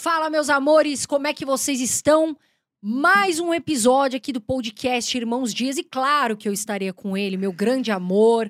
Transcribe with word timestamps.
Fala, 0.00 0.30
meus 0.30 0.48
amores, 0.48 1.04
como 1.04 1.26
é 1.26 1.34
que 1.34 1.44
vocês 1.44 1.80
estão? 1.80 2.36
Mais 2.80 3.40
um 3.40 3.52
episódio 3.52 4.16
aqui 4.16 4.32
do 4.32 4.40
podcast 4.40 5.18
Irmãos 5.18 5.52
Dias 5.52 5.76
e 5.76 5.82
claro 5.82 6.36
que 6.36 6.48
eu 6.48 6.52
estaria 6.52 6.92
com 6.92 7.16
ele, 7.16 7.36
meu 7.36 7.52
grande 7.52 7.90
amor. 7.90 8.48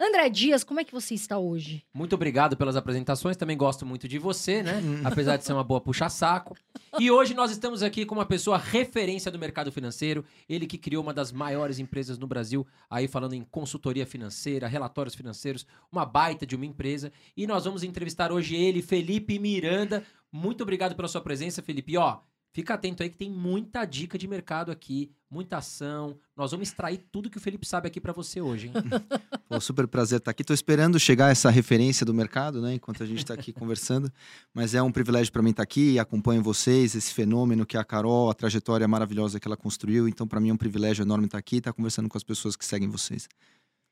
André 0.00 0.30
Dias, 0.30 0.64
como 0.64 0.80
é 0.80 0.84
que 0.84 0.92
você 0.92 1.12
está 1.12 1.38
hoje? 1.38 1.84
Muito 1.92 2.14
obrigado 2.14 2.56
pelas 2.56 2.76
apresentações, 2.76 3.36
também 3.36 3.58
gosto 3.58 3.84
muito 3.84 4.08
de 4.08 4.18
você, 4.18 4.62
né? 4.62 4.80
Apesar 5.04 5.36
de 5.36 5.44
ser 5.44 5.52
uma 5.52 5.64
boa 5.64 5.82
puxa-saco. 5.82 6.56
E 6.98 7.10
hoje 7.10 7.34
nós 7.34 7.50
estamos 7.50 7.82
aqui 7.82 8.06
com 8.06 8.14
uma 8.14 8.24
pessoa 8.24 8.56
referência 8.56 9.30
do 9.30 9.38
mercado 9.38 9.70
financeiro, 9.70 10.24
ele 10.48 10.66
que 10.66 10.78
criou 10.78 11.02
uma 11.02 11.12
das 11.12 11.30
maiores 11.30 11.78
empresas 11.78 12.16
no 12.16 12.26
Brasil, 12.26 12.66
aí 12.88 13.06
falando 13.06 13.34
em 13.34 13.42
consultoria 13.42 14.06
financeira, 14.06 14.66
relatórios 14.66 15.14
financeiros, 15.14 15.66
uma 15.92 16.06
baita 16.06 16.46
de 16.46 16.56
uma 16.56 16.64
empresa. 16.64 17.12
E 17.34 17.46
nós 17.46 17.66
vamos 17.66 17.82
entrevistar 17.82 18.32
hoje 18.32 18.56
ele, 18.56 18.80
Felipe 18.80 19.38
Miranda. 19.38 20.02
Muito 20.36 20.62
obrigado 20.62 20.94
pela 20.94 21.08
sua 21.08 21.20
presença, 21.20 21.62
Felipe. 21.62 21.92
E, 21.92 21.96
ó, 21.96 22.20
Fica 22.56 22.72
atento 22.72 23.02
aí 23.02 23.10
que 23.10 23.18
tem 23.18 23.30
muita 23.30 23.84
dica 23.84 24.16
de 24.16 24.26
mercado 24.26 24.72
aqui, 24.72 25.12
muita 25.30 25.58
ação. 25.58 26.18
Nós 26.34 26.52
vamos 26.52 26.68
extrair 26.68 27.04
tudo 27.12 27.28
que 27.28 27.36
o 27.36 27.40
Felipe 27.40 27.66
sabe 27.66 27.86
aqui 27.86 28.00
para 28.00 28.14
você 28.14 28.40
hoje, 28.40 28.68
hein? 28.68 28.72
Pô, 29.46 29.60
super 29.60 29.86
prazer 29.86 30.20
estar 30.20 30.30
aqui. 30.30 30.40
Estou 30.40 30.54
esperando 30.54 30.98
chegar 30.98 31.30
essa 31.30 31.50
referência 31.50 32.06
do 32.06 32.14
mercado, 32.14 32.62
né? 32.62 32.72
Enquanto 32.72 33.02
a 33.02 33.06
gente 33.06 33.18
está 33.18 33.34
aqui 33.34 33.52
conversando. 33.52 34.10
Mas 34.54 34.74
é 34.74 34.80
um 34.80 34.90
privilégio 34.90 35.30
para 35.30 35.42
mim 35.42 35.50
estar 35.50 35.64
aqui 35.64 35.92
e 35.92 35.98
acompanho 35.98 36.42
vocês, 36.42 36.94
esse 36.94 37.12
fenômeno 37.12 37.66
que 37.66 37.76
é 37.76 37.80
a 37.80 37.84
Carol, 37.84 38.30
a 38.30 38.34
trajetória 38.34 38.88
maravilhosa 38.88 39.38
que 39.38 39.46
ela 39.46 39.54
construiu. 39.54 40.08
Então, 40.08 40.26
para 40.26 40.40
mim 40.40 40.48
é 40.48 40.54
um 40.54 40.56
privilégio 40.56 41.02
enorme 41.02 41.26
estar 41.26 41.36
aqui 41.36 41.56
e 41.56 41.58
estar 41.58 41.74
conversando 41.74 42.08
com 42.08 42.16
as 42.16 42.24
pessoas 42.24 42.56
que 42.56 42.64
seguem 42.64 42.88
vocês. 42.88 43.28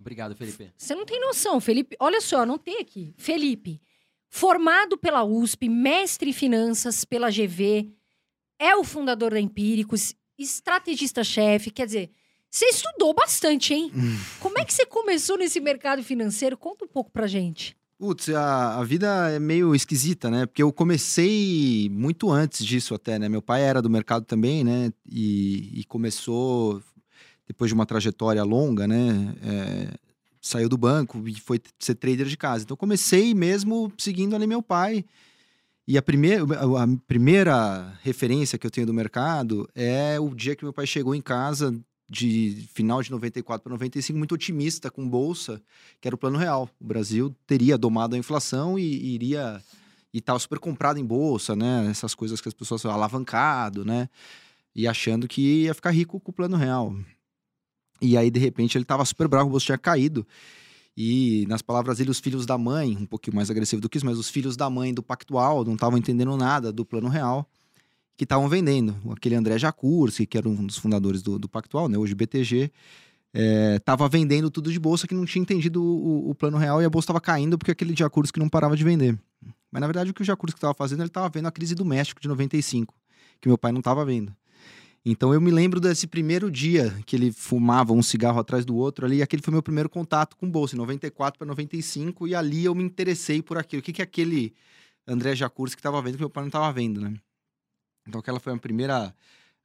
Obrigado, 0.01 0.35
Felipe. 0.35 0.73
Você 0.75 0.95
não 0.95 1.05
tem 1.05 1.21
noção, 1.21 1.61
Felipe. 1.61 1.97
Olha 2.01 2.23
só, 2.23 2.47
não 2.47 2.57
tem 2.57 2.79
aqui. 2.81 3.13
Felipe, 3.19 3.79
formado 4.35 4.99
pela 4.99 5.23
USP, 5.23 5.69
mestre 5.69 6.31
em 6.31 6.33
finanças 6.33 7.05
pela 7.05 7.31
GV 7.31 7.89
é 8.59 8.75
o 8.75 8.83
fundador 8.83 9.31
da 9.31 9.39
Empíricos, 9.39 10.13
estrategista-chefe, 10.37 11.71
quer 11.71 11.87
dizer, 11.87 12.11
você 12.51 12.65
estudou 12.65 13.15
bastante, 13.15 13.73
hein? 13.73 13.93
Como 14.41 14.59
é 14.59 14.65
que 14.65 14.75
você 14.75 14.85
começou 14.85 15.39
nesse 15.39 15.61
mercado 15.61 16.03
financeiro? 16.03 16.57
Conta 16.57 16.85
um 16.85 16.89
pouco 16.89 17.13
pra 17.13 17.29
gente. 17.29 17.77
Putz, 17.97 18.29
a, 18.31 18.81
a 18.81 18.83
vida 18.83 19.31
é 19.31 19.39
meio 19.39 19.73
esquisita, 19.73 20.29
né? 20.29 20.47
Porque 20.47 20.65
eu 20.65 20.73
comecei 20.73 21.89
muito 21.93 22.29
antes 22.29 22.67
disso 22.67 22.93
até, 22.93 23.21
né? 23.21 23.29
Meu 23.29 23.41
pai 23.41 23.63
era 23.63 23.81
do 23.81 23.89
mercado 23.89 24.25
também, 24.25 24.65
né? 24.65 24.93
E, 25.09 25.79
e 25.79 25.85
começou 25.85 26.83
depois 27.47 27.69
de 27.69 27.75
uma 27.75 27.87
trajetória 27.87 28.43
longa, 28.43 28.89
né? 28.89 29.33
É, 29.45 30.04
saiu 30.45 30.69
do 30.69 30.77
banco 30.77 31.27
e 31.27 31.41
foi 31.41 31.59
ser 31.79 31.95
trader 31.95 32.27
de 32.27 32.37
casa. 32.37 32.65
Então 32.65 32.77
comecei 32.77 33.35
mesmo 33.35 33.91
seguindo 33.97 34.37
ali 34.37 34.47
meu 34.47 34.63
pai. 34.63 35.05
E 35.89 35.97
a 35.97 36.03
primeira, 36.03 36.45
a 36.45 36.87
primeira 37.07 37.99
referência 38.03 38.59
que 38.59 38.67
eu 38.67 38.71
tenho 38.71 38.87
do 38.87 38.95
mercado 38.95 39.69
é 39.75 40.21
o 40.21 40.35
dia 40.35 40.55
que 40.55 40.65
meu 40.65 40.73
pai 40.73 40.87
chegou 40.87 41.15
em 41.15 41.21
casa 41.21 41.75
de 42.09 42.69
final 42.75 43.03
de 43.03 43.11
94 43.11 43.63
para 43.63 43.73
95 43.73 44.19
muito 44.19 44.35
otimista 44.35 44.91
com 44.91 45.09
bolsa, 45.09 45.63
que 45.99 46.07
era 46.07 46.15
o 46.15 46.19
plano 46.19 46.39
real. 46.39 46.69
O 46.79 46.85
Brasil 46.85 47.35
teria 47.47 47.79
domado 47.79 48.15
a 48.15 48.19
inflação 48.19 48.79
e, 48.79 48.83
e 48.83 49.15
iria 49.15 49.63
e 50.13 50.19
estava 50.19 50.39
super 50.39 50.59
comprado 50.59 51.01
em 51.01 51.05
bolsa, 51.05 51.57
né? 51.57 51.89
Essas 51.91 52.15
coisas 52.15 52.41
que 52.41 52.49
as 52.49 52.55
pessoas 52.55 52.83
falam, 52.83 52.97
alavancado, 52.97 53.85
né? 53.85 54.09
E 54.75 54.87
achando 54.87 55.27
que 55.27 55.65
ia 55.65 55.75
ficar 55.75 55.91
rico 55.91 56.21
com 56.21 56.31
o 56.31 56.35
plano 56.35 56.57
real. 56.57 56.95
E 58.05 58.17
aí 58.17 58.31
de 58.31 58.39
repente 58.39 58.77
ele 58.77 58.85
estava 58.85 59.05
super 59.05 59.27
bravo, 59.27 59.49
o 59.49 59.51
bolso 59.51 59.67
tinha 59.67 59.79
caído. 59.79 60.27
E, 60.97 61.45
nas 61.49 61.61
palavras 61.61 61.99
dele, 61.99 62.11
os 62.11 62.21
filhos 62.21 62.47
da 62.47 62.57
mãe, 62.57 62.97
um 62.97 63.07
pouquinho 63.07 63.35
mais 63.35 63.51
agressivo 63.51 63.83
do 63.83 63.89
que 63.89 63.97
isso, 63.97 64.07
mas 64.07 64.17
os 64.17 64.29
filhos 64.29 64.57
da 64.57 64.71
mãe 64.71 64.95
do 64.95 65.03
Pactual 65.03 65.65
não 65.65 65.75
estavam 65.75 65.99
entendendo 65.99 66.37
nada 66.37 66.73
do 66.73 66.85
plano 66.85 67.09
real 67.09 67.49
que 68.17 68.23
estavam 68.25 68.49
vendendo. 68.49 68.95
Aquele 69.11 69.35
André 69.35 69.59
Jacurski, 69.59 70.25
que 70.27 70.39
era 70.39 70.49
um 70.49 70.67
dos 70.67 70.79
fundadores 70.79 71.21
do, 71.21 71.39
do 71.39 71.49
Pactual, 71.49 71.89
né, 71.89 71.99
hoje 71.99 72.15
BTG, 72.15 72.71
estava 73.77 74.05
é, 74.05 74.09
vendendo 74.09 74.49
tudo 74.51 74.71
de 74.71 74.79
bolsa 74.79 75.09
que 75.09 75.15
não 75.15 75.25
tinha 75.25 75.43
entendido 75.43 75.83
o, 75.83 76.31
o 76.31 76.35
plano 76.35 76.57
real 76.57 76.81
e 76.81 76.85
a 76.85 76.91
bolsa 76.91 77.07
estava 77.07 77.21
caindo 77.21 77.59
porque 77.59 77.73
aquele 77.73 77.97
Jacurski 77.97 78.39
não 78.39 78.49
parava 78.49 78.77
de 78.77 78.85
vender. 78.85 79.19
Mas, 79.73 79.81
na 79.81 79.89
verdade, 79.89 80.11
o 80.11 80.15
que 80.15 80.23
o 80.23 80.25
Jacurski 80.25 80.59
estava 80.59 80.75
fazendo, 80.75 81.01
ele 81.01 81.09
estava 81.09 81.29
vendo 81.29 81.47
a 81.47 81.51
crise 81.51 81.75
do 81.75 81.85
México 81.85 82.21
de 82.21 82.29
95, 82.29 82.95
que 83.41 83.49
meu 83.49 83.59
pai 83.59 83.73
não 83.73 83.81
estava 83.81 84.05
vendo. 84.05 84.33
Então 85.05 85.35
eu 85.35 85.41
me 85.41 85.51
lembro 85.51 85.79
desse 85.81 86.07
primeiro 86.07 86.51
dia 86.51 86.91
que 87.05 87.15
ele 87.15 87.31
fumava 87.31 87.93
um 87.93 88.03
cigarro 88.03 88.41
atrás 88.41 88.65
do 88.65 88.75
outro 88.75 89.05
ali, 89.05 89.21
aquele 89.21 89.43
foi 89.43 89.53
meu 89.53 89.63
primeiro 89.63 89.89
contato 89.89 90.35
com 90.35 90.51
bolsa, 90.51 90.75
em 90.75 90.79
94 90.79 91.39
para 91.39 91.47
95, 91.47 92.27
e 92.27 92.35
ali 92.35 92.65
eu 92.65 92.75
me 92.75 92.83
interessei 92.83 93.43
por 93.43 93.59
aquilo. 93.59 93.81
O 93.81 93.83
que, 93.83 93.93
que 93.93 94.01
aquele 94.01 94.55
André 95.07 95.37
Jacurski 95.37 95.77
que 95.77 95.81
estava 95.81 96.01
vendo 96.01 96.15
que 96.15 96.21
meu 96.21 96.31
pai 96.31 96.45
não 96.45 96.49
estava 96.49 96.73
vendo, 96.73 97.03
né? 97.03 97.15
Então 98.09 98.19
aquela 98.19 98.41
foi 98.41 98.55
a 98.55 98.57
primeira 98.57 99.15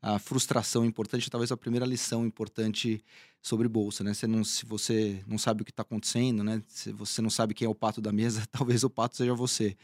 a 0.01 0.17
frustração 0.17 0.85
importante, 0.85 1.29
talvez 1.29 1.51
a 1.51 1.57
primeira 1.57 1.85
lição 1.85 2.25
importante 2.25 3.03
sobre 3.41 3.67
bolsa, 3.67 4.03
né? 4.03 4.13
Não, 4.27 4.43
se 4.45 4.65
você 4.65 5.21
não 5.27 5.37
sabe 5.37 5.61
o 5.61 5.65
que 5.65 5.71
está 5.71 5.81
acontecendo, 5.81 6.43
né? 6.43 6.61
Se 6.67 6.91
você 6.91 7.21
não 7.21 7.29
sabe 7.29 7.53
quem 7.53 7.65
é 7.65 7.69
o 7.69 7.75
pato 7.75 8.01
da 8.01 8.11
mesa, 8.11 8.45
talvez 8.51 8.83
o 8.83 8.89
pato 8.89 9.17
seja 9.17 9.33
você. 9.33 9.75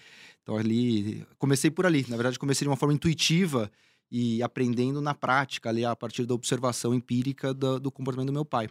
Então 0.41 0.57
ali 0.57 1.25
comecei 1.37 1.69
por 1.69 1.85
ali. 1.85 2.05
Na 2.07 2.15
verdade 2.17 2.39
comecei 2.39 2.65
de 2.65 2.69
uma 2.69 2.77
forma 2.77 2.93
intuitiva 2.93 3.71
e 4.11 4.41
aprendendo 4.43 5.01
na 5.01 5.13
prática, 5.13 5.69
ali, 5.69 5.83
a 5.83 5.95
partir 5.95 6.25
da 6.25 6.33
observação 6.33 6.93
empírica 6.93 7.53
do, 7.53 7.79
do 7.79 7.91
comportamento 7.91 8.27
do 8.27 8.33
meu 8.33 8.45
pai. 8.45 8.69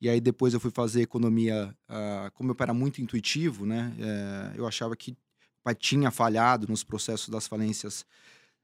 E 0.00 0.08
aí 0.08 0.20
depois 0.20 0.54
eu 0.54 0.60
fui 0.60 0.70
fazer 0.70 1.02
economia, 1.02 1.74
uh, 1.88 2.30
como 2.32 2.54
pai 2.54 2.66
era 2.66 2.74
muito 2.74 3.02
intuitivo, 3.02 3.66
né? 3.66 3.94
Uh, 3.98 4.58
eu 4.58 4.66
achava 4.66 4.96
que 4.96 5.12
o 5.12 5.62
pai 5.62 5.74
tinha 5.74 6.10
falhado 6.10 6.66
nos 6.68 6.82
processos 6.82 7.28
das 7.28 7.46
falências 7.46 8.06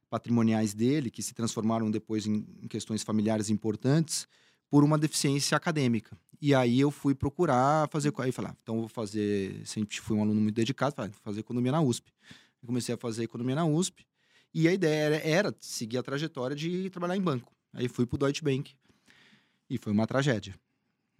patrimoniais 0.08 0.72
dele, 0.72 1.10
que 1.10 1.22
se 1.22 1.34
transformaram 1.34 1.90
depois 1.90 2.26
em, 2.26 2.42
questões 2.70 3.02
familiares 3.02 3.50
importantes, 3.50 4.26
por 4.70 4.82
uma 4.82 4.96
deficiência 4.96 5.56
acadêmica. 5.56 6.16
E 6.40 6.54
aí 6.54 6.80
eu 6.80 6.90
fui 6.90 7.14
procurar 7.14 7.88
fazer, 7.90 8.12
aí 8.18 8.32
falar, 8.32 8.50
ah, 8.50 8.56
então 8.62 8.80
vou 8.80 8.88
fazer, 8.88 9.60
sempre 9.66 10.00
fui 10.00 10.16
um 10.16 10.22
aluno 10.22 10.40
muito 10.40 10.54
dedicado, 10.54 10.94
falei, 10.94 11.10
vou 11.10 11.20
fazer 11.22 11.40
economia 11.40 11.72
na 11.72 11.82
USP. 11.82 12.10
Eu 12.62 12.66
comecei 12.66 12.94
a 12.94 12.98
fazer 12.98 13.24
economia 13.24 13.54
na 13.54 13.66
USP 13.66 14.06
e 14.58 14.66
a 14.66 14.72
ideia 14.72 15.02
era, 15.02 15.16
era 15.16 15.56
seguir 15.60 15.98
a 15.98 16.02
trajetória 16.02 16.56
de 16.56 16.88
trabalhar 16.88 17.14
em 17.14 17.20
banco. 17.20 17.52
Aí 17.74 17.88
fui 17.88 18.06
pro 18.06 18.16
Deutsche 18.16 18.42
Bank 18.42 18.74
e 19.68 19.76
foi 19.76 19.92
uma 19.92 20.06
tragédia. 20.06 20.54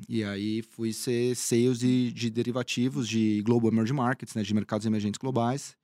E 0.08 0.24
aí 0.24 0.62
fui 0.62 0.90
ser 0.90 1.36
sales 1.36 1.80
de, 1.80 2.12
de 2.12 2.30
derivativos 2.30 3.06
de 3.06 3.42
Global 3.42 3.70
Emerging 3.70 3.92
Markets, 3.92 4.34
né, 4.34 4.42
de 4.42 4.54
mercados 4.54 4.86
emergentes 4.86 5.18
globais. 5.18 5.76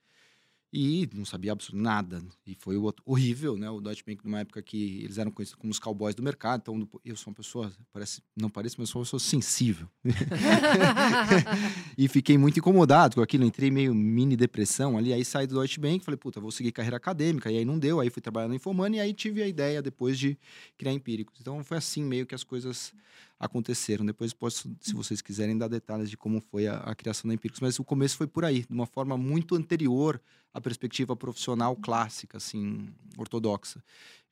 E 0.72 1.06
não 1.12 1.26
sabia 1.26 1.52
absolutamente 1.52 1.82
nada. 1.82 2.22
E 2.46 2.54
foi 2.54 2.76
horrível, 3.04 3.58
né? 3.58 3.68
O 3.68 3.78
Deutsche 3.78 4.02
Bank, 4.06 4.24
numa 4.24 4.40
época 4.40 4.62
que 4.62 5.02
eles 5.04 5.18
eram 5.18 5.30
conhecidos 5.30 5.60
como 5.60 5.70
os 5.70 5.78
cowboys 5.78 6.14
do 6.14 6.22
mercado. 6.22 6.60
Então, 6.62 6.88
eu 7.04 7.14
sou 7.14 7.30
uma 7.30 7.36
pessoa, 7.36 7.70
parece, 7.92 8.22
não 8.34 8.48
parece, 8.48 8.76
mas 8.78 8.88
eu 8.88 8.92
sou 8.92 9.00
uma 9.00 9.04
pessoa 9.04 9.20
sensível. 9.20 9.86
e 11.98 12.08
fiquei 12.08 12.38
muito 12.38 12.58
incomodado 12.58 13.16
com 13.16 13.20
aquilo. 13.20 13.44
Entrei 13.44 13.70
meio 13.70 13.94
mini 13.94 14.34
depressão 14.34 14.96
ali. 14.96 15.12
Aí 15.12 15.24
saí 15.26 15.46
do 15.46 15.56
Deutsche 15.56 15.78
Bank, 15.78 16.02
falei, 16.02 16.16
puta, 16.16 16.40
vou 16.40 16.50
seguir 16.50 16.72
carreira 16.72 16.96
acadêmica. 16.96 17.50
E 17.52 17.58
aí 17.58 17.64
não 17.66 17.78
deu. 17.78 18.00
Aí 18.00 18.08
fui 18.08 18.22
trabalhar 18.22 18.48
no 18.48 18.54
Infomani. 18.54 18.96
E 18.96 19.00
aí 19.00 19.12
tive 19.12 19.42
a 19.42 19.48
ideia 19.48 19.82
depois 19.82 20.18
de 20.18 20.38
criar 20.78 20.92
Empíricos. 20.92 21.38
Então, 21.38 21.62
foi 21.62 21.76
assim 21.76 22.02
meio 22.02 22.24
que 22.24 22.34
as 22.34 22.44
coisas 22.44 22.94
aconteceram. 23.42 24.06
Depois 24.06 24.32
posso, 24.32 24.70
se 24.80 24.94
vocês 24.94 25.20
quiserem, 25.20 25.58
dar 25.58 25.66
detalhes 25.66 26.08
de 26.08 26.16
como 26.16 26.40
foi 26.40 26.68
a, 26.68 26.76
a 26.76 26.94
criação 26.94 27.26
da 27.26 27.34
Empíricos. 27.34 27.60
Mas 27.60 27.78
o 27.78 27.84
começo 27.84 28.16
foi 28.16 28.28
por 28.28 28.44
aí, 28.44 28.60
de 28.60 28.72
uma 28.72 28.86
forma 28.86 29.18
muito 29.18 29.56
anterior 29.56 30.20
à 30.54 30.60
perspectiva 30.60 31.16
profissional 31.16 31.74
clássica, 31.74 32.38
assim, 32.38 32.88
ortodoxa. 33.18 33.82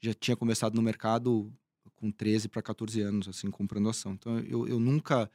Já 0.00 0.14
tinha 0.14 0.36
começado 0.36 0.76
no 0.76 0.80
mercado 0.80 1.52
com 1.96 2.10
13 2.10 2.48
para 2.48 2.62
14 2.62 3.00
anos, 3.00 3.28
assim, 3.28 3.50
comprando 3.50 3.88
ação. 3.88 4.12
Então, 4.12 4.38
eu, 4.40 4.68
eu 4.68 4.78
nunca... 4.78 5.28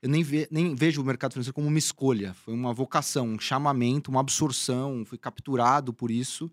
Eu 0.00 0.08
nem, 0.08 0.22
ve, 0.22 0.46
nem 0.48 0.76
vejo 0.76 1.02
o 1.02 1.04
mercado 1.04 1.32
financeiro 1.32 1.54
como 1.54 1.66
uma 1.66 1.78
escolha. 1.78 2.32
Foi 2.32 2.54
uma 2.54 2.72
vocação, 2.72 3.26
um 3.26 3.38
chamamento, 3.38 4.12
uma 4.12 4.20
absorção. 4.20 5.04
Fui 5.04 5.18
capturado 5.18 5.92
por 5.92 6.08
isso 6.08 6.48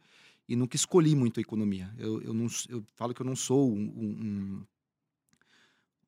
e 0.50 0.56
nunca 0.56 0.76
escolhi 0.76 1.16
muito 1.16 1.40
a 1.40 1.42
economia. 1.42 1.94
Eu, 1.96 2.24
eu, 2.24 2.34
não, 2.34 2.48
eu 2.70 2.84
falo 2.96 3.14
que 3.14 3.22
eu 3.22 3.26
não 3.26 3.36
sou 3.36 3.72
um, 3.72 3.78
um, 3.78 4.66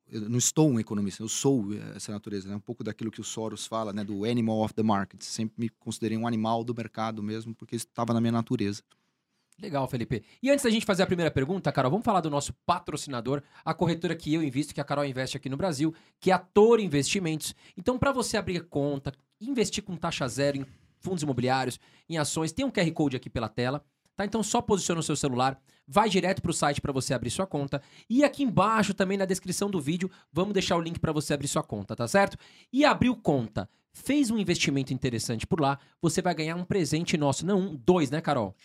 eu 0.09 0.29
não 0.29 0.37
estou 0.37 0.69
um 0.69 0.79
economista, 0.79 1.21
eu 1.21 1.27
sou 1.27 1.73
eh, 1.73 1.93
essa 1.95 2.11
natureza, 2.11 2.47
né? 2.49 2.55
Um 2.55 2.59
pouco 2.59 2.83
daquilo 2.83 3.11
que 3.11 3.21
o 3.21 3.23
Soros 3.23 3.65
fala, 3.65 3.91
né? 3.91 4.03
Do 4.03 4.25
animal 4.25 4.61
of 4.61 4.73
the 4.73 4.83
market. 4.83 5.21
Sempre 5.21 5.55
me 5.57 5.69
considerei 5.69 6.17
um 6.17 6.25
animal 6.27 6.63
do 6.63 6.73
mercado 6.73 7.21
mesmo, 7.21 7.53
porque 7.53 7.75
isso 7.75 7.85
estava 7.85 8.13
na 8.13 8.21
minha 8.21 8.31
natureza. 8.31 8.81
Legal, 9.59 9.87
Felipe. 9.87 10.23
E 10.41 10.51
antes 10.51 10.63
da 10.63 10.69
gente 10.69 10.85
fazer 10.85 11.03
a 11.03 11.07
primeira 11.07 11.31
pergunta, 11.31 11.71
Carol, 11.71 11.89
vamos 11.89 12.05
falar 12.05 12.21
do 12.21 12.29
nosso 12.29 12.53
patrocinador, 12.65 13.41
a 13.65 13.73
corretora 13.73 14.15
que 14.15 14.33
eu 14.33 14.43
invisto, 14.43 14.73
que 14.73 14.79
a 14.79 14.83
Carol 14.83 15.03
investe 15.03 15.35
aqui 15.35 15.49
no 15.49 15.57
Brasil, 15.57 15.93
que 16.19 16.29
é 16.29 16.33
a 16.33 16.37
Toro 16.37 16.79
Investimentos. 16.79 17.55
Então, 17.75 17.97
para 17.97 18.11
você 18.11 18.37
abrir 18.37 18.67
conta, 18.67 19.11
investir 19.41 19.83
com 19.83 19.95
taxa 19.95 20.27
zero 20.27 20.57
em 20.57 20.65
fundos 20.99 21.23
imobiliários, 21.23 21.79
em 22.07 22.17
ações, 22.17 22.51
tem 22.51 22.65
um 22.65 22.71
QR 22.71 22.91
Code 22.91 23.15
aqui 23.15 23.29
pela 23.29 23.49
tela. 23.49 23.83
Tá? 24.17 24.25
Então 24.25 24.41
só 24.41 24.61
posiciona 24.61 24.99
o 24.99 25.03
seu 25.03 25.15
celular, 25.15 25.61
vai 25.87 26.09
direto 26.09 26.41
para 26.41 26.51
o 26.51 26.53
site 26.53 26.81
para 26.81 26.91
você 26.91 27.13
abrir 27.13 27.29
sua 27.29 27.47
conta. 27.47 27.81
E 28.09 28.23
aqui 28.23 28.43
embaixo, 28.43 28.93
também 28.93 29.17
na 29.17 29.25
descrição 29.25 29.69
do 29.69 29.79
vídeo, 29.79 30.11
vamos 30.31 30.53
deixar 30.53 30.75
o 30.75 30.81
link 30.81 30.99
para 30.99 31.11
você 31.11 31.33
abrir 31.33 31.47
sua 31.47 31.63
conta, 31.63 31.95
tá 31.95 32.07
certo? 32.07 32.37
E 32.73 32.83
abriu 32.83 33.15
conta, 33.15 33.69
fez 33.93 34.29
um 34.29 34.37
investimento 34.37 34.93
interessante 34.93 35.47
por 35.47 35.61
lá, 35.61 35.79
você 36.01 36.21
vai 36.21 36.35
ganhar 36.35 36.55
um 36.55 36.65
presente 36.65 37.17
nosso. 37.17 37.45
Não 37.45 37.59
um, 37.59 37.75
dois, 37.75 38.11
né, 38.11 38.19
Carol? 38.19 38.55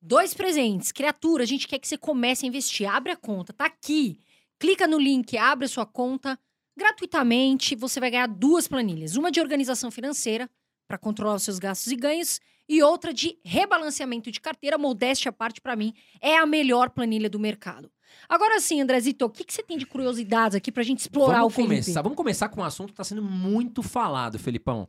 Dois 0.00 0.34
presentes. 0.34 0.92
Criatura, 0.92 1.42
a 1.42 1.46
gente 1.46 1.66
quer 1.66 1.78
que 1.78 1.88
você 1.88 1.96
comece 1.96 2.44
a 2.44 2.48
investir. 2.48 2.88
Abre 2.88 3.12
a 3.12 3.16
conta, 3.16 3.52
tá 3.52 3.64
aqui. 3.64 4.20
Clica 4.58 4.86
no 4.86 4.98
link, 4.98 5.36
abre 5.36 5.64
a 5.64 5.68
sua 5.68 5.86
conta. 5.86 6.38
Gratuitamente, 6.78 7.74
você 7.74 7.98
vai 7.98 8.10
ganhar 8.10 8.28
duas 8.28 8.68
planilhas. 8.68 9.16
Uma 9.16 9.30
de 9.30 9.40
organização 9.40 9.90
financeira, 9.90 10.48
para 10.86 10.98
controlar 10.98 11.34
os 11.34 11.42
seus 11.42 11.58
gastos 11.58 11.90
e 11.90 11.96
ganhos, 11.96 12.40
e 12.68 12.82
outra 12.82 13.12
de 13.12 13.38
rebalanceamento 13.44 14.30
de 14.30 14.40
carteira. 14.40 14.78
Modéstia 14.78 15.30
à 15.30 15.32
parte, 15.32 15.60
para 15.60 15.76
mim, 15.76 15.94
é 16.20 16.36
a 16.36 16.46
melhor 16.46 16.90
planilha 16.90 17.30
do 17.30 17.38
mercado. 17.38 17.90
Agora 18.28 18.60
sim, 18.60 18.80
Andrezito, 18.80 19.24
o 19.24 19.30
que, 19.30 19.44
que 19.44 19.52
você 19.52 19.62
tem 19.62 19.76
de 19.76 19.86
curiosidades 19.86 20.54
aqui 20.54 20.72
pra 20.72 20.82
gente 20.82 21.00
explorar 21.00 21.38
vamos 21.38 21.52
o 21.52 21.56
Felipe? 21.56 21.74
começar, 21.74 22.02
Vamos 22.02 22.16
começar 22.16 22.48
com 22.48 22.60
um 22.60 22.64
assunto 22.64 22.88
que 22.88 22.92
está 22.94 23.04
sendo 23.04 23.22
muito 23.22 23.82
falado, 23.82 24.38
Felipão. 24.38 24.88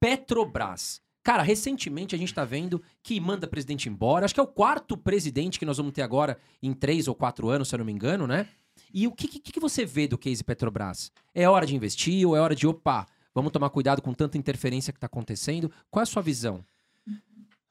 Petrobras. 0.00 1.00
Cara, 1.22 1.42
recentemente 1.42 2.14
a 2.14 2.18
gente 2.18 2.34
tá 2.34 2.44
vendo 2.44 2.82
que 3.02 3.20
manda 3.20 3.46
presidente 3.46 3.88
embora. 3.88 4.24
Acho 4.24 4.34
que 4.34 4.40
é 4.40 4.42
o 4.42 4.46
quarto 4.48 4.96
presidente 4.96 5.58
que 5.58 5.64
nós 5.64 5.76
vamos 5.76 5.92
ter 5.92 6.02
agora 6.02 6.36
em 6.60 6.72
três 6.74 7.06
ou 7.06 7.14
quatro 7.14 7.48
anos, 7.48 7.68
se 7.68 7.74
eu 7.74 7.78
não 7.78 7.84
me 7.84 7.92
engano, 7.92 8.26
né? 8.26 8.48
E 8.92 9.06
o 9.06 9.12
que, 9.12 9.28
que, 9.28 9.52
que 9.52 9.60
você 9.60 9.84
vê 9.84 10.08
do 10.08 10.18
case 10.18 10.42
Petrobras? 10.42 11.12
É 11.32 11.48
hora 11.48 11.64
de 11.64 11.76
investir 11.76 12.26
ou 12.26 12.36
é 12.36 12.40
hora 12.40 12.56
de, 12.56 12.66
opa, 12.66 13.06
vamos 13.32 13.52
tomar 13.52 13.70
cuidado 13.70 14.02
com 14.02 14.12
tanta 14.12 14.36
interferência 14.36 14.92
que 14.92 14.96
está 14.96 15.06
acontecendo? 15.06 15.70
Qual 15.88 16.00
é 16.00 16.04
a 16.04 16.06
sua 16.06 16.22
visão? 16.22 16.64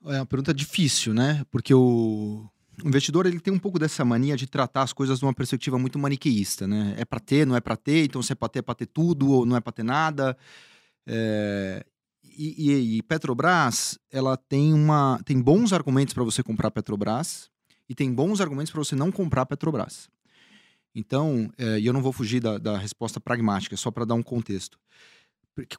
É 0.05 0.17
uma 0.17 0.25
pergunta 0.25 0.53
difícil, 0.53 1.13
né? 1.13 1.45
Porque 1.51 1.73
o, 1.73 2.49
o 2.83 2.87
investidor 2.87 3.25
ele 3.25 3.39
tem 3.39 3.53
um 3.53 3.59
pouco 3.59 3.77
dessa 3.77 4.03
mania 4.03 4.35
de 4.35 4.47
tratar 4.47 4.83
as 4.83 4.93
coisas 4.93 5.19
de 5.19 5.25
uma 5.25 5.33
perspectiva 5.33 5.77
muito 5.77 5.99
maniqueísta, 5.99 6.67
né? 6.67 6.95
É 6.97 7.05
para 7.05 7.19
ter, 7.19 7.45
não 7.45 7.55
é 7.55 7.61
para 7.61 7.75
ter, 7.75 8.05
então 8.05 8.21
se 8.21 8.31
é 8.31 8.35
para 8.35 8.49
ter, 8.49 8.59
é 8.59 8.61
para 8.61 8.75
ter 8.75 8.87
tudo 8.87 9.29
ou 9.29 9.45
não 9.45 9.55
é 9.55 9.61
para 9.61 9.71
ter 9.71 9.83
nada. 9.83 10.35
É, 11.05 11.85
e, 12.23 12.71
e, 12.71 12.97
e, 12.97 13.03
Petrobras, 13.03 13.99
ela 14.11 14.37
tem 14.37 14.73
uma 14.73 15.19
tem 15.23 15.39
bons 15.39 15.73
argumentos 15.73 16.13
para 16.13 16.23
você 16.23 16.41
comprar 16.41 16.71
Petrobras 16.71 17.49
e 17.87 17.93
tem 17.93 18.11
bons 18.11 18.41
argumentos 18.41 18.71
para 18.71 18.79
você 18.79 18.95
não 18.95 19.11
comprar 19.11 19.45
Petrobras. 19.45 20.09
Então, 20.95 21.51
é, 21.57 21.79
e 21.79 21.85
eu 21.85 21.93
não 21.93 22.01
vou 22.01 22.11
fugir 22.11 22.39
da, 22.39 22.57
da 22.57 22.77
resposta 22.77 23.19
pragmática, 23.19 23.77
só 23.77 23.91
para 23.91 24.05
dar 24.05 24.15
um 24.15 24.23
contexto. 24.23 24.77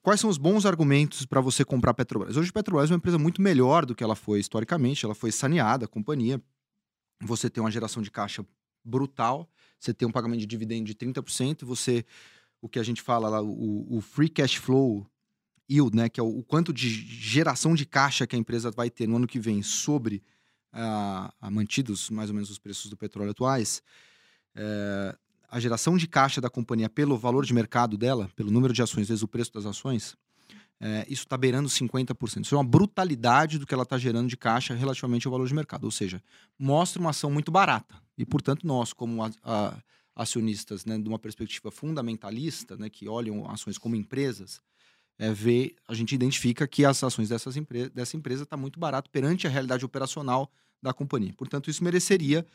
Quais 0.02 0.20
são 0.20 0.28
os 0.28 0.36
bons 0.36 0.66
argumentos 0.66 1.24
para 1.24 1.40
você 1.40 1.64
comprar 1.64 1.94
Petrobras? 1.94 2.36
Hoje, 2.36 2.50
a 2.50 2.52
Petrobras 2.52 2.90
é 2.90 2.92
uma 2.92 2.98
empresa 2.98 3.18
muito 3.18 3.40
melhor 3.40 3.86
do 3.86 3.94
que 3.94 4.04
ela 4.04 4.14
foi 4.14 4.38
historicamente, 4.38 5.04
ela 5.04 5.14
foi 5.14 5.32
saneada, 5.32 5.86
a 5.86 5.88
companhia. 5.88 6.42
Você 7.22 7.48
tem 7.48 7.62
uma 7.62 7.70
geração 7.70 8.02
de 8.02 8.10
caixa 8.10 8.44
brutal, 8.84 9.48
você 9.78 9.94
tem 9.94 10.06
um 10.06 10.12
pagamento 10.12 10.40
de 10.40 10.46
dividendo 10.46 10.84
de 10.84 10.94
30%, 10.94 11.64
você, 11.64 12.04
o 12.60 12.68
que 12.68 12.78
a 12.78 12.82
gente 12.82 13.00
fala 13.00 13.28
lá, 13.28 13.40
o, 13.40 13.96
o 13.96 14.00
free 14.00 14.28
cash 14.28 14.56
flow 14.56 15.06
yield, 15.70 15.96
né, 15.96 16.08
que 16.08 16.20
é 16.20 16.22
o, 16.22 16.38
o, 16.38 16.42
quanto 16.42 16.72
de 16.72 16.88
geração 16.88 17.74
de 17.74 17.86
caixa 17.86 18.26
que 18.26 18.36
a 18.36 18.38
empresa 18.38 18.70
vai 18.70 18.90
ter 18.90 19.06
no 19.06 19.16
ano 19.16 19.26
que 19.26 19.38
vem 19.38 19.62
sobre 19.62 20.22
a 20.72 21.50
mantidos 21.50 22.08
mais 22.08 22.30
ou 22.30 22.34
menos 22.34 22.48
os 22.48 22.58
preços 22.58 22.90
do 22.90 22.96
petróleo 22.96 23.30
atuais, 23.30 23.82
é, 24.54 25.16
a 25.52 25.60
geração 25.60 25.98
de 25.98 26.08
caixa 26.08 26.40
da 26.40 26.48
companhia 26.48 26.88
pelo 26.88 27.14
valor 27.18 27.44
de 27.44 27.52
mercado 27.52 27.98
dela, 27.98 28.30
pelo 28.34 28.50
número 28.50 28.72
de 28.72 28.80
ações 28.80 29.06
vezes 29.06 29.22
o 29.22 29.28
preço 29.28 29.52
das 29.52 29.66
ações, 29.66 30.16
é, 30.80 31.04
isso 31.06 31.24
está 31.24 31.36
beirando 31.36 31.68
50%. 31.68 32.42
Isso 32.42 32.54
é 32.54 32.58
uma 32.58 32.64
brutalidade 32.64 33.58
do 33.58 33.66
que 33.66 33.74
ela 33.74 33.82
está 33.82 33.98
gerando 33.98 34.28
de 34.28 34.36
caixa 34.36 34.72
relativamente 34.72 35.26
ao 35.26 35.30
valor 35.30 35.46
de 35.46 35.52
mercado. 35.52 35.84
Ou 35.84 35.90
seja, 35.90 36.22
mostra 36.58 36.98
uma 36.98 37.10
ação 37.10 37.30
muito 37.30 37.52
barata. 37.52 37.94
E, 38.16 38.24
portanto, 38.24 38.66
nós, 38.66 38.94
como 38.94 39.22
a, 39.22 39.30
a, 39.44 39.76
acionistas, 40.16 40.86
né, 40.86 40.98
de 40.98 41.06
uma 41.06 41.18
perspectiva 41.18 41.70
fundamentalista, 41.70 42.74
né, 42.78 42.88
que 42.88 43.06
olham 43.06 43.46
ações 43.50 43.76
como 43.76 43.94
empresas, 43.94 44.58
é, 45.18 45.30
vê, 45.34 45.76
a 45.86 45.92
gente 45.92 46.14
identifica 46.14 46.66
que 46.66 46.82
as 46.82 47.04
ações 47.04 47.28
dessas 47.28 47.58
empre 47.58 47.90
dessa 47.90 48.16
empresa 48.16 48.44
estão 48.44 48.56
tá 48.56 48.60
muito 48.60 48.80
barato 48.80 49.10
perante 49.10 49.46
a 49.46 49.50
realidade 49.50 49.84
operacional 49.84 50.50
da 50.82 50.94
companhia. 50.94 51.34
Portanto, 51.36 51.68
isso 51.68 51.84
mereceria 51.84 52.46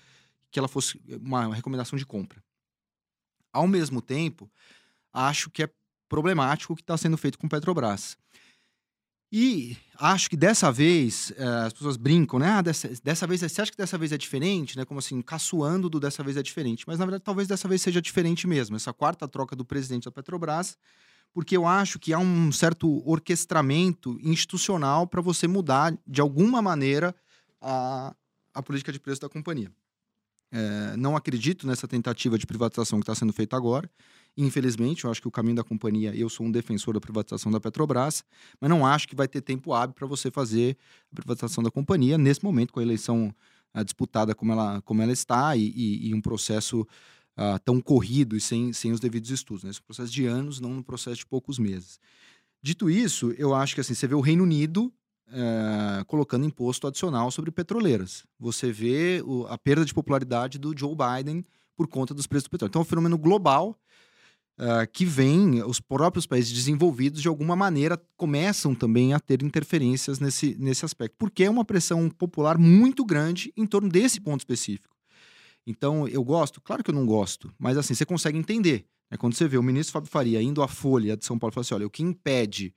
que 0.50 0.58
ela 0.58 0.68
fosse 0.68 1.00
uma 1.22 1.54
recomendação 1.54 1.96
de 1.96 2.06
compra. 2.06 2.44
Ao 3.58 3.68
mesmo 3.68 4.02
tempo, 4.02 4.50
acho 5.12 5.50
que 5.50 5.64
é 5.64 5.70
problemático 6.08 6.74
o 6.74 6.76
que 6.76 6.84
está 6.84 6.96
sendo 6.96 7.18
feito 7.18 7.40
com 7.40 7.48
Petrobras. 7.48 8.18
E 9.32 9.76
acho 10.00 10.30
que 10.30 10.38
dessa 10.38 10.72
vez, 10.72 11.34
eh, 11.36 11.66
as 11.66 11.74
pessoas 11.74 11.98
brincam, 11.98 12.40
né? 12.40 12.50
Ah, 12.50 12.62
dessa, 12.62 12.90
dessa 13.04 13.28
vez, 13.28 13.42
você 13.42 13.62
acha 13.62 13.72
que 13.72 13.78
dessa 13.78 13.98
vez 13.98 14.12
é 14.14 14.18
diferente? 14.18 14.78
Né? 14.78 14.86
Como 14.86 15.00
assim, 15.00 15.22
caçoando 15.22 15.90
do 15.90 16.00
dessa 16.00 16.24
vez 16.24 16.38
é 16.38 16.44
diferente. 16.44 16.86
Mas, 16.88 16.98
na 17.00 17.06
verdade, 17.06 17.24
talvez 17.24 17.48
dessa 17.48 17.68
vez 17.68 17.82
seja 17.82 18.02
diferente 18.02 18.48
mesmo. 18.48 18.76
Essa 18.76 18.94
quarta 18.94 19.28
troca 19.28 19.56
do 19.56 19.66
presidente 19.66 20.06
da 20.06 20.12
Petrobras, 20.12 20.78
porque 21.34 21.58
eu 21.58 21.66
acho 21.66 22.00
que 22.00 22.14
há 22.14 22.20
um 22.20 22.52
certo 22.52 23.02
orquestramento 23.10 24.18
institucional 24.24 25.06
para 25.06 25.22
você 25.22 25.48
mudar, 25.48 25.98
de 26.08 26.22
alguma 26.22 26.62
maneira, 26.62 27.14
a, 27.60 28.16
a 28.54 28.64
política 28.64 28.94
de 28.94 29.00
preço 29.00 29.20
da 29.20 29.28
companhia. 29.28 29.72
É, 30.52 30.96
não 30.96 31.16
acredito 31.16 31.68
nessa 31.68 31.88
tentativa 31.88 32.38
de 32.38 32.46
privatização 32.46 33.00
que 33.00 33.04
está 33.04 33.16
sendo 33.16 33.34
feita 33.34 33.56
agora. 33.56 33.90
Infelizmente, 34.38 35.04
eu 35.04 35.12
acho 35.12 35.22
que 35.22 35.28
o 35.28 35.32
caminho 35.32 35.56
da 35.56 35.64
companhia, 35.64 36.16
eu 36.16 36.30
sou 36.30 36.46
um 36.46 36.52
defensor 36.52 36.94
da 36.94 37.02
privatização 37.02 37.52
da 37.52 37.60
Petrobras, 37.60 38.24
mas 38.62 38.70
não 38.70 38.86
acho 38.86 39.08
que 39.08 39.16
vai 39.16 39.28
ter 39.28 39.42
tempo 39.42 39.74
hábil 39.74 39.96
para 39.96 40.06
você 40.06 40.30
fazer 40.30 40.78
a 41.12 41.16
privatização 41.16 41.64
da 41.64 41.72
companhia 41.72 42.18
nesse 42.18 42.44
momento, 42.44 42.72
com 42.72 42.80
a 42.80 42.84
eleição 42.84 43.34
uh, 43.76 43.84
disputada 43.84 44.36
como 44.36 44.52
ela, 44.52 44.82
como 44.84 45.02
ela 45.02 45.12
está 45.12 45.56
e, 45.56 45.74
e, 45.76 46.10
e 46.10 46.14
um 46.14 46.22
processo 46.22 46.82
uh, 46.82 47.60
tão 47.66 47.82
corrido 47.82 48.38
e 48.38 48.42
sem, 48.42 48.72
sem 48.74 48.92
os 48.92 49.00
devidos 49.00 49.32
estudos. 49.32 49.64
Né? 49.64 49.72
Esse 49.72 49.82
processo 49.82 50.12
de 50.12 50.26
anos, 50.26 50.60
não 50.60 50.72
um 50.72 50.84
processo 50.84 51.18
de 51.18 51.26
poucos 51.26 51.58
meses. 51.58 52.00
Dito 52.62 52.90
isso, 52.90 53.34
eu 53.38 53.56
acho 53.56 53.76
que 53.76 53.82
assim, 53.82 53.96
você 53.96 54.08
vê 54.08 54.16
o 54.16 54.22
Reino 54.22 54.44
Unido 54.44 54.94
é, 55.32 56.04
colocando 56.06 56.46
imposto 56.46 56.88
adicional 56.88 57.30
sobre 57.32 57.52
petroleiras. 57.52 58.26
Você 58.40 58.72
vê 58.72 59.22
o, 59.26 59.46
a 59.48 59.58
perda 59.58 59.86
de 59.86 59.94
popularidade 59.94 60.58
do 60.58 60.78
Joe 60.78 60.96
Biden 60.96 61.46
por 61.76 61.88
conta 61.88 62.14
dos 62.14 62.28
preços 62.28 62.48
do 62.48 62.52
petróleo. 62.52 62.70
Então, 62.70 62.82
é 62.82 62.84
um 62.84 62.88
fenômeno 62.88 63.18
global 63.18 63.78
uh, 64.58 64.90
que 64.92 65.06
vem, 65.06 65.64
os 65.64 65.80
próprios 65.80 66.26
países 66.26 66.52
desenvolvidos, 66.52 67.22
de 67.22 67.28
alguma 67.28 67.56
maneira, 67.56 68.02
começam 68.16 68.74
também 68.74 69.14
a 69.14 69.20
ter 69.20 69.44
interferências 69.44 70.20
nesse, 70.20 70.56
nesse 70.60 70.86
aspecto, 70.86 71.16
porque 71.18 71.44
é 71.44 71.50
uma 71.50 71.66
pressão 71.66 72.10
popular 72.10 72.58
muito 72.58 73.06
grande 73.06 73.54
em 73.56 73.66
torno 73.66 73.90
desse 73.90 74.20
ponto 74.20 74.42
específico. 74.42 74.96
Então, 75.66 76.08
eu 76.08 76.24
gosto? 76.24 76.62
Claro 76.62 76.84
que 76.84 76.90
eu 76.90 76.96
não 76.96 77.06
gosto, 77.06 77.54
mas 77.60 77.78
assim, 77.78 77.94
você 77.94 78.06
consegue 78.06 78.38
entender. 78.38 78.86
Né? 79.12 79.18
Quando 79.18 79.36
você 79.36 79.48
vê 79.48 79.58
o 79.58 79.64
ministro 79.64 79.94
Fábio 79.94 80.10
Faria 80.10 80.42
indo 80.42 80.64
à 80.64 80.68
Folha 80.68 81.18
de 81.18 81.26
São 81.26 81.38
Paulo 81.38 81.52
e 81.52 81.56
fala 81.56 81.62
assim: 81.62 81.76
olha, 81.76 81.88
o 81.88 81.90
que 81.90 82.02
impede 82.04 82.74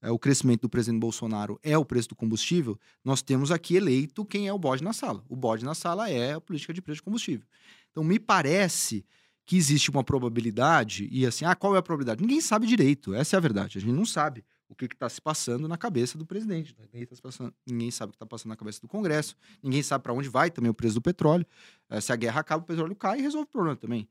é, 0.00 0.10
o 0.10 0.18
crescimento 0.18 0.62
do 0.62 0.68
presidente 0.68 1.00
Bolsonaro 1.00 1.58
é 1.62 1.76
o 1.76 1.84
preço 1.84 2.08
do 2.08 2.14
combustível, 2.14 2.78
nós 3.04 3.22
temos 3.22 3.50
aqui 3.50 3.76
eleito 3.76 4.24
quem 4.24 4.48
é 4.48 4.52
o 4.52 4.58
bode 4.58 4.82
na 4.82 4.92
sala. 4.92 5.24
O 5.28 5.36
bode 5.36 5.64
na 5.64 5.74
sala 5.74 6.08
é 6.10 6.34
a 6.34 6.40
política 6.40 6.72
de 6.72 6.80
preço 6.80 6.96
de 6.96 7.02
combustível. 7.02 7.46
Então, 7.90 8.04
me 8.04 8.18
parece 8.18 9.04
que 9.44 9.56
existe 9.56 9.90
uma 9.90 10.04
probabilidade, 10.04 11.08
e 11.10 11.24
assim, 11.24 11.44
ah, 11.46 11.54
qual 11.54 11.74
é 11.74 11.78
a 11.78 11.82
probabilidade? 11.82 12.20
Ninguém 12.20 12.40
sabe 12.40 12.66
direito, 12.66 13.14
essa 13.14 13.34
é 13.34 13.38
a 13.38 13.40
verdade. 13.40 13.78
A 13.78 13.80
gente 13.80 13.94
não 13.94 14.04
sabe 14.04 14.44
o 14.68 14.74
que 14.74 14.84
está 14.84 15.08
se 15.08 15.20
passando 15.22 15.66
na 15.66 15.78
cabeça 15.78 16.18
do 16.18 16.26
presidente. 16.26 16.76
Ninguém, 16.78 17.06
tá 17.06 17.16
passando, 17.22 17.54
ninguém 17.66 17.90
sabe 17.90 18.10
o 18.10 18.12
que 18.12 18.16
está 18.16 18.26
passando 18.26 18.50
na 18.50 18.56
cabeça 18.56 18.80
do 18.80 18.88
Congresso, 18.88 19.34
ninguém 19.62 19.82
sabe 19.82 20.02
para 20.02 20.12
onde 20.12 20.28
vai 20.28 20.50
também 20.50 20.70
o 20.70 20.74
preço 20.74 20.96
do 20.96 21.00
petróleo. 21.00 21.46
É, 21.88 21.98
se 21.98 22.12
a 22.12 22.16
guerra 22.16 22.40
acaba, 22.40 22.62
o 22.62 22.66
petróleo 22.66 22.94
cai 22.94 23.20
e 23.20 23.22
resolve 23.22 23.48
o 23.48 23.50
problema 23.50 23.76
também. 23.76 24.06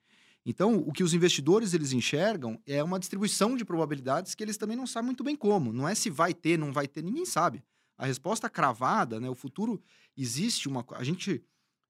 Então, 0.50 0.78
o 0.78 0.94
que 0.94 1.04
os 1.04 1.14
investidores 1.14 1.74
eles 1.74 1.92
enxergam 1.92 2.58
é 2.66 2.82
uma 2.82 2.98
distribuição 2.98 3.58
de 3.58 3.66
probabilidades 3.66 4.34
que 4.34 4.42
eles 4.42 4.56
também 4.56 4.78
não 4.78 4.88
sabem 4.88 5.08
muito 5.08 5.22
bem 5.22 5.36
como. 5.36 5.74
Não 5.74 5.86
é 5.86 5.94
se 5.94 6.10
vai 6.10 6.34
ter, 6.34 6.58
não 6.58 6.72
vai 6.72 6.88
ter, 6.88 7.04
ninguém 7.04 7.26
sabe. 7.26 7.62
A 7.98 8.06
resposta 8.06 8.50
cravada, 8.50 9.20
né? 9.20 9.30
O 9.30 9.36
futuro 9.36 9.78
existe 10.16 10.70
uma. 10.70 10.86
A 10.92 11.04
gente 11.04 11.44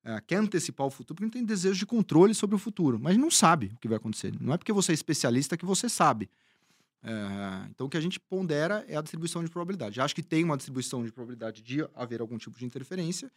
é, 0.03 0.19
quer 0.21 0.37
antecipar 0.37 0.87
o 0.87 0.89
futuro 0.89 1.13
porque 1.13 1.25
não 1.25 1.31
tem 1.31 1.45
desejo 1.45 1.77
de 1.77 1.85
controle 1.85 2.33
sobre 2.33 2.55
o 2.55 2.59
futuro, 2.59 2.99
mas 2.99 3.15
não 3.15 3.29
sabe 3.29 3.73
o 3.75 3.79
que 3.79 3.87
vai 3.87 3.97
acontecer. 3.97 4.33
Não 4.41 4.51
é 4.51 4.57
porque 4.57 4.73
você 4.73 4.91
é 4.91 4.95
especialista 4.95 5.55
que 5.55 5.63
você 5.65 5.87
sabe. 5.87 6.27
É, 7.03 7.11
então, 7.69 7.85
o 7.85 7.89
que 7.91 7.97
a 7.97 8.01
gente 8.01 8.19
pondera 8.19 8.83
é 8.87 8.97
a 8.97 9.01
distribuição 9.03 9.43
de 9.43 9.51
probabilidade. 9.51 10.01
Acho 10.01 10.15
que 10.15 10.23
tem 10.23 10.43
uma 10.43 10.57
distribuição 10.57 11.05
de 11.05 11.11
probabilidade 11.11 11.61
de 11.61 11.87
haver 11.93 12.21
algum 12.21 12.39
tipo 12.39 12.57
de 12.57 12.65
interferência 12.65 13.31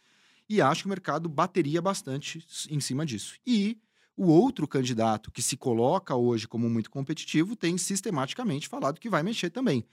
e 0.49 0.63
acho 0.63 0.81
que 0.81 0.87
o 0.87 0.89
mercado 0.89 1.29
bateria 1.29 1.79
bastante 1.79 2.43
em 2.71 2.79
cima 2.79 3.05
disso. 3.05 3.35
E 3.45 3.77
o 4.15 4.27
outro 4.27 4.67
candidato 4.67 5.31
que 5.31 5.41
se 5.41 5.57
coloca 5.57 6.15
hoje 6.15 6.47
como 6.47 6.69
muito 6.69 6.91
competitivo 6.91 7.55
tem 7.55 7.77
sistematicamente 7.77 8.67
falado 8.67 8.99
que 8.99 9.09
vai 9.09 9.23
mexer 9.23 9.49
também. 9.49 9.85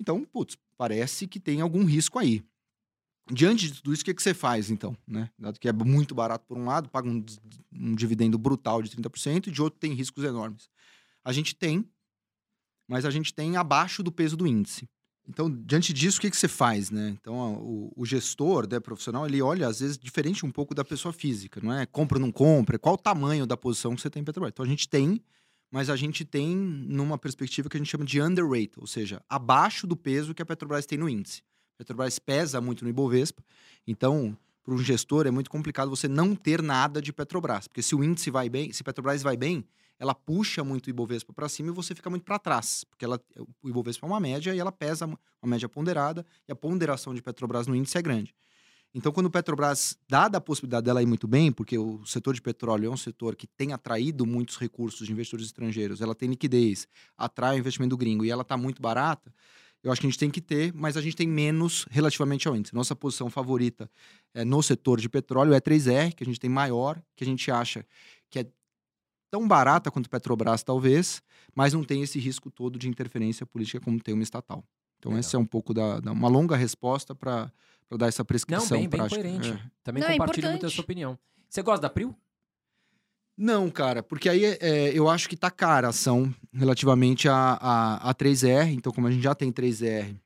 Então, 0.00 0.24
putz, 0.24 0.56
parece 0.76 1.26
que 1.26 1.40
tem 1.40 1.60
algum 1.60 1.84
risco 1.84 2.18
aí. 2.18 2.42
Diante 3.30 3.68
de 3.68 3.74
tudo 3.74 3.92
isso, 3.92 4.02
o 4.02 4.04
que, 4.04 4.14
que 4.14 4.22
você 4.22 4.32
faz, 4.32 4.70
então? 4.70 4.96
Né? 5.06 5.30
Dado 5.38 5.58
que 5.58 5.68
é 5.68 5.72
muito 5.72 6.14
barato 6.14 6.46
por 6.46 6.56
um 6.56 6.64
lado, 6.64 6.88
paga 6.88 7.08
um, 7.08 7.24
um 7.72 7.94
dividendo 7.94 8.38
brutal 8.38 8.80
de 8.80 8.90
30%, 8.90 9.48
e 9.48 9.50
de 9.50 9.60
outro 9.60 9.78
tem 9.78 9.92
riscos 9.92 10.24
enormes. 10.24 10.70
A 11.22 11.32
gente 11.32 11.54
tem, 11.54 11.84
mas 12.88 13.04
a 13.04 13.10
gente 13.10 13.34
tem 13.34 13.56
abaixo 13.56 14.02
do 14.02 14.10
peso 14.10 14.36
do 14.36 14.46
índice. 14.46 14.88
Então, 15.28 15.50
diante 15.50 15.92
disso, 15.92 16.16
o 16.16 16.20
que, 16.22 16.30
que 16.30 16.36
você 16.36 16.48
faz, 16.48 16.90
né? 16.90 17.10
Então, 17.20 17.54
o, 17.56 17.92
o, 17.94 18.06
gestor, 18.06 18.66
né, 18.66 18.80
profissional, 18.80 19.26
ele 19.26 19.42
olha, 19.42 19.68
às 19.68 19.80
vezes, 19.80 19.98
diferente 19.98 20.46
um 20.46 20.50
pouco 20.50 20.74
da 20.74 20.82
pessoa 20.82 21.12
física, 21.12 21.60
não 21.62 21.70
é? 21.70 21.84
Compra 21.84 22.16
ou 22.16 22.22
não 22.22 22.32
compra, 22.32 22.78
qual 22.78 22.94
o 22.94 22.98
tamanho 22.98 23.46
da 23.46 23.56
posição 23.56 23.94
que 23.94 24.00
você 24.00 24.08
tem 24.08 24.22
em 24.22 24.24
Petrobras. 24.24 24.52
Então, 24.52 24.64
a 24.64 24.68
gente 24.68 24.88
tem, 24.88 25.22
mas 25.70 25.90
a 25.90 25.96
gente 25.96 26.24
tem 26.24 26.56
numa 26.56 27.18
perspectiva 27.18 27.68
que 27.68 27.76
a 27.76 27.80
gente 27.80 27.90
chama 27.90 28.06
de 28.06 28.22
underweight, 28.22 28.72
ou 28.78 28.86
seja, 28.86 29.22
abaixo 29.28 29.86
do 29.86 29.94
peso 29.94 30.32
que 30.32 30.40
a 30.40 30.46
Petrobras 30.46 30.86
tem 30.86 30.96
no 30.96 31.08
índice. 31.08 31.42
A 31.74 31.78
Petrobras 31.78 32.18
pesa 32.18 32.58
muito 32.58 32.82
no 32.82 32.90
Ibovespa, 32.90 33.44
então, 33.86 34.36
para 34.64 34.72
um 34.72 34.78
gestor 34.78 35.26
é 35.26 35.30
muito 35.30 35.50
complicado 35.50 35.90
você 35.90 36.08
não 36.08 36.34
ter 36.34 36.62
nada 36.62 37.02
de 37.02 37.12
Petrobras, 37.12 37.68
porque 37.68 37.82
se 37.82 37.94
o 37.94 38.02
índice 38.02 38.30
vai 38.30 38.48
bem, 38.48 38.72
se 38.72 38.82
Petrobras 38.82 39.22
vai 39.22 39.36
bem, 39.36 39.62
ela 39.98 40.14
puxa 40.14 40.62
muito 40.62 40.86
o 40.86 40.90
Ibovespa 40.90 41.32
para 41.32 41.48
cima 41.48 41.70
e 41.70 41.72
você 41.72 41.94
fica 41.94 42.08
muito 42.08 42.24
para 42.24 42.38
trás, 42.38 42.84
porque 42.84 43.04
ela, 43.04 43.20
o 43.62 43.68
Ibovespa 43.68 44.06
é 44.06 44.08
uma 44.08 44.20
média 44.20 44.54
e 44.54 44.58
ela 44.58 44.72
pesa 44.72 45.06
uma 45.06 45.18
média 45.50 45.68
ponderada 45.68 46.24
e 46.48 46.52
a 46.52 46.56
ponderação 46.56 47.14
de 47.14 47.22
Petrobras 47.22 47.66
no 47.66 47.74
índice 47.74 47.98
é 47.98 48.02
grande. 48.02 48.34
Então, 48.94 49.12
quando 49.12 49.26
o 49.26 49.30
Petrobras, 49.30 49.98
dada 50.08 50.38
a 50.38 50.40
possibilidade 50.40 50.86
dela 50.86 51.02
ir 51.02 51.06
muito 51.06 51.28
bem, 51.28 51.52
porque 51.52 51.76
o 51.76 52.04
setor 52.06 52.32
de 52.32 52.40
petróleo 52.40 52.86
é 52.86 52.90
um 52.90 52.96
setor 52.96 53.36
que 53.36 53.46
tem 53.46 53.72
atraído 53.72 54.24
muitos 54.24 54.56
recursos 54.56 55.06
de 55.06 55.12
investidores 55.12 55.46
estrangeiros, 55.46 56.00
ela 56.00 56.14
tem 56.14 56.30
liquidez, 56.30 56.88
atrai 57.16 57.56
o 57.56 57.58
investimento 57.58 57.96
gringo 57.98 58.24
e 58.24 58.30
ela 58.30 58.42
está 58.42 58.56
muito 58.56 58.80
barata, 58.80 59.32
eu 59.82 59.92
acho 59.92 60.00
que 60.00 60.06
a 60.06 60.10
gente 60.10 60.18
tem 60.18 60.30
que 60.30 60.40
ter, 60.40 60.72
mas 60.74 60.96
a 60.96 61.00
gente 61.00 61.14
tem 61.14 61.28
menos 61.28 61.86
relativamente 61.90 62.48
ao 62.48 62.56
índice. 62.56 62.74
Nossa 62.74 62.96
posição 62.96 63.30
favorita 63.30 63.88
é, 64.34 64.44
no 64.44 64.62
setor 64.62 65.00
de 65.00 65.08
petróleo 65.08 65.54
é 65.54 65.60
3R, 65.60 66.14
que 66.14 66.24
a 66.24 66.26
gente 66.26 66.40
tem 66.40 66.50
maior, 66.50 67.00
que 67.14 67.22
a 67.22 67.26
gente 67.26 67.50
acha 67.50 67.86
que 68.28 68.40
é 68.40 68.46
tão 69.30 69.46
barata 69.46 69.90
quanto 69.90 70.08
Petrobras, 70.08 70.62
talvez, 70.62 71.22
mas 71.54 71.72
não 71.72 71.84
tem 71.84 72.02
esse 72.02 72.18
risco 72.18 72.50
todo 72.50 72.78
de 72.78 72.88
interferência 72.88 73.46
política 73.46 73.80
como 73.80 74.00
tem 74.00 74.14
uma 74.14 74.22
estatal. 74.22 74.64
Então, 74.98 75.10
Legal. 75.12 75.20
essa 75.20 75.36
é 75.36 75.40
um 75.40 75.46
pouco 75.46 75.72
da, 75.72 76.00
da 76.00 76.12
uma 76.12 76.28
longa 76.28 76.56
resposta 76.56 77.14
para 77.14 77.52
dar 77.96 78.08
essa 78.08 78.24
prescrição 78.24 78.78
Não, 78.80 78.88
bem, 78.88 78.88
prática. 78.88 79.22
bem 79.22 79.38
coerente. 79.38 79.50
É. 79.52 79.70
Também 79.82 80.02
Não, 80.02 80.10
é 80.10 80.12
compartilho 80.12 80.50
muito 80.50 80.66
a 80.66 80.70
sua 80.70 80.82
opinião. 80.82 81.18
Você 81.48 81.62
gosta 81.62 81.82
da 81.82 81.90
Prio? 81.90 82.14
Não, 83.36 83.70
cara, 83.70 84.02
porque 84.02 84.28
aí 84.28 84.44
é, 84.44 84.90
eu 84.92 85.08
acho 85.08 85.28
que 85.28 85.36
tá 85.36 85.48
cara 85.48 85.86
a 85.86 85.90
ação 85.90 86.34
relativamente 86.52 87.28
a, 87.28 87.56
a, 87.60 88.10
a 88.10 88.14
3R. 88.14 88.72
Então, 88.72 88.92
como 88.92 89.06
a 89.06 89.10
gente 89.12 89.22
já 89.22 89.34
tem 89.34 89.52
3R 89.52 90.16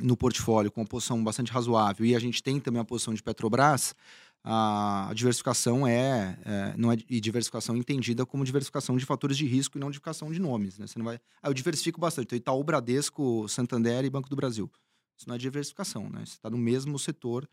no 0.00 0.16
portfólio 0.16 0.70
com 0.70 0.80
uma 0.80 0.86
posição 0.86 1.22
bastante 1.22 1.52
razoável 1.52 2.06
e 2.06 2.14
a 2.14 2.18
gente 2.18 2.42
tem 2.42 2.58
também 2.58 2.80
a 2.80 2.84
posição 2.84 3.12
de 3.12 3.22
Petrobras, 3.22 3.94
a 4.42 5.12
diversificação 5.14 5.86
é, 5.86 6.38
é, 6.44 6.74
não 6.76 6.90
é 6.90 6.96
e 7.08 7.20
diversificação 7.20 7.76
entendida 7.76 8.24
como 8.24 8.44
diversificação 8.44 8.96
de 8.96 9.04
fatores 9.04 9.36
de 9.36 9.46
risco 9.46 9.76
e 9.76 9.80
não 9.80 9.90
diversificação 9.90 10.32
de 10.32 10.40
nomes, 10.40 10.78
né? 10.78 10.86
Você 10.86 10.98
não 10.98 11.04
vai, 11.04 11.20
ah, 11.42 11.48
eu 11.48 11.54
diversifico 11.54 12.00
bastante, 12.00 12.26
então 12.26 12.36
Itaú, 12.36 12.64
Bradesco, 12.64 13.46
Santander 13.48 14.04
e 14.04 14.10
Banco 14.10 14.30
do 14.30 14.36
Brasil. 14.36 14.70
Isso 15.16 15.28
não 15.28 15.34
é 15.34 15.38
diversificação, 15.38 16.08
né? 16.08 16.20
Você 16.24 16.32
está 16.32 16.48
no 16.48 16.56
mesmo 16.56 16.98
setor. 16.98 17.46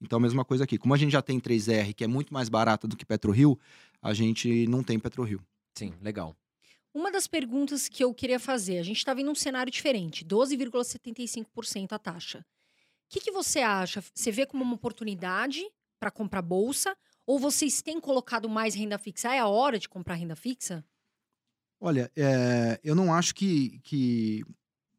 Então 0.00 0.16
a 0.16 0.20
mesma 0.20 0.44
coisa 0.44 0.64
aqui. 0.64 0.76
Como 0.76 0.92
a 0.92 0.96
gente 0.96 1.12
já 1.12 1.22
tem 1.22 1.38
3R, 1.38 1.94
que 1.94 2.02
é 2.02 2.08
muito 2.08 2.34
mais 2.34 2.48
barata 2.48 2.88
do 2.88 2.96
que 2.96 3.06
PetroRio, 3.06 3.56
a 4.02 4.12
gente 4.12 4.66
não 4.66 4.82
tem 4.82 4.98
PetroRio. 4.98 5.40
Sim, 5.78 5.94
legal. 6.02 6.34
Uma 6.92 7.10
das 7.10 7.28
perguntas 7.28 7.88
que 7.88 8.02
eu 8.02 8.12
queria 8.12 8.40
fazer, 8.40 8.78
a 8.78 8.82
gente 8.82 8.98
está 8.98 9.14
vendo 9.14 9.30
um 9.30 9.34
cenário 9.34 9.72
diferente, 9.72 10.24
12,75% 10.24 11.92
a 11.92 11.98
taxa. 11.98 12.40
O 12.40 12.44
que, 13.08 13.20
que 13.20 13.30
você 13.30 13.60
acha? 13.60 14.02
Você 14.12 14.32
vê 14.32 14.44
como 14.44 14.64
uma 14.64 14.74
oportunidade 14.74 15.64
para 16.02 16.10
comprar 16.10 16.42
bolsa? 16.42 16.96
Ou 17.24 17.38
vocês 17.38 17.80
têm 17.80 18.00
colocado 18.00 18.48
mais 18.48 18.74
renda 18.74 18.98
fixa? 18.98 19.32
É 19.32 19.38
a 19.38 19.46
hora 19.46 19.78
de 19.78 19.88
comprar 19.88 20.16
renda 20.16 20.34
fixa? 20.34 20.84
Olha, 21.80 22.10
é, 22.16 22.80
eu 22.82 22.96
não 22.96 23.14
acho 23.14 23.32
que, 23.32 23.78
que 23.84 24.44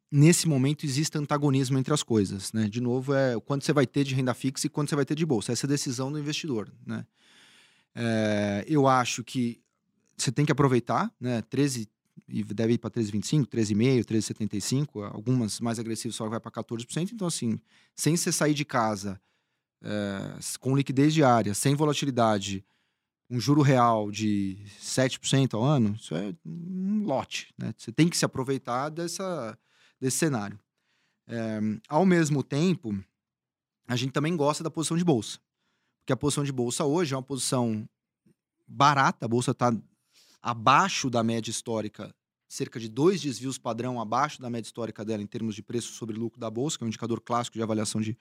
nesse 0.10 0.48
momento 0.48 0.86
exista 0.86 1.20
antagonismo 1.20 1.78
entre 1.78 1.94
as 1.94 2.04
coisas, 2.04 2.54
né? 2.54 2.70
De 2.70 2.80
novo, 2.80 3.14
é 3.14 3.38
quanto 3.42 3.66
você 3.66 3.74
vai 3.74 3.86
ter 3.86 4.06
de 4.06 4.16
renda 4.16 4.34
fixa 4.34 4.66
e 4.66 4.70
quanto 4.70 4.90
você 4.90 4.96
vai 4.96 5.04
ter 5.04 5.16
de 5.16 5.26
bolsa. 5.26 5.52
Essa 5.52 5.66
é 5.66 5.68
a 5.68 5.72
decisão 5.72 6.10
do 6.10 6.18
investidor, 6.18 6.72
né? 6.86 7.06
É, 7.94 8.64
eu 8.66 8.88
acho 8.88 9.26
que 9.26 9.62
você 10.16 10.32
tem 10.32 10.46
que 10.46 10.54
aproveitar, 10.54 11.14
né? 11.20 11.42
13 11.42 11.90
e 12.30 12.44
deve 12.46 12.74
ir 12.74 12.78
para 12.78 12.90
13,25, 12.90 13.48
13,5, 13.48 14.06
13,75, 14.06 15.14
algumas 15.14 15.60
mais 15.60 15.78
agressivas 15.80 16.16
só 16.16 16.30
vai 16.30 16.40
para 16.40 16.50
14%. 16.50 17.12
Então, 17.12 17.28
assim, 17.28 17.60
sem 17.94 18.16
você 18.16 18.32
sair 18.32 18.54
de 18.54 18.64
casa 18.64 19.20
é, 19.84 20.40
com 20.60 20.76
liquidez 20.76 21.14
diária, 21.14 21.54
sem 21.54 21.76
volatilidade, 21.76 22.66
um 23.30 23.40
juro 23.40 23.62
real 23.62 24.12
de 24.12 24.58
7% 24.80 25.54
ao 25.56 25.64
ano, 25.64 25.96
isso 25.96 26.16
é 26.16 26.34
um 26.46 27.04
lote, 27.06 27.54
né? 27.58 27.74
Você 27.78 27.92
tem 27.92 28.08
que 28.08 28.18
se 28.18 28.26
aproveitar 28.26 28.90
dessa, 28.90 29.58
desse 30.00 30.18
cenário. 30.18 30.60
É, 31.28 31.60
ao 31.90 32.06
mesmo 32.06 32.44
tempo, 32.44 32.98
a 33.88 33.96
gente 33.96 34.12
também 34.12 34.36
gosta 34.36 34.64
da 34.64 34.72
posição 34.72 34.98
de 34.98 35.04
bolsa. 35.04 35.40
Porque 36.00 36.14
a 36.14 36.18
posição 36.18 36.44
de 36.44 36.52
bolsa 36.52 36.86
hoje 36.86 37.14
é 37.14 37.18
uma 37.18 37.24
posição 37.24 37.88
barata, 38.68 39.26
a 39.26 39.28
bolsa 39.28 39.52
está 39.52 39.74
abaixo 40.42 41.10
da 41.10 41.24
média 41.24 41.50
histórica, 41.50 42.14
cerca 42.48 42.80
de 42.80 42.90
dois 42.90 43.22
desvios 43.22 43.58
padrão 43.58 44.00
abaixo 44.00 44.42
da 44.42 44.50
média 44.50 44.68
histórica 44.68 45.04
dela 45.04 45.24
em 45.24 45.28
termos 45.28 45.56
de 45.56 45.64
preço 45.64 45.94
sobre 45.94 46.18
lucro 46.18 46.40
da 46.40 46.50
bolsa, 46.50 46.78
que 46.78 46.84
é 46.84 46.86
um 46.86 46.90
indicador 46.90 47.22
clássico 47.22 47.58
de 47.58 47.64
avaliação 47.64 48.02
de, 48.02 48.18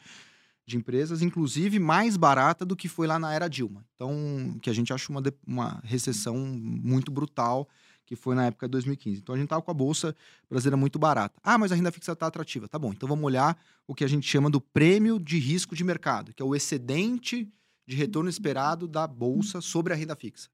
de 0.66 0.76
empresas, 0.76 1.22
inclusive 1.22 1.78
mais 1.78 2.16
barata 2.16 2.64
do 2.64 2.76
que 2.76 2.88
foi 2.88 3.06
lá 3.06 3.18
na 3.18 3.32
era 3.32 3.48
Dilma. 3.48 3.84
Então, 3.94 4.58
que 4.62 4.70
a 4.70 4.72
gente 4.72 4.92
acha 4.92 5.10
uma, 5.10 5.22
uma 5.46 5.80
recessão 5.84 6.36
muito 6.36 7.10
brutal, 7.10 7.68
que 8.06 8.14
foi 8.14 8.34
na 8.34 8.46
época 8.46 8.66
de 8.66 8.72
2015. 8.72 9.20
Então, 9.20 9.34
a 9.34 9.38
gente 9.38 9.46
estava 9.46 9.62
com 9.62 9.70
a 9.70 9.74
bolsa 9.74 10.14
brasileira 10.48 10.76
muito 10.76 10.98
barata. 10.98 11.40
Ah, 11.42 11.58
mas 11.58 11.72
a 11.72 11.74
renda 11.74 11.90
fixa 11.90 12.12
está 12.12 12.26
atrativa. 12.26 12.68
Tá 12.68 12.78
bom, 12.78 12.92
então 12.92 13.08
vamos 13.08 13.24
olhar 13.24 13.58
o 13.86 13.94
que 13.94 14.04
a 14.04 14.08
gente 14.08 14.28
chama 14.28 14.50
do 14.50 14.60
prêmio 14.60 15.18
de 15.18 15.38
risco 15.38 15.74
de 15.74 15.82
mercado, 15.82 16.32
que 16.32 16.42
é 16.42 16.44
o 16.44 16.54
excedente 16.54 17.48
de 17.86 17.96
retorno 17.96 18.30
esperado 18.30 18.86
da 18.86 19.06
bolsa 19.06 19.60
sobre 19.60 19.92
a 19.92 19.96
renda 19.96 20.14
fixa. 20.14 20.48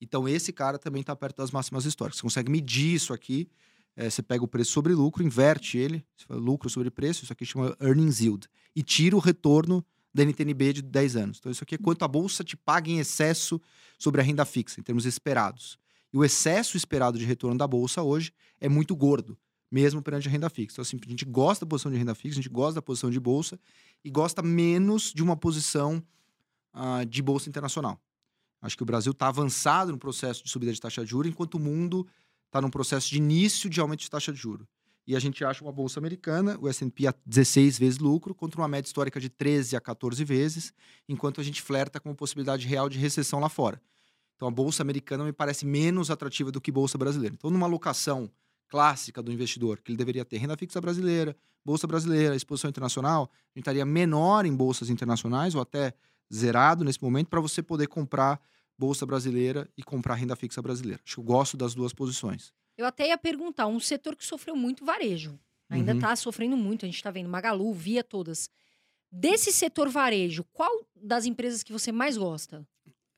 Então, 0.00 0.28
esse 0.28 0.52
cara 0.52 0.78
também 0.78 1.00
está 1.00 1.14
perto 1.14 1.38
das 1.38 1.50
máximas 1.50 1.84
históricas. 1.84 2.18
Você 2.18 2.22
consegue 2.22 2.50
medir 2.50 2.94
isso 2.94 3.12
aqui. 3.12 3.48
É, 3.96 4.08
você 4.08 4.22
pega 4.22 4.44
o 4.44 4.48
preço 4.48 4.72
sobre 4.72 4.94
lucro, 4.94 5.22
inverte 5.22 5.76
ele, 5.76 6.04
lucro 6.28 6.70
sobre 6.70 6.90
preço, 6.90 7.24
isso 7.24 7.32
aqui 7.32 7.44
chama 7.44 7.76
earnings 7.80 8.20
yield, 8.20 8.48
e 8.74 8.82
tira 8.82 9.16
o 9.16 9.18
retorno 9.18 9.84
da 10.12 10.24
NTNB 10.24 10.72
de 10.74 10.82
10 10.82 11.16
anos. 11.16 11.38
Então, 11.38 11.52
isso 11.52 11.62
aqui 11.62 11.74
é 11.74 11.78
quanto 11.78 12.04
a 12.04 12.08
bolsa 12.08 12.42
te 12.42 12.56
paga 12.56 12.90
em 12.90 12.98
excesso 12.98 13.60
sobre 13.98 14.20
a 14.20 14.24
renda 14.24 14.44
fixa, 14.44 14.80
em 14.80 14.82
termos 14.82 15.06
esperados. 15.06 15.78
E 16.12 16.16
o 16.16 16.24
excesso 16.24 16.76
esperado 16.76 17.18
de 17.18 17.24
retorno 17.24 17.56
da 17.56 17.66
bolsa 17.66 18.02
hoje 18.02 18.32
é 18.60 18.68
muito 18.68 18.96
gordo, 18.96 19.38
mesmo 19.70 20.02
perante 20.02 20.26
a 20.28 20.30
renda 20.30 20.50
fixa. 20.50 20.74
Então, 20.74 20.82
assim, 20.82 20.98
a 21.04 21.10
gente 21.10 21.24
gosta 21.24 21.64
da 21.64 21.68
posição 21.68 21.92
de 21.92 21.98
renda 21.98 22.14
fixa, 22.14 22.34
a 22.34 22.42
gente 22.42 22.48
gosta 22.48 22.74
da 22.74 22.82
posição 22.82 23.10
de 23.10 23.20
bolsa 23.20 23.58
e 24.04 24.10
gosta 24.10 24.42
menos 24.42 25.12
de 25.12 25.22
uma 25.22 25.36
posição 25.36 26.02
uh, 26.74 27.06
de 27.06 27.22
bolsa 27.22 27.48
internacional. 27.48 28.00
Acho 28.60 28.76
que 28.76 28.82
o 28.82 28.86
Brasil 28.86 29.12
está 29.12 29.28
avançado 29.28 29.92
no 29.92 29.98
processo 29.98 30.44
de 30.44 30.50
subida 30.50 30.72
de 30.72 30.80
taxa 30.80 31.04
de 31.04 31.10
juros, 31.10 31.30
enquanto 31.30 31.54
o 31.54 31.60
mundo 31.60 32.06
está 32.50 32.60
num 32.60 32.68
processo 32.68 33.08
de 33.08 33.18
início 33.18 33.70
de 33.70 33.80
aumento 33.80 34.00
de 34.00 34.10
taxa 34.10 34.32
de 34.32 34.38
juros. 34.38 34.66
E 35.06 35.16
a 35.16 35.20
gente 35.20 35.44
acha 35.44 35.64
uma 35.64 35.72
bolsa 35.72 35.98
americana, 35.98 36.58
o 36.60 36.68
S&P 36.68 37.06
a 37.06 37.14
16 37.24 37.78
vezes 37.78 37.98
lucro, 37.98 38.34
contra 38.34 38.60
uma 38.60 38.68
média 38.68 38.86
histórica 38.86 39.18
de 39.18 39.28
13 39.28 39.76
a 39.76 39.80
14 39.80 40.22
vezes, 40.24 40.72
enquanto 41.08 41.40
a 41.40 41.44
gente 41.44 41.62
flerta 41.62 41.98
com 41.98 42.10
a 42.10 42.14
possibilidade 42.14 42.66
real 42.66 42.88
de 42.88 42.98
recessão 42.98 43.40
lá 43.40 43.48
fora. 43.48 43.80
Então 44.36 44.48
a 44.48 44.50
bolsa 44.50 44.82
americana 44.82 45.24
me 45.24 45.32
parece 45.32 45.64
menos 45.64 46.10
atrativa 46.10 46.50
do 46.50 46.60
que 46.60 46.72
bolsa 46.72 46.98
brasileira. 46.98 47.34
Então 47.34 47.50
numa 47.50 47.66
alocação 47.66 48.30
clássica 48.68 49.22
do 49.22 49.32
investidor, 49.32 49.80
que 49.80 49.90
ele 49.90 49.98
deveria 49.98 50.24
ter 50.24 50.38
renda 50.38 50.56
fixa 50.56 50.80
brasileira, 50.80 51.36
bolsa 51.64 51.86
brasileira, 51.86 52.36
exposição 52.36 52.70
internacional, 52.70 53.30
a 53.32 53.48
gente 53.58 53.62
estaria 53.62 53.84
menor 53.84 54.46
em 54.46 54.54
bolsas 54.54 54.90
internacionais 54.90 55.54
ou 55.54 55.60
até 55.60 55.92
zerado 56.32 56.84
nesse 56.84 57.02
momento 57.02 57.28
para 57.28 57.40
você 57.40 57.62
poder 57.62 57.88
comprar 57.88 58.40
bolsa 58.80 59.04
brasileira 59.04 59.68
e 59.76 59.82
comprar 59.82 60.14
renda 60.14 60.34
fixa 60.34 60.62
brasileira. 60.62 61.00
Acho 61.04 61.16
que 61.16 61.20
eu 61.20 61.24
gosto 61.24 61.54
das 61.56 61.74
duas 61.74 61.92
posições. 61.92 62.50
Eu 62.78 62.86
até 62.86 63.08
ia 63.08 63.18
perguntar, 63.18 63.66
um 63.66 63.78
setor 63.78 64.16
que 64.16 64.24
sofreu 64.24 64.56
muito 64.56 64.84
varejo. 64.86 65.38
Ainda 65.68 65.92
Uhum. 65.92 65.98
está 65.98 66.16
sofrendo 66.16 66.56
muito, 66.56 66.84
a 66.86 66.88
gente 66.88 66.96
está 66.96 67.10
vendo 67.10 67.28
Magalu, 67.28 67.72
Via, 67.74 68.02
todas. 68.02 68.48
Desse 69.12 69.52
setor 69.52 69.88
varejo, 69.90 70.44
qual 70.52 70.72
das 70.96 71.26
empresas 71.26 71.62
que 71.62 71.72
você 71.72 71.92
mais 71.92 72.16
gosta? 72.16 72.66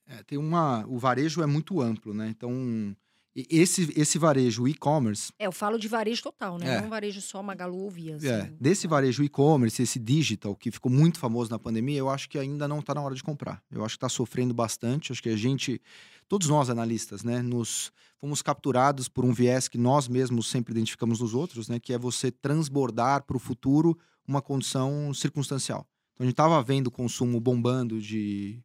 É, 0.06 0.22
tem 0.24 0.36
uma, 0.36 0.84
o 0.88 0.98
varejo 0.98 1.40
é 1.42 1.46
muito 1.46 1.80
amplo, 1.80 2.12
né? 2.12 2.28
Então 2.28 2.94
esse 3.34 3.92
esse 3.96 4.18
varejo 4.18 4.68
e-commerce 4.68 5.32
É, 5.38 5.46
eu 5.46 5.52
falo 5.52 5.78
de 5.78 5.88
varejo 5.88 6.22
total, 6.22 6.58
né? 6.58 6.76
É. 6.76 6.80
Não 6.82 6.90
varejo 6.90 7.20
só 7.20 7.42
Magalu 7.42 7.78
ou 7.78 7.90
Via. 7.90 8.18
É, 8.22 8.42
assim. 8.42 8.56
desse 8.60 8.86
varejo 8.86 9.24
e-commerce, 9.24 9.82
esse 9.82 9.98
digital, 9.98 10.54
que 10.54 10.70
ficou 10.70 10.92
muito 10.92 11.18
famoso 11.18 11.50
na 11.50 11.58
pandemia, 11.58 11.98
eu 11.98 12.10
acho 12.10 12.28
que 12.28 12.38
ainda 12.38 12.68
não 12.68 12.80
está 12.80 12.94
na 12.94 13.00
hora 13.00 13.14
de 13.14 13.22
comprar. 13.22 13.62
Eu 13.70 13.84
acho 13.84 13.94
que 13.94 14.04
está 14.04 14.08
sofrendo 14.08 14.52
bastante. 14.52 15.12
Acho 15.12 15.22
que 15.22 15.30
a 15.30 15.36
gente, 15.36 15.80
todos 16.28 16.48
nós 16.48 16.68
analistas, 16.68 17.24
né, 17.24 17.40
nos 17.40 17.90
fomos 18.20 18.42
capturados 18.42 19.08
por 19.08 19.24
um 19.24 19.32
viés 19.32 19.66
que 19.66 19.78
nós 19.78 20.08
mesmos 20.08 20.48
sempre 20.48 20.72
identificamos 20.72 21.20
nos 21.20 21.34
outros, 21.34 21.68
né, 21.68 21.80
que 21.80 21.92
é 21.92 21.98
você 21.98 22.30
transbordar 22.30 23.24
para 23.24 23.36
o 23.36 23.40
futuro 23.40 23.98
uma 24.28 24.42
condição 24.42 25.12
circunstancial. 25.14 25.86
Então 26.14 26.24
a 26.24 26.26
gente 26.26 26.34
estava 26.34 26.62
vendo 26.62 26.88
o 26.88 26.90
consumo 26.90 27.40
bombando 27.40 28.00
de 28.00 28.62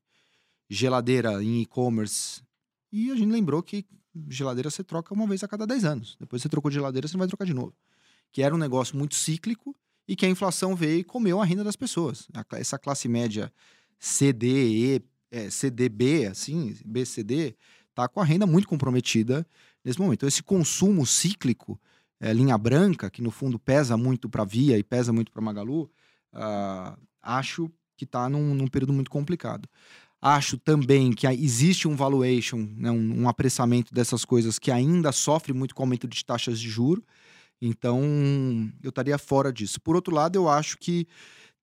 geladeira 0.69 1.41
em 1.41 1.61
e-commerce 1.61 2.41
e 2.91 3.09
a 3.09 3.15
gente 3.15 3.31
lembrou 3.31 3.63
que 3.63 3.85
geladeira 4.29 4.69
você 4.69 4.83
troca 4.83 5.13
uma 5.13 5.27
vez 5.27 5.43
a 5.43 5.47
cada 5.47 5.65
10 5.65 5.85
anos. 5.85 6.17
Depois 6.19 6.41
você 6.41 6.49
trocou 6.49 6.69
de 6.69 6.75
geladeira, 6.75 7.07
você 7.07 7.15
não 7.15 7.19
vai 7.19 7.27
trocar 7.27 7.45
de 7.45 7.53
novo 7.53 7.73
que 8.31 8.41
era 8.41 8.53
um 8.53 8.57
negócio 8.57 8.97
muito 8.97 9.15
cíclico 9.15 9.75
e 10.07 10.15
que 10.15 10.25
a 10.25 10.29
inflação 10.29 10.75
veio 10.75 10.99
e 10.99 11.03
comeu 11.03 11.41
a 11.41 11.45
renda 11.45 11.63
das 11.63 11.75
pessoas. 11.75 12.27
A 12.33 12.45
Essa 12.57 12.77
classe 12.77 13.07
média 13.07 13.51
CDE, 13.99 15.03
é, 15.31 15.49
CDB, 15.49 16.27
assim, 16.27 16.75
BCD, 16.85 17.55
tá 17.93 18.07
com 18.07 18.21
a 18.21 18.23
renda 18.23 18.45
muito 18.45 18.67
comprometida 18.67 19.45
nesse 19.83 19.99
momento. 19.99 20.19
Então, 20.19 20.27
esse 20.29 20.43
consumo 20.43 21.05
cíclico, 21.05 21.79
é, 22.19 22.31
linha 22.33 22.57
branca, 22.57 23.09
que 23.09 23.21
no 23.21 23.31
fundo 23.31 23.59
pesa 23.59 23.97
muito 23.97 24.29
para 24.29 24.45
Via 24.45 24.77
e 24.77 24.83
pesa 24.83 25.11
muito 25.11 25.31
para 25.31 25.41
Magalu, 25.41 25.89
ah, 26.31 26.97
acho 27.21 27.69
que 27.95 28.05
está 28.05 28.29
num, 28.29 28.53
num 28.53 28.67
período 28.67 28.93
muito 28.93 29.09
complicado. 29.09 29.67
Acho 30.21 30.57
também 30.57 31.11
que 31.11 31.27
existe 31.27 31.87
um 31.87 31.95
valuation, 31.95 32.67
né, 32.75 32.89
um, 32.89 33.21
um, 33.21 33.29
apressamento 33.29 33.93
dessas 33.93 34.25
coisas 34.25 34.57
que 34.57 34.71
ainda 34.71 35.11
sofre 35.11 35.53
muito 35.53 35.75
com 35.75 35.83
o 35.83 35.85
aumento 35.85 36.07
de 36.07 36.25
taxas 36.25 36.59
de 36.59 36.69
juro. 36.69 37.03
Então, 37.61 38.01
eu 38.81 38.89
estaria 38.89 39.17
fora 39.17 39.53
disso. 39.53 39.79
Por 39.79 39.95
outro 39.95 40.13
lado, 40.13 40.35
eu 40.35 40.49
acho 40.49 40.77
que 40.77 41.07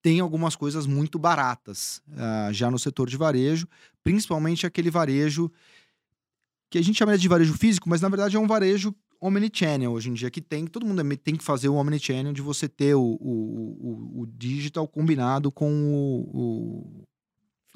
tem 0.00 0.20
algumas 0.20 0.54
coisas 0.54 0.86
muito 0.86 1.18
baratas 1.18 2.02
uh, 2.08 2.52
já 2.52 2.70
no 2.70 2.78
setor 2.78 3.08
de 3.08 3.16
varejo, 3.16 3.66
principalmente 4.02 4.66
aquele 4.66 4.90
varejo 4.90 5.50
que 6.70 6.78
a 6.78 6.82
gente 6.82 6.98
chama 6.98 7.16
de 7.16 7.28
varejo 7.28 7.54
físico, 7.54 7.88
mas 7.88 8.00
na 8.00 8.08
verdade 8.08 8.36
é 8.36 8.38
um 8.38 8.46
varejo 8.46 8.94
omnichannel 9.20 9.92
hoje 9.92 10.10
em 10.10 10.12
dia 10.12 10.30
que 10.30 10.42
tem, 10.42 10.66
todo 10.66 10.84
mundo 10.84 11.02
tem 11.16 11.36
que 11.36 11.42
fazer 11.42 11.68
o 11.70 11.76
omnichannel 11.76 12.34
de 12.34 12.42
você 12.42 12.68
ter 12.68 12.94
o, 12.94 13.00
o, 13.00 14.18
o, 14.18 14.20
o 14.22 14.26
digital 14.26 14.86
combinado 14.86 15.50
com 15.50 15.72
o, 15.72 17.04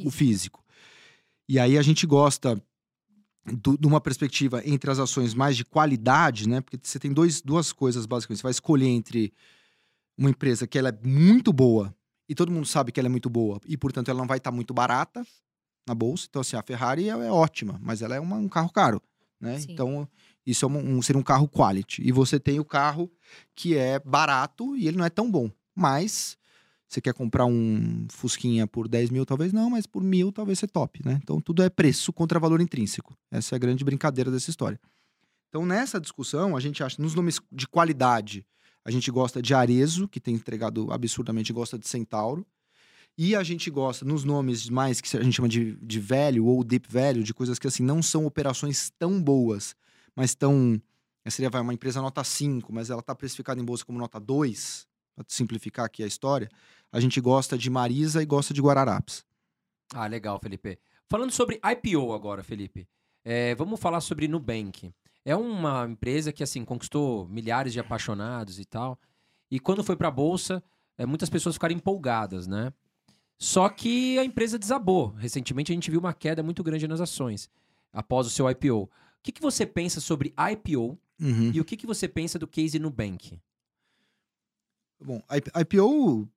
o, 0.04 0.10
físico. 0.10 0.62
E 1.48 1.58
aí 1.58 1.78
a 1.78 1.82
gente 1.82 2.06
gosta 2.06 2.62
de 3.46 3.86
uma 3.86 4.00
perspectiva 4.00 4.62
entre 4.66 4.90
as 4.90 4.98
ações 4.98 5.32
mais 5.32 5.56
de 5.56 5.64
qualidade, 5.64 6.48
né? 6.48 6.60
Porque 6.60 6.78
você 6.82 6.98
tem 6.98 7.12
dois, 7.12 7.40
duas 7.40 7.72
coisas 7.72 8.04
basicamente. 8.04 8.38
Você 8.38 8.42
vai 8.42 8.50
escolher 8.50 8.88
entre 8.88 9.32
uma 10.16 10.30
empresa 10.30 10.66
que 10.66 10.78
ela 10.78 10.90
é 10.90 10.98
muito 11.06 11.52
boa 11.52 11.94
e 12.28 12.34
todo 12.34 12.52
mundo 12.52 12.66
sabe 12.66 12.92
que 12.92 13.00
ela 13.00 13.08
é 13.08 13.10
muito 13.10 13.30
boa 13.30 13.60
e, 13.66 13.76
portanto, 13.76 14.10
ela 14.10 14.18
não 14.18 14.26
vai 14.26 14.38
estar 14.38 14.50
tá 14.50 14.54
muito 14.54 14.74
barata 14.74 15.26
na 15.86 15.94
bolsa. 15.94 16.26
Então, 16.28 16.40
assim, 16.40 16.56
a 16.56 16.62
Ferrari 16.62 17.08
é, 17.08 17.12
é 17.12 17.30
ótima, 17.30 17.78
mas 17.82 18.02
ela 18.02 18.14
é 18.14 18.20
uma, 18.20 18.36
um 18.36 18.48
carro 18.48 18.70
caro, 18.70 19.02
né? 19.40 19.58
Sim. 19.58 19.72
Então, 19.72 20.06
isso 20.44 20.64
é 20.64 20.68
um, 20.68 20.96
um, 20.96 21.02
seria 21.02 21.20
um 21.20 21.24
carro 21.24 21.48
quality. 21.48 22.02
E 22.06 22.12
você 22.12 22.38
tem 22.38 22.60
o 22.60 22.64
carro 22.64 23.10
que 23.54 23.76
é 23.76 23.98
barato 23.98 24.76
e 24.76 24.86
ele 24.86 24.96
não 24.96 25.04
é 25.04 25.10
tão 25.10 25.30
bom. 25.30 25.50
Mas 25.74 26.37
você 26.88 27.00
quer 27.00 27.12
comprar 27.12 27.44
um 27.44 28.06
Fusquinha 28.10 28.66
por 28.66 28.88
10 28.88 29.10
mil, 29.10 29.26
talvez 29.26 29.52
não, 29.52 29.68
mas 29.68 29.86
por 29.86 30.02
mil 30.02 30.32
talvez 30.32 30.58
seja 30.58 30.72
top, 30.72 31.00
né? 31.04 31.20
Então 31.22 31.40
tudo 31.40 31.62
é 31.62 31.68
preço 31.68 32.12
contra 32.12 32.40
valor 32.40 32.60
intrínseco. 32.60 33.14
Essa 33.30 33.54
é 33.54 33.56
a 33.56 33.58
grande 33.58 33.84
brincadeira 33.84 34.30
dessa 34.30 34.48
história. 34.48 34.80
Então 35.48 35.66
nessa 35.66 36.00
discussão, 36.00 36.56
a 36.56 36.60
gente 36.60 36.82
acha, 36.82 37.00
nos 37.00 37.14
nomes 37.14 37.40
de 37.52 37.68
qualidade, 37.68 38.44
a 38.84 38.90
gente 38.90 39.10
gosta 39.10 39.42
de 39.42 39.52
Arezo, 39.52 40.08
que 40.08 40.18
tem 40.18 40.34
entregado 40.34 40.90
absurdamente, 40.90 41.52
gosta 41.52 41.78
de 41.78 41.86
Centauro. 41.86 42.46
E 43.18 43.34
a 43.34 43.42
gente 43.42 43.68
gosta, 43.68 44.04
nos 44.04 44.24
nomes 44.24 44.70
mais 44.70 45.00
que 45.00 45.16
a 45.16 45.22
gente 45.22 45.34
chama 45.34 45.48
de, 45.48 45.76
de 45.82 46.00
velho 46.00 46.46
ou 46.46 46.64
deep 46.64 46.90
velho, 46.90 47.22
de 47.22 47.34
coisas 47.34 47.58
que 47.58 47.66
assim 47.66 47.82
não 47.82 48.00
são 48.00 48.24
operações 48.24 48.92
tão 48.98 49.20
boas, 49.20 49.74
mas 50.16 50.34
tão. 50.34 50.80
Seria 51.28 51.50
vai, 51.50 51.60
uma 51.60 51.74
empresa 51.74 52.00
nota 52.00 52.24
5, 52.24 52.72
mas 52.72 52.88
ela 52.88 53.00
está 53.00 53.14
precificada 53.14 53.60
em 53.60 53.64
bolsa 53.64 53.84
como 53.84 53.98
nota 53.98 54.18
2, 54.18 54.86
para 55.24 55.34
simplificar 55.34 55.86
aqui 55.86 56.02
a 56.02 56.06
história. 56.06 56.48
A 56.92 57.00
gente 57.00 57.20
gosta 57.20 57.58
de 57.58 57.68
Marisa 57.68 58.22
e 58.22 58.26
gosta 58.26 58.54
de 58.54 58.60
Guararapes. 58.60 59.24
Ah, 59.92 60.06
legal, 60.06 60.38
Felipe. 60.40 60.78
Falando 61.08 61.30
sobre 61.30 61.60
IPO 61.64 62.12
agora, 62.12 62.42
Felipe. 62.42 62.88
É, 63.24 63.54
vamos 63.54 63.80
falar 63.80 64.00
sobre 64.00 64.28
Nubank. 64.28 64.92
É 65.24 65.34
uma 65.36 65.86
empresa 65.86 66.32
que, 66.32 66.42
assim, 66.42 66.64
conquistou 66.64 67.28
milhares 67.28 67.72
de 67.72 67.80
apaixonados 67.80 68.58
e 68.58 68.64
tal. 68.64 68.98
E 69.50 69.58
quando 69.58 69.84
foi 69.84 69.96
para 69.96 70.08
a 70.08 70.10
bolsa, 70.10 70.62
é, 70.96 71.04
muitas 71.04 71.28
pessoas 71.28 71.56
ficaram 71.56 71.74
empolgadas, 71.74 72.46
né? 72.46 72.72
Só 73.38 73.68
que 73.68 74.18
a 74.18 74.24
empresa 74.24 74.58
desabou. 74.58 75.08
Recentemente 75.16 75.72
a 75.72 75.74
gente 75.74 75.90
viu 75.90 76.00
uma 76.00 76.12
queda 76.12 76.42
muito 76.42 76.62
grande 76.62 76.88
nas 76.88 77.00
ações 77.00 77.48
após 77.92 78.26
o 78.26 78.30
seu 78.30 78.50
IPO. 78.50 78.82
O 78.84 78.90
que, 79.22 79.32
que 79.32 79.40
você 79.40 79.64
pensa 79.64 80.00
sobre 80.00 80.34
IPO 80.52 80.98
uhum. 81.20 81.50
e 81.54 81.60
o 81.60 81.64
que, 81.64 81.76
que 81.76 81.86
você 81.86 82.08
pensa 82.08 82.38
do 82.38 82.46
case 82.46 82.78
Nubank? 82.78 83.38
Bom, 85.00 85.22
IPO 85.60 86.28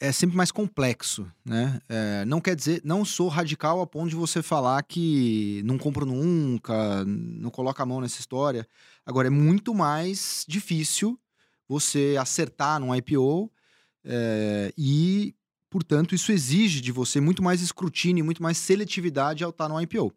é 0.00 0.12
sempre 0.12 0.36
mais 0.36 0.50
complexo, 0.50 1.30
né? 1.44 1.80
É, 1.88 2.24
não 2.24 2.40
quer 2.40 2.54
dizer, 2.54 2.80
não 2.84 3.04
sou 3.04 3.28
radical 3.28 3.80
a 3.80 3.86
ponto 3.86 4.08
de 4.08 4.16
você 4.16 4.42
falar 4.42 4.82
que 4.84 5.60
não 5.64 5.76
compro 5.76 6.06
nunca, 6.06 7.04
não 7.04 7.50
coloca 7.50 7.82
a 7.82 7.86
mão 7.86 8.00
nessa 8.00 8.20
história. 8.20 8.66
Agora, 9.04 9.26
é 9.26 9.30
muito 9.30 9.74
mais 9.74 10.44
difícil 10.46 11.18
você 11.68 12.16
acertar 12.18 12.80
num 12.80 12.94
IPO 12.94 13.50
é, 14.04 14.72
e, 14.78 15.34
portanto, 15.68 16.14
isso 16.14 16.32
exige 16.32 16.80
de 16.80 16.92
você 16.92 17.20
muito 17.20 17.42
mais 17.42 17.60
escrutínio, 17.60 18.24
muito 18.24 18.42
mais 18.42 18.56
seletividade 18.56 19.42
ao 19.42 19.50
estar 19.50 19.68
no 19.68 19.80
IPO. 19.80 20.12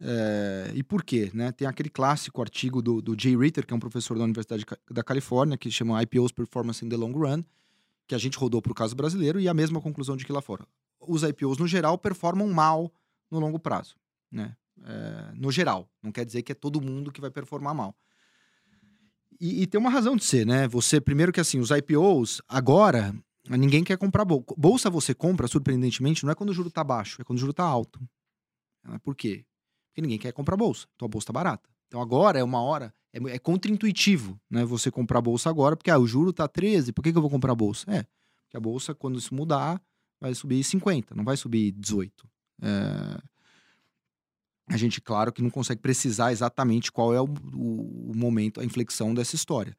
É, 0.00 0.72
e 0.74 0.82
por 0.82 1.02
quê? 1.02 1.30
Né? 1.32 1.52
Tem 1.52 1.66
aquele 1.66 1.88
clássico 1.88 2.40
artigo 2.40 2.82
do, 2.82 3.00
do 3.00 3.16
Jay 3.18 3.36
Ritter, 3.36 3.66
que 3.66 3.72
é 3.72 3.76
um 3.76 3.80
professor 3.80 4.16
da 4.18 4.24
Universidade 4.24 4.64
da 4.90 5.02
Califórnia, 5.02 5.56
que 5.56 5.70
chama 5.70 6.02
IPOs 6.02 6.32
Performance 6.32 6.84
in 6.84 6.88
the 6.88 6.96
Long 6.96 7.12
Run, 7.12 7.42
que 8.06 8.14
a 8.14 8.18
gente 8.18 8.38
rodou 8.38 8.60
para 8.60 8.72
o 8.72 8.74
caso 8.74 8.94
brasileiro, 8.94 9.40
e 9.40 9.48
a 9.48 9.54
mesma 9.54 9.80
conclusão 9.80 10.16
de 10.16 10.24
que 10.24 10.32
lá 10.32 10.42
fora. 10.42 10.66
Os 11.00 11.22
IPOs, 11.22 11.58
no 11.58 11.66
geral, 11.66 11.98
performam 11.98 12.48
mal 12.52 12.92
no 13.30 13.38
longo 13.38 13.58
prazo. 13.58 13.96
Né? 14.30 14.56
É, 14.84 15.32
no 15.34 15.50
geral. 15.50 15.88
Não 16.02 16.12
quer 16.12 16.24
dizer 16.24 16.42
que 16.42 16.52
é 16.52 16.54
todo 16.54 16.80
mundo 16.80 17.10
que 17.10 17.20
vai 17.20 17.30
performar 17.30 17.74
mal. 17.74 17.94
E, 19.40 19.62
e, 19.62 19.66
tem 19.66 19.78
uma 19.78 19.90
razão 19.90 20.16
de 20.16 20.24
ser, 20.24 20.46
né? 20.46 20.66
Você, 20.68 20.98
primeiro 20.98 21.30
que 21.30 21.40
assim, 21.40 21.58
os 21.58 21.70
IPOs, 21.70 22.40
agora, 22.48 23.14
ninguém 23.50 23.84
quer 23.84 23.98
comprar 23.98 24.24
bolsa. 24.24 24.54
Bolsa 24.56 24.90
você 24.90 25.14
compra, 25.14 25.46
surpreendentemente, 25.46 26.24
não 26.24 26.32
é 26.32 26.34
quando 26.34 26.50
o 26.50 26.54
juro 26.54 26.68
está 26.68 26.82
baixo, 26.82 27.20
é 27.20 27.24
quando 27.24 27.36
o 27.36 27.40
juro 27.40 27.50
está 27.50 27.64
alto. 27.64 28.00
Por 29.02 29.14
quê? 29.14 29.44
Porque 29.96 30.02
ninguém 30.02 30.18
quer 30.18 30.30
comprar 30.32 30.58
bolsa. 30.58 30.86
Então 30.94 31.06
a 31.06 31.08
bolsa 31.08 31.24
está 31.24 31.32
barata. 31.32 31.70
Então 31.88 32.02
agora 32.02 32.38
é 32.38 32.44
uma 32.44 32.60
hora, 32.60 32.92
é, 33.14 33.36
é 33.36 33.38
contraintuitivo, 33.38 34.38
né? 34.50 34.62
Você 34.66 34.90
comprar 34.90 35.22
bolsa 35.22 35.48
agora, 35.48 35.74
porque 35.74 35.90
ah, 35.90 35.98
o 35.98 36.06
juro 36.06 36.34
tá 36.34 36.46
13, 36.46 36.92
por 36.92 37.02
que, 37.02 37.10
que 37.12 37.16
eu 37.16 37.22
vou 37.22 37.30
comprar 37.30 37.54
bolsa? 37.54 37.90
É, 37.90 38.04
porque 38.44 38.58
a 38.58 38.60
bolsa, 38.60 38.94
quando 38.94 39.18
isso 39.18 39.34
mudar, 39.34 39.80
vai 40.20 40.34
subir 40.34 40.62
50, 40.62 41.14
não 41.14 41.24
vai 41.24 41.34
subir 41.34 41.72
18. 41.72 42.28
É... 42.60 43.18
A 44.68 44.76
gente, 44.76 45.00
claro, 45.00 45.32
que 45.32 45.40
não 45.40 45.48
consegue 45.48 45.80
precisar 45.80 46.30
exatamente 46.30 46.92
qual 46.92 47.14
é 47.14 47.20
o, 47.20 47.28
o, 47.54 48.10
o 48.10 48.12
momento, 48.14 48.60
a 48.60 48.64
inflexão 48.64 49.14
dessa 49.14 49.34
história. 49.34 49.74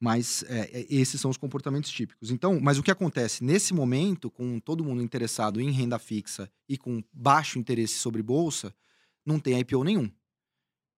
Mas 0.00 0.44
é, 0.44 0.70
é, 0.72 0.86
esses 0.88 1.20
são 1.20 1.30
os 1.30 1.36
comportamentos 1.36 1.90
típicos. 1.90 2.30
Então, 2.30 2.58
mas 2.58 2.78
o 2.78 2.82
que 2.82 2.90
acontece 2.90 3.44
nesse 3.44 3.74
momento, 3.74 4.30
com 4.30 4.58
todo 4.58 4.82
mundo 4.82 5.02
interessado 5.02 5.60
em 5.60 5.70
renda 5.70 5.98
fixa 5.98 6.50
e 6.66 6.78
com 6.78 7.04
baixo 7.12 7.58
interesse 7.58 7.98
sobre 7.98 8.22
bolsa, 8.22 8.74
não 9.24 9.38
tem 9.38 9.58
IPO 9.58 9.84
nenhum. 9.84 10.10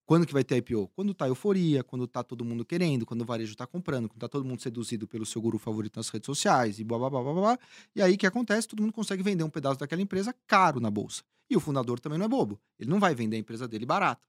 Quando 0.06 0.26
que 0.26 0.32
vai 0.34 0.44
ter 0.44 0.56
IPO? 0.56 0.88
Quando 0.88 1.14
tá 1.14 1.26
euforia, 1.26 1.82
quando 1.82 2.06
tá 2.06 2.22
todo 2.22 2.44
mundo 2.44 2.64
querendo, 2.64 3.06
quando 3.06 3.22
o 3.22 3.24
varejo 3.24 3.56
tá 3.56 3.66
comprando, 3.66 4.08
quando 4.08 4.20
tá 4.20 4.28
todo 4.28 4.44
mundo 4.44 4.60
seduzido 4.60 5.08
pelo 5.08 5.24
seu 5.24 5.40
guru 5.40 5.58
favorito 5.58 5.96
nas 5.96 6.10
redes 6.10 6.26
sociais 6.26 6.78
e 6.78 6.84
blá 6.84 6.98
blá 6.98 7.08
blá 7.08 7.22
blá 7.22 7.32
blá. 7.32 7.58
E 7.96 8.02
aí 8.02 8.14
o 8.14 8.18
que 8.18 8.26
acontece? 8.26 8.68
Todo 8.68 8.82
mundo 8.82 8.92
consegue 8.92 9.22
vender 9.22 9.44
um 9.44 9.50
pedaço 9.50 9.80
daquela 9.80 10.02
empresa 10.02 10.34
caro 10.46 10.78
na 10.78 10.90
bolsa. 10.90 11.22
E 11.48 11.56
o 11.56 11.60
fundador 11.60 12.00
também 12.00 12.18
não 12.18 12.26
é 12.26 12.28
bobo. 12.28 12.60
Ele 12.78 12.90
não 12.90 13.00
vai 13.00 13.14
vender 13.14 13.36
a 13.36 13.38
empresa 13.38 13.66
dele 13.66 13.86
barata. 13.86 14.26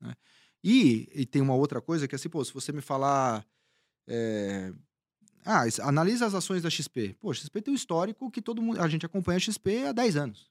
Né? 0.00 0.14
E, 0.62 1.08
e, 1.14 1.24
tem 1.24 1.40
uma 1.40 1.54
outra 1.54 1.80
coisa 1.80 2.06
que 2.06 2.14
é 2.14 2.16
assim, 2.16 2.28
pô, 2.28 2.44
se 2.44 2.52
você 2.52 2.72
me 2.72 2.80
falar. 2.80 3.46
É... 4.06 4.72
Ah, 5.44 5.62
analisa 5.82 6.26
as 6.26 6.34
ações 6.34 6.62
da 6.62 6.68
XP. 6.68 7.16
Pô, 7.20 7.32
XP 7.32 7.62
tem 7.62 7.72
um 7.72 7.76
histórico 7.76 8.30
que 8.30 8.42
todo 8.42 8.60
mundo. 8.60 8.80
A 8.80 8.88
gente 8.88 9.06
acompanha 9.06 9.36
a 9.36 9.40
XP 9.40 9.84
há 9.86 9.92
10 9.92 10.16
anos. 10.16 10.50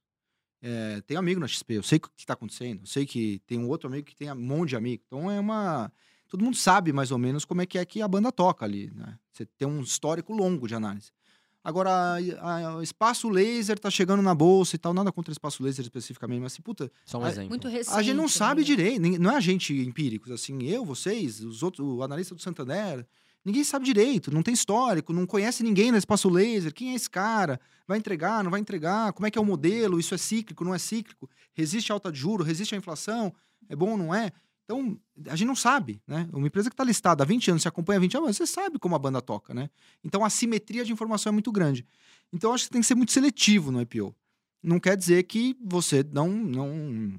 É, 0.61 1.01
tenho 1.01 1.19
amigo 1.19 1.39
na 1.39 1.47
XP, 1.47 1.75
eu 1.75 1.83
sei 1.83 1.97
o 1.97 2.01
que 2.01 2.09
está 2.17 2.33
acontecendo, 2.33 2.81
eu 2.81 2.87
sei 2.87 3.05
que 3.05 3.39
tem 3.45 3.59
um 3.59 3.67
outro 3.67 3.87
amigo 3.87 4.07
que 4.07 4.15
tem 4.15 4.31
um 4.31 4.35
monte 4.35 4.69
de 4.69 4.75
amigo. 4.75 5.03
Então 5.05 5.29
é 5.29 5.39
uma. 5.39 5.91
Todo 6.27 6.43
mundo 6.43 6.57
sabe 6.57 6.91
mais 6.91 7.11
ou 7.11 7.17
menos 7.17 7.45
como 7.45 7.61
é 7.61 7.65
que 7.65 7.77
é 7.77 7.85
que 7.85 8.01
a 8.01 8.07
banda 8.07 8.31
toca 8.31 8.65
ali, 8.65 8.91
né? 8.95 9.17
Você 9.31 9.45
tem 9.45 9.67
um 9.67 9.81
histórico 9.81 10.33
longo 10.33 10.67
de 10.67 10.73
análise. 10.73 11.11
Agora, 11.65 11.89
a, 11.89 12.77
a, 12.77 12.83
espaço 12.83 13.27
laser 13.27 13.79
tá 13.79 13.89
chegando 13.89 14.21
na 14.21 14.35
bolsa 14.35 14.75
e 14.75 14.79
tal, 14.79 14.93
nada 14.93 15.11
contra 15.11 15.31
espaço 15.31 15.63
laser 15.63 15.83
especificamente, 15.83 16.39
mas 16.39 16.53
assim, 16.53 16.61
puta. 16.61 16.91
Só 17.03 17.17
um 17.17 17.23
a, 17.23 17.29
exemplo. 17.29 17.49
Muito 17.49 17.67
recente, 17.67 17.97
a 17.97 18.03
gente 18.03 18.15
não 18.15 18.27
sabe 18.27 18.61
né? 18.61 18.65
direito, 18.67 19.01
não 19.19 19.31
é 19.31 19.35
a 19.35 19.39
gente 19.39 19.73
empíricos, 19.73 20.31
assim, 20.31 20.61
eu, 20.61 20.85
vocês, 20.85 21.41
os 21.41 21.63
outros, 21.63 21.85
o 21.85 22.03
analista 22.03 22.35
do 22.35 22.41
Santander, 22.41 23.03
Ninguém 23.45 23.63
sabe 23.63 23.85
direito, 23.85 24.33
não 24.33 24.41
tem 24.41 24.55
histórico, 24.55 25.13
não 25.13 25.27
conhece 25.27 25.61
ninguém 25.63 25.91
no 25.91 25.97
espaço 25.97 26.27
laser. 26.27 26.73
Quem 26.73 26.93
é 26.93 26.95
esse 26.95 27.07
cara? 27.07 27.59
Vai 27.87 27.99
entregar, 27.99 28.43
não 28.43 28.49
vai 28.49 28.59
entregar? 28.59 29.13
Como 29.13 29.27
é 29.27 29.29
que 29.31 29.37
é 29.37 29.41
o 29.41 29.45
modelo? 29.45 29.99
Isso 29.99 30.15
é 30.15 30.17
cíclico, 30.17 30.65
não 30.65 30.73
é 30.73 30.79
cíclico? 30.79 31.29
Resiste 31.53 31.91
a 31.91 31.95
alta 31.95 32.11
de 32.11 32.19
juro, 32.19 32.43
resiste 32.43 32.73
à 32.73 32.77
inflação? 32.77 33.31
É 33.69 33.75
bom 33.75 33.91
ou 33.91 33.97
não 33.97 34.15
é? 34.15 34.31
Então, 34.63 34.99
a 35.27 35.35
gente 35.35 35.47
não 35.47 35.55
sabe, 35.55 36.01
né? 36.07 36.27
Uma 36.33 36.47
empresa 36.47 36.71
que 36.71 36.73
está 36.73 36.83
listada 36.83 37.23
há 37.23 37.25
20 37.25 37.51
anos, 37.51 37.61
se 37.61 37.67
acompanha 37.67 37.97
há 37.97 38.01
20 38.01 38.17
anos, 38.17 38.35
você 38.35 38.47
sabe 38.47 38.79
como 38.79 38.95
a 38.95 38.99
banda 38.99 39.21
toca, 39.21 39.53
né? 39.53 39.69
Então, 40.03 40.25
a 40.25 40.29
simetria 40.29 40.83
de 40.83 40.91
informação 40.91 41.29
é 41.29 41.33
muito 41.33 41.51
grande. 41.51 41.85
Então, 42.33 42.51
acho 42.51 42.65
que 42.65 42.71
tem 42.71 42.81
que 42.81 42.87
ser 42.87 42.95
muito 42.95 43.11
seletivo 43.11 43.71
no 43.71 43.79
IPO. 43.79 44.15
Não 44.63 44.79
quer 44.79 44.97
dizer 44.97 45.21
que 45.23 45.55
você 45.63 46.03
não 46.11 46.29
não 46.29 47.13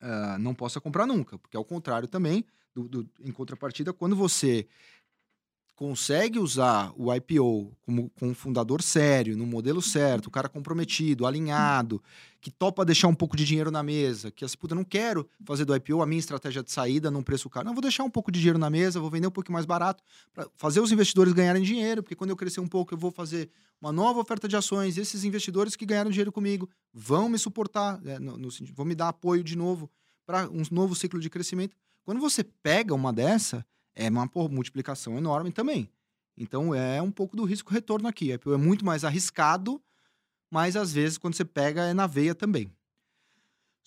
uh, 0.00 0.38
não 0.38 0.54
possa 0.54 0.80
comprar 0.80 1.06
nunca, 1.06 1.36
porque 1.36 1.56
ao 1.56 1.64
contrário 1.64 2.06
também, 2.06 2.44
do, 2.72 2.88
do, 2.88 3.10
em 3.20 3.32
contrapartida, 3.32 3.92
quando 3.92 4.14
você 4.14 4.68
consegue 5.76 6.38
usar 6.38 6.92
o 6.96 7.12
IPO 7.12 7.72
como 7.82 8.08
com 8.10 8.28
um 8.28 8.34
fundador 8.34 8.80
sério, 8.80 9.36
no 9.36 9.44
modelo 9.44 9.82
certo, 9.82 10.26
o 10.26 10.30
cara 10.30 10.48
comprometido, 10.48 11.26
alinhado, 11.26 12.02
que 12.40 12.50
topa 12.50 12.84
deixar 12.84 13.08
um 13.08 13.14
pouco 13.14 13.36
de 13.36 13.44
dinheiro 13.44 13.70
na 13.70 13.82
mesa, 13.82 14.30
que 14.30 14.44
assim, 14.44 14.56
puta, 14.56 14.74
não 14.74 14.84
quero 14.84 15.28
fazer 15.44 15.64
do 15.64 15.74
IPO 15.74 16.00
a 16.00 16.06
minha 16.06 16.18
estratégia 16.18 16.62
de 16.62 16.70
saída 16.70 17.10
num 17.10 17.22
preço 17.22 17.50
caro. 17.50 17.66
Não, 17.66 17.74
vou 17.74 17.82
deixar 17.82 18.04
um 18.04 18.10
pouco 18.10 18.30
de 18.30 18.38
dinheiro 18.38 18.58
na 18.58 18.70
mesa, 18.70 19.00
vou 19.00 19.10
vender 19.10 19.26
um 19.26 19.32
pouco 19.32 19.50
mais 19.50 19.66
barato, 19.66 20.02
para 20.32 20.46
fazer 20.54 20.80
os 20.80 20.92
investidores 20.92 21.32
ganharem 21.32 21.62
dinheiro, 21.62 22.02
porque 22.02 22.14
quando 22.14 22.30
eu 22.30 22.36
crescer 22.36 22.60
um 22.60 22.68
pouco, 22.68 22.94
eu 22.94 22.98
vou 22.98 23.10
fazer 23.10 23.50
uma 23.80 23.90
nova 23.90 24.20
oferta 24.20 24.46
de 24.46 24.56
ações. 24.56 24.96
Esses 24.96 25.24
investidores 25.24 25.74
que 25.74 25.84
ganharam 25.84 26.10
dinheiro 26.10 26.30
comigo 26.30 26.68
vão 26.92 27.28
me 27.28 27.38
suportar, 27.38 28.00
é, 28.06 28.18
no, 28.18 28.36
no, 28.36 28.48
vão 28.72 28.86
me 28.86 28.94
dar 28.94 29.08
apoio 29.08 29.42
de 29.42 29.56
novo 29.56 29.90
para 30.24 30.48
um 30.48 30.62
novo 30.70 30.94
ciclo 30.94 31.18
de 31.18 31.28
crescimento. 31.28 31.76
Quando 32.04 32.20
você 32.20 32.44
pega 32.44 32.94
uma 32.94 33.12
dessa, 33.12 33.64
é 33.94 34.08
uma 34.08 34.28
multiplicação 34.50 35.16
enorme 35.16 35.52
também. 35.52 35.88
Então 36.36 36.74
é 36.74 37.00
um 37.00 37.10
pouco 37.10 37.36
do 37.36 37.44
risco-retorno 37.44 38.08
aqui. 38.08 38.32
É, 38.32 38.34
é 38.34 38.56
muito 38.56 38.84
mais 38.84 39.04
arriscado, 39.04 39.80
mas 40.50 40.76
às 40.76 40.92
vezes 40.92 41.18
quando 41.18 41.34
você 41.34 41.44
pega 41.44 41.82
é 41.82 41.94
na 41.94 42.06
veia 42.06 42.34
também. 42.34 42.70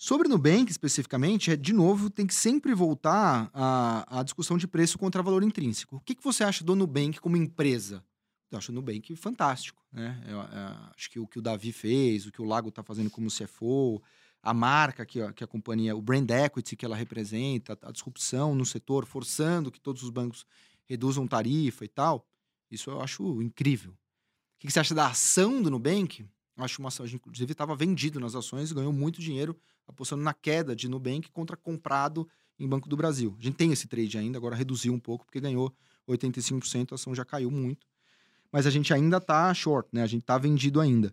Sobre 0.00 0.28
Nubank 0.28 0.70
especificamente, 0.70 1.50
é, 1.50 1.56
de 1.56 1.72
novo, 1.72 2.08
tem 2.08 2.24
que 2.24 2.34
sempre 2.34 2.72
voltar 2.72 3.50
à, 3.52 4.20
à 4.20 4.22
discussão 4.22 4.56
de 4.56 4.68
preço 4.68 4.96
contra 4.96 5.22
valor 5.22 5.42
intrínseco. 5.42 5.96
O 5.96 6.00
que, 6.00 6.14
que 6.14 6.22
você 6.22 6.44
acha 6.44 6.62
do 6.62 6.76
Nubank 6.76 7.20
como 7.20 7.36
empresa? 7.36 8.04
Eu 8.48 8.58
acho 8.58 8.70
o 8.70 8.74
Nubank 8.74 9.14
fantástico. 9.16 9.82
Né? 9.92 10.22
Eu, 10.24 10.36
eu, 10.36 10.42
é, 10.42 10.76
acho 10.96 11.10
que 11.10 11.18
o 11.18 11.26
que 11.26 11.40
o 11.40 11.42
Davi 11.42 11.72
fez, 11.72 12.26
o 12.26 12.32
que 12.32 12.40
o 12.40 12.44
Lago 12.44 12.68
está 12.68 12.82
fazendo 12.82 13.10
como 13.10 13.28
CFO, 13.28 14.00
a 14.42 14.54
marca 14.54 15.04
que, 15.04 15.20
que 15.32 15.44
a 15.44 15.46
companhia, 15.46 15.96
o 15.96 16.02
brand 16.02 16.30
equity 16.30 16.76
que 16.76 16.84
ela 16.84 16.96
representa, 16.96 17.78
a 17.82 17.90
disrupção 17.90 18.54
no 18.54 18.64
setor, 18.64 19.04
forçando 19.04 19.70
que 19.70 19.80
todos 19.80 20.02
os 20.02 20.10
bancos 20.10 20.46
reduzam 20.86 21.26
tarifa 21.26 21.84
e 21.84 21.88
tal. 21.88 22.26
Isso 22.70 22.90
eu 22.90 23.00
acho 23.00 23.42
incrível. 23.42 23.92
O 23.92 23.96
que 24.60 24.70
você 24.70 24.80
acha 24.80 24.94
da 24.94 25.08
ação 25.08 25.62
do 25.62 25.70
Nubank? 25.70 26.26
Eu 26.56 26.64
acho 26.64 26.80
uma 26.80 26.88
ação, 26.88 27.06
a 27.06 27.08
inclusive, 27.08 27.52
estava 27.52 27.76
vendido 27.76 28.18
nas 28.18 28.34
ações, 28.34 28.72
ganhou 28.72 28.92
muito 28.92 29.20
dinheiro 29.20 29.56
apostando 29.86 30.22
na 30.22 30.34
queda 30.34 30.74
de 30.74 30.88
Nubank 30.88 31.30
contra 31.30 31.56
comprado 31.56 32.28
em 32.58 32.68
Banco 32.68 32.88
do 32.88 32.96
Brasil. 32.96 33.36
A 33.38 33.42
gente 33.42 33.54
tem 33.54 33.72
esse 33.72 33.86
trade 33.86 34.18
ainda, 34.18 34.36
agora 34.36 34.56
reduziu 34.56 34.92
um 34.92 34.98
pouco, 34.98 35.24
porque 35.24 35.40
ganhou 35.40 35.72
85%, 36.08 36.92
a 36.92 36.94
ação 36.96 37.14
já 37.14 37.24
caiu 37.24 37.50
muito. 37.50 37.86
Mas 38.50 38.66
a 38.66 38.70
gente 38.70 38.92
ainda 38.92 39.18
está 39.18 39.52
short, 39.54 39.88
né? 39.92 40.02
A 40.02 40.06
gente 40.06 40.22
está 40.22 40.38
vendido 40.38 40.80
ainda. 40.80 41.12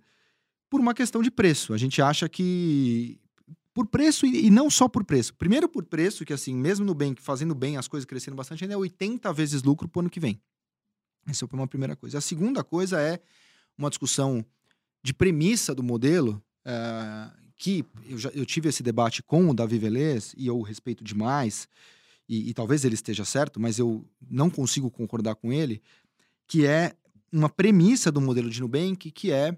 Por 0.75 0.81
uma 0.81 0.93
questão 0.93 1.21
de 1.21 1.31
preço. 1.31 1.73
A 1.73 1.77
gente 1.77 2.01
acha 2.01 2.27
que. 2.27 3.17
Por 3.73 3.87
preço 3.87 4.25
e, 4.25 4.49
não 4.49 4.69
só 4.69 4.89
por 4.89 5.05
preço. 5.05 5.33
Primeiro 5.33 5.69
por 5.69 5.85
preço, 5.85 6.25
que 6.25 6.33
assim, 6.33 6.53
mesmo 6.53 6.83
no 6.83 6.91
Nubank 6.91 7.21
fazendo 7.21 7.55
bem, 7.55 7.77
as 7.77 7.87
coisas 7.87 8.03
crescendo 8.03 8.35
bastante, 8.35 8.65
ainda 8.65 8.73
é 8.73 8.77
80 8.77 9.31
vezes 9.31 9.63
lucro 9.63 9.87
pro 9.87 10.01
ano 10.01 10.09
que 10.09 10.19
vem. 10.19 10.37
Essa 11.25 11.45
é 11.45 11.55
uma 11.55 11.65
primeira 11.65 11.95
coisa. 11.95 12.17
A 12.17 12.21
segunda 12.21 12.61
coisa 12.61 12.99
é 12.99 13.21
uma 13.77 13.87
discussão 13.89 14.45
de 15.01 15.13
premissa 15.13 15.73
do 15.73 15.81
modelo, 15.81 16.43
é, 16.65 17.31
que 17.55 17.85
eu, 18.05 18.17
já, 18.17 18.29
eu 18.31 18.45
tive 18.45 18.67
esse 18.67 18.83
debate 18.83 19.23
com 19.23 19.49
o 19.49 19.53
Davi 19.53 19.77
Velez 19.77 20.35
e 20.37 20.45
eu 20.45 20.61
respeito 20.61 21.05
demais, 21.05 21.69
e, 22.27 22.49
e, 22.49 22.53
talvez 22.53 22.83
ele 22.83 22.95
esteja 22.95 23.23
certo, 23.23 23.61
mas 23.61 23.79
eu 23.79 24.05
não 24.29 24.49
consigo 24.49 24.91
concordar 24.91 25.35
com 25.35 25.53
ele, 25.53 25.81
que 26.45 26.65
é 26.65 26.93
uma 27.31 27.47
premissa 27.47 28.11
do 28.11 28.19
modelo 28.19 28.49
de 28.49 28.59
Nubank, 28.59 29.09
que 29.09 29.31
é 29.31 29.57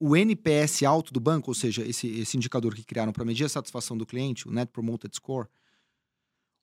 o 0.00 0.16
NPS 0.16 0.82
alto 0.84 1.12
do 1.12 1.20
banco, 1.20 1.50
ou 1.50 1.54
seja, 1.54 1.86
esse, 1.86 2.06
esse 2.06 2.36
indicador 2.36 2.74
que 2.74 2.84
criaram 2.84 3.12
para 3.12 3.24
medir 3.24 3.44
a 3.44 3.48
satisfação 3.48 3.96
do 3.96 4.06
cliente, 4.06 4.46
o 4.46 4.52
Net 4.52 4.70
Promoted 4.70 5.14
Score. 5.14 5.48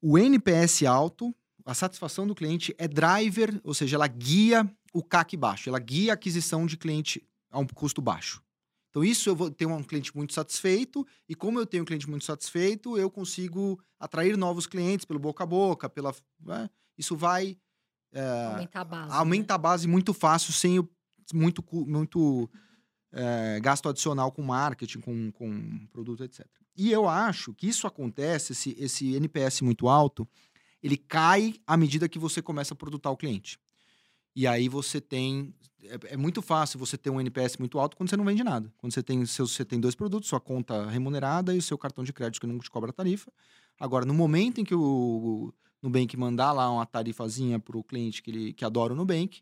O 0.01 0.17
NPS 0.17 0.83
alto 0.83 1.35
a 1.65 1.73
satisfação 1.73 2.27
do 2.27 2.35
cliente 2.35 2.75
é 2.77 2.87
driver, 2.87 3.59
ou 3.63 3.73
seja, 3.73 3.95
ela 3.95 4.07
guia 4.07 4.71
o 4.93 5.03
CAC 5.03 5.35
baixo, 5.35 5.67
ela 5.67 5.79
guia 5.79 6.13
a 6.13 6.15
aquisição 6.15 6.65
de 6.65 6.77
cliente 6.77 7.27
a 7.49 7.59
um 7.59 7.65
custo 7.65 8.01
baixo. 8.01 8.41
Então, 8.89 9.03
isso 9.03 9.27
eu 9.27 9.35
vou 9.35 9.49
ter 9.49 9.65
um 9.65 9.83
cliente 9.83 10.15
muito 10.15 10.31
satisfeito, 10.31 11.05
e 11.27 11.33
como 11.33 11.59
eu 11.59 11.65
tenho 11.65 11.81
um 11.83 11.85
cliente 11.85 12.09
muito 12.09 12.23
satisfeito, 12.23 12.97
eu 12.97 13.09
consigo 13.09 13.81
atrair 13.99 14.37
novos 14.37 14.67
clientes 14.67 15.05
pelo 15.05 15.19
boca 15.19 15.43
a 15.43 15.47
boca, 15.47 15.89
pela. 15.89 16.15
Né? 16.39 16.69
Isso 16.97 17.17
vai. 17.17 17.57
É, 18.13 18.45
aumentar 18.45 18.81
a 18.81 18.85
base. 18.85 19.13
Aumenta 19.13 19.53
né? 19.53 19.55
a 19.55 19.57
base 19.57 19.87
muito 19.87 20.13
fácil, 20.13 20.53
sem 20.53 20.79
o, 20.79 20.87
muito, 21.33 21.63
muito 21.85 22.49
é, 23.15 23.59
gasto 23.61 23.87
adicional 23.87 24.31
com 24.31 24.41
marketing, 24.41 24.99
com, 24.99 25.31
com 25.31 25.87
produto, 25.87 26.23
etc. 26.23 26.45
E 26.75 26.91
eu 26.91 27.07
acho 27.07 27.53
que 27.53 27.67
isso 27.67 27.87
acontece, 27.87 28.51
esse, 28.51 28.75
esse 28.77 29.15
NPS 29.15 29.61
muito 29.61 29.87
alto, 29.87 30.27
ele 30.83 30.97
cai 30.97 31.55
à 31.65 31.77
medida 31.77 32.09
que 32.09 32.19
você 32.19 32.41
começa 32.41 32.73
a 32.73 32.77
produtar 32.77 33.09
o 33.09 33.17
cliente. 33.17 33.57
E 34.35 34.45
aí 34.45 34.67
você 34.67 34.99
tem. 34.99 35.55
É, 35.83 36.13
é, 36.13 36.17
muito 36.17 36.41
fácil 36.41 36.77
você 36.77 36.97
ter 36.97 37.09
um 37.09 37.21
NPS 37.21 37.57
muito 37.57 37.79
alto 37.79 37.95
quando 37.95 38.09
você 38.09 38.17
não 38.17 38.25
vende 38.25 38.43
nada. 38.43 38.71
Quando 38.77 38.93
você 38.93 39.01
tem, 39.01 39.25
seus, 39.25 39.53
você 39.53 39.63
tem 39.63 39.79
dois 39.79 39.95
produtos, 39.95 40.27
sua 40.27 40.41
conta 40.41 40.87
remunerada 40.87 41.55
e 41.55 41.57
o 41.57 41.61
seu 41.61 41.77
cartão 41.77 42.03
de 42.03 42.11
crédito 42.11 42.41
que 42.41 42.47
não 42.47 42.59
te 42.59 42.69
cobra 42.69 42.91
tarifa. 42.91 43.31
Agora, 43.79 44.05
no 44.05 44.13
momento 44.13 44.59
em 44.59 44.65
que 44.65 44.75
o, 44.75 44.81
o 44.81 45.53
Nubank 45.81 46.17
mandar 46.17 46.51
lá 46.51 46.69
uma 46.69 46.85
tarifazinha 46.85 47.59
para 47.59 47.77
o 47.77 47.83
cliente 47.83 48.21
que, 48.21 48.31
ele, 48.31 48.53
que 48.53 48.65
adora 48.65 48.93
o 48.93 48.95
Nubank, 48.95 49.41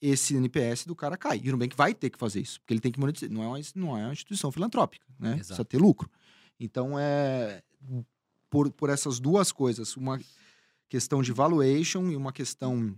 esse 0.00 0.34
NPS 0.34 0.86
do 0.86 0.94
cara 0.94 1.16
cai. 1.16 1.40
E 1.42 1.48
o 1.48 1.52
Nubank 1.52 1.76
vai 1.76 1.94
ter 1.94 2.10
que 2.10 2.18
fazer 2.18 2.40
isso, 2.40 2.60
porque 2.60 2.72
ele 2.72 2.80
tem 2.80 2.90
que 2.90 2.98
monetizar. 2.98 3.30
Não 3.30 3.42
é 3.42 3.48
uma, 3.48 3.60
não 3.74 3.98
é 3.98 4.04
uma 4.04 4.12
instituição 4.12 4.50
filantrópica, 4.50 5.06
né? 5.18 5.30
Exato. 5.30 5.46
Precisa 5.46 5.64
ter 5.64 5.78
lucro. 5.78 6.10
Então, 6.58 6.98
é 6.98 7.62
por, 8.50 8.70
por 8.72 8.90
essas 8.90 9.20
duas 9.20 9.52
coisas, 9.52 9.96
uma 9.96 10.20
questão 10.88 11.22
de 11.22 11.32
valuation 11.32 12.10
e 12.10 12.16
uma 12.16 12.32
questão 12.32 12.94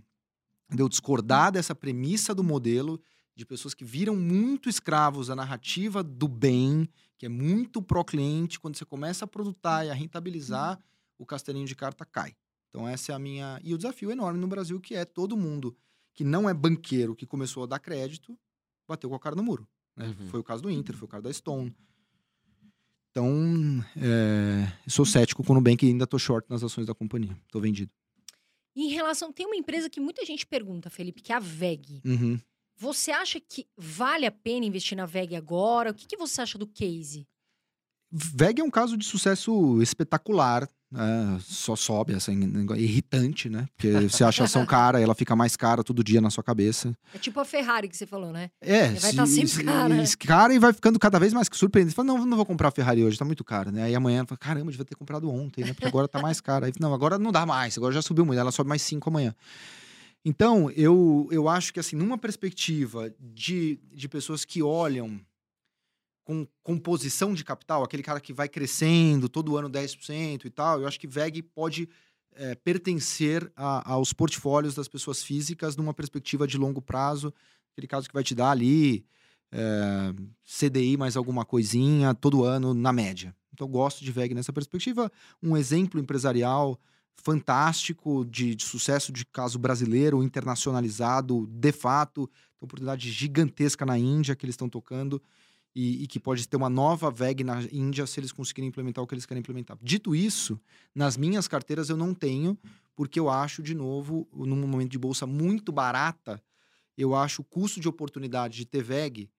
de 0.69 0.81
eu 0.81 0.89
discordar 0.89 1.51
dessa 1.51 1.75
premissa 1.75 2.33
do 2.33 2.43
modelo 2.43 2.99
de 3.35 3.45
pessoas 3.45 3.73
que 3.73 3.85
viram 3.85 4.15
muito 4.15 4.69
escravos 4.69 5.27
da 5.27 5.35
narrativa 5.35 6.03
do 6.03 6.27
bem, 6.27 6.89
que 7.17 7.25
é 7.25 7.29
muito 7.29 7.81
pró-cliente. 7.81 8.59
Quando 8.59 8.77
você 8.77 8.85
começa 8.85 9.25
a 9.25 9.27
produtar 9.27 9.85
e 9.85 9.89
a 9.89 9.93
rentabilizar, 9.93 10.79
o 11.17 11.25
castelinho 11.25 11.65
de 11.65 11.75
carta 11.75 12.05
cai. 12.05 12.35
Então, 12.69 12.87
essa 12.87 13.11
é 13.11 13.15
a 13.15 13.19
minha. 13.19 13.59
E 13.63 13.73
o 13.73 13.77
desafio 13.77 14.11
enorme 14.11 14.39
no 14.39 14.47
Brasil, 14.47 14.79
que 14.79 14.95
é 14.95 15.05
todo 15.05 15.37
mundo 15.37 15.75
que 16.13 16.23
não 16.23 16.49
é 16.49 16.53
banqueiro, 16.53 17.15
que 17.15 17.25
começou 17.25 17.63
a 17.63 17.67
dar 17.67 17.79
crédito, 17.79 18.37
bateu 18.87 19.09
com 19.09 19.15
a 19.15 19.19
cara 19.19 19.35
no 19.35 19.43
muro. 19.43 19.67
Né? 19.95 20.07
Uhum. 20.07 20.27
Foi 20.27 20.39
o 20.39 20.43
caso 20.43 20.63
do 20.63 20.69
Inter, 20.69 20.95
foi 20.95 21.05
o 21.05 21.09
caso 21.09 21.23
da 21.23 21.33
Stone. 21.33 21.75
Então, 23.11 23.85
é, 23.95 24.89
sou 24.89 25.05
cético 25.05 25.43
com 25.43 25.53
o 25.53 25.55
Nubank 25.55 25.85
e 25.85 25.89
ainda 25.89 26.05
estou 26.05 26.19
short 26.19 26.49
nas 26.49 26.63
ações 26.63 26.87
da 26.87 26.95
companhia. 26.95 27.37
Estou 27.45 27.61
vendido. 27.61 27.91
Em 28.75 28.89
relação, 28.89 29.31
tem 29.31 29.45
uma 29.45 29.55
empresa 29.55 29.89
que 29.89 29.99
muita 29.99 30.25
gente 30.25 30.47
pergunta, 30.47 30.89
Felipe, 30.89 31.21
que 31.21 31.31
é 31.31 31.35
a 31.35 31.39
VEG. 31.39 32.01
Uhum. 32.03 32.39
Você 32.75 33.11
acha 33.11 33.39
que 33.39 33.67
vale 33.77 34.25
a 34.25 34.31
pena 34.31 34.65
investir 34.65 34.97
na 34.97 35.05
VEG 35.05 35.35
agora? 35.35 35.91
O 35.91 35.93
que, 35.93 36.07
que 36.07 36.17
você 36.17 36.41
acha 36.41 36.57
do 36.57 36.65
case? 36.65 37.27
VEG 38.11 38.61
é 38.61 38.63
um 38.63 38.71
caso 38.71 38.97
de 38.97 39.05
sucesso 39.05 39.79
espetacular 39.81 40.67
é, 40.95 41.39
só 41.39 41.75
sobe, 41.75 42.13
assim, 42.13 42.39
irritante, 42.77 43.49
né? 43.49 43.67
Porque 43.75 44.07
você 44.07 44.23
acha 44.23 44.43
ação 44.43 44.65
cara, 44.65 44.99
ela 44.99 45.15
fica 45.15 45.35
mais 45.35 45.55
cara 45.55 45.83
todo 45.83 46.03
dia 46.03 46.21
na 46.21 46.29
sua 46.29 46.43
cabeça. 46.43 46.95
É 47.13 47.17
tipo 47.17 47.39
a 47.39 47.45
Ferrari 47.45 47.87
que 47.87 47.97
você 47.97 48.05
falou, 48.05 48.31
né? 48.31 48.49
É, 48.61 48.89
vai 48.89 49.11
estar 49.11 49.23
tá 49.23 49.25
sempre 49.25 49.47
se, 49.47 49.63
cara. 49.63 50.05
cara 50.25 50.53
e 50.53 50.59
vai 50.59 50.71
ficando 50.73 50.99
cada 50.99 51.19
vez 51.19 51.33
mais 51.33 51.47
surpreendente. 51.51 51.93
Você 51.93 51.95
fala, 51.95 52.07
não, 52.07 52.25
não 52.25 52.37
vou 52.37 52.45
comprar 52.45 52.67
a 52.67 52.71
Ferrari 52.71 53.03
hoje, 53.03 53.17
tá 53.17 53.25
muito 53.25 53.43
cara, 53.43 53.71
né? 53.71 53.83
Aí 53.83 53.95
amanhã, 53.95 54.25
fala, 54.25 54.37
caramba, 54.37 54.71
devia 54.71 54.85
ter 54.85 54.95
comprado 54.95 55.29
ontem, 55.29 55.65
né? 55.65 55.73
Porque 55.73 55.87
agora 55.87 56.07
tá 56.07 56.21
mais 56.21 56.39
cara. 56.39 56.67
Aí, 56.67 56.73
não, 56.79 56.93
agora 56.93 57.17
não 57.17 57.31
dá 57.31 57.45
mais, 57.45 57.77
agora 57.77 57.93
já 57.93 58.01
subiu 58.01 58.25
muito, 58.25 58.39
ela 58.39 58.51
sobe 58.51 58.69
mais 58.69 58.81
5 58.81 59.09
amanhã. 59.09 59.35
Então, 60.25 60.71
eu, 60.71 61.27
eu 61.31 61.49
acho 61.49 61.73
que, 61.73 61.79
assim, 61.79 61.95
numa 61.95 62.17
perspectiva 62.17 63.13
de, 63.19 63.79
de 63.91 64.07
pessoas 64.07 64.45
que 64.45 64.63
olham 64.63 65.19
com 66.23 66.47
composição 66.63 67.33
de 67.33 67.43
capital, 67.43 67.83
aquele 67.83 68.03
cara 68.03 68.19
que 68.19 68.33
vai 68.33 68.47
crescendo 68.47 69.27
todo 69.27 69.57
ano 69.57 69.69
10% 69.69 70.45
e 70.45 70.49
tal, 70.49 70.81
eu 70.81 70.87
acho 70.87 70.99
que 70.99 71.07
VEG 71.07 71.41
pode 71.41 71.89
é, 72.35 72.55
pertencer 72.55 73.51
a, 73.55 73.91
aos 73.91 74.13
portfólios 74.13 74.75
das 74.75 74.87
pessoas 74.87 75.23
físicas 75.23 75.75
numa 75.75 75.93
perspectiva 75.93 76.47
de 76.47 76.57
longo 76.57 76.81
prazo, 76.81 77.33
aquele 77.71 77.87
caso 77.87 78.07
que 78.07 78.13
vai 78.13 78.23
te 78.23 78.33
dar 78.33 78.51
ali 78.51 79.05
é, 79.51 80.13
CDI 80.43 80.97
mais 80.97 81.15
alguma 81.15 81.45
coisinha 81.45 82.13
todo 82.13 82.43
ano 82.43 82.73
na 82.73 82.91
média. 82.93 83.35
Então, 83.53 83.67
eu 83.67 83.71
gosto 83.71 84.03
de 84.03 84.11
VEG 84.11 84.33
nessa 84.33 84.51
perspectiva. 84.51 85.11
Um 85.41 85.55
exemplo 85.55 85.99
empresarial 85.99 86.79
fantástico 87.15 88.25
de, 88.25 88.55
de 88.55 88.63
sucesso 88.63 89.11
de 89.11 89.25
caso 89.25 89.59
brasileiro, 89.59 90.23
internacionalizado, 90.23 91.45
de 91.47 91.71
fato, 91.71 92.27
tem 92.27 92.65
oportunidade 92.65 93.11
gigantesca 93.11 93.85
na 93.85 93.97
Índia 93.97 94.35
que 94.35 94.45
eles 94.45 94.53
estão 94.53 94.67
tocando 94.67 95.21
e, 95.75 96.03
e, 96.03 96.07
que 96.07 96.19
pode 96.19 96.47
ter 96.47 96.55
uma 96.55 96.69
nova 96.69 97.09
VEG 97.09 97.43
na 97.43 97.61
Índia 97.71 98.05
se 98.05 98.19
eles 98.19 98.31
conseguirem 98.31 98.67
implementar 98.67 99.03
o 99.03 99.07
que 99.07 99.15
eles 99.15 99.25
querem 99.25 99.39
implementar. 99.39 99.77
Dito 99.81 100.15
isso, 100.15 100.59
nas 100.93 101.17
minhas 101.17 101.47
carteiras 101.47 101.89
eu 101.89 101.97
não 101.97 102.13
tenho, 102.13 102.57
porque 102.95 103.19
eu 103.19 103.29
acho, 103.29 103.63
de 103.63 103.73
novo, 103.73 104.27
num 104.33 104.67
momento 104.67 104.91
de 104.91 104.99
bolsa 104.99 105.25
muito 105.25 105.71
barata, 105.71 106.41
eu 106.97 107.15
acho 107.15 107.41
o 107.41 107.45
custo 107.45 107.79
de 107.79 107.87
oportunidade 107.87 108.57
de 108.57 108.65
ter 108.65 108.83
VEG 108.83 109.29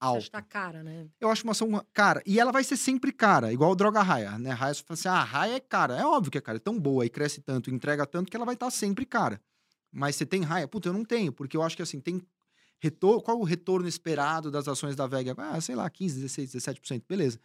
alto. 0.00 0.24
Você 0.24 0.30
tá 0.30 0.42
cara, 0.42 0.82
né? 0.82 1.06
Eu 1.20 1.30
acho 1.30 1.44
uma 1.44 1.52
ação 1.52 1.68
cara. 1.92 2.20
E 2.26 2.40
ela 2.40 2.50
vai 2.50 2.64
ser 2.64 2.76
sempre 2.76 3.12
cara, 3.12 3.52
igual 3.52 3.70
o 3.70 3.76
droga 3.76 4.02
raia, 4.02 4.36
né? 4.38 4.50
Raia, 4.50 4.74
você 4.74 4.82
fala 4.82 4.94
assim, 4.94 5.08
ah, 5.08 5.22
raia 5.22 5.54
é 5.54 5.60
cara. 5.60 5.96
É 5.96 6.04
óbvio 6.04 6.32
que 6.32 6.38
é 6.38 6.40
cara. 6.40 6.56
É 6.56 6.60
tão 6.60 6.78
boa 6.78 7.06
e 7.06 7.08
cresce 7.08 7.40
tanto, 7.40 7.70
entrega 7.70 8.04
tanto, 8.04 8.30
que 8.30 8.36
ela 8.36 8.44
vai 8.44 8.54
estar 8.54 8.66
tá 8.66 8.70
sempre 8.70 9.06
cara. 9.06 9.40
Mas 9.92 10.16
você 10.16 10.26
tem 10.26 10.42
raia? 10.42 10.66
Puta, 10.66 10.88
eu 10.88 10.92
não 10.92 11.04
tenho, 11.04 11.32
porque 11.32 11.56
eu 11.56 11.62
acho 11.62 11.76
que 11.76 11.82
assim, 11.82 12.00
tem 12.00 12.20
retorno. 12.82 13.22
Qual 13.22 13.38
o 13.38 13.44
retorno 13.44 13.86
esperado 13.86 14.50
das 14.50 14.66
ações 14.66 14.96
da 14.96 15.06
VEG? 15.06 15.32
Ah, 15.38 15.60
sei 15.60 15.76
lá, 15.76 15.88
15, 15.88 16.20
16, 16.20 16.54
17%. 16.56 17.02
Beleza. 17.08 17.38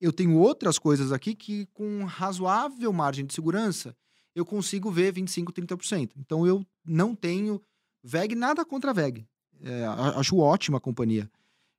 Eu 0.00 0.12
tenho 0.12 0.36
outras 0.36 0.78
coisas 0.78 1.12
aqui 1.12 1.34
que, 1.34 1.66
com 1.66 2.04
razoável 2.04 2.92
margem 2.92 3.24
de 3.24 3.32
segurança, 3.32 3.96
eu 4.34 4.44
consigo 4.44 4.90
ver 4.90 5.12
25, 5.12 5.52
30%. 5.52 6.12
Então 6.16 6.46
eu 6.46 6.66
não 6.84 7.14
tenho 7.14 7.62
VEG, 8.02 8.34
nada 8.34 8.64
contra 8.64 8.90
a 8.90 8.94
VEG. 8.94 9.24
É, 9.62 9.84
acho 10.16 10.38
ótima 10.38 10.78
a 10.78 10.80
companhia. 10.80 11.30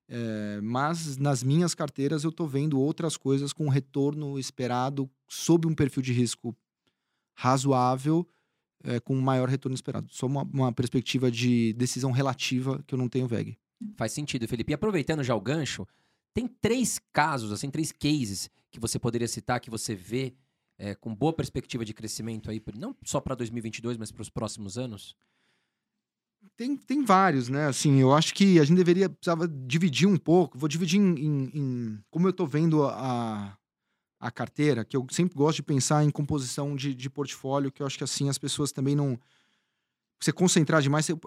É, 0.08 0.62
mas 0.62 1.18
nas 1.18 1.44
minhas 1.44 1.74
carteiras 1.74 2.24
eu 2.24 2.30
estou 2.30 2.48
vendo 2.48 2.80
outras 2.80 3.18
coisas 3.18 3.52
com 3.52 3.68
retorno 3.70 4.38
esperado 4.38 5.10
sob 5.28 5.68
um 5.68 5.74
perfil 5.74 6.04
de 6.04 6.14
risco 6.14 6.56
razoável, 7.34 8.28
é, 8.84 9.00
com 9.00 9.16
maior 9.16 9.50
retorno 9.50 9.76
esperado. 9.76 10.08
Só 10.12 10.26
uma, 10.26 10.44
uma, 10.44 10.72
perspectiva 10.72 11.32
de 11.32 11.74
decisão 11.74 12.12
relativa 12.12 12.84
que 12.86 12.94
eu 12.94 12.98
não 12.98 13.10
tenho 13.10 13.28
VEG. 13.28 13.58
Faz 13.96 14.12
sentido, 14.12 14.48
Felipe. 14.48 14.72
E 14.72 14.76
aproveitando 14.76 15.24
já 15.24 15.36
o 15.36 15.42
gancho, 15.42 15.88
tem 16.34 16.48
três 16.48 17.00
casos, 17.12 17.52
assim, 17.52 17.70
três 17.70 17.92
cases 17.92 18.50
que 18.70 18.80
você 18.80 18.98
poderia 18.98 19.28
citar, 19.28 19.60
que 19.60 19.70
você 19.70 19.96
vê 19.96 20.34
é, 20.78 20.96
com 20.96 21.14
boa 21.14 21.34
perspectiva 21.34 21.86
de 21.86 21.94
crescimento 21.94 22.50
aí, 22.50 22.62
não 22.76 22.96
só 23.04 23.20
para 23.20 23.36
2022, 23.36 23.98
mas 23.98 24.12
para 24.12 24.22
os 24.22 24.30
próximos 24.30 24.78
anos? 24.78 25.16
Tem, 26.58 26.76
tem 26.76 27.04
vários, 27.04 27.50
né? 27.50 27.68
Assim, 27.68 28.00
eu 28.00 28.14
acho 28.14 28.34
que 28.34 28.60
a 28.60 28.64
gente 28.64 28.78
deveria 28.78 29.10
precisava 29.10 29.48
dividir 29.48 30.08
um 30.08 30.18
pouco. 30.18 30.58
Vou 30.58 30.68
dividir 30.68 31.00
em, 31.00 31.16
em, 31.20 31.52
em 31.54 32.00
como 32.10 32.28
eu 32.28 32.32
estou 32.32 32.48
vendo 32.48 32.84
a, 32.84 33.58
a 34.22 34.30
carteira, 34.30 34.86
que 34.86 34.96
eu 34.96 35.06
sempre 35.10 35.36
gosto 35.36 35.58
de 35.58 35.64
pensar 35.64 36.06
em 36.06 36.12
composição 36.12 36.76
de, 36.76 36.94
de 36.94 37.10
portfólio, 37.10 37.72
que 37.72 37.82
eu 37.82 37.88
acho 37.88 37.98
que 37.98 38.04
assim 38.04 38.30
as 38.30 38.38
pessoas 38.38 38.72
também 38.72 38.96
não. 38.96 39.20
Você 40.20 40.32
concentrar 40.32 40.80
demais, 40.80 41.08
você, 41.08 41.18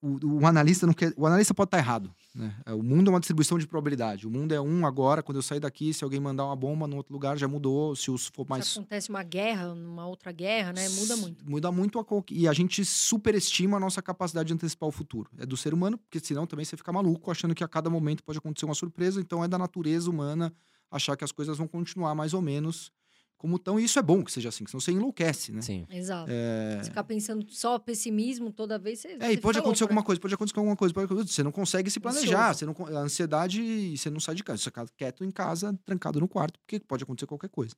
o, 0.00 0.40
o, 0.40 0.46
analista 0.46 0.86
não 0.86 0.94
quer. 0.94 1.12
O 1.16 1.26
analista 1.26 1.52
pode 1.52 1.68
estar 1.68 1.78
errado. 1.78 2.10
Né? 2.34 2.54
É, 2.64 2.72
o 2.72 2.82
mundo 2.82 3.08
é 3.08 3.10
uma 3.12 3.20
distribuição 3.20 3.58
de 3.58 3.66
probabilidade. 3.66 4.26
O 4.26 4.30
mundo 4.30 4.52
é 4.52 4.60
um 4.60 4.86
agora. 4.86 5.22
Quando 5.22 5.36
eu 5.36 5.42
sair 5.42 5.60
daqui, 5.60 5.92
se 5.92 6.02
alguém 6.02 6.18
mandar 6.18 6.46
uma 6.46 6.56
bomba 6.56 6.86
no 6.86 6.96
outro 6.96 7.12
lugar, 7.12 7.36
já 7.36 7.46
mudou. 7.46 7.94
Se 7.94 8.10
os 8.10 8.28
for 8.28 8.46
mais. 8.48 8.66
Se 8.66 8.78
acontece 8.78 9.10
uma 9.10 9.22
guerra, 9.22 9.72
uma 9.72 10.06
outra 10.06 10.32
guerra, 10.32 10.72
né? 10.72 10.88
Muda 10.88 11.16
muito. 11.16 11.50
Muda 11.50 11.72
muito 11.72 11.98
a 11.98 12.06
e 12.30 12.48
a 12.48 12.52
gente 12.52 12.84
superestima 12.84 13.76
a 13.76 13.80
nossa 13.80 14.00
capacidade 14.00 14.46
de 14.46 14.54
antecipar 14.54 14.88
o 14.88 14.92
futuro. 14.92 15.30
É 15.38 15.44
do 15.44 15.56
ser 15.56 15.74
humano, 15.74 15.98
porque 15.98 16.20
senão 16.20 16.46
também 16.46 16.64
você 16.64 16.76
fica 16.76 16.92
maluco 16.92 17.30
achando 17.30 17.54
que 17.54 17.64
a 17.64 17.68
cada 17.68 17.90
momento 17.90 18.22
pode 18.22 18.38
acontecer 18.38 18.64
uma 18.64 18.74
surpresa. 18.74 19.20
Então 19.20 19.44
é 19.44 19.48
da 19.48 19.58
natureza 19.58 20.08
humana 20.08 20.52
achar 20.96 21.16
que 21.16 21.24
as 21.24 21.32
coisas 21.32 21.58
vão 21.58 21.68
continuar 21.68 22.14
mais 22.14 22.34
ou 22.34 22.42
menos 22.42 22.90
como 23.36 23.56
estão, 23.56 23.78
e 23.78 23.84
isso 23.84 23.98
é 23.98 24.02
bom 24.02 24.24
que 24.24 24.32
seja 24.32 24.48
assim, 24.48 24.66
senão 24.66 24.80
você 24.80 24.92
enlouquece, 24.92 25.52
né? 25.52 25.60
Sim. 25.60 25.86
Exato. 25.90 26.30
É... 26.30 26.78
Você 26.80 26.88
ficar 26.88 27.04
pensando 27.04 27.46
só 27.50 27.78
pessimismo 27.78 28.50
toda 28.50 28.78
vez, 28.78 29.00
você. 29.00 29.08
É, 29.20 29.32
e 29.32 29.36
pode 29.36 29.58
acontecer 29.58 29.84
louco, 29.84 29.92
alguma 29.92 30.00
né? 30.00 30.06
coisa, 30.06 30.20
pode 30.20 30.34
acontecer 30.34 30.58
alguma 30.58 30.76
coisa, 30.76 30.94
pode... 30.94 31.32
você 31.32 31.42
não 31.42 31.52
consegue 31.52 31.90
se 31.90 32.00
planejar, 32.00 32.54
você 32.54 32.64
não... 32.64 32.74
a 32.86 33.00
ansiedade, 33.00 33.96
você 33.96 34.08
não 34.08 34.20
sai 34.20 34.34
de 34.34 34.42
casa, 34.42 34.58
você 34.58 34.64
fica 34.64 34.86
quieto 34.96 35.22
em 35.22 35.30
casa, 35.30 35.78
trancado 35.84 36.18
no 36.18 36.26
quarto, 36.26 36.58
porque 36.60 36.80
pode 36.80 37.04
acontecer 37.04 37.26
qualquer 37.26 37.50
coisa. 37.50 37.74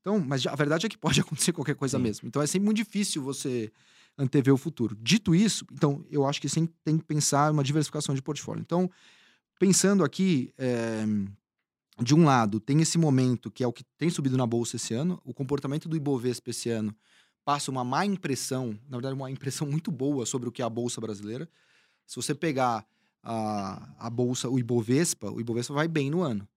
Então, 0.00 0.18
mas 0.18 0.44
a 0.46 0.54
verdade 0.56 0.86
é 0.86 0.88
que 0.88 0.98
pode 0.98 1.20
acontecer 1.22 1.52
qualquer 1.52 1.76
coisa 1.76 1.96
Sim. 1.96 2.02
mesmo. 2.02 2.28
Então 2.28 2.42
é 2.42 2.46
sempre 2.46 2.66
muito 2.66 2.78
difícil 2.78 3.22
você 3.22 3.70
antever 4.18 4.52
o 4.52 4.56
futuro. 4.56 4.96
Dito 5.00 5.32
isso, 5.32 5.64
então, 5.72 6.04
eu 6.10 6.26
acho 6.26 6.40
que 6.40 6.48
sim, 6.48 6.68
tem 6.84 6.98
que 6.98 7.04
pensar 7.04 7.52
uma 7.52 7.62
diversificação 7.62 8.16
de 8.16 8.20
portfólio. 8.20 8.60
Então, 8.60 8.90
pensando 9.60 10.02
aqui, 10.02 10.52
é 10.58 11.04
de 12.00 12.14
um 12.14 12.24
lado, 12.24 12.60
tem 12.60 12.80
esse 12.80 12.96
momento 12.96 13.50
que 13.50 13.64
é 13.64 13.66
o 13.66 13.72
que 13.72 13.84
tem 13.96 14.08
subido 14.08 14.36
na 14.36 14.46
bolsa 14.46 14.76
esse 14.76 14.94
ano, 14.94 15.20
o 15.24 15.34
comportamento 15.34 15.88
do 15.88 15.96
Ibovespa 15.96 16.50
esse 16.50 16.70
ano 16.70 16.94
passa 17.44 17.70
uma 17.70 17.82
má 17.82 18.04
impressão, 18.04 18.78
na 18.88 18.98
verdade, 18.98 19.14
uma 19.14 19.30
impressão 19.30 19.66
muito 19.70 19.90
boa 19.90 20.26
sobre 20.26 20.48
o 20.48 20.52
que 20.52 20.62
é 20.62 20.64
a 20.64 20.70
bolsa 20.70 21.00
brasileira. 21.00 21.48
Se 22.06 22.16
você 22.16 22.34
pegar 22.34 22.86
a, 23.22 24.06
a 24.06 24.10
bolsa, 24.10 24.48
o 24.48 24.58
Ibovespa, 24.58 25.30
o 25.30 25.40
Ibovespa 25.40 25.74
vai 25.74 25.88
bem 25.88 26.10
no 26.10 26.22
ano. 26.22 26.48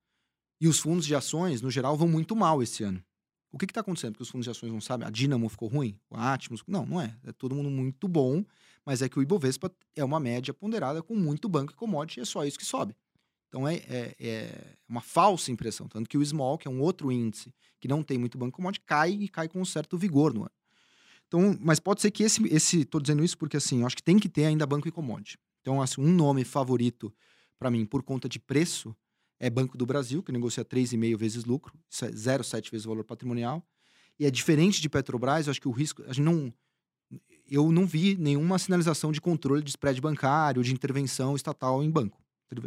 E 0.59 0.67
os 0.67 0.79
fundos 0.79 1.05
de 1.05 1.15
ações, 1.15 1.61
no 1.61 1.71
geral, 1.71 1.97
vão 1.97 2.07
muito 2.07 2.35
mal 2.35 2.61
esse 2.61 2.83
ano. 2.83 3.03
O 3.51 3.57
que 3.57 3.65
está 3.65 3.81
acontecendo? 3.81 4.13
Porque 4.13 4.23
os 4.23 4.29
fundos 4.29 4.45
de 4.45 4.51
ações 4.51 4.71
não 4.71 4.79
sabem? 4.79 5.07
A 5.07 5.09
Dinamo 5.09 5.49
ficou 5.49 5.67
ruim? 5.67 5.99
O 6.09 6.15
Atmos? 6.15 6.63
Não, 6.67 6.85
não 6.85 7.01
é. 7.01 7.17
É 7.25 7.31
todo 7.31 7.55
mundo 7.55 7.69
muito 7.69 8.07
bom, 8.07 8.45
mas 8.85 9.01
é 9.01 9.09
que 9.09 9.19
o 9.19 9.21
Ibovespa 9.21 9.71
é 9.95 10.03
uma 10.05 10.19
média 10.19 10.53
ponderada 10.53 11.01
com 11.01 11.15
muito 11.15 11.49
banco 11.49 11.73
e 11.73 11.75
commodity 11.75 12.19
e 12.19 12.21
é 12.21 12.25
só 12.25 12.45
isso 12.45 12.57
que 12.57 12.65
sobe. 12.65 12.95
Então 13.51 13.67
é, 13.67 13.75
é, 13.89 14.15
é, 14.17 14.75
uma 14.87 15.01
falsa 15.01 15.51
impressão. 15.51 15.85
Tanto 15.85 16.09
que 16.09 16.17
o 16.17 16.25
small, 16.25 16.57
que 16.57 16.69
é 16.69 16.71
um 16.71 16.79
outro 16.79 17.11
índice 17.11 17.53
que 17.81 17.87
não 17.87 18.01
tem 18.01 18.17
muito 18.17 18.37
banco 18.37 18.55
commodity, 18.55 18.85
cai 18.85 19.11
e 19.11 19.27
cai 19.27 19.49
com 19.49 19.59
um 19.59 19.65
certo 19.65 19.97
vigor 19.97 20.33
no 20.33 20.43
ano. 20.43 20.51
Então, 21.27 21.57
mas 21.59 21.77
pode 21.77 22.01
ser 22.01 22.11
que 22.11 22.23
esse, 22.23 22.41
esse, 22.47 22.85
tô 22.85 22.97
dizendo 22.97 23.21
isso 23.23 23.37
porque 23.37 23.57
assim, 23.57 23.81
eu 23.81 23.87
acho 23.87 23.97
que 23.97 24.03
tem 24.03 24.17
que 24.17 24.29
ter 24.29 24.45
ainda 24.45 24.65
banco 24.65 24.87
e 24.87 24.91
commodity. 24.91 25.37
Então, 25.59 25.81
assim, 25.81 25.99
um 25.99 26.13
nome 26.13 26.45
favorito 26.45 27.13
para 27.59 27.69
mim 27.69 27.85
por 27.85 28.01
conta 28.03 28.29
de 28.29 28.39
preço 28.39 28.95
é 29.37 29.49
Banco 29.49 29.77
do 29.77 29.85
Brasil, 29.85 30.23
que 30.23 30.31
negocia 30.31 30.63
3,5 30.63 31.17
vezes 31.17 31.43
lucro, 31.43 31.77
0,7 31.91 32.67
é 32.67 32.71
vezes 32.71 32.85
o 32.85 32.89
valor 32.89 33.03
patrimonial. 33.03 33.61
E 34.17 34.25
é 34.25 34.31
diferente 34.31 34.81
de 34.81 34.87
Petrobras, 34.87 35.47
eu 35.47 35.51
acho 35.51 35.59
que 35.59 35.67
o 35.67 35.71
risco, 35.71 36.03
a 36.03 36.13
gente 36.13 36.21
não 36.21 36.53
eu 37.49 37.69
não 37.69 37.85
vi 37.85 38.15
nenhuma 38.15 38.57
sinalização 38.57 39.11
de 39.11 39.19
controle 39.19 39.61
de 39.61 39.71
spread 39.71 39.99
bancário, 39.99 40.63
de 40.63 40.73
intervenção 40.73 41.35
estatal 41.35 41.83
em 41.83 41.91
banco 41.91 42.20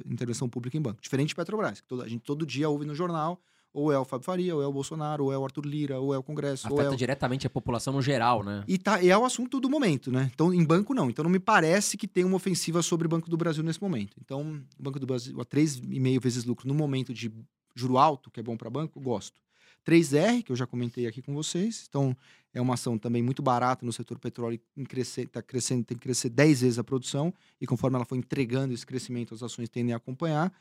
intervenção 0.07 0.49
pública 0.49 0.77
em 0.77 0.81
banco. 0.81 1.01
Diferente 1.01 1.29
de 1.29 1.35
Petrobras, 1.35 1.81
que 1.81 1.95
a 2.01 2.09
gente 2.09 2.23
todo 2.23 2.47
dia 2.47 2.69
ouve 2.69 2.85
no 2.85 2.95
jornal, 2.95 3.41
ou 3.73 3.93
é 3.93 3.99
o 3.99 4.05
Fábio 4.05 4.25
Faria, 4.25 4.55
ou 4.55 4.63
é 4.63 4.67
o 4.67 4.73
Bolsonaro, 4.73 5.25
ou 5.25 5.33
é 5.33 5.37
o 5.37 5.45
Arthur 5.45 5.67
Lira, 5.67 5.99
ou 5.99 6.15
é 6.15 6.19
o 6.19 6.23
Congresso. 6.23 6.69
Afeta 6.69 6.83
ou 6.83 6.93
é 6.93 6.95
o... 6.95 6.97
diretamente 6.97 7.47
a 7.47 7.51
população 7.51 7.93
no 7.93 8.01
geral, 8.01 8.45
né? 8.45 8.63
E, 8.69 8.79
tá, 8.79 9.03
e 9.03 9.11
é 9.11 9.19
o 9.19 9.25
assunto 9.25 9.59
do 9.59 9.69
momento, 9.69 10.13
né? 10.13 10.31
Então, 10.33 10.55
em 10.55 10.65
banco, 10.65 10.95
não. 10.95 11.11
Então, 11.11 11.25
não 11.25 11.31
me 11.31 11.41
parece 11.41 11.97
que 11.97 12.07
tem 12.07 12.25
uma 12.25 12.37
ofensiva 12.37 12.83
sobre 12.83 13.07
o 13.07 13.11
Banco 13.11 13.29
do 13.29 13.37
Brasil 13.37 13.65
nesse 13.65 13.83
momento. 13.83 14.17
Então, 14.25 14.63
o 14.79 14.83
Banco 14.83 15.01
do 15.01 15.07
Brasil, 15.07 15.39
a 15.41 15.45
3,5 15.45 16.23
vezes 16.23 16.45
lucro 16.45 16.69
no 16.69 16.75
momento 16.75 17.13
de 17.13 17.33
juro 17.75 17.99
alto, 17.99 18.31
que 18.31 18.39
é 18.39 18.43
bom 18.43 18.57
para 18.57 18.71
banco, 18.71 19.01
gosto. 19.01 19.41
3R, 19.85 20.43
que 20.43 20.53
eu 20.53 20.57
já 20.57 20.67
comentei 20.67 21.07
aqui 21.07 21.21
com 21.21 21.35
vocês. 21.35 21.87
Então, 21.89 22.17
é 22.53 22.61
uma 22.61 22.75
ação 22.75 22.97
também 22.97 23.23
muito 23.23 23.43
barata 23.43 23.85
no 23.85 23.93
setor 23.93 24.19
petróleo, 24.19 24.61
está 24.77 25.43
crescendo, 25.43 25.85
tem 25.85 25.97
que 25.97 26.03
crescer 26.03 26.31
10 26.31 26.61
vezes 26.61 26.79
a 26.79 26.85
produção, 26.85 27.35
e 27.61 27.67
conforme 27.67 27.97
ela 27.97 28.05
for 28.05 28.17
entregando 28.17 28.73
esse 28.73 28.87
crescimento, 28.87 29.35
as 29.35 29.43
ações 29.43 29.69
tendem 29.69 29.93
a 29.93 29.97
acompanhar. 29.97 30.53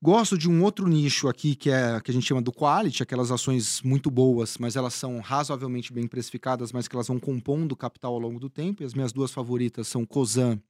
Gosto 0.00 0.38
de 0.38 0.48
um 0.48 0.62
outro 0.62 0.86
nicho 0.86 1.28
aqui, 1.28 1.56
que 1.56 1.70
é 1.70 2.00
que 2.00 2.10
a 2.10 2.14
gente 2.14 2.24
chama 2.24 2.40
do 2.40 2.52
quality, 2.52 3.02
aquelas 3.02 3.32
ações 3.32 3.82
muito 3.82 4.10
boas, 4.10 4.56
mas 4.56 4.76
elas 4.76 4.94
são 4.94 5.18
razoavelmente 5.18 5.92
bem 5.92 6.06
precificadas, 6.06 6.70
mas 6.72 6.86
que 6.86 6.94
elas 6.94 7.08
vão 7.08 7.18
compondo 7.18 7.74
capital 7.74 8.14
ao 8.14 8.20
longo 8.20 8.38
do 8.38 8.48
tempo. 8.48 8.82
E 8.82 8.86
as 8.86 8.94
minhas 8.94 9.12
duas 9.12 9.32
favoritas 9.32 9.88
são 9.88 10.06
Cosan 10.06 10.62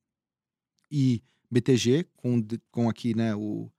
e 0.90 1.22
BTG, 1.50 2.06
com, 2.16 2.42
com 2.70 2.88
aqui 2.88 3.14
né, 3.14 3.34
o, 3.36 3.70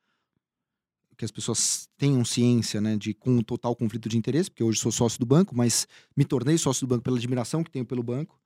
que 1.20 1.26
as 1.26 1.32
pessoas 1.32 1.90
tenham 1.98 2.24
ciência, 2.24 2.80
né, 2.80 2.96
de 2.96 3.14
com 3.14 3.32
um 3.32 3.42
total 3.42 3.76
conflito 3.76 4.08
de 4.08 4.18
interesse, 4.18 4.50
porque 4.50 4.64
hoje 4.64 4.80
sou 4.80 4.90
sócio 4.90 5.20
do 5.20 5.26
banco, 5.26 5.54
mas 5.54 5.86
me 6.16 6.24
tornei 6.24 6.58
sócio 6.58 6.88
do 6.88 6.90
banco 6.90 7.04
pela 7.04 7.18
admiração 7.18 7.62
que 7.62 7.70
tenho 7.70 7.86
pelo 7.86 8.02
banco 8.02 8.40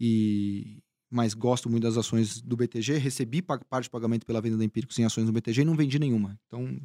e 0.00 0.82
mas 1.10 1.32
gosto 1.32 1.70
muito 1.70 1.84
das 1.84 1.96
ações 1.96 2.42
do 2.42 2.54
BTG, 2.54 2.98
recebi 2.98 3.40
parte 3.40 3.84
de 3.84 3.90
pagamento 3.90 4.26
pela 4.26 4.42
venda 4.42 4.58
da 4.58 4.64
Empíricos 4.64 4.98
em 4.98 5.04
ações 5.04 5.26
do 5.26 5.32
BTG 5.32 5.62
e 5.62 5.64
não 5.64 5.74
vendi 5.74 5.98
nenhuma. 5.98 6.38
Então, 6.46 6.78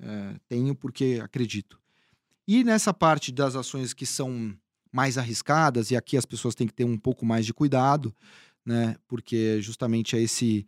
é, 0.00 0.34
tenho 0.48 0.74
porque 0.74 1.20
acredito. 1.22 1.78
E 2.48 2.64
nessa 2.64 2.92
parte 2.92 3.30
das 3.30 3.54
ações 3.54 3.92
que 3.92 4.04
são 4.04 4.52
mais 4.90 5.16
arriscadas, 5.16 5.92
e 5.92 5.96
aqui 5.96 6.16
as 6.16 6.26
pessoas 6.26 6.56
têm 6.56 6.66
que 6.66 6.74
ter 6.74 6.84
um 6.84 6.98
pouco 6.98 7.24
mais 7.24 7.46
de 7.46 7.54
cuidado, 7.54 8.12
né? 8.66 8.96
Porque 9.06 9.60
justamente 9.60 10.16
é 10.16 10.20
esse 10.20 10.66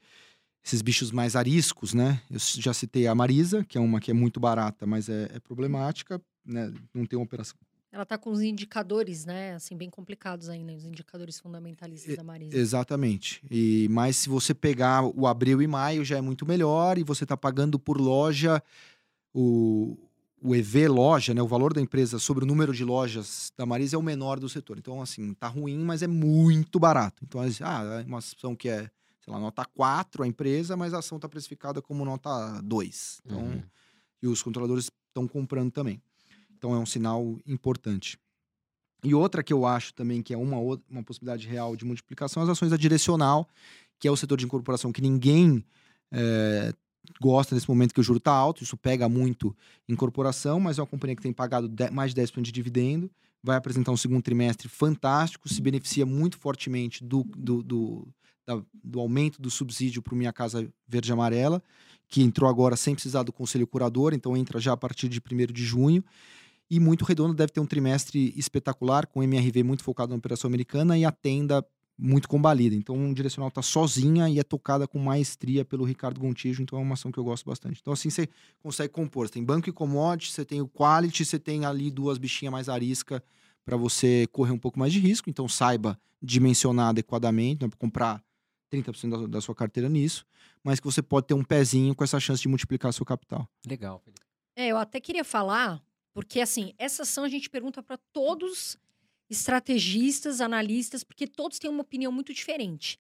esses 0.64 0.82
bichos 0.82 1.10
mais 1.10 1.36
ariscos, 1.36 1.94
né? 1.94 2.20
Eu 2.30 2.38
já 2.38 2.72
citei 2.72 3.06
a 3.06 3.14
Marisa, 3.14 3.64
que 3.64 3.78
é 3.78 3.80
uma 3.80 4.00
que 4.00 4.10
é 4.10 4.14
muito 4.14 4.38
barata, 4.38 4.86
mas 4.86 5.08
é, 5.08 5.30
é 5.34 5.40
problemática, 5.40 6.20
né? 6.44 6.72
Não 6.94 7.06
tem 7.06 7.18
uma 7.18 7.24
operação. 7.24 7.56
Ela 7.92 8.04
está 8.04 8.16
com 8.16 8.30
os 8.30 8.40
indicadores, 8.40 9.24
né? 9.24 9.54
Assim, 9.54 9.76
bem 9.76 9.90
complicados 9.90 10.48
ainda, 10.48 10.72
os 10.72 10.84
indicadores 10.84 11.40
fundamentalistas 11.40 12.16
da 12.16 12.22
Marisa. 12.22 12.56
Exatamente. 12.56 13.42
E, 13.50 13.88
mas 13.90 14.16
se 14.16 14.28
você 14.28 14.54
pegar 14.54 15.02
o 15.02 15.26
abril 15.26 15.60
e 15.60 15.66
maio, 15.66 16.04
já 16.04 16.16
é 16.16 16.20
muito 16.20 16.46
melhor, 16.46 16.98
e 16.98 17.02
você 17.02 17.24
está 17.24 17.36
pagando 17.36 17.80
por 17.80 18.00
loja 18.00 18.62
o, 19.34 19.98
o 20.40 20.54
EV 20.54 20.86
loja, 20.86 21.34
né? 21.34 21.42
O 21.42 21.48
valor 21.48 21.74
da 21.74 21.80
empresa 21.80 22.20
sobre 22.20 22.44
o 22.44 22.46
número 22.46 22.72
de 22.72 22.84
lojas 22.84 23.52
da 23.56 23.66
Marisa 23.66 23.96
é 23.96 23.98
o 23.98 24.02
menor 24.02 24.38
do 24.38 24.48
setor. 24.48 24.78
Então, 24.78 25.02
assim, 25.02 25.34
tá 25.34 25.48
ruim, 25.48 25.78
mas 25.78 26.00
é 26.00 26.06
muito 26.06 26.78
barato. 26.78 27.24
Então, 27.26 27.40
ah, 27.40 28.02
é 28.02 28.06
uma 28.06 28.18
ação 28.18 28.54
que 28.54 28.68
é 28.68 28.88
sei 29.20 29.32
lá, 29.32 29.38
nota 29.38 29.64
4 29.64 30.22
a 30.22 30.26
empresa, 30.26 30.76
mas 30.76 30.94
a 30.94 30.98
ação 30.98 31.16
está 31.16 31.28
precificada 31.28 31.80
como 31.80 32.04
nota 32.04 32.60
2. 32.62 33.22
Então, 33.24 33.40
uhum. 33.40 33.62
E 34.22 34.26
os 34.26 34.42
controladores 34.42 34.90
estão 35.08 35.26
comprando 35.26 35.70
também. 35.70 36.02
Então 36.56 36.74
é 36.74 36.78
um 36.78 36.86
sinal 36.86 37.38
importante. 37.46 38.18
E 39.02 39.14
outra 39.14 39.42
que 39.42 39.52
eu 39.52 39.64
acho 39.64 39.94
também 39.94 40.22
que 40.22 40.34
é 40.34 40.36
uma, 40.36 40.58
uma 40.90 41.02
possibilidade 41.02 41.48
real 41.48 41.74
de 41.74 41.84
multiplicação, 41.84 42.42
as 42.42 42.48
ações 42.50 42.70
da 42.70 42.76
direcional, 42.76 43.48
que 43.98 44.06
é 44.06 44.10
o 44.10 44.16
setor 44.16 44.36
de 44.36 44.44
incorporação 44.44 44.92
que 44.92 45.00
ninguém 45.00 45.64
é, 46.12 46.74
gosta 47.20 47.54
nesse 47.54 47.68
momento 47.68 47.94
que 47.94 48.00
o 48.00 48.02
juro 48.02 48.18
está 48.18 48.32
alto, 48.32 48.62
isso 48.62 48.76
pega 48.76 49.08
muito 49.08 49.56
em 49.88 49.96
corporação, 49.96 50.60
mas 50.60 50.78
é 50.78 50.82
uma 50.82 50.86
companhia 50.86 51.16
que 51.16 51.22
tem 51.22 51.32
pagado 51.32 51.70
mais 51.92 52.14
de 52.14 52.20
10% 52.20 52.42
de 52.42 52.52
dividendo, 52.52 53.10
vai 53.42 53.56
apresentar 53.56 53.90
um 53.90 53.96
segundo 53.96 54.22
trimestre 54.22 54.68
fantástico, 54.68 55.48
se 55.48 55.62
beneficia 55.62 56.04
muito 56.04 56.36
fortemente 56.38 57.02
do, 57.02 57.24
do, 57.36 57.62
do, 57.62 58.08
da, 58.54 58.62
do 58.82 59.00
aumento 59.00 59.40
do 59.40 59.50
subsídio 59.50 60.02
para 60.02 60.16
Minha 60.16 60.32
Casa 60.32 60.68
Verde 60.88 61.12
Amarela, 61.12 61.62
que 62.08 62.22
entrou 62.22 62.50
agora 62.50 62.76
sem 62.76 62.94
precisar 62.94 63.22
do 63.22 63.32
conselho 63.32 63.66
curador, 63.66 64.12
então 64.12 64.36
entra 64.36 64.58
já 64.58 64.72
a 64.72 64.76
partir 64.76 65.08
de 65.08 65.20
1 65.20 65.52
de 65.52 65.64
junho. 65.64 66.04
E 66.68 66.78
muito 66.78 67.04
redondo 67.04 67.34
deve 67.34 67.52
ter 67.52 67.60
um 67.60 67.66
trimestre 67.66 68.32
espetacular, 68.36 69.06
com 69.06 69.20
o 69.20 69.22
MRV 69.22 69.62
muito 69.64 69.82
focado 69.82 70.10
na 70.10 70.16
operação 70.16 70.48
americana 70.48 70.96
e 70.96 71.04
a 71.04 71.10
tenda 71.10 71.64
muito 71.98 72.28
combalida. 72.28 72.74
Então, 72.74 72.96
o 72.96 72.98
um 72.98 73.12
direcional 73.12 73.48
está 73.48 73.60
sozinha 73.60 74.28
e 74.28 74.38
é 74.38 74.42
tocada 74.42 74.86
com 74.86 74.98
maestria 74.98 75.64
pelo 75.64 75.84
Ricardo 75.84 76.20
Gontijo, 76.20 76.62
então 76.62 76.78
é 76.78 76.82
uma 76.82 76.94
ação 76.94 77.12
que 77.12 77.18
eu 77.18 77.24
gosto 77.24 77.44
bastante. 77.44 77.80
Então, 77.80 77.92
assim, 77.92 78.08
você 78.08 78.28
consegue 78.62 78.92
compor. 78.92 79.26
Você 79.26 79.34
tem 79.34 79.44
banco 79.44 79.68
e 79.68 79.72
commodity, 79.72 80.32
você 80.32 80.44
tem 80.44 80.60
o 80.60 80.68
quality, 80.68 81.24
você 81.24 81.38
tem 81.38 81.64
ali 81.64 81.90
duas 81.90 82.18
bichinhas 82.18 82.52
mais 82.52 82.68
arisca 82.68 83.22
para 83.64 83.76
você 83.76 84.26
correr 84.32 84.52
um 84.52 84.58
pouco 84.58 84.78
mais 84.78 84.92
de 84.92 85.00
risco. 85.00 85.28
Então, 85.28 85.48
saiba 85.48 85.98
dimensionar 86.22 86.88
adequadamente, 86.88 87.60
não 87.60 87.66
é 87.66 87.70
para 87.70 87.78
comprar 87.78 88.22
30% 88.72 89.10
da, 89.22 89.26
da 89.26 89.40
sua 89.40 89.54
carteira 89.54 89.88
nisso, 89.88 90.24
mas 90.62 90.78
que 90.80 90.86
você 90.86 91.02
pode 91.02 91.26
ter 91.26 91.34
um 91.34 91.44
pezinho 91.44 91.94
com 91.94 92.04
essa 92.04 92.20
chance 92.20 92.40
de 92.42 92.48
multiplicar 92.48 92.92
seu 92.92 93.04
capital. 93.04 93.48
Legal, 93.66 93.98
Felipe. 94.00 94.20
É, 94.56 94.68
eu 94.68 94.76
até 94.76 95.00
queria 95.00 95.24
falar, 95.24 95.82
porque 96.12 96.40
assim, 96.40 96.72
essa 96.78 97.02
ação 97.02 97.24
a 97.24 97.28
gente 97.28 97.48
pergunta 97.50 97.82
para 97.82 97.96
todos 98.12 98.76
estrategistas, 99.28 100.40
analistas, 100.40 101.02
porque 101.02 101.26
todos 101.26 101.58
têm 101.58 101.70
uma 101.70 101.82
opinião 101.82 102.12
muito 102.12 102.32
diferente, 102.34 102.98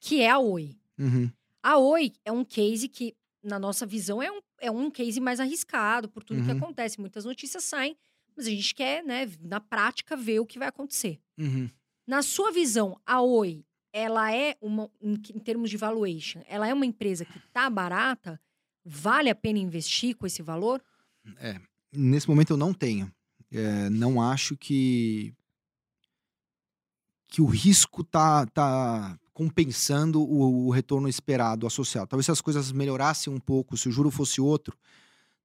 que 0.00 0.20
é 0.20 0.30
a 0.30 0.38
Oi. 0.38 0.76
Uhum. 0.98 1.30
A 1.62 1.78
Oi 1.78 2.12
é 2.24 2.32
um 2.32 2.44
case 2.44 2.88
que, 2.88 3.14
na 3.42 3.58
nossa 3.58 3.84
visão, 3.84 4.22
é 4.22 4.30
um, 4.30 4.40
é 4.60 4.70
um 4.70 4.90
case 4.90 5.20
mais 5.20 5.38
arriscado 5.38 6.08
por 6.08 6.24
tudo 6.24 6.42
que 6.42 6.50
Uhum. 6.50 6.56
acontece. 6.56 7.00
Muitas 7.00 7.24
notícias 7.24 7.64
saem, 7.64 7.96
mas 8.36 8.46
a 8.46 8.50
gente 8.50 8.74
quer, 8.74 9.04
né, 9.04 9.28
na 9.40 9.60
prática, 9.60 10.16
ver 10.16 10.40
o 10.40 10.46
que 10.46 10.58
vai 10.58 10.68
acontecer. 10.68 11.20
Uhum. 11.38 11.68
Na 12.06 12.22
sua 12.22 12.50
visão, 12.50 12.98
a 13.06 13.20
Oi, 13.20 13.64
ela 13.92 14.34
é 14.34 14.56
uma, 14.60 14.90
em, 15.00 15.12
em 15.12 15.38
termos 15.38 15.68
de 15.70 15.76
valuation, 15.76 16.40
ela 16.48 16.66
é 16.68 16.72
uma 16.74 16.86
empresa 16.86 17.24
que 17.24 17.38
tá 17.52 17.68
barata? 17.68 18.40
Vale 18.84 19.30
a 19.30 19.34
pena 19.34 19.58
investir 19.58 20.16
com 20.16 20.26
esse 20.26 20.42
valor? 20.42 20.82
Nesse 21.92 22.28
momento 22.28 22.50
eu 22.50 22.56
não 22.56 22.72
tenho. 22.74 23.12
É, 23.52 23.90
não 23.90 24.20
acho 24.20 24.56
que 24.56 25.34
que 27.28 27.40
o 27.40 27.46
risco 27.46 28.04
tá, 28.04 28.44
tá 28.46 29.18
compensando 29.32 30.20
o, 30.22 30.66
o 30.66 30.70
retorno 30.70 31.08
esperado 31.08 31.66
associado. 31.66 32.06
Talvez 32.08 32.26
se 32.26 32.30
as 32.32 32.40
coisas 32.42 32.70
melhorassem 32.72 33.32
um 33.32 33.38
pouco, 33.40 33.76
se 33.76 33.88
o 33.88 33.92
juro 33.92 34.10
fosse 34.10 34.38
outro, 34.40 34.76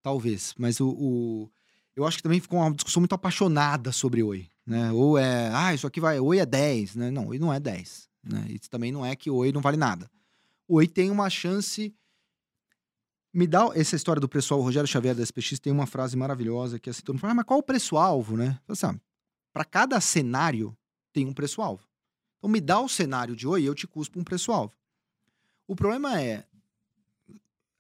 talvez. 0.02 0.54
Mas 0.58 0.82
o, 0.82 0.90
o- 0.90 1.50
eu 1.96 2.06
acho 2.06 2.18
que 2.18 2.24
também 2.24 2.40
ficou 2.42 2.60
uma 2.60 2.74
discussão 2.74 3.00
muito 3.02 3.16
apaixonada 3.16 3.92
sobre 3.94 4.22
Oi. 4.22 4.48
Né? 4.66 4.92
Ou 4.92 5.18
é, 5.18 5.50
ah, 5.54 5.74
isso 5.74 5.88
aqui 5.88 6.00
vai, 6.02 6.20
Oi 6.20 6.40
é 6.40 6.46
10. 6.46 6.96
Né? 6.96 7.10
Não, 7.12 7.28
Oi 7.28 7.40
não 7.40 7.54
é 7.54 7.60
10. 7.60 8.10
Né? 8.30 8.56
Também 8.70 8.92
não 8.92 9.06
é 9.06 9.16
que 9.16 9.30
Oi 9.30 9.52
não 9.52 9.62
vale 9.62 9.78
nada. 9.78 10.10
Oi 10.68 10.88
tem 10.88 11.10
uma 11.10 11.30
chance 11.30 11.94
me 13.34 13.46
dá 13.46 13.70
essa 13.76 13.96
história 13.96 14.20
do 14.20 14.28
preço-alvo. 14.28 14.64
O 14.64 14.66
Rogério 14.66 14.88
Xavier 14.88 15.14
da 15.14 15.22
SPX 15.24 15.60
tem 15.60 15.72
uma 15.72 15.86
frase 15.86 16.18
maravilhosa 16.18 16.80
que 16.80 16.90
é 16.90 16.92
assim, 16.92 17.04
todo 17.04 17.14
mundo 17.14 17.22
fala, 17.22 17.34
ah, 17.34 17.36
mas 17.36 17.46
qual 17.46 17.60
o 17.60 17.64
preço-alvo, 17.64 18.36
né? 18.36 18.60
Assim, 18.68 18.88
ah, 18.88 18.96
para 19.54 19.64
cada 19.64 20.02
cenário 20.02 20.76
tem 21.14 21.28
um 21.28 21.34
preço-alvo. 21.34 21.88
Então 22.38 22.50
me 22.50 22.60
dá 22.60 22.80
o 22.80 22.90
cenário 22.90 23.36
de 23.36 23.48
oi, 23.48 23.64
eu 23.64 23.76
te 23.76 23.86
cuspo 23.86 24.20
um 24.20 24.24
preço-alvo. 24.24 24.74
O 25.68 25.76
problema 25.76 26.20
é 26.20 26.46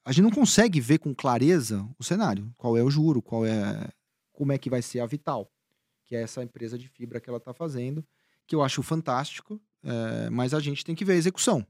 a 0.05 0.11
gente 0.11 0.23
não 0.23 0.31
consegue 0.31 0.79
ver 0.79 0.99
com 0.99 1.13
clareza 1.13 1.87
o 1.99 2.03
cenário, 2.03 2.53
qual 2.55 2.77
é 2.77 2.83
o 2.83 2.89
juro, 2.89 3.21
qual 3.21 3.45
é 3.45 3.89
como 4.31 4.51
é 4.51 4.57
que 4.57 4.69
vai 4.69 4.81
ser 4.81 4.99
a 4.99 5.05
Vital, 5.05 5.51
que 6.05 6.15
é 6.15 6.21
essa 6.21 6.43
empresa 6.43 6.77
de 6.77 6.87
fibra 6.87 7.19
que 7.19 7.29
ela 7.29 7.39
está 7.39 7.53
fazendo, 7.53 8.05
que 8.45 8.55
eu 8.55 8.61
acho 8.61 8.81
fantástico, 8.83 9.59
é, 9.83 10.29
mas 10.29 10.53
a 10.53 10.59
gente 10.59 10.83
tem 10.83 10.95
que 10.95 11.05
ver 11.05 11.13
a 11.13 11.17
execução. 11.17 11.65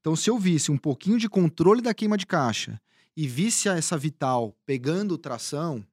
Então, 0.00 0.14
se 0.14 0.30
eu 0.30 0.38
visse 0.38 0.70
um 0.70 0.78
pouquinho 0.78 1.18
de 1.18 1.28
controle 1.28 1.82
da 1.82 1.92
queima 1.92 2.16
de 2.16 2.26
caixa 2.26 2.80
e 3.16 3.26
visse 3.26 3.68
essa 3.68 3.96
Vital 3.96 4.56
pegando 4.64 5.18
tração 5.18 5.84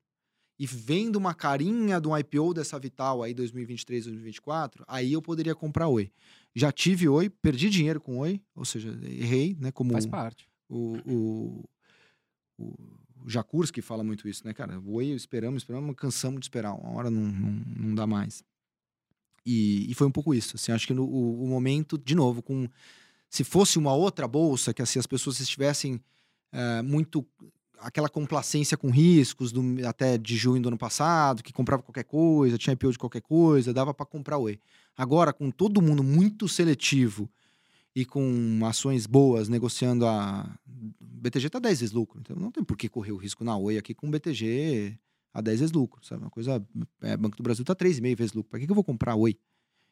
e 0.57 0.65
vendo 0.65 1.17
uma 1.17 1.33
carinha 1.33 1.99
do 1.99 2.17
IPO 2.17 2.53
dessa 2.53 2.79
Vital 2.79 3.23
aí 3.23 3.33
2023, 3.33 4.05
2024, 4.05 4.85
aí 4.87 5.11
eu 5.13 5.21
poderia 5.21 5.55
comprar 5.55 5.87
Oi. 5.87 6.11
Já 6.53 6.71
tive 6.71 7.09
Oi, 7.09 7.29
perdi 7.29 7.69
dinheiro 7.69 7.99
com 7.99 8.19
Oi, 8.19 8.41
ou 8.55 8.63
seja, 8.63 8.89
errei, 9.03 9.57
né? 9.59 9.71
Como 9.71 9.91
Faz 9.91 10.05
parte. 10.05 10.47
o, 10.69 10.97
o, 11.05 11.69
o, 12.57 12.73
o 13.25 13.29
Jakurski 13.29 13.81
fala 13.81 14.03
muito 14.03 14.29
isso, 14.29 14.45
né, 14.45 14.53
cara? 14.53 14.79
Oi 14.85 15.07
esperamos, 15.07 15.63
esperamos, 15.63 15.95
cansamos 15.97 16.39
de 16.39 16.45
esperar. 16.45 16.73
Uma 16.73 16.91
hora 16.91 17.09
não, 17.09 17.21
não, 17.21 17.63
não 17.77 17.95
dá 17.95 18.07
mais. 18.07 18.43
E, 19.45 19.89
e 19.89 19.93
foi 19.93 20.07
um 20.07 20.11
pouco 20.11 20.33
isso. 20.33 20.55
Assim, 20.55 20.71
acho 20.71 20.87
que 20.87 20.93
no, 20.93 21.03
o, 21.03 21.43
o 21.43 21.47
momento, 21.47 21.97
de 21.97 22.15
novo, 22.15 22.41
com 22.41 22.67
se 23.29 23.43
fosse 23.43 23.77
uma 23.77 23.93
outra 23.93 24.27
bolsa, 24.27 24.73
que 24.73 24.81
assim, 24.81 24.97
as 24.97 25.05
pessoas 25.05 25.39
estivessem 25.39 25.99
eh, 26.53 26.81
muito 26.81 27.25
aquela 27.79 28.07
complacência 28.07 28.77
com 28.77 28.89
riscos 28.89 29.51
do, 29.51 29.61
até 29.85 30.17
de 30.17 30.37
junho 30.37 30.61
do 30.61 30.69
ano 30.69 30.77
passado, 30.77 31.43
que 31.43 31.51
comprava 31.51 31.83
qualquer 31.83 32.05
coisa, 32.05 32.57
tinha 32.57 32.73
IPO 32.73 32.93
de 32.93 32.97
qualquer 32.97 33.21
coisa, 33.21 33.73
dava 33.73 33.93
para 33.93 34.05
comprar 34.05 34.37
Oi. 34.37 34.59
Agora, 34.97 35.33
com 35.33 35.51
todo 35.51 35.81
mundo 35.81 36.01
muito 36.01 36.47
seletivo 36.47 37.29
e 37.93 38.05
com 38.05 38.59
ações 38.63 39.05
boas 39.05 39.49
negociando 39.49 40.05
a. 40.05 40.49
BTG 40.99 41.49
tá 41.49 41.59
10 41.59 41.79
vezes 41.79 41.93
lucro, 41.93 42.19
então 42.19 42.35
não 42.35 42.51
tem 42.51 42.63
por 42.63 42.77
que 42.77 42.87
correr 42.87 43.11
o 43.11 43.17
risco 43.17 43.43
na 43.43 43.57
Oi 43.57 43.77
aqui 43.77 43.93
com 43.93 44.09
BTG 44.09 44.97
a 45.35 45.41
10 45.41 45.59
vezes 45.59 45.73
lucro, 45.73 45.99
sabe? 46.01 46.23
Uma 46.23 46.29
coisa. 46.29 46.65
É, 47.01 47.17
Banco 47.17 47.35
do 47.35 47.43
Brasil 47.43 47.65
tá 47.65 47.75
3,5 47.75 48.17
vezes 48.17 48.33
lucro. 48.33 48.49
Para 48.49 48.59
que, 48.61 48.65
que 48.65 48.71
eu 48.71 48.75
vou 48.75 48.85
comprar 48.85 49.15
Oi? 49.15 49.37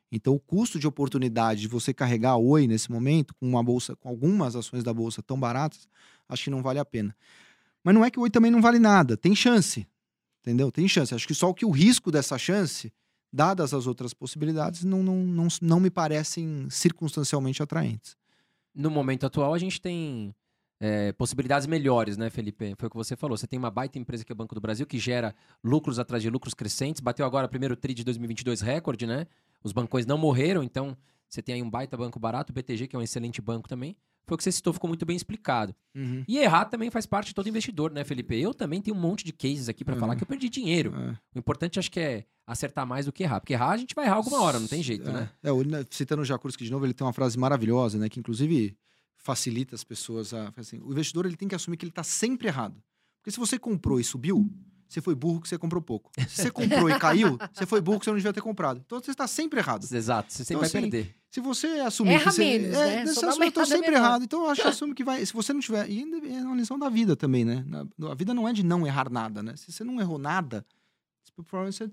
Então, 0.10 0.34
o 0.34 0.39
custo 0.39 0.79
de 0.79 0.88
oportunidade 0.88 1.60
de 1.60 1.67
você 1.67 1.93
carregar 1.93 2.38
Oi 2.38 2.65
nesse 2.65 2.89
momento, 2.89 3.36
com 3.36 3.49
uma 3.49 3.62
bolsa, 3.62 3.93
com 3.97 4.08
algumas 4.08 4.56
ações 4.56 4.86
da 4.86 4.93
bolsa 4.93 5.21
tão 5.21 5.38
baratas, 5.38 5.86
acho 6.29 6.45
que 6.45 6.49
não 6.49 6.63
vale 6.63 6.79
a 6.79 6.86
pena. 6.86 7.13
Mas 7.84 7.93
não 7.93 8.06
é 8.06 8.10
que 8.10 8.17
Oi 8.17 8.29
também 8.29 8.49
não 8.49 8.62
vale 8.62 8.79
nada, 8.79 9.17
tem 9.17 9.36
chance. 9.36 9.86
Entendeu? 10.39 10.71
Tem 10.71 10.88
chance. 10.88 11.13
Acho 11.13 11.27
que 11.27 11.36
só 11.36 11.51
que 11.51 11.65
o 11.65 11.71
risco 11.71 12.10
dessa 12.10 12.38
chance, 12.38 12.93
dadas 13.32 13.73
as 13.73 13.86
outras 13.86 14.13
possibilidades, 14.13 14.86
não, 14.86 15.03
não, 15.03 15.17
não, 15.17 15.47
não 15.62 15.79
me 15.79 15.89
parecem 15.89 16.67
circunstancialmente 16.69 17.62
atraentes. 17.62 18.15
No 18.73 18.89
momento 18.89 19.25
atual, 19.25 19.53
a 19.53 19.60
gente 19.60 19.82
tem 19.82 20.34
é, 20.85 21.13
possibilidades 21.13 21.65
melhores, 21.65 22.17
né, 22.17 22.29
Felipe? 22.29 22.75
Foi 22.77 22.87
o 22.87 22.89
que 22.89 22.97
você 22.97 23.15
falou. 23.15 23.37
Você 23.37 23.47
tem 23.47 23.57
uma 23.57 23.71
baita 23.71 23.97
empresa 23.97 24.25
que 24.25 24.31
é 24.31 24.33
o 24.33 24.35
Banco 24.35 24.53
do 24.53 24.59
Brasil, 24.59 24.85
que 24.85 24.99
gera 24.99 25.33
lucros 25.63 25.97
atrás 25.97 26.21
de 26.21 26.29
lucros 26.29 26.53
crescentes. 26.53 26.99
Bateu 26.99 27.25
agora 27.25 27.45
o 27.45 27.49
primeiro 27.49 27.73
TRI 27.77 27.93
de 27.93 28.03
2022 28.03 28.59
recorde, 28.59 29.07
né? 29.07 29.25
Os 29.63 29.71
bancões 29.71 30.05
não 30.05 30.17
morreram, 30.17 30.61
então 30.61 30.97
você 31.29 31.41
tem 31.41 31.55
aí 31.55 31.63
um 31.63 31.69
baita 31.69 31.95
banco 31.95 32.19
barato. 32.19 32.51
O 32.51 32.53
BTG, 32.53 32.87
que 32.87 32.95
é 32.97 32.99
um 32.99 33.01
excelente 33.01 33.41
banco 33.41 33.69
também. 33.69 33.95
Foi 34.25 34.35
o 34.35 34.37
que 34.37 34.43
você 34.43 34.51
citou, 34.51 34.73
ficou 34.73 34.87
muito 34.89 35.05
bem 35.05 35.15
explicado. 35.15 35.73
E 36.27 36.37
errar 36.37 36.65
também 36.65 36.89
faz 36.89 37.05
parte 37.05 37.27
de 37.27 37.33
todo 37.33 37.47
investidor, 37.47 37.91
né, 37.91 38.03
Felipe? 38.03 38.35
Eu 38.35 38.53
também 38.53 38.81
tenho 38.81 38.95
um 38.95 38.99
monte 38.99 39.23
de 39.23 39.31
cases 39.33 39.69
aqui 39.69 39.83
para 39.85 39.93
Uhum. 39.95 39.99
falar 40.01 40.15
que 40.15 40.23
eu 40.23 40.27
perdi 40.27 40.49
dinheiro. 40.49 40.93
É. 40.95 41.11
O 41.35 41.39
importante 41.39 41.79
acho 41.79 41.89
que 41.91 41.99
é 41.99 42.25
acertar 42.45 42.85
mais 42.85 43.05
do 43.05 43.11
que 43.11 43.23
errar. 43.23 43.39
Porque 43.39 43.53
errar 43.53 43.71
a 43.71 43.77
gente 43.77 43.95
vai 43.95 44.05
errar 44.05 44.15
alguma 44.15 44.41
hora, 44.41 44.59
não 44.59 44.67
tem 44.67 44.81
jeito, 44.83 45.09
é, 45.09 45.13
né? 45.13 45.29
É, 45.43 45.49
citando 45.89 46.21
o 46.21 46.25
Jakurski 46.25 46.63
de 46.63 46.71
novo, 46.71 46.85
ele 46.85 46.93
tem 46.93 47.05
uma 47.05 47.13
frase 47.13 47.37
maravilhosa, 47.37 47.97
né? 47.97 48.07
Que 48.09 48.19
inclusive 48.19 48.75
facilita 49.23 49.73
as 49.75 49.83
pessoas 49.83 50.33
a. 50.33 50.53
Assim, 50.55 50.79
o 50.83 50.91
investidor 50.91 51.25
ele 51.25 51.36
tem 51.38 51.47
que 51.47 51.55
assumir 51.55 51.77
que 51.77 51.86
ele 51.86 51.91
está 51.91 52.03
sempre 52.03 52.47
errado. 52.47 52.75
Porque 53.21 53.31
se 53.31 53.39
você 53.39 53.57
comprou 53.57 53.99
e 53.99 54.03
subiu, 54.03 54.47
você 54.88 55.01
foi 55.01 55.15
burro 55.15 55.41
que 55.41 55.47
você 55.47 55.57
comprou 55.57 55.81
pouco. 55.81 56.12
Se 56.27 56.43
você 56.43 56.51
comprou 56.51 56.89
e 56.89 56.99
caiu, 56.99 57.38
você 57.53 57.65
foi 57.65 57.81
burro 57.81 57.99
que 57.99 58.05
você 58.05 58.12
não 58.12 58.17
devia 58.17 58.33
ter 58.33 58.41
comprado. 58.41 58.81
Então 58.86 58.99
você 59.01 59.12
está 59.12 59.25
sempre 59.25 59.59
errado. 59.59 59.83
Exato, 59.91 60.31
você 60.31 60.43
sempre 60.43 60.53
Então, 60.53 60.59
vai 60.59 60.67
assim, 60.67 60.91
perder. 60.91 61.15
Se 61.31 61.39
você 61.39 61.67
assumir 61.79 62.12
Erra 62.12 62.23
que 62.25 62.31
você. 62.31 62.43
menos, 62.59 62.77
é, 62.77 62.95
né? 62.97 63.05
você 63.07 63.25
assume, 63.25 63.45
eu 63.47 63.51
tô 63.51 63.59
errada 63.62 63.75
sempre 63.75 63.95
errado. 63.95 64.23
Então 64.23 64.43
eu 64.43 64.49
acho 64.51 64.62
que 64.62 64.67
assume 64.67 64.93
que 64.93 65.03
vai. 65.03 65.25
Se 65.25 65.33
você 65.33 65.51
não 65.53 65.62
tiver. 65.62 65.89
E 65.89 65.99
ainda 65.99 66.17
é 66.27 66.41
uma 66.43 66.55
lição 66.55 66.77
da 66.77 66.89
vida 66.89 67.15
também, 67.15 67.43
né? 67.43 67.63
Na- 67.65 68.12
a 68.12 68.13
vida 68.13 68.33
não 68.36 68.47
é 68.47 68.53
de 68.53 68.62
não 68.62 68.86
errar 68.86 69.09
nada, 69.09 69.41
né? 69.41 69.55
Se 69.55 69.71
você 69.71 69.83
não 69.83 69.99
errou 69.99 70.19
nada, 70.19 70.63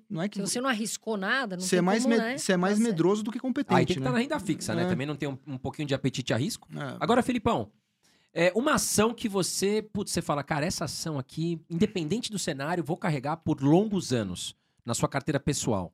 não 0.08 0.22
é 0.22 0.28
que. 0.28 0.36
Se 0.36 0.46
você 0.46 0.60
não 0.60 0.68
arriscou 0.68 1.16
nada, 1.16 1.56
não 1.56 1.62
você 1.62 1.76
é 1.76 1.80
mais, 1.80 2.02
como, 2.02 2.14
me- 2.14 2.20
né, 2.20 2.36
você 2.38 2.52
é 2.52 2.56
mais 2.56 2.76
certo. 2.76 2.88
medroso 2.88 3.22
do 3.22 3.30
que 3.30 3.38
competente. 3.38 3.78
Aí 3.78 3.86
tem 3.86 3.94
que 3.94 4.00
né? 4.00 4.06
estar 4.06 4.12
na 4.12 4.18
renda 4.22 4.38
fixa, 4.40 4.74
né? 4.74 4.84
É. 4.84 4.88
Também 4.88 5.06
não 5.06 5.16
tem 5.16 5.28
um, 5.28 5.38
um 5.46 5.58
pouquinho 5.58 5.86
de 5.88 5.94
apetite 5.94 6.32
a 6.34 6.36
risco. 6.36 6.68
É. 6.74 6.96
Agora, 7.00 7.22
Felipão, 7.22 7.70
é 8.32 8.52
uma 8.54 8.74
ação 8.74 9.12
que 9.14 9.28
você, 9.28 9.82
putz, 9.82 10.12
você 10.12 10.20
fala, 10.22 10.42
cara, 10.44 10.66
essa 10.66 10.84
ação 10.84 11.18
aqui, 11.18 11.60
independente 11.70 12.30
do 12.30 12.38
cenário, 12.38 12.84
vou 12.84 12.96
carregar 12.96 13.38
por 13.38 13.62
longos 13.62 14.12
anos 14.12 14.54
na 14.84 14.94
sua 14.94 15.08
carteira 15.08 15.40
pessoal. 15.40 15.92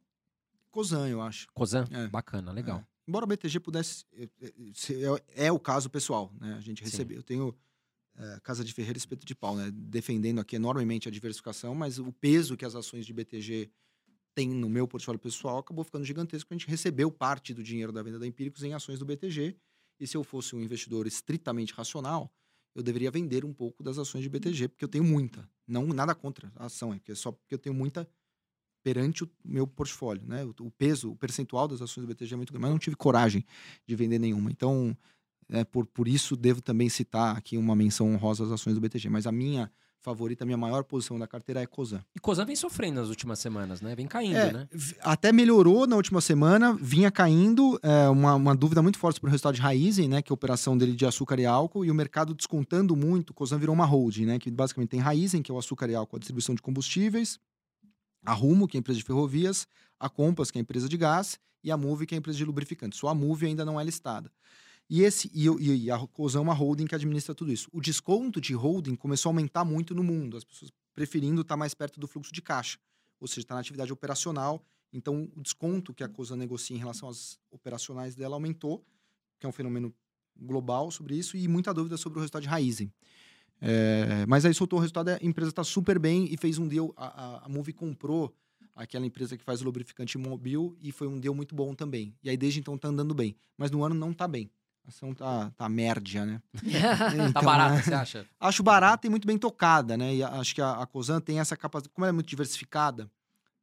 Cosan, 0.71 1.09
eu 1.09 1.23
acho. 1.23 1.47
Cosan, 1.55 1.87
É. 1.91 2.07
bacana, 2.09 2.53
legal. 2.53 2.79
É. 2.79 2.85
Embora 3.09 3.25
o 3.25 3.29
BTG 3.29 3.61
pudesse. 3.61 4.05
é, 4.19 4.29
é, 4.43 4.53
É, 5.37 5.47
é 5.47 5.53
o 5.53 5.59
caso 5.61 5.89
pessoal, 5.89 6.33
né? 6.41 6.55
A 6.59 6.61
gente 6.61 6.83
recebeu. 6.83 7.19
Eu 7.19 7.23
tenho 7.23 7.55
é, 8.19 8.41
Casa 8.41 8.65
de 8.65 8.73
Ferreira 8.73 8.99
Espeto 8.99 9.27
de 9.27 9.35
Pau, 9.35 9.57
né? 9.57 9.71
Defendendo 9.73 10.41
aqui 10.41 10.57
enormemente 10.57 11.09
a 11.09 11.11
diversificação, 11.11 11.75
mas 11.75 11.99
o 11.99 12.13
peso 12.13 12.57
que 12.57 12.65
as 12.65 12.75
ações 12.75 13.05
de 13.05 13.13
BTG 13.13 13.71
têm 14.35 14.49
no 14.51 14.69
meu 14.69 14.87
portfólio 14.87 15.19
pessoal 15.19 15.59
acabou 15.59 15.85
ficando 15.85 16.05
gigantesco. 16.05 16.53
A 16.53 16.55
gente 16.55 16.69
recebeu 16.69 17.11
parte 17.11 17.55
do 17.55 17.63
dinheiro 17.63 17.93
da 17.93 18.03
venda 18.03 18.19
da 18.19 18.27
Empíricos 18.27 18.63
em 18.63 18.75
ações 18.75 18.99
do 18.99 19.05
BTG. 19.05 19.57
E 19.99 20.07
se 20.07 20.17
eu 20.17 20.23
fosse 20.23 20.55
um 20.55 20.61
investidor 20.61 21.07
estritamente 21.07 21.73
racional, 21.73 22.31
eu 22.75 22.83
deveria 22.83 23.11
vender 23.11 23.45
um 23.45 23.53
pouco 23.53 23.83
das 23.83 23.97
ações 23.97 24.23
de 24.23 24.29
BTG, 24.29 24.69
porque 24.69 24.85
eu 24.85 24.89
tenho 24.89 25.05
muita. 25.05 25.49
Não 25.67 25.87
nada 25.87 26.15
contra 26.15 26.53
a 26.57 26.67
ação, 26.67 26.93
é 26.93 26.99
porque 26.99 27.15
só 27.15 27.33
porque 27.33 27.55
eu 27.55 27.59
tenho 27.59 27.75
muita 27.75 28.07
perante 28.83 29.25
o 29.25 29.31
meu 29.45 29.67
portfólio, 29.67 30.25
né? 30.27 30.45
O, 30.45 30.55
o, 30.61 30.71
peso, 30.71 31.11
o 31.11 31.17
percentual 31.17 31.67
das 31.67 31.81
ações 31.83 32.07
do 32.07 32.09
BTG 32.09 32.35
é 32.35 32.37
muito 32.37 32.53
grande, 32.53 32.63
mas 32.63 32.71
não 32.71 32.79
tive 32.79 32.95
coragem 32.95 33.45
de 33.87 33.97
vender 33.97 34.19
nenhuma. 34.19 34.51
Então, 34.51 34.97
é, 35.51 35.65
por, 35.65 35.87
por 35.87 36.09
isso, 36.09 36.37
devo 36.37 36.61
também 36.61 36.89
citar 36.89 37.37
aqui 37.37 37.57
uma 37.57 37.77
menção 37.77 38.13
honrosa 38.13 38.45
às 38.45 38.51
ações 38.51 38.75
do 38.75 38.81
BTG. 38.81 39.09
Mas 39.09 39.27
a 39.27 39.33
minha 39.33 39.71
favorita, 40.01 40.45
a 40.45 40.47
minha 40.47 40.57
maior 40.57 40.85
posição 40.85 41.19
da 41.19 41.27
carteira 41.27 41.61
é 41.61 41.67
Cosan. 41.67 42.01
E 42.15 42.21
Cosan 42.21 42.45
vem 42.45 42.55
sofrendo 42.55 43.01
nas 43.01 43.09
últimas 43.09 43.41
semanas, 43.41 43.81
né? 43.81 43.95
Vem 43.97 44.07
caindo, 44.07 44.37
é, 44.37 44.53
né? 44.53 44.69
Até 45.01 45.33
melhorou 45.33 45.85
na 45.85 45.97
última 45.97 46.21
semana, 46.21 46.79
vinha 46.81 47.11
caindo. 47.11 47.79
É, 47.83 48.09
uma, 48.09 48.35
uma 48.37 48.55
dúvida 48.55 48.81
muito 48.81 48.99
forte 48.99 49.21
para 49.21 49.27
o 49.27 49.31
resultado 49.31 49.57
de 49.57 49.61
Raizen, 49.61 50.09
né? 50.09 50.23
Que 50.23 50.31
é 50.31 50.33
a 50.33 50.35
operação 50.35 50.79
dele 50.79 50.93
de 50.93 51.05
açúcar 51.05 51.41
e 51.41 51.47
álcool, 51.47 51.85
e 51.85 51.91
o 51.91 51.95
mercado 51.95 52.35
descontando 52.35 52.95
muito. 52.95 53.35
Cosan 53.35 53.59
virou 53.59 53.75
uma 53.75 53.85
holding, 53.85 54.27
né? 54.27 54.39
Que 54.39 54.51
basicamente 54.51 54.91
tem 54.91 55.01
Raizen, 55.01 55.43
que 55.43 55.51
é 55.51 55.55
o 55.55 55.59
açúcar 55.59 55.91
e 55.91 55.95
álcool, 55.97 56.17
a 56.17 56.19
distribuição 56.21 56.55
de 56.55 56.63
combustíveis, 56.63 57.41
a 58.25 58.33
Rumo, 58.33 58.69
que 58.69 58.77
é 58.77 58.79
a 58.79 58.81
empresa 58.81 58.99
de 58.99 59.05
ferrovias, 59.05 59.67
a 59.99 60.09
Compass, 60.09 60.53
que 60.53 60.59
é 60.59 60.61
a 60.61 60.63
empresa 60.63 60.89
de 60.89 60.97
gás, 60.97 61.39
e 61.65 61.71
a 61.73 61.77
Move, 61.77 62.07
que 62.07 62.15
é 62.15 62.17
a 62.17 62.21
empresa 62.21 62.39
de 62.39 62.45
lubrificante. 62.45 62.97
Só 62.97 63.09
a 63.09 63.15
Move 63.15 63.47
ainda 63.47 63.65
não 63.65 63.81
é 63.81 63.83
listada. 63.83 64.31
E, 64.89 65.03
esse, 65.03 65.31
e, 65.35 65.47
e 65.85 65.91
a 65.91 65.99
Cosan 66.07 66.39
é 66.39 66.43
uma 66.43 66.55
holding 66.55 66.87
que 66.87 66.95
administra 66.95 67.35
tudo 67.35 67.53
isso. 67.53 67.69
O 67.73 67.81
desconto 67.81 68.41
de 68.41 68.55
holding 68.55 68.95
começou 68.95 69.31
a 69.31 69.33
aumentar 69.33 69.65
muito 69.65 69.95
no 69.95 70.05
mundo, 70.05 70.37
as 70.37 70.45
pessoas 70.45 70.71
preferindo 70.95 71.41
estar 71.43 71.57
mais 71.57 71.75
perto 71.75 71.99
do 71.99 72.07
fluxo 72.07 72.33
de 72.33 72.41
caixa, 72.41 72.79
ou 73.21 73.27
seja, 73.27 73.41
está 73.41 73.55
na 73.55 73.61
atividade 73.61 73.93
operacional. 73.93 74.65
Então, 74.93 75.29
o 75.37 75.43
desconto 75.43 75.93
que 75.93 76.05
a 76.05 76.09
Cosan 76.09 76.37
negocia 76.37 76.77
em 76.77 76.79
relação 76.79 77.09
às 77.09 77.39
operacionais 77.51 78.15
dela 78.15 78.37
aumentou, 78.37 78.85
que 79.39 79.45
é 79.45 79.49
um 79.49 79.53
fenômeno 79.53 79.93
global 80.37 80.91
sobre 80.91 81.17
isso, 81.17 81.37
e 81.37 81.49
muita 81.49 81.75
dúvida 81.75 81.97
sobre 81.97 82.19
o 82.19 82.21
resultado 82.21 82.43
de 82.43 82.49
Raizen. 82.49 82.93
É, 83.61 84.25
mas 84.27 84.45
aí 84.45 84.55
soltou 84.55 84.79
o 84.79 84.81
resultado, 84.81 85.09
a 85.09 85.19
empresa 85.23 85.51
está 85.51 85.65
super 85.65 85.99
bem 85.99 86.29
e 86.31 86.37
fez 86.37 86.59
um 86.59 86.69
deal. 86.69 86.93
A, 86.97 87.07
a, 87.07 87.47
a 87.47 87.49
Move 87.49 87.73
comprou 87.73 88.35
aquela 88.75 89.07
empresa 89.07 89.37
que 89.37 89.43
faz 89.43 89.63
o 89.63 89.65
lubrificante 89.65 90.19
mobil 90.19 90.77
e 90.81 90.93
foi 90.93 91.09
um 91.09 91.19
deal 91.19 91.35
muito 91.35 91.55
bom 91.55 91.75
também. 91.75 92.15
E 92.23 92.29
aí 92.29 92.37
desde 92.37 92.61
então 92.61 92.75
está 92.75 92.89
andando 92.89 93.15
bem. 93.15 93.35
Mas 93.57 93.71
no 93.71 93.83
ano 93.83 93.95
não 93.95 94.11
está 94.11 94.29
bem. 94.29 94.51
A 94.87 94.89
ação 94.89 95.13
tá, 95.13 95.51
tá 95.57 95.69
mérdia, 95.69 96.25
né? 96.25 96.41
então, 97.13 97.33
tá 97.33 97.43
barata, 97.43 97.75
né? 97.75 97.83
você 97.83 97.95
acha? 97.95 98.27
Acho 98.39 98.63
barata 98.63 99.05
e 99.09 99.11
muito 99.11 99.27
bem 99.27 99.37
tocada, 99.37 99.97
né? 99.97 100.15
E 100.15 100.23
acho 100.23 100.55
que 100.55 100.63
a, 100.63 100.75
a 100.81 100.87
Cosan 100.87 101.21
tem 101.21 101.41
essa 101.41 101.57
capacidade, 101.57 101.93
como 101.93 102.05
ela 102.05 102.11
é 102.11 102.13
muito 102.13 102.29
diversificada, 102.29 103.11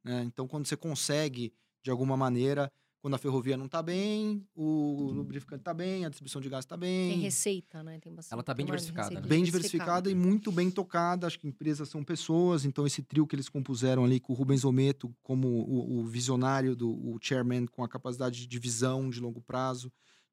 né? 0.04 0.22
Então, 0.26 0.46
quando 0.46 0.66
você 0.66 0.76
consegue, 0.76 1.54
de 1.82 1.90
alguma 1.90 2.14
maneira, 2.14 2.70
quando 3.00 3.14
a 3.14 3.18
ferrovia 3.18 3.56
não 3.56 3.64
está 3.64 3.82
bem, 3.82 4.46
o 4.54 5.10
lubrificante 5.12 5.62
está 5.62 5.72
bem, 5.72 6.04
a 6.04 6.10
distribuição 6.10 6.42
de 6.42 6.48
gás 6.50 6.66
está 6.66 6.76
bem. 6.76 7.12
Tem 7.12 7.20
receita, 7.20 7.82
né? 7.82 7.98
Tem 7.98 8.14
bastante. 8.14 8.32
Ela 8.34 8.40
está 8.40 8.52
bem 8.52 8.66
diversificada. 8.66 9.20
Né? 9.20 9.26
Bem 9.26 9.44
diversificada 9.44 10.10
e 10.10 10.14
muito 10.14 10.52
bem 10.52 10.70
tocada. 10.70 11.26
Acho 11.26 11.38
que 11.38 11.48
empresas 11.48 11.88
são 11.88 12.04
pessoas, 12.04 12.66
então 12.66 12.86
esse 12.86 13.02
trio 13.02 13.26
que 13.26 13.34
eles 13.34 13.48
compuseram 13.48 14.04
ali 14.04 14.20
com 14.20 14.34
o 14.34 14.36
Rubens 14.36 14.62
Ometo 14.62 15.14
como 15.22 15.48
o, 15.48 16.00
o 16.00 16.04
visionário, 16.04 16.76
do, 16.76 16.90
o 16.90 17.18
chairman 17.18 17.64
com 17.66 17.82
a 17.82 17.88
capacidade 17.88 18.46
de 18.46 18.58
visão 18.58 19.08
de 19.08 19.20
longo 19.20 19.40
prazo, 19.40 19.90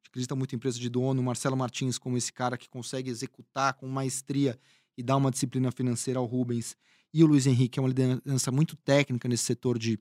acredita 0.10 0.36
muito 0.36 0.54
em 0.54 0.58
empresa 0.58 0.80
de 0.80 0.90
dono, 0.90 1.22
Marcelo 1.24 1.56
Martins 1.56 1.98
como 1.98 2.18
esse 2.18 2.32
cara 2.32 2.58
que 2.58 2.70
consegue 2.70 3.10
executar 3.10 3.74
com 3.74 3.88
maestria 3.88 4.60
e 4.98 5.04
dar 5.04 5.18
uma 5.18 5.32
disciplina 5.32 5.72
financeira 5.72 6.20
ao 6.20 6.26
Rubens, 6.26 6.76
e 7.14 7.24
o 7.24 7.28
Luiz 7.28 7.46
Henrique 7.46 7.78
é 7.78 7.82
uma 7.82 7.90
liderança 7.90 8.52
muito 8.52 8.76
técnica 8.78 9.28
nesse 9.28 9.44
setor 9.44 9.78
de 9.78 10.00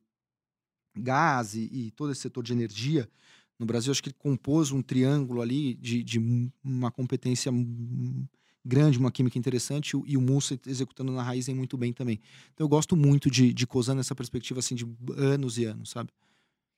gás 0.97 1.55
e, 1.55 1.63
e 1.73 1.91
todo 1.93 2.13
esse 2.13 2.21
setor 2.21 2.45
de 2.45 2.53
energia. 2.53 3.09
No 3.59 3.67
Brasil, 3.67 3.91
acho 3.91 4.03
que 4.03 4.09
ele 4.09 4.17
compôs 4.19 4.71
um 4.71 4.81
triângulo 4.81 5.43
ali 5.43 5.75
de, 5.75 6.03
de 6.03 6.19
uma 6.63 6.91
competência 6.91 7.53
grande, 8.65 8.99
uma 8.99 9.11
química 9.11 9.39
interessante, 9.39 9.97
e 10.07 10.17
o 10.17 10.21
Mussa 10.21 10.59
executando 10.67 11.13
na 11.13 11.23
raiz 11.23 11.49
muito 11.49 11.77
bem 11.77 11.93
também. 11.93 12.21
Então 12.55 12.65
eu 12.65 12.69
gosto 12.69 12.97
muito 12.97 13.31
de, 13.31 13.53
de 13.53 13.67
nessa 13.95 14.15
perspectiva 14.15 14.61
assim 14.61 14.75
de 14.75 14.87
anos 15.17 15.59
e 15.59 15.65
anos, 15.65 15.91
sabe? 15.91 16.11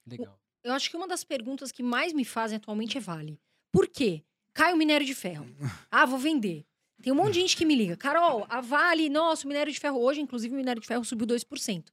Legal. 0.06 0.41
Eu 0.64 0.72
acho 0.72 0.90
que 0.90 0.96
uma 0.96 1.08
das 1.08 1.24
perguntas 1.24 1.72
que 1.72 1.82
mais 1.82 2.12
me 2.12 2.24
fazem 2.24 2.56
atualmente 2.56 2.96
é 2.96 3.00
Vale. 3.00 3.40
Por 3.72 3.88
quê? 3.88 4.22
Cai 4.54 4.72
o 4.72 4.76
minério 4.76 5.06
de 5.06 5.14
ferro. 5.14 5.46
Ah, 5.90 6.06
vou 6.06 6.18
vender. 6.18 6.64
Tem 7.02 7.12
um 7.12 7.16
monte 7.16 7.34
de 7.34 7.40
gente 7.40 7.56
que 7.56 7.64
me 7.64 7.74
liga. 7.74 7.96
Carol, 7.96 8.46
a 8.48 8.60
Vale, 8.60 9.08
nossa, 9.08 9.44
o 9.44 9.48
minério 9.48 9.72
de 9.72 9.80
ferro 9.80 9.98
hoje, 10.00 10.20
inclusive 10.20 10.54
o 10.54 10.56
minério 10.56 10.80
de 10.80 10.86
ferro 10.86 11.04
subiu 11.04 11.26
2%. 11.26 11.86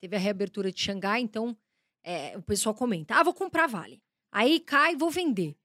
Teve 0.00 0.16
a 0.16 0.18
reabertura 0.18 0.70
de 0.70 0.80
Xangai, 0.80 1.20
então 1.20 1.56
é, 2.04 2.36
o 2.36 2.42
pessoal 2.42 2.74
comenta. 2.74 3.14
Ah, 3.16 3.22
vou 3.22 3.34
comprar 3.34 3.64
a 3.64 3.66
Vale. 3.66 4.00
Aí 4.30 4.60
cai, 4.60 4.96
vou 4.96 5.10
vender. 5.10 5.56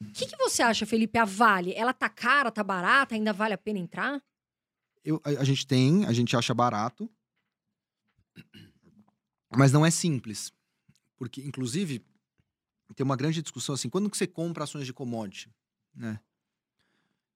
O 0.00 0.12
que, 0.12 0.26
que 0.26 0.36
você 0.36 0.62
acha, 0.62 0.84
Felipe? 0.86 1.18
A 1.18 1.24
Vale, 1.24 1.72
ela 1.74 1.92
tá 1.92 2.08
cara, 2.08 2.50
tá 2.50 2.64
barata, 2.64 3.14
ainda 3.14 3.32
vale 3.32 3.54
a 3.54 3.58
pena 3.58 3.78
entrar? 3.78 4.22
Eu, 5.04 5.20
a, 5.24 5.30
a 5.30 5.44
gente 5.44 5.66
tem, 5.66 6.04
a 6.06 6.12
gente 6.12 6.36
acha 6.36 6.52
barato. 6.52 7.10
Mas 9.56 9.72
não 9.72 9.84
é 9.84 9.90
simples. 9.90 10.52
Porque, 11.18 11.42
inclusive, 11.42 12.04
tem 12.94 13.04
uma 13.04 13.16
grande 13.16 13.42
discussão 13.42 13.74
assim, 13.74 13.88
quando 13.88 14.08
que 14.08 14.16
você 14.16 14.26
compra 14.26 14.64
ações 14.64 14.86
de 14.86 14.92
commodity, 14.92 15.50
né? 15.94 16.20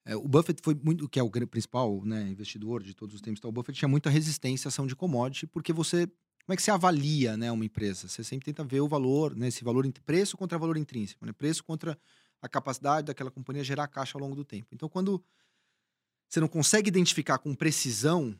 É, 0.05 0.17
o 0.17 0.27
Buffett 0.27 0.61
foi 0.63 0.75
muito, 0.75 1.09
que 1.09 1.21
é 1.21 1.23
o 1.23 1.31
principal 1.47 2.05
né, 2.05 2.29
investidor 2.29 2.83
de 2.83 2.93
todos 2.93 3.15
os 3.15 3.21
tempos, 3.21 3.39
então, 3.39 3.51
o 3.51 3.53
Buffett 3.53 3.79
tinha 3.79 3.89
muita 3.89 4.11
resistência 4.11 4.67
à 4.67 4.71
ação 4.71 4.87
de 4.87 4.97
commodity, 4.97 5.47
porque 5.47 5.73
você, 5.73 6.07
como 6.07 6.55
é 6.55 6.57
que 6.57 6.63
você 6.63 6.73
avalia 6.73 7.37
né, 7.37 7.53
uma 7.53 7.65
empresa? 7.65 8.09
Você 8.09 8.25
sempre 8.25 8.47
tenta 8.47 8.65
ver 8.65 8.81
o 8.81 8.89
valor, 8.89 9.37
né, 9.37 9.49
esse 9.49 9.63
valor, 9.63 9.87
preço 10.05 10.37
contra 10.37 10.59
valor 10.59 10.77
intrínseco, 10.77 11.25
né, 11.25 11.33
preço 11.33 11.63
contra 11.63 11.97
a 12.41 12.49
capacidade 12.49 13.07
daquela 13.07 13.31
companhia 13.31 13.63
gerar 13.63 13.87
caixa 13.87 14.19
ao 14.19 14.23
longo 14.23 14.35
do 14.35 14.45
tempo. 14.45 14.67
Então, 14.73 14.89
quando 14.89 15.23
você 16.29 16.41
não 16.41 16.49
consegue 16.49 16.89
identificar 16.89 17.39
com 17.39 17.55
precisão 17.55 18.37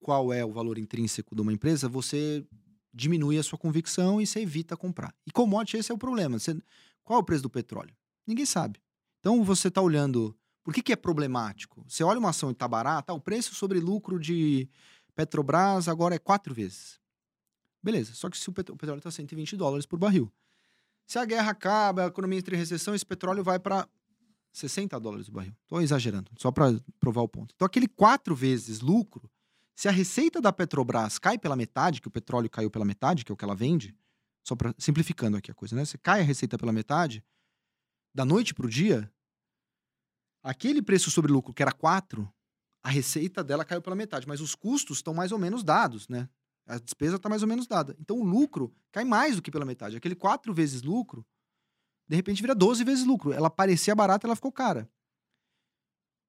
qual 0.00 0.32
é 0.32 0.44
o 0.44 0.52
valor 0.52 0.78
intrínseco 0.78 1.36
de 1.36 1.40
uma 1.42 1.52
empresa, 1.52 1.88
você 1.88 2.44
diminui 2.92 3.38
a 3.38 3.42
sua 3.42 3.58
convicção 3.58 4.20
e 4.20 4.26
você 4.26 4.40
evita 4.40 4.76
comprar. 4.76 5.14
E 5.26 5.30
commodity, 5.30 5.76
esse 5.76 5.92
é 5.92 5.94
o 5.94 5.98
problema. 5.98 6.38
Você, 6.38 6.60
qual 7.04 7.18
é 7.18 7.22
o 7.22 7.24
preço 7.24 7.42
do 7.42 7.50
petróleo? 7.50 7.94
Ninguém 8.26 8.46
sabe. 8.46 8.80
Então 9.20 9.42
você 9.44 9.68
está 9.68 9.80
olhando. 9.80 10.36
Por 10.62 10.74
que, 10.74 10.82
que 10.82 10.92
é 10.92 10.96
problemático? 10.96 11.84
Você 11.88 12.04
olha 12.04 12.18
uma 12.18 12.30
ação 12.30 12.50
e 12.50 12.52
está 12.52 12.68
barata, 12.68 13.12
o 13.12 13.20
preço 13.20 13.54
sobre 13.54 13.80
lucro 13.80 14.18
de 14.18 14.68
Petrobras 15.14 15.88
agora 15.88 16.14
é 16.14 16.18
quatro 16.18 16.54
vezes. 16.54 16.98
Beleza, 17.82 18.14
só 18.14 18.28
que 18.28 18.38
se 18.38 18.48
o 18.48 18.52
petróleo 18.52 18.98
está 18.98 19.10
120 19.10 19.56
dólares 19.56 19.86
por 19.86 19.98
barril. 19.98 20.32
Se 21.06 21.18
a 21.18 21.24
guerra 21.24 21.50
acaba, 21.50 22.04
a 22.04 22.06
economia 22.06 22.38
entra 22.38 22.54
em 22.54 22.58
recessão, 22.58 22.94
esse 22.94 23.04
petróleo 23.04 23.42
vai 23.42 23.58
para 23.58 23.88
60 24.52 24.98
dólares 25.00 25.28
o 25.28 25.32
barril. 25.32 25.54
Estou 25.62 25.80
exagerando, 25.80 26.30
só 26.38 26.50
para 26.50 26.78
provar 26.98 27.22
o 27.22 27.28
ponto. 27.28 27.54
Então, 27.54 27.66
aquele 27.66 27.88
quatro 27.88 28.34
vezes 28.34 28.80
lucro 28.80 29.30
se 29.76 29.88
a 29.88 29.90
receita 29.90 30.40
da 30.40 30.52
Petrobras 30.52 31.18
cai 31.18 31.38
pela 31.38 31.56
metade, 31.56 32.00
que 32.00 32.08
o 32.08 32.10
petróleo 32.10 32.50
caiu 32.50 32.70
pela 32.70 32.84
metade, 32.84 33.24
que 33.24 33.32
é 33.32 33.34
o 33.34 33.36
que 33.36 33.44
ela 33.44 33.54
vende, 33.54 33.96
só 34.46 34.54
para 34.54 34.74
simplificando 34.78 35.36
aqui 35.36 35.50
a 35.50 35.54
coisa, 35.54 35.74
né? 35.76 35.84
Você 35.84 35.98
cai 35.98 36.20
a 36.20 36.24
receita 36.24 36.58
pela 36.58 36.72
metade, 36.72 37.24
da 38.14 38.24
noite 38.24 38.52
para 38.52 38.66
o 38.66 38.68
dia, 38.68 39.10
aquele 40.42 40.82
preço 40.82 41.10
sobre 41.10 41.32
lucro 41.32 41.54
que 41.54 41.62
era 41.62 41.72
4, 41.72 42.30
a 42.82 42.88
receita 42.88 43.44
dela 43.44 43.64
caiu 43.64 43.82
pela 43.82 43.94
metade, 43.94 44.26
mas 44.26 44.40
os 44.40 44.54
custos 44.54 44.98
estão 44.98 45.14
mais 45.14 45.32
ou 45.32 45.38
menos 45.38 45.62
dados, 45.62 46.08
né? 46.08 46.28
A 46.66 46.78
despesa 46.78 47.16
está 47.16 47.28
mais 47.28 47.42
ou 47.42 47.48
menos 47.48 47.66
dada. 47.66 47.96
Então 47.98 48.18
o 48.18 48.24
lucro 48.24 48.74
cai 48.92 49.04
mais 49.04 49.36
do 49.36 49.42
que 49.42 49.50
pela 49.50 49.64
metade. 49.64 49.96
Aquele 49.96 50.14
4 50.14 50.52
vezes 50.54 50.82
lucro, 50.82 51.26
de 52.08 52.16
repente 52.16 52.40
vira 52.40 52.54
12 52.54 52.84
vezes 52.84 53.04
lucro. 53.04 53.32
Ela 53.32 53.50
parecia 53.50 53.94
barata, 53.94 54.26
ela 54.26 54.36
ficou 54.36 54.52
cara. 54.52 54.88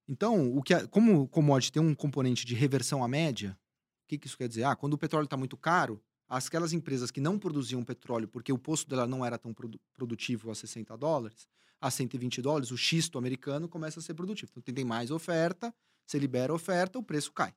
Então, 0.07 0.55
o 0.55 0.61
que 0.61 0.73
é, 0.73 0.87
como 0.87 1.21
o 1.21 1.27
commodity 1.27 1.71
tem 1.71 1.81
um 1.81 1.95
componente 1.95 2.45
de 2.45 2.55
reversão 2.55 3.03
à 3.03 3.07
média, 3.07 3.57
o 4.05 4.07
que, 4.07 4.17
que 4.17 4.27
isso 4.27 4.37
quer 4.37 4.47
dizer? 4.47 4.63
Ah, 4.63 4.75
quando 4.75 4.93
o 4.93 4.97
petróleo 4.97 5.25
está 5.25 5.37
muito 5.37 5.55
caro, 5.55 6.01
aquelas 6.27 6.73
empresas 6.73 7.11
que 7.11 7.19
não 7.19 7.37
produziam 7.37 7.83
petróleo 7.83 8.27
porque 8.27 8.51
o 8.51 8.57
posto 8.57 8.89
dela 8.89 9.05
não 9.05 9.25
era 9.25 9.37
tão 9.37 9.53
produ 9.53 9.79
produtivo 9.93 10.49
a 10.49 10.55
60 10.55 10.97
dólares, 10.97 11.47
a 11.79 11.89
120 11.89 12.41
dólares, 12.41 12.71
o 12.71 12.77
xisto 12.77 13.17
americano 13.17 13.67
começa 13.67 13.99
a 13.99 14.03
ser 14.03 14.13
produtivo. 14.13 14.51
Então, 14.55 14.73
tem 14.73 14.85
mais 14.85 15.09
oferta, 15.09 15.73
você 16.05 16.19
libera 16.19 16.51
a 16.53 16.55
oferta, 16.55 16.99
o 16.99 17.03
preço 17.03 17.31
cai. 17.31 17.53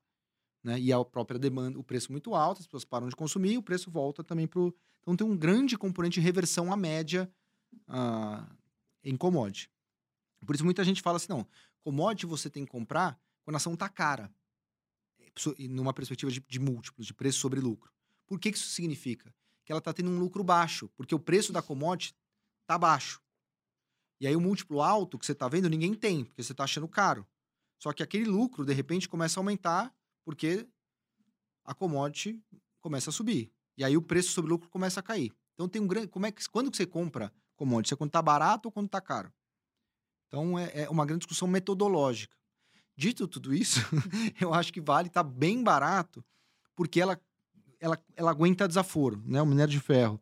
Né? 0.62 0.80
E 0.80 0.92
a 0.92 1.04
própria 1.04 1.38
demanda, 1.38 1.78
o 1.78 1.84
preço 1.84 2.10
muito 2.10 2.34
alto, 2.34 2.60
as 2.60 2.66
pessoas 2.66 2.84
param 2.84 3.08
de 3.08 3.14
consumir, 3.14 3.58
o 3.58 3.62
preço 3.62 3.90
volta 3.90 4.24
também 4.24 4.46
para 4.46 4.60
o. 4.60 4.74
Então, 5.02 5.14
tem 5.14 5.26
um 5.26 5.36
grande 5.36 5.76
componente 5.76 6.14
de 6.18 6.24
reversão 6.24 6.72
à 6.72 6.76
média 6.76 7.30
uh, 7.86 8.50
em 9.04 9.14
commodity. 9.14 9.70
Por 10.46 10.54
isso, 10.54 10.64
muita 10.64 10.82
gente 10.82 11.02
fala 11.02 11.16
assim: 11.16 11.28
não, 11.28 11.46
Commodity 11.84 12.24
você 12.24 12.48
tem 12.48 12.64
que 12.64 12.70
comprar 12.70 13.20
quando 13.44 13.56
a 13.56 13.58
ação 13.58 13.74
está 13.74 13.88
cara. 13.88 14.32
Numa 15.68 15.92
perspectiva 15.92 16.32
de, 16.32 16.40
de, 16.40 16.58
múltiplos, 16.58 17.06
de 17.06 17.12
preço 17.12 17.38
sobre 17.38 17.60
lucro. 17.60 17.92
Por 18.26 18.40
que, 18.40 18.50
que 18.50 18.56
isso 18.56 18.70
significa? 18.70 19.34
Que 19.64 19.72
ela 19.72 19.80
está 19.80 19.92
tendo 19.92 20.10
um 20.10 20.18
lucro 20.18 20.42
baixo, 20.42 20.88
porque 20.96 21.14
o 21.14 21.18
preço 21.18 21.52
da 21.52 21.60
commodity 21.60 22.16
está 22.62 22.78
baixo. 22.78 23.20
E 24.20 24.26
aí 24.26 24.34
o 24.34 24.40
múltiplo 24.40 24.80
alto 24.80 25.18
que 25.18 25.26
você 25.26 25.32
está 25.32 25.48
vendo, 25.48 25.68
ninguém 25.68 25.92
tem, 25.92 26.24
porque 26.24 26.42
você 26.42 26.52
está 26.52 26.64
achando 26.64 26.88
caro. 26.88 27.26
Só 27.78 27.92
que 27.92 28.02
aquele 28.02 28.24
lucro, 28.24 28.64
de 28.64 28.72
repente, 28.72 29.08
começa 29.08 29.38
a 29.38 29.42
aumentar 29.42 29.94
porque 30.24 30.66
a 31.64 31.74
commodity 31.74 32.42
começa 32.80 33.10
a 33.10 33.12
subir. 33.12 33.52
E 33.76 33.84
aí 33.84 33.96
o 33.96 34.02
preço 34.02 34.30
sobre 34.30 34.50
lucro 34.50 34.70
começa 34.70 35.00
a 35.00 35.02
cair. 35.02 35.34
Então 35.54 35.68
tem 35.68 35.82
um 35.82 35.86
grande. 35.86 36.08
Como 36.08 36.24
é 36.24 36.32
que, 36.32 36.48
quando 36.48 36.70
que 36.70 36.76
você 36.76 36.86
compra 36.86 37.32
commodity? 37.56 37.90
Você 37.90 37.96
quando 37.96 38.08
está 38.08 38.22
barato 38.22 38.68
ou 38.68 38.72
quando 38.72 38.86
está 38.86 39.00
caro? 39.00 39.32
Então, 40.34 40.58
é, 40.58 40.82
é 40.82 40.90
uma 40.90 41.06
grande 41.06 41.20
discussão 41.20 41.46
metodológica. 41.46 42.36
Dito 42.96 43.28
tudo 43.28 43.54
isso, 43.54 43.80
eu 44.40 44.52
acho 44.52 44.72
que 44.72 44.80
Vale 44.80 45.06
está 45.06 45.22
bem 45.22 45.62
barato, 45.62 46.24
porque 46.74 47.00
ela 47.00 47.20
ela, 47.78 48.02
ela 48.16 48.30
aguenta 48.30 48.66
desaforo, 48.66 49.22
né? 49.26 49.40
O 49.40 49.46
minério 49.46 49.70
de 49.70 49.78
ferro, 49.78 50.20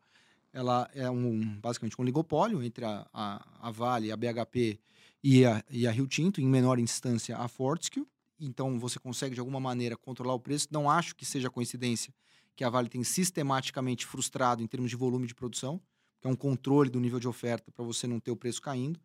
ela 0.51 0.87
é 0.93 1.09
um, 1.09 1.59
basicamente 1.59 1.95
um 1.97 2.03
oligopólio 2.03 2.61
entre 2.61 2.85
a, 2.85 3.07
a, 3.11 3.67
a 3.69 3.71
Vale, 3.71 4.11
a 4.11 4.17
BHP 4.17 4.79
e 5.23 5.45
a, 5.45 5.63
e 5.69 5.87
a 5.87 5.91
Rio 5.91 6.05
Tinto, 6.05 6.41
em 6.41 6.45
menor 6.45 6.77
instância 6.77 7.37
a 7.37 7.47
Fortescue. 7.47 8.05
Então 8.39 8.77
você 8.77 8.99
consegue 8.99 9.33
de 9.33 9.39
alguma 9.39 9.59
maneira 9.59 9.97
controlar 9.97 10.35
o 10.35 10.39
preço. 10.39 10.67
Não 10.69 10.89
acho 10.89 11.15
que 11.15 11.25
seja 11.25 11.49
coincidência 11.49 12.13
que 12.55 12.63
a 12.63 12.69
Vale 12.69 12.89
tem 12.89 13.03
sistematicamente 13.03 14.05
frustrado 14.05 14.61
em 14.61 14.67
termos 14.67 14.91
de 14.91 14.95
volume 14.95 15.25
de 15.25 15.33
produção, 15.33 15.81
que 16.19 16.27
é 16.27 16.29
um 16.29 16.35
controle 16.35 16.89
do 16.89 16.99
nível 16.99 17.19
de 17.19 17.27
oferta 17.27 17.71
para 17.71 17.83
você 17.83 18.05
não 18.05 18.19
ter 18.19 18.29
o 18.29 18.35
preço 18.35 18.61
caindo. 18.61 18.99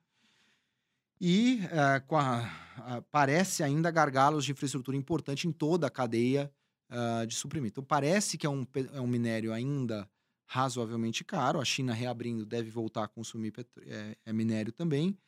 E 1.21 1.61
uh, 1.65 2.15
a, 2.15 2.97
a, 2.97 3.03
parece 3.03 3.63
ainda 3.63 3.91
gargalos 3.91 4.45
de 4.45 4.53
infraestrutura 4.53 4.97
importante 4.97 5.49
em 5.49 5.53
toda 5.53 5.87
a 5.87 5.91
cadeia 5.91 6.53
uh, 6.91 7.27
de 7.27 7.35
suprimento. 7.35 7.73
Então, 7.75 7.85
parece 7.85 8.39
que 8.39 8.47
é 8.47 8.51
um, 8.51 8.67
é 8.93 9.01
um 9.01 9.07
minério 9.07 9.53
ainda 9.53 10.09
razoavelmente 10.47 11.25
caro. 11.25 11.61
A 11.61 11.65
China 11.65 11.93
reabrindo 11.93 12.47
deve 12.47 12.71
voltar 12.71 13.05
a 13.05 13.09
consumir 13.09 13.53
é, 13.83 14.17
é 14.25 14.33
minério 14.33 14.73
também. 14.73 15.19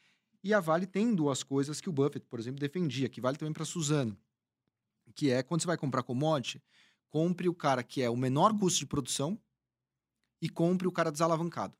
E 0.42 0.54
a 0.54 0.60
Vale 0.60 0.86
tem 0.86 1.14
duas 1.14 1.42
coisas 1.42 1.80
que 1.80 1.88
o 1.88 1.92
Buffett, 1.92 2.26
por 2.26 2.40
exemplo, 2.40 2.58
defendia, 2.58 3.08
que 3.08 3.20
vale 3.20 3.36
também 3.36 3.52
para 3.52 3.64
Suzano, 3.64 4.16
que 5.14 5.30
é 5.30 5.42
quando 5.42 5.60
você 5.60 5.66
vai 5.66 5.76
comprar 5.76 6.02
commodity, 6.02 6.62
compre 7.10 7.46
o 7.46 7.54
cara 7.54 7.82
que 7.82 8.00
é 8.00 8.08
o 8.08 8.16
menor 8.16 8.58
custo 8.58 8.78
de 8.78 8.86
produção 8.86 9.38
e 10.40 10.48
compre 10.48 10.88
o 10.88 10.92
cara 10.92 11.12
desalavancado. 11.12 11.76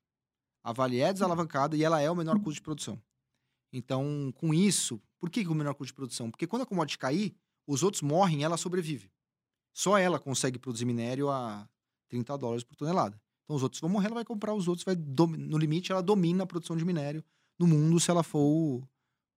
A 0.63 0.75
Vale 0.75 1.01
é 1.01 1.11
desalavancada 1.11 1.75
e 1.75 1.83
ela 1.83 2.03
é 2.03 2.11
o 2.11 2.15
menor 2.15 2.39
custo 2.39 2.57
de 2.57 2.61
produção. 2.61 3.01
Então, 3.73 4.33
com 4.37 4.53
isso, 4.53 5.01
por 5.19 5.31
que, 5.31 5.47
o 5.47 5.55
menor 5.55 5.75
custo 5.75 5.93
de 5.93 5.95
produção? 5.95 6.31
Porque 6.31 6.47
quando 6.47 6.63
a 6.63 6.67
commodity 6.67 6.99
cair, 6.99 7.35
os 7.67 7.83
outros 7.83 8.03
morrem 8.03 8.43
ela 8.43 8.57
sobrevive. 8.57 9.11
Só 9.73 9.97
ela 9.97 10.19
consegue 10.19 10.59
produzir 10.59 10.85
minério 10.85 11.31
a 11.31 11.69
30 12.09 12.37
dólares 12.37 12.65
por 12.65 12.75
tonelada. 12.75 13.21
Então, 13.45 13.57
os 13.57 13.63
outros 13.63 13.81
vão 13.81 13.91
morrer, 13.91 14.07
ela 14.07 14.17
vai 14.17 14.25
comprar 14.25 14.55
os 14.55 14.67
outros, 14.69 14.85
vai 14.85 14.97
no 14.97 15.59
limite, 15.59 15.93
ela 15.93 16.03
domina 16.03 16.45
a 16.45 16.47
produção 16.47 16.77
de 16.77 16.85
minério 16.85 17.25
no 17.59 17.67
mundo 17.67 18.01
se 18.01 18.11
ela 18.11 18.23
for 18.23 18.41
o, 18.41 18.89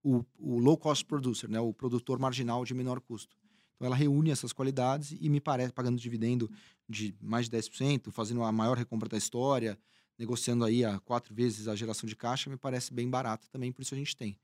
o, 0.04 0.26
o 0.38 0.60
low 0.60 0.78
cost 0.78 1.06
producer, 1.06 1.50
né? 1.50 1.60
o 1.60 1.74
produtor 1.74 2.18
marginal 2.18 2.64
de 2.64 2.74
menor 2.74 3.02
custo. 3.02 3.36
Então, 3.76 3.88
ela 3.88 3.96
reúne 3.96 4.32
essas 4.32 4.54
qualidades 4.54 5.16
e 5.20 5.30
me 5.30 5.42
parece, 5.42 5.74
pagando 5.74 6.00
dividendo 6.00 6.50
de 6.88 7.16
mais 7.22 7.50
de 7.50 7.58
10%, 7.58 8.12
fazendo 8.12 8.44
a 8.44 8.52
maior 8.52 8.78
recompra 8.78 9.10
da 9.10 9.18
história, 9.18 9.78
negociando 10.18 10.64
aí 10.66 10.84
a 10.86 11.00
quatro 11.00 11.34
vezes 11.34 11.68
a 11.68 11.76
geração 11.76 12.08
de 12.08 12.16
caixa, 12.16 12.50
me 12.50 12.58
parece 12.58 12.94
bem 12.94 13.10
barato 13.10 13.50
também, 13.50 13.72
por 13.72 13.82
isso 13.82 13.94
a 13.94 13.98
gente 13.98 14.16
tem. 14.16 14.38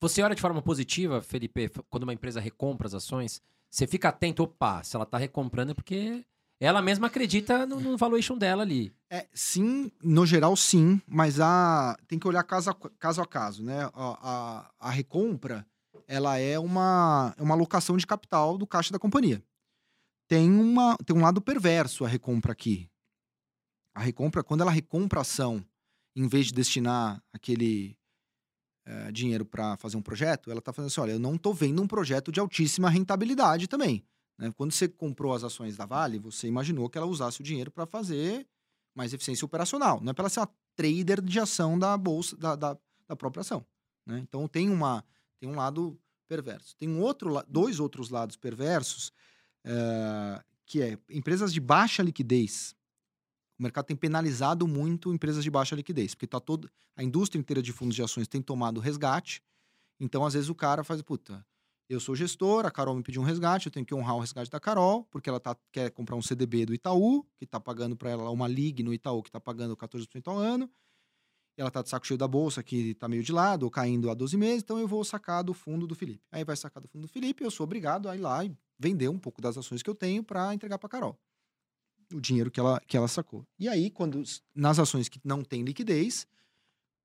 Você 0.00 0.22
olha 0.22 0.34
de 0.34 0.40
forma 0.40 0.60
positiva, 0.60 1.22
Felipe, 1.22 1.70
quando 1.88 2.02
uma 2.02 2.12
empresa 2.12 2.40
recompra 2.40 2.86
as 2.86 2.94
ações, 2.94 3.40
você 3.70 3.86
fica 3.86 4.08
atento, 4.08 4.42
opa, 4.42 4.82
se 4.82 4.96
ela 4.96 5.04
está 5.04 5.18
recomprando 5.18 5.72
é 5.72 5.74
porque 5.74 6.24
ela 6.60 6.80
mesma 6.80 7.06
acredita 7.06 7.66
no, 7.66 7.80
no, 7.80 7.96
valuation 7.96 8.36
dela 8.36 8.62
ali. 8.62 8.92
É, 9.10 9.26
sim, 9.32 9.90
no 10.02 10.24
geral 10.24 10.56
sim, 10.56 11.00
mas 11.06 11.40
a, 11.40 11.96
tem 12.08 12.18
que 12.18 12.26
olhar 12.26 12.42
caso 12.42 12.70
a 12.70 12.74
caso, 12.74 13.20
a 13.20 13.26
caso 13.26 13.62
né? 13.62 13.90
A, 13.92 14.70
a, 14.80 14.88
a 14.88 14.90
recompra, 14.90 15.66
ela 16.08 16.38
é 16.38 16.58
uma, 16.58 17.34
é 17.36 17.42
uma 17.42 17.54
alocação 17.54 17.96
de 17.96 18.06
capital 18.06 18.56
do 18.56 18.66
caixa 18.66 18.92
da 18.92 18.98
companhia. 18.98 19.42
Tem, 20.28 20.50
uma, 20.50 20.96
tem 21.04 21.14
um 21.14 21.20
lado 21.20 21.40
perverso 21.40 22.04
a 22.04 22.08
recompra 22.08 22.52
aqui. 22.52 22.88
A 23.96 24.00
recompra, 24.00 24.44
quando 24.44 24.60
ela 24.60 24.70
recompra 24.70 25.20
a 25.20 25.22
ação, 25.22 25.64
em 26.14 26.28
vez 26.28 26.48
de 26.48 26.52
destinar 26.52 27.24
aquele 27.32 27.96
é, 28.84 29.10
dinheiro 29.10 29.46
para 29.46 29.74
fazer 29.78 29.96
um 29.96 30.02
projeto, 30.02 30.50
ela 30.50 30.58
está 30.58 30.70
fazendo 30.70 30.88
assim: 30.88 31.00
olha, 31.00 31.12
eu 31.12 31.18
não 31.18 31.36
estou 31.36 31.54
vendo 31.54 31.80
um 31.80 31.86
projeto 31.88 32.30
de 32.30 32.38
altíssima 32.38 32.90
rentabilidade 32.90 33.66
também. 33.66 34.04
Né? 34.36 34.52
Quando 34.54 34.72
você 34.72 34.86
comprou 34.86 35.32
as 35.32 35.42
ações 35.42 35.78
da 35.78 35.86
Vale, 35.86 36.18
você 36.18 36.46
imaginou 36.46 36.90
que 36.90 36.98
ela 36.98 37.06
usasse 37.06 37.40
o 37.40 37.42
dinheiro 37.42 37.70
para 37.70 37.86
fazer 37.86 38.46
mais 38.94 39.14
eficiência 39.14 39.46
operacional. 39.46 39.98
Não 40.02 40.10
é 40.10 40.12
para 40.12 40.24
ela 40.24 40.28
ser 40.28 40.40
uma 40.40 40.50
trader 40.74 41.22
de 41.22 41.40
ação 41.40 41.78
da 41.78 41.96
bolsa, 41.96 42.36
da, 42.36 42.54
da, 42.54 42.76
da 43.08 43.16
própria 43.16 43.40
ação. 43.40 43.64
Né? 44.04 44.18
Então 44.18 44.46
tem, 44.46 44.68
uma, 44.68 45.02
tem 45.40 45.48
um 45.48 45.56
lado 45.56 45.98
perverso. 46.28 46.76
Tem 46.76 46.86
um 46.86 47.00
outro, 47.00 47.42
dois 47.48 47.80
outros 47.80 48.10
lados 48.10 48.36
perversos, 48.36 49.10
é, 49.64 50.44
que 50.66 50.82
é 50.82 50.98
empresas 51.08 51.50
de 51.50 51.60
baixa 51.60 52.02
liquidez 52.02 52.76
o 53.58 53.62
mercado 53.62 53.86
tem 53.86 53.96
penalizado 53.96 54.66
muito 54.68 55.12
empresas 55.12 55.42
de 55.42 55.50
baixa 55.50 55.74
liquidez, 55.74 56.14
porque 56.14 56.26
tá 56.26 56.38
todo, 56.38 56.70
a 56.94 57.02
indústria 57.02 57.40
inteira 57.40 57.62
de 57.62 57.72
fundos 57.72 57.94
de 57.94 58.02
ações 58.02 58.28
tem 58.28 58.42
tomado 58.42 58.80
resgate. 58.80 59.42
Então, 59.98 60.24
às 60.26 60.34
vezes, 60.34 60.50
o 60.50 60.54
cara 60.54 60.84
faz, 60.84 61.00
puta, 61.00 61.44
eu 61.88 61.98
sou 61.98 62.14
gestor, 62.14 62.66
a 62.66 62.70
Carol 62.70 62.94
me 62.94 63.02
pediu 63.02 63.22
um 63.22 63.24
resgate, 63.24 63.66
eu 63.66 63.72
tenho 63.72 63.86
que 63.86 63.94
honrar 63.94 64.16
o 64.16 64.20
resgate 64.20 64.50
da 64.50 64.60
Carol, 64.60 65.04
porque 65.04 65.30
ela 65.30 65.40
tá, 65.40 65.56
quer 65.72 65.90
comprar 65.90 66.16
um 66.16 66.22
CDB 66.22 66.66
do 66.66 66.74
Itaú, 66.74 67.24
que 67.38 67.44
está 67.44 67.58
pagando 67.58 67.96
para 67.96 68.10
ela 68.10 68.30
uma 68.30 68.46
LIG 68.46 68.82
no 68.82 68.92
Itaú, 68.92 69.22
que 69.22 69.30
está 69.30 69.40
pagando 69.40 69.74
14% 69.74 70.26
ao 70.26 70.36
ano. 70.36 70.70
Ela 71.56 71.70
tá 71.70 71.80
de 71.80 71.88
saco 71.88 72.06
cheio 72.06 72.18
da 72.18 72.28
bolsa, 72.28 72.62
que 72.62 72.90
está 72.90 73.08
meio 73.08 73.22
de 73.22 73.32
lado, 73.32 73.62
ou 73.62 73.70
caindo 73.70 74.10
há 74.10 74.14
12 74.14 74.36
meses, 74.36 74.62
então 74.62 74.78
eu 74.78 74.86
vou 74.86 75.02
sacar 75.02 75.42
do 75.42 75.54
fundo 75.54 75.86
do 75.86 75.94
Felipe. 75.94 76.22
Aí 76.30 76.44
vai 76.44 76.56
sacar 76.56 76.82
do 76.82 76.88
fundo 76.88 77.02
do 77.02 77.08
Felipe, 77.08 77.42
eu 77.42 77.50
sou 77.50 77.64
obrigado 77.64 78.10
a 78.10 78.14
ir 78.14 78.20
lá 78.20 78.44
e 78.44 78.54
vender 78.78 79.08
um 79.08 79.18
pouco 79.18 79.40
das 79.40 79.56
ações 79.56 79.82
que 79.82 79.88
eu 79.88 79.94
tenho 79.94 80.22
para 80.22 80.52
entregar 80.52 80.78
para 80.78 80.90
Carol 80.90 81.18
o 82.12 82.20
dinheiro 82.20 82.50
que 82.50 82.60
ela, 82.60 82.80
que 82.86 82.96
ela 82.96 83.08
sacou. 83.08 83.46
E 83.58 83.68
aí, 83.68 83.90
quando 83.90 84.22
nas 84.54 84.78
ações 84.78 85.08
que 85.08 85.20
não 85.24 85.42
tem 85.42 85.62
liquidez, 85.62 86.26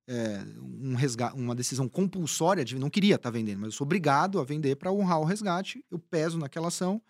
é, 0.08 0.44
um 0.62 0.96
resgate, 0.96 1.38
uma 1.38 1.56
decisão 1.56 1.88
compulsória 1.88 2.66
de 2.66 2.78
não 2.78 2.90
queria 2.90 3.16
estar 3.16 3.32
tá 3.32 3.34
vendendo, 3.38 3.60
mas 3.60 3.68
eu 3.68 3.78
sou 3.78 3.86
obrigado 3.86 4.40
a 4.40 4.44
vender 4.44 4.76
para 4.76 4.92
honrar 4.92 5.20
o 5.20 5.26
resgate, 5.26 5.84
eu 5.90 6.00
peso 6.00 6.38
naquela 6.38 6.68
ação 6.68 7.02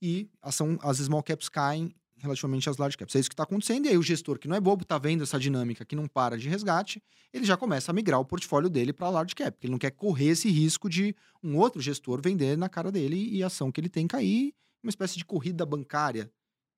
e 0.00 0.28
ação, 0.42 0.78
as 0.82 0.98
small 0.98 1.22
caps 1.22 1.48
caem 1.48 1.94
relativamente 2.18 2.68
às 2.68 2.78
large 2.78 2.96
caps. 2.96 3.14
É 3.14 3.20
isso 3.20 3.28
que 3.28 3.34
está 3.34 3.42
acontecendo, 3.42 3.86
e 3.86 3.90
aí 3.90 3.98
o 3.98 4.02
gestor 4.02 4.38
que 4.38 4.48
não 4.48 4.56
é 4.56 4.60
bobo, 4.60 4.82
está 4.82 4.98
vendo 4.98 5.22
essa 5.22 5.38
dinâmica 5.38 5.84
que 5.84 5.94
não 5.94 6.08
para 6.08 6.38
de 6.38 6.48
resgate, 6.48 7.02
ele 7.32 7.44
já 7.44 7.56
começa 7.56 7.92
a 7.92 7.94
migrar 7.94 8.18
o 8.18 8.24
portfólio 8.24 8.68
dele 8.68 8.92
para 8.92 9.08
large 9.10 9.34
cap, 9.34 9.52
porque 9.52 9.66
ele 9.66 9.72
não 9.72 9.78
quer 9.78 9.90
correr 9.90 10.28
esse 10.28 10.50
risco 10.50 10.88
de 10.88 11.14
um 11.42 11.56
outro 11.56 11.80
gestor 11.80 12.20
vender 12.22 12.56
na 12.56 12.68
cara 12.68 12.90
dele 12.90 13.28
e 13.30 13.42
a 13.42 13.46
ação 13.46 13.70
que 13.70 13.80
ele 13.80 13.88
tem 13.88 14.06
cair, 14.06 14.54
uma 14.82 14.90
espécie 14.90 15.18
de 15.18 15.24
corrida 15.24 15.66
bancária 15.66 16.30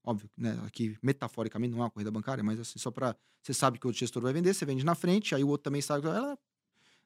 Óbvio, 0.05 0.31
né? 0.37 0.59
Aqui, 0.67 0.97
metaforicamente, 1.03 1.73
não 1.73 1.81
é 1.81 1.83
uma 1.85 1.91
corrida 1.91 2.11
bancária, 2.11 2.43
mas 2.43 2.59
assim, 2.61 2.79
só 2.79 2.91
para. 2.91 3.17
Você 3.43 3.55
sabe 3.55 3.79
que 3.79 3.87
o 3.87 3.89
outro 3.89 4.01
gestor 4.01 4.23
vai 4.23 4.33
vender, 4.33 4.53
você 4.55 4.65
vende 4.65 4.85
na 4.85 4.95
frente, 4.95 5.35
aí 5.35 5.45
o 5.45 5.49
outro 5.49 5.65
também 5.65 5.81
sabe 5.81 6.07
ela. 6.07 6.39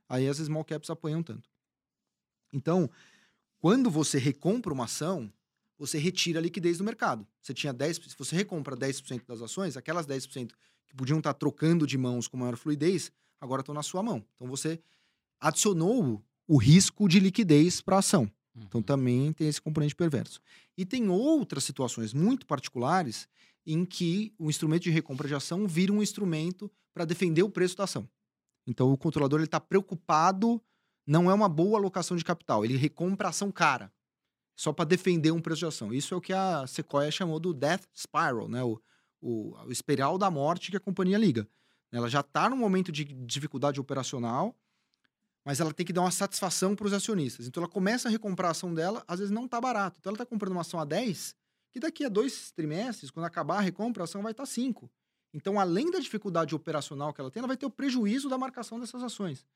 Aí 0.09 0.29
as 0.29 0.39
small 0.39 0.65
caps 0.65 0.91
apoiam 0.91 1.23
tanto. 1.23 1.49
Então, 2.53 2.91
quando 3.59 3.91
você 3.91 4.19
recompra 4.19 4.73
uma 4.73 4.85
ação, 4.85 5.33
você 5.79 5.99
retira 5.99 6.39
a 6.39 6.43
liquidez 6.43 6.79
do 6.79 6.85
mercado. 6.85 7.27
Você 7.41 7.53
tinha 7.53 7.73
10, 7.73 7.97
se 7.97 8.17
você 8.19 8.37
recompra 8.37 8.77
10% 8.77 9.27
das 9.27 9.41
ações, 9.41 9.77
aquelas 9.77 10.07
10% 10.07 10.53
que 10.89 10.95
podiam 10.95 11.19
estar 11.19 11.35
trocando 11.35 11.87
de 11.87 11.97
mãos 11.97 12.29
com 12.29 12.37
maior 12.37 12.57
fluidez, 12.57 13.11
agora 13.41 13.61
estão 13.61 13.75
na 13.75 13.83
sua 13.83 14.03
mão. 14.03 14.25
Então 14.37 14.47
você 14.47 14.81
adicionou 15.41 16.23
o 16.47 16.57
risco 16.57 17.09
de 17.09 17.19
liquidez 17.19 17.81
para 17.81 17.97
a 17.97 17.99
ação. 17.99 18.31
Então 18.55 18.81
uhum. 18.81 18.85
também 18.85 19.33
tem 19.33 19.49
esse 19.49 19.61
componente 19.61 19.95
perverso. 19.95 20.41
E 20.77 20.85
tem 20.85 21.09
outras 21.09 21.65
situações 21.65 22.13
muito 22.13 22.47
particulares 22.47 23.29
em 23.67 23.85
que 23.85 24.35
o 24.39 24.51
instrumento 24.51 24.83
de 24.83 24.91
recompra 24.91 25.29
de 25.29 25.35
ação 25.35 25.67
vira 25.67 25.93
um 25.93 26.03
instrumento 26.03 26.71
para 26.93 27.05
defender 27.05 27.43
o 27.43 27.51
preço 27.51 27.77
da 27.77 27.85
ação. 27.85 28.09
Então 28.67 28.93
o 28.93 28.97
controlador 28.97 29.41
está 29.41 29.61
preocupado, 29.61 30.61
não 31.07 31.31
é 31.31 31.35
uma 31.35 31.49
boa 31.49 31.79
alocação 31.79 32.17
de 32.17 32.25
capital, 32.25 32.65
ele 32.65 32.77
recompra 32.77 33.29
ação 33.29 33.51
cara, 33.51 33.93
só 34.57 34.73
para 34.73 34.85
defender 34.85 35.31
um 35.31 35.41
preço 35.41 35.61
de 35.61 35.67
ação. 35.67 35.93
Isso 35.93 36.15
é 36.15 36.17
o 36.17 36.21
que 36.21 36.33
a 36.33 36.67
Sequoia 36.67 37.11
chamou 37.11 37.41
do 37.41 37.55
death 37.55 37.85
spiral, 37.95 38.49
né? 38.49 38.63
o, 38.63 38.81
o, 39.21 39.57
o 39.67 39.73
espiral 39.73 40.19
da 40.19 40.31
morte 40.31 40.71
que 40.71 40.77
a 40.77 40.81
companhia 40.81 41.19
liga. 41.19 41.49
Ela 41.91 42.09
já 42.09 42.21
está 42.21 42.49
num 42.49 42.57
momento 42.57 42.91
de 42.91 43.05
dificuldade 43.05 43.81
operacional, 43.81 44.57
mas 45.45 45.61
ela 45.61 45.73
tem 45.73 45.85
que 45.85 45.93
dar 45.93 46.03
uma 46.03 46.11
satisfação 46.11 46.75
para 46.75 46.87
os 46.87 46.93
acionistas. 46.93 47.47
Então 47.47 47.63
ela 47.63 47.71
começa 47.71 48.09
a 48.09 48.11
recomprar 48.11 48.49
a 48.49 48.53
ação 48.53 48.73
dela, 48.73 49.05
às 49.07 49.19
vezes 49.19 49.33
não 49.33 49.47
está 49.47 49.61
barato. 49.61 49.99
Então 50.01 50.11
ela 50.11 50.17
está 50.17 50.27
comprando 50.27 50.53
uma 50.53 50.61
ação 50.61 50.79
a 50.79 50.85
10, 50.85 51.35
que 51.71 51.81
daqui 51.81 52.05
a 52.05 52.09
dois 52.09 52.53
trimestres, 52.53 53.11
quando 53.11 53.27
acabar 53.27 53.59
a 53.59 53.61
recompra, 53.61 54.03
a 54.03 54.05
ação 54.05 54.23
vai 54.23 54.33
estar 54.33 54.45
tá 54.45 54.47
5. 54.47 54.91
Então, 55.35 55.59
além 55.59 55.91
da 55.91 55.99
dificuldade 55.99 56.55
operacional 56.55 57.13
que 57.13 57.21
ela 57.21 57.31
tem, 57.31 57.41
ela 57.41 57.49
vai 57.49 57.57
ter 57.57 57.65
o 57.65 57.71
prejuízo 57.71 58.29
da 58.29 58.37
marcação 58.37 58.79
dessas 58.79 59.03
ações. 59.03 59.47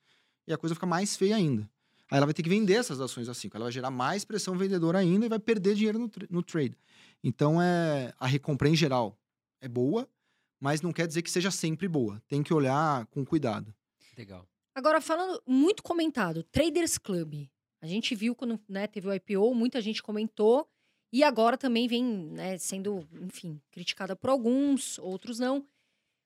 E 0.46 0.52
a 0.52 0.56
coisa 0.56 0.74
fica 0.74 0.86
mais 0.86 1.16
feia 1.16 1.36
ainda. 1.36 1.68
Aí 2.10 2.16
ela 2.16 2.26
vai 2.26 2.32
ter 2.32 2.42
que 2.42 2.48
vender 2.48 2.74
essas 2.74 3.00
ações 3.00 3.28
a 3.28 3.34
5. 3.34 3.56
Ela 3.56 3.66
vai 3.66 3.72
gerar 3.72 3.90
mais 3.90 4.24
pressão 4.24 4.56
vendedora 4.56 4.98
ainda 4.98 5.26
e 5.26 5.28
vai 5.28 5.38
perder 5.38 5.74
dinheiro 5.74 5.98
no, 5.98 6.10
no 6.30 6.42
trade. 6.42 6.78
Então, 7.22 7.60
é, 7.60 8.14
a 8.18 8.26
recompra 8.26 8.68
em 8.68 8.76
geral 8.76 9.18
é 9.60 9.68
boa, 9.68 10.08
mas 10.58 10.80
não 10.80 10.92
quer 10.92 11.06
dizer 11.06 11.20
que 11.22 11.30
seja 11.30 11.50
sempre 11.50 11.86
boa. 11.88 12.22
Tem 12.26 12.42
que 12.42 12.54
olhar 12.54 13.04
com 13.06 13.24
cuidado. 13.24 13.74
Legal. 14.16 14.48
Agora, 14.76 15.00
falando 15.00 15.42
muito 15.46 15.82
comentado, 15.82 16.42
Traders 16.42 16.98
Club. 16.98 17.48
A 17.80 17.86
gente 17.86 18.14
viu 18.14 18.34
quando 18.34 18.60
né, 18.68 18.86
teve 18.86 19.08
o 19.08 19.14
IPO, 19.14 19.54
muita 19.54 19.80
gente 19.80 20.02
comentou. 20.02 20.68
E 21.10 21.24
agora 21.24 21.56
também 21.56 21.88
vem 21.88 22.04
né, 22.04 22.58
sendo, 22.58 23.08
enfim, 23.22 23.58
criticada 23.70 24.14
por 24.14 24.28
alguns, 24.28 24.98
outros 24.98 25.38
não. 25.38 25.66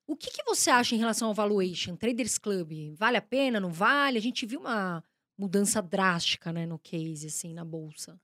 O 0.04 0.16
que, 0.16 0.32
que 0.32 0.42
você 0.42 0.68
acha 0.68 0.96
em 0.96 0.98
relação 0.98 1.28
ao 1.28 1.34
valuation? 1.34 1.94
Traders 1.94 2.38
Club, 2.38 2.92
vale 2.96 3.16
a 3.16 3.22
pena, 3.22 3.60
não 3.60 3.70
vale? 3.70 4.18
A 4.18 4.20
gente 4.20 4.44
viu 4.44 4.58
uma 4.58 5.04
mudança 5.38 5.80
drástica 5.80 6.52
né, 6.52 6.66
no 6.66 6.76
case, 6.76 7.28
assim, 7.28 7.54
na 7.54 7.64
bolsa. 7.64 8.20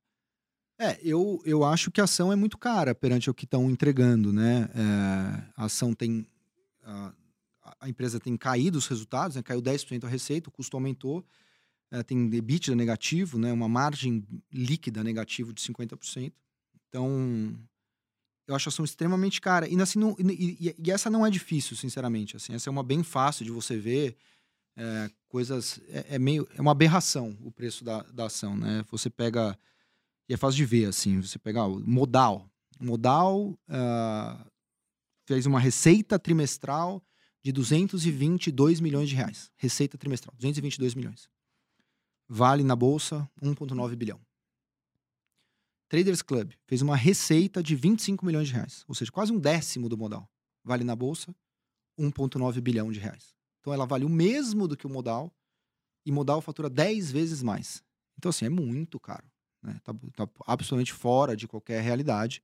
É, 0.77 0.99
eu, 1.05 1.41
eu 1.45 1.63
acho 1.63 1.89
que 1.93 2.01
a 2.01 2.05
ação 2.05 2.33
é 2.33 2.37
muito 2.37 2.59
cara 2.59 2.97
perante 2.97 3.31
o 3.31 3.35
que 3.35 3.45
estão 3.45 3.71
entregando, 3.71 4.33
né? 4.33 4.69
É, 4.75 5.53
a 5.57 5.67
ação 5.67 5.95
tem. 5.95 6.27
A, 7.81 7.89
empresa 7.89 8.21
tem 8.21 8.37
caído 8.37 8.79
os 8.79 8.87
resultados, 8.87 9.37
né? 9.37 9.43
caiu 9.43 9.63
10% 9.63 10.05
a 10.05 10.09
receita, 10.09 10.49
o 10.49 10.53
custo 10.53 10.77
aumentou, 10.77 11.25
é, 11.91 12.03
tem 12.03 12.27
EBITDA 12.35 12.75
negativo, 12.75 13.39
né? 13.39 13.53
uma 13.53 13.69
margem 13.69 14.25
líquida 14.53 15.03
negativo 15.05 15.53
de 15.53 15.63
50%. 15.63 16.33
Então, 16.89 17.59
eu 18.47 18.55
acho 18.55 18.69
a 18.69 18.71
ação 18.71 18.85
extremamente 18.85 19.41
cara. 19.41 19.69
E, 19.69 19.81
assim, 19.81 19.99
não, 19.99 20.17
e, 20.19 20.75
e, 20.79 20.91
essa 20.91 21.11
não 21.11 21.27
é 21.27 21.31
difícil, 21.31 21.77
sinceramente. 21.77 22.37
Assim, 22.37 22.55
essa 22.55 22.69
é 22.69 22.73
uma 22.73 22.83
bem 22.83 23.03
fácil 23.03 23.45
de 23.45 23.51
você 23.51 23.77
ver. 23.77 24.17
É, 24.77 25.11
coisas. 25.29 25.81
É, 25.89 26.15
é, 26.15 26.19
meio. 26.19 26.47
É 26.55 26.61
uma 26.61 26.73
aberração 26.73 27.37
o 27.43 27.51
preço 27.51 27.85
da, 27.85 28.03
da 28.03 28.27
ação, 28.27 28.57
né? 28.57 28.85
Você 28.91 29.11
pega 29.11 29.59
e 30.29 30.35
é 30.35 30.37
fácil 30.37 30.57
de 30.57 30.65
ver, 30.65 30.87
assim, 30.87 31.21
você 31.21 31.39
pegar 31.39 31.67
o 31.67 31.79
modal. 31.81 32.49
Modal 32.81 33.51
uh, 33.69 34.51
fez 35.25 35.47
uma 35.47 35.61
receita 35.61 36.19
trimestral 36.19 37.03
de 37.47 37.53
222 37.53 38.81
milhões 38.81 39.09
de 39.09 39.15
reais. 39.15 39.53
Receita 39.57 39.97
trimestral, 39.97 40.35
222 40.37 40.97
milhões. 40.97 41.31
Vale 42.29 42.65
na 42.65 42.75
bolsa 42.75 43.31
1,9 43.41 43.95
bilhão. 43.95 44.21
Traders 45.89 46.23
Club 46.23 46.55
fez 46.67 46.83
uma 46.83 46.97
receita 46.97 47.63
de 47.63 47.77
25 47.77 48.27
milhões 48.27 48.49
de 48.49 48.55
reais, 48.55 48.85
ou 48.89 48.97
seja, 48.97 49.13
quase 49.13 49.33
um 49.33 49.39
décimo 49.39 49.89
do 49.89 49.97
modal. 49.97 50.29
Vale 50.65 50.83
na 50.83 50.97
bolsa 50.97 51.33
1,9 51.97 52.61
bilhão 52.61 52.91
de 52.91 52.99
reais. 52.99 53.33
Então 53.61 53.73
ela 53.73 53.87
vale 53.87 54.05
o 54.05 54.09
mesmo 54.09 54.67
do 54.67 54.77
que 54.77 54.85
o 54.85 54.91
modal 54.91 55.33
e 56.05 56.11
modal 56.11 56.41
fatura 56.41 56.69
10 56.69 57.13
vezes 57.13 57.45
mais. 57.45 57.81
Então, 58.19 58.31
assim, 58.31 58.47
é 58.47 58.51
muito 58.51 58.99
caro. 58.99 59.31
Né? 59.63 59.81
Tá, 59.85 59.95
tá 60.17 60.29
absolutamente 60.49 60.93
fora 60.93 61.37
de 61.37 61.47
qualquer 61.47 61.81
realidade. 61.81 62.43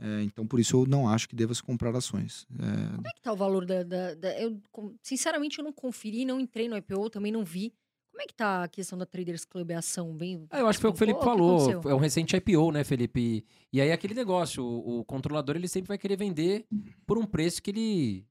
É, 0.00 0.22
então, 0.22 0.46
por 0.46 0.60
isso, 0.60 0.76
eu 0.76 0.86
não 0.86 1.08
acho 1.08 1.28
que 1.28 1.34
deva 1.34 1.52
se 1.54 1.62
comprar 1.62 1.94
ações. 1.94 2.46
É... 2.54 2.96
Como 2.96 3.08
é 3.08 3.10
que 3.10 3.20
tá 3.20 3.32
o 3.32 3.36
valor 3.36 3.66
da, 3.66 3.82
da, 3.82 4.14
da, 4.14 4.40
Eu, 4.40 4.60
sinceramente, 5.02 5.58
eu 5.58 5.64
não 5.64 5.72
conferi, 5.72 6.24
não 6.24 6.38
entrei 6.38 6.68
no 6.68 6.76
IPO, 6.76 7.10
também 7.10 7.32
não 7.32 7.44
vi. 7.44 7.72
Como 8.10 8.22
é 8.22 8.26
que 8.26 8.34
tá 8.34 8.64
a 8.64 8.68
questão 8.68 8.98
da 8.98 9.06
Traders 9.06 9.44
Club, 9.44 9.70
a 9.72 9.78
ação? 9.78 10.12
Bem, 10.16 10.44
ah, 10.50 10.60
eu 10.60 10.66
acho 10.66 10.78
que 10.78 10.82
foi 10.82 10.90
o 10.90 10.92
que 10.92 10.96
o 10.96 10.98
Felipe 10.98 11.20
falou. 11.20 11.70
É 11.88 11.94
um 11.94 11.98
recente 11.98 12.36
IPO, 12.36 12.72
né, 12.72 12.82
Felipe? 12.82 13.44
E 13.72 13.80
aí, 13.80 13.92
aquele 13.92 14.14
negócio, 14.14 14.64
o, 14.64 15.00
o, 15.00 15.04
controlador, 15.04 15.56
ele 15.56 15.68
sempre 15.68 15.88
vai 15.88 15.98
querer 15.98 16.16
vender 16.16 16.66
por 17.06 17.16
um 17.18 17.24
preço 17.24 17.62
que 17.62 17.70
ele, 17.70 18.26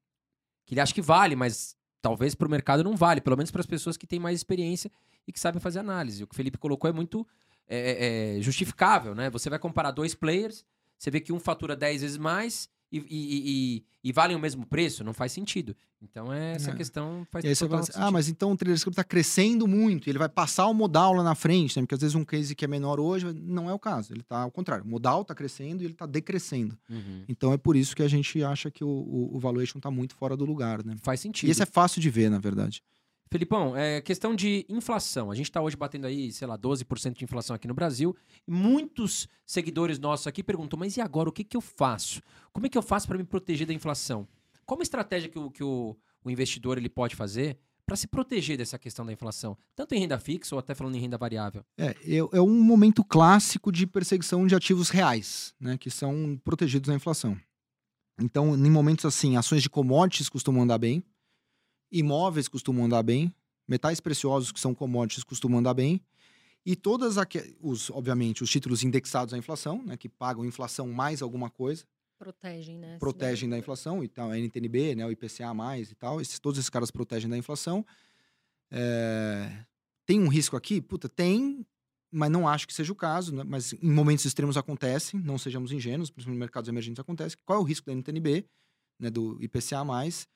que 0.65 0.73
ele 0.73 0.81
acha 0.81 0.93
que 0.93 1.01
vale, 1.01 1.35
mas 1.35 1.77
talvez 2.01 2.35
para 2.35 2.47
o 2.47 2.51
mercado 2.51 2.83
não 2.83 2.95
vale. 2.95 3.21
Pelo 3.21 3.37
menos 3.37 3.51
para 3.51 3.61
as 3.61 3.65
pessoas 3.65 3.95
que 3.95 4.07
têm 4.07 4.19
mais 4.19 4.37
experiência 4.37 4.91
e 5.25 5.31
que 5.31 5.39
sabem 5.39 5.61
fazer 5.61 5.79
análise. 5.79 6.23
O 6.23 6.27
que 6.27 6.33
o 6.33 6.35
Felipe 6.35 6.57
colocou 6.57 6.89
é 6.89 6.93
muito 6.93 7.25
é, 7.67 7.77
é, 7.77 8.37
é, 8.37 8.41
justificável, 8.41 9.13
né? 9.13 9.29
Você 9.29 9.49
vai 9.49 9.59
comparar 9.59 9.91
dois 9.91 10.15
players, 10.15 10.65
você 10.97 11.11
vê 11.11 11.19
que 11.19 11.31
um 11.31 11.39
fatura 11.39 11.75
10 11.75 12.01
vezes 12.01 12.17
mais 12.17 12.69
e, 12.91 12.99
e, 12.99 13.05
e, 13.09 13.85
e 14.03 14.11
valem 14.11 14.35
o 14.35 14.39
mesmo 14.39 14.65
preço, 14.65 15.03
não 15.03 15.13
faz 15.13 15.31
sentido. 15.31 15.75
Então, 16.01 16.31
é, 16.31 16.53
essa 16.53 16.71
é. 16.71 16.75
questão 16.75 17.25
faz 17.31 17.43
e 17.43 17.47
aí 17.47 17.55
você 17.55 17.67
fala 17.67 17.81
assim, 17.81 17.91
Ah, 17.95 18.11
mas 18.11 18.29
então 18.29 18.51
o 18.51 18.57
Trader 18.57 18.75
Script 18.75 18.93
está 18.93 19.03
crescendo 19.03 19.67
muito, 19.67 20.07
ele 20.07 20.19
vai 20.19 20.29
passar 20.29 20.67
o 20.67 20.73
modal 20.73 21.13
lá 21.13 21.23
na 21.23 21.33
frente, 21.33 21.75
né? 21.75 21.81
Porque 21.81 21.95
às 21.95 22.01
vezes 22.01 22.15
um 22.15 22.23
case 22.23 22.55
que 22.55 22.63
é 22.63 22.67
menor 22.67 22.99
hoje 22.99 23.33
não 23.33 23.69
é 23.69 23.73
o 23.73 23.79
caso, 23.79 24.13
ele 24.13 24.21
está 24.21 24.41
ao 24.41 24.51
contrário. 24.51 24.85
O 24.85 24.87
modal 24.87 25.23
está 25.23 25.33
crescendo 25.33 25.81
e 25.81 25.85
ele 25.85 25.93
está 25.93 26.05
decrescendo. 26.05 26.77
Uhum. 26.89 27.23
Então, 27.27 27.51
é 27.51 27.57
por 27.57 27.75
isso 27.75 27.95
que 27.95 28.03
a 28.03 28.07
gente 28.07 28.43
acha 28.43 28.69
que 28.69 28.83
o, 28.83 28.87
o, 28.87 29.35
o 29.35 29.39
valuation 29.39 29.79
está 29.79 29.89
muito 29.89 30.15
fora 30.15 30.37
do 30.37 30.45
lugar, 30.45 30.85
né? 30.85 30.95
Faz 31.01 31.19
sentido. 31.19 31.49
E 31.49 31.51
isso 31.51 31.63
é 31.63 31.65
fácil 31.65 31.99
de 31.99 32.09
ver, 32.09 32.29
na 32.29 32.39
verdade. 32.39 32.83
Felipão, 33.29 33.75
é 33.75 34.01
questão 34.01 34.35
de 34.35 34.65
inflação. 34.69 35.29
A 35.29 35.35
gente 35.35 35.49
está 35.49 35.61
hoje 35.61 35.75
batendo 35.75 36.07
aí, 36.07 36.31
sei 36.31 36.47
lá, 36.47 36.57
12% 36.57 37.13
de 37.13 37.23
inflação 37.23 37.55
aqui 37.55 37.67
no 37.67 37.73
Brasil. 37.73 38.15
Muitos 38.47 39.27
seguidores 39.45 39.99
nossos 39.99 40.27
aqui 40.27 40.41
perguntam, 40.41 40.79
mas 40.79 40.95
e 40.95 41.01
agora 41.01 41.29
o 41.29 41.31
que, 41.31 41.43
que 41.43 41.57
eu 41.57 41.61
faço? 41.61 42.21
Como 42.53 42.65
é 42.65 42.69
que 42.69 42.77
eu 42.77 42.81
faço 42.81 43.07
para 43.07 43.17
me 43.17 43.23
proteger 43.23 43.67
da 43.67 43.73
inflação? 43.73 44.27
Qual 44.65 44.79
a 44.79 44.83
estratégia 44.83 45.29
que 45.29 45.39
o, 45.39 45.51
que 45.51 45.63
o, 45.63 45.95
o 46.23 46.31
investidor 46.31 46.77
ele 46.77 46.89
pode 46.89 47.15
fazer 47.15 47.57
para 47.85 47.95
se 47.95 48.07
proteger 48.07 48.57
dessa 48.57 48.77
questão 48.77 49.05
da 49.05 49.11
inflação? 49.11 49.57
Tanto 49.75 49.93
em 49.93 49.99
renda 49.99 50.19
fixa 50.19 50.55
ou 50.55 50.59
até 50.59 50.73
falando 50.73 50.95
em 50.95 50.99
renda 50.99 51.17
variável. 51.17 51.63
É, 51.77 51.95
é, 52.05 52.17
é 52.17 52.41
um 52.41 52.61
momento 52.61 53.03
clássico 53.03 53.71
de 53.71 53.85
perseguição 53.85 54.47
de 54.47 54.55
ativos 54.55 54.89
reais, 54.89 55.53
né, 55.59 55.77
que 55.77 55.89
são 55.89 56.39
protegidos 56.43 56.87
da 56.87 56.95
inflação. 56.95 57.37
Então, 58.19 58.55
em 58.55 58.71
momentos 58.71 59.05
assim, 59.05 59.37
ações 59.37 59.61
de 59.61 59.69
commodities 59.69 60.29
costumam 60.29 60.63
andar 60.63 60.77
bem, 60.77 61.03
imóveis 61.91 62.47
costumam 62.47 62.85
andar 62.85 63.03
bem, 63.03 63.33
metais 63.67 63.99
preciosos 63.99 64.51
que 64.51 64.59
são 64.59 64.73
commodities 64.73 65.23
costumam 65.23 65.59
andar 65.59 65.73
bem, 65.73 66.01
e 66.65 66.75
todas 66.75 67.15
os, 67.61 67.89
obviamente, 67.89 68.43
os 68.43 68.49
títulos 68.49 68.83
indexados 68.83 69.33
à 69.33 69.37
inflação, 69.37 69.81
né, 69.83 69.95
que 69.95 70.09
pagam 70.09 70.45
inflação 70.45 70.87
mais 70.91 71.21
alguma 71.21 71.49
coisa, 71.49 71.85
protegem, 72.17 72.77
né? 72.77 72.97
Protegem 72.99 73.47
da 73.47 73.57
inflação, 73.57 74.03
então 74.03 74.31
a 74.31 74.37
NTNB, 74.37 74.95
né, 74.95 75.05
o 75.05 75.11
IPCA 75.11 75.53
mais 75.53 75.91
e 75.91 75.95
tal, 75.95 76.19
esses, 76.19 76.39
todos 76.39 76.59
esses 76.59 76.69
caras 76.69 76.91
protegem 76.91 77.29
da 77.29 77.37
inflação. 77.37 77.85
É... 78.71 79.65
Tem 80.05 80.19
um 80.19 80.27
risco 80.27 80.57
aqui? 80.57 80.81
Puta, 80.81 81.07
tem, 81.07 81.65
mas 82.11 82.31
não 82.31 82.47
acho 82.47 82.67
que 82.67 82.73
seja 82.73 82.91
o 82.91 82.95
caso, 82.95 83.35
né? 83.35 83.43
mas 83.45 83.73
em 83.73 83.91
momentos 83.91 84.25
extremos 84.25 84.57
acontece, 84.57 85.17
não 85.17 85.37
sejamos 85.37 85.71
ingênuos, 85.71 86.09
principalmente 86.09 86.37
em 86.37 86.39
mercados 86.39 86.67
emergentes 86.67 86.99
acontece. 86.99 87.37
Qual 87.45 87.59
é 87.59 87.61
o 87.61 87.65
risco 87.65 87.85
da 87.85 87.93
NTNB, 87.93 88.45
né, 88.99 89.09
do 89.09 89.37
IPCA 89.41 89.83
mais? 89.83 90.27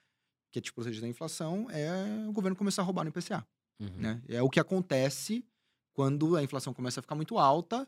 Que 0.51 0.59
é 0.59 0.61
te 0.61 0.71
proteger 0.73 1.01
da 1.01 1.07
inflação, 1.07 1.67
é 1.71 2.27
o 2.27 2.31
governo 2.31 2.55
começar 2.55 2.81
a 2.81 2.85
roubar 2.85 3.03
no 3.03 3.09
IPCA. 3.09 3.45
Uhum. 3.79 3.89
Né? 3.97 4.21
É 4.27 4.41
o 4.41 4.49
que 4.49 4.59
acontece 4.59 5.43
quando 5.93 6.35
a 6.35 6.43
inflação 6.43 6.73
começa 6.73 6.99
a 6.99 7.03
ficar 7.03 7.15
muito 7.15 7.37
alta, 7.37 7.87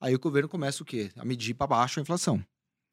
aí 0.00 0.14
o 0.14 0.18
governo 0.18 0.48
começa 0.48 0.82
o 0.82 0.86
quê? 0.86 1.10
A 1.16 1.24
medir 1.24 1.54
para 1.54 1.66
baixo 1.66 2.00
a 2.00 2.02
inflação. 2.02 2.42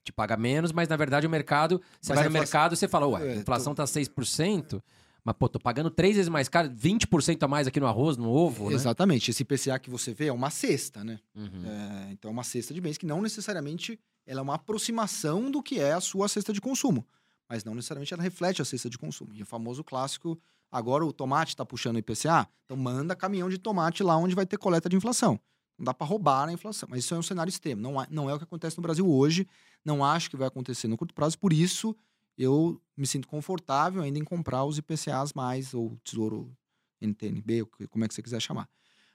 Te 0.04 0.12
paga 0.12 0.36
menos, 0.36 0.72
mas 0.72 0.88
na 0.88 0.96
verdade 0.96 1.28
o 1.28 1.30
mercado. 1.30 1.82
Você 2.02 2.10
mas 2.14 2.20
vai 2.20 2.24
no 2.24 2.30
inflação... 2.30 2.40
mercado 2.40 2.76
você 2.76 2.88
fala, 2.88 3.08
ué, 3.08 3.22
a 3.22 3.26
é, 3.26 3.36
inflação 3.38 3.74
tô... 3.74 3.84
tá 3.84 3.86
6%. 3.86 4.82
Mas, 5.24 5.36
pô, 5.36 5.50
tô 5.50 5.60
pagando 5.60 5.90
três 5.90 6.16
vezes 6.16 6.30
mais 6.30 6.48
caro, 6.48 6.70
20% 6.70 7.44
a 7.44 7.48
mais 7.50 7.68
aqui 7.68 7.82
no 7.82 7.86
arroz, 7.86 8.16
no 8.16 8.30
ovo, 8.30 8.70
né? 8.70 8.76
Exatamente. 8.76 9.30
Esse 9.30 9.44
IPCA 9.44 9.78
que 9.78 9.90
você 9.90 10.14
vê 10.14 10.28
é 10.28 10.32
uma 10.32 10.50
cesta, 10.50 11.04
né? 11.04 11.20
Uhum. 11.36 11.66
É, 11.66 12.12
então, 12.14 12.30
é 12.30 12.32
uma 12.32 12.46
cesta 12.46 12.74
de 12.74 12.80
bens 12.80 12.98
que 12.98 13.06
não 13.06 13.22
necessariamente 13.22 14.00
ela 14.26 14.40
é 14.40 14.42
uma 14.42 14.56
aproximação 14.56 15.52
do 15.52 15.62
que 15.62 15.82
é 15.82 15.92
a 15.92 16.00
sua 16.00 16.30
cesta 16.30 16.54
de 16.54 16.62
consumo 16.62 17.06
mas 17.50 17.64
não 17.64 17.74
necessariamente 17.74 18.14
ela 18.14 18.24
reflete 18.24 18.62
a 18.62 18.66
cesta 18.66 18.90
de 18.90 18.98
consumo. 18.98 19.34
E 19.34 19.42
o 19.42 19.46
famoso 19.46 19.84
clássico, 19.84 20.40
agora 20.72 21.06
o 21.06 21.14
tomate 21.14 21.50
está 21.50 21.66
puxando 21.66 21.96
o 21.96 22.00
IPCA, 22.00 22.48
então 22.66 22.78
manda 22.78 23.16
caminhão 23.16 23.50
de 23.50 23.58
tomate 23.58 24.04
lá 24.04 24.18
onde 24.18 24.36
vai 24.36 24.46
ter 24.46 24.58
coleta 24.58 24.90
de 24.90 24.96
inflação. 24.96 25.40
Não 25.78 25.86
dá 25.86 25.94
para 25.94 26.08
roubar 26.08 26.50
a 26.50 26.52
inflação, 26.52 26.90
mas 26.90 27.04
isso 27.04 27.14
é 27.14 27.18
um 27.18 27.24
cenário 27.24 27.50
extremo. 27.50 27.82
Não, 27.82 27.94
não 28.10 28.30
é 28.30 28.34
o 28.34 28.38
que 28.38 28.44
acontece 28.44 28.78
no 28.78 28.82
Brasil 28.82 29.08
hoje, 29.08 29.48
não 29.86 30.04
acho 30.04 30.30
que 30.30 30.38
vai 30.38 30.48
acontecer 30.48 30.88
no 30.88 30.98
curto 30.98 31.14
prazo, 31.14 31.38
por 31.38 31.54
isso 31.54 31.96
eu 32.38 32.82
me 32.96 33.08
sinto 33.08 33.28
confortável 33.28 34.02
ainda 34.02 34.20
em 34.20 34.24
comprar 34.24 34.64
os 34.64 34.78
IPCAs 34.78 35.34
mais, 35.34 35.74
ou 35.74 35.98
Tesouro 36.04 36.56
NTNB, 37.02 37.66
como 37.90 38.06
é 38.06 38.08
que 38.08 38.14
você 38.14 38.22
quiser 38.22 38.42
chamar. 38.42 38.70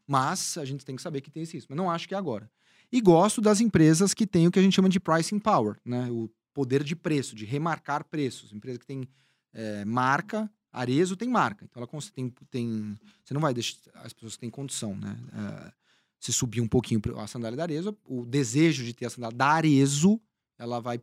Mas 0.06 0.58
a 0.58 0.64
gente 0.64 0.84
tem 0.84 0.96
que 0.96 1.02
saber 1.02 1.20
que 1.20 1.30
tem 1.30 1.42
isso. 1.42 1.66
Mas 1.68 1.76
não 1.76 1.90
acho 1.90 2.08
que 2.08 2.14
é 2.14 2.18
agora. 2.18 2.50
E 2.90 3.00
gosto 3.00 3.40
das 3.40 3.60
empresas 3.60 4.12
que 4.12 4.26
têm 4.26 4.46
o 4.46 4.50
que 4.50 4.58
a 4.58 4.62
gente 4.62 4.74
chama 4.74 4.88
de 4.88 5.00
pricing 5.00 5.38
power, 5.38 5.78
né? 5.84 6.10
O 6.10 6.28
poder 6.52 6.82
de 6.82 6.94
preço, 6.94 7.34
de 7.34 7.44
remarcar 7.44 8.04
preços. 8.04 8.52
Empresa 8.52 8.78
que 8.78 8.86
tem 8.86 9.08
é, 9.52 9.84
marca, 9.84 10.50
Arezo 10.72 11.16
tem 11.16 11.28
marca. 11.28 11.64
Então 11.64 11.82
ela 11.82 12.02
tem, 12.14 12.32
tem. 12.50 12.98
Você 13.22 13.34
não 13.34 13.40
vai 13.40 13.52
deixar. 13.52 13.78
As 13.94 14.12
pessoas 14.12 14.36
têm 14.36 14.48
condição, 14.48 14.96
né? 14.96 15.18
É, 15.32 15.72
se 16.18 16.32
subir 16.32 16.60
um 16.60 16.68
pouquinho 16.68 17.00
a 17.18 17.26
sandália 17.26 17.56
da 17.56 17.64
Arezo, 17.64 17.98
o 18.04 18.24
desejo 18.24 18.84
de 18.84 18.94
ter 18.94 19.06
a 19.06 19.10
sandália 19.10 19.36
da 19.36 19.46
Arezo, 19.48 20.20
ela 20.56 20.80
vai 20.80 21.00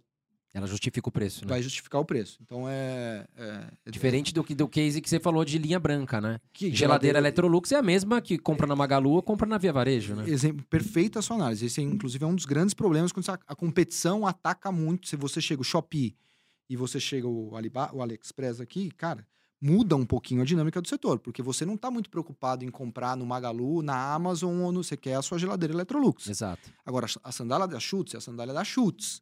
ela 0.53 0.65
justifica 0.65 1.07
o 1.07 1.11
preço, 1.11 1.45
né? 1.45 1.49
Vai 1.49 1.61
justificar 1.61 2.01
o 2.01 2.05
preço. 2.05 2.39
Então 2.41 2.67
é. 2.67 3.25
é, 3.37 3.67
é 3.85 3.91
Diferente 3.91 4.33
do, 4.33 4.41
do 4.41 4.67
case 4.67 4.99
que 4.99 5.09
você 5.09 5.19
falou 5.19 5.45
de 5.45 5.57
linha 5.59 5.79
branca, 5.79 6.19
né? 6.19 6.39
Que 6.51 6.65
geladeira, 6.65 6.77
geladeira 6.77 7.19
Electrolux 7.19 7.71
é 7.71 7.75
a 7.75 7.83
mesma 7.83 8.19
que 8.19 8.37
compra 8.37 8.65
na 8.65 8.75
Magalu 8.75 9.11
ou 9.11 9.21
compra 9.21 9.47
na 9.47 9.57
Via 9.59 9.71
Varejo, 9.71 10.15
né? 10.15 10.27
Exemplo, 10.27 10.65
perfeita 10.67 11.19
a 11.19 11.21
sua 11.21 11.35
análise. 11.35 11.67
Esse, 11.67 11.81
inclusive, 11.81 12.23
é 12.23 12.27
um 12.27 12.35
dos 12.35 12.45
grandes 12.45 12.73
problemas 12.73 13.11
quando 13.11 13.29
a 13.29 13.55
competição 13.55 14.25
ataca 14.25 14.71
muito. 14.71 15.07
Se 15.07 15.15
você 15.15 15.39
chega 15.39 15.61
o 15.61 15.65
Shopee 15.65 16.15
e 16.67 16.75
você 16.75 16.99
chega 16.99 17.27
o, 17.27 17.55
Alibaba, 17.55 17.95
o 17.95 18.01
AliExpress 18.01 18.59
aqui, 18.59 18.89
cara, 18.91 19.25
muda 19.61 19.95
um 19.95 20.05
pouquinho 20.05 20.41
a 20.41 20.45
dinâmica 20.45 20.81
do 20.81 20.87
setor, 20.87 21.19
porque 21.19 21.43
você 21.43 21.63
não 21.63 21.75
está 21.75 21.91
muito 21.91 22.09
preocupado 22.09 22.65
em 22.65 22.71
comprar 22.71 23.15
no 23.15 23.25
Magalu, 23.25 23.83
na 23.83 24.13
Amazon 24.13 24.61
ou 24.61 24.71
no. 24.71 24.83
Você 24.83 24.97
quer 24.97 25.13
a 25.13 25.21
sua 25.21 25.37
geladeira 25.37 25.75
Electrolux. 25.75 26.27
Exato. 26.27 26.71
Agora, 26.83 27.05
a 27.23 27.31
sandália 27.31 27.67
da 27.67 27.79
Schutz 27.79 28.15
é 28.15 28.17
a 28.17 28.21
sandália 28.21 28.53
da 28.53 28.63
Schutz. 28.63 29.21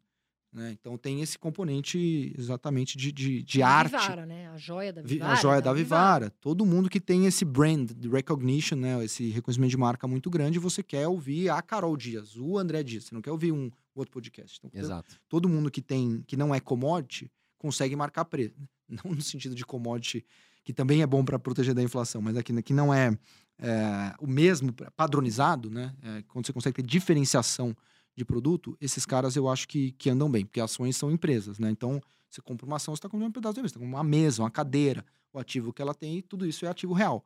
Né? 0.52 0.72
Então 0.80 0.98
tem 0.98 1.22
esse 1.22 1.38
componente 1.38 2.34
exatamente 2.38 2.98
de, 2.98 3.12
de, 3.12 3.44
de 3.44 3.62
a 3.62 3.70
arte. 3.70 3.92
Vivara, 3.92 4.26
né? 4.26 4.48
A 4.50 4.58
joia 4.58 4.94
da 4.94 5.02
Vivara. 5.02 5.32
A 5.32 5.36
joia 5.36 5.62
da, 5.62 5.70
da 5.70 5.74
Vivara. 5.74 6.26
Vivara. 6.26 6.36
Todo 6.40 6.66
mundo 6.66 6.90
que 6.90 7.00
tem 7.00 7.26
esse 7.26 7.44
brand 7.44 7.92
de 7.92 8.08
recognition, 8.08 8.78
né? 8.78 9.04
esse 9.04 9.30
reconhecimento 9.30 9.72
de 9.72 9.78
marca 9.78 10.08
muito 10.08 10.30
grande, 10.30 10.58
você 10.58 10.82
quer 10.82 11.08
ouvir 11.08 11.50
a 11.50 11.62
Carol 11.62 11.96
Dias, 11.98 12.36
o 12.38 12.58
André 12.58 12.82
Dias. 12.82 13.06
Você 13.06 13.16
não 13.16 13.22
quer 13.22 13.32
ouvir 13.32 13.52
um 13.52 13.70
outro 13.94 14.12
podcast. 14.12 14.60
Então, 14.64 14.82
Exato. 14.82 15.20
Todo 15.28 15.50
mundo 15.50 15.70
que 15.70 15.82
tem 15.82 16.24
que 16.26 16.38
não 16.38 16.56
é 16.56 16.60
commodity 16.60 17.30
consegue 17.58 17.96
marcar 17.96 18.26
preço. 18.26 18.56
Não 18.90 19.12
no 19.12 19.22
sentido 19.22 19.54
de 19.54 19.66
commodity, 19.66 20.26
que 20.64 20.72
também 20.72 21.02
é 21.02 21.06
bom 21.06 21.24
para 21.26 21.38
proteger 21.38 21.74
da 21.74 21.84
inflação, 21.84 22.22
mas 22.22 22.38
aqui 22.38 22.62
que 22.62 22.74
não 22.74 22.94
é, 22.94 23.12
é, 23.60 24.14
o 24.18 24.26
mesmo 24.26 24.74
padronizado, 24.96 25.70
né? 25.70 25.94
É, 26.02 26.24
quando 26.30 26.46
você 26.46 26.54
consegue 26.54 26.78
ter 26.78 26.84
diferenciação 26.84 27.76
de 28.18 28.26
produto, 28.26 28.76
esses 28.82 29.06
caras 29.06 29.36
eu 29.36 29.48
acho 29.48 29.68
que, 29.68 29.92
que 29.92 30.10
andam 30.10 30.30
bem, 30.30 30.44
porque 30.44 30.60
ações 30.60 30.98
são 30.98 31.12
empresas, 31.12 31.60
né? 31.60 31.70
Então, 31.70 32.02
você 32.28 32.42
compra 32.42 32.66
uma 32.66 32.78
ação, 32.78 32.96
você 32.96 32.98
está 32.98 33.08
comprando 33.08 33.30
um 33.30 33.32
pedaço 33.32 33.54
de 33.54 33.60
empresa, 33.60 33.80
uma 33.80 34.04
mesa, 34.04 34.42
uma 34.42 34.50
cadeira, 34.50 35.06
o 35.32 35.38
ativo 35.38 35.72
que 35.72 35.82
ela 35.82 35.94
tem, 35.94 36.22
tudo 36.24 36.46
isso 36.46 36.66
é 36.66 36.70
ativo 36.70 36.94
real. 36.94 37.24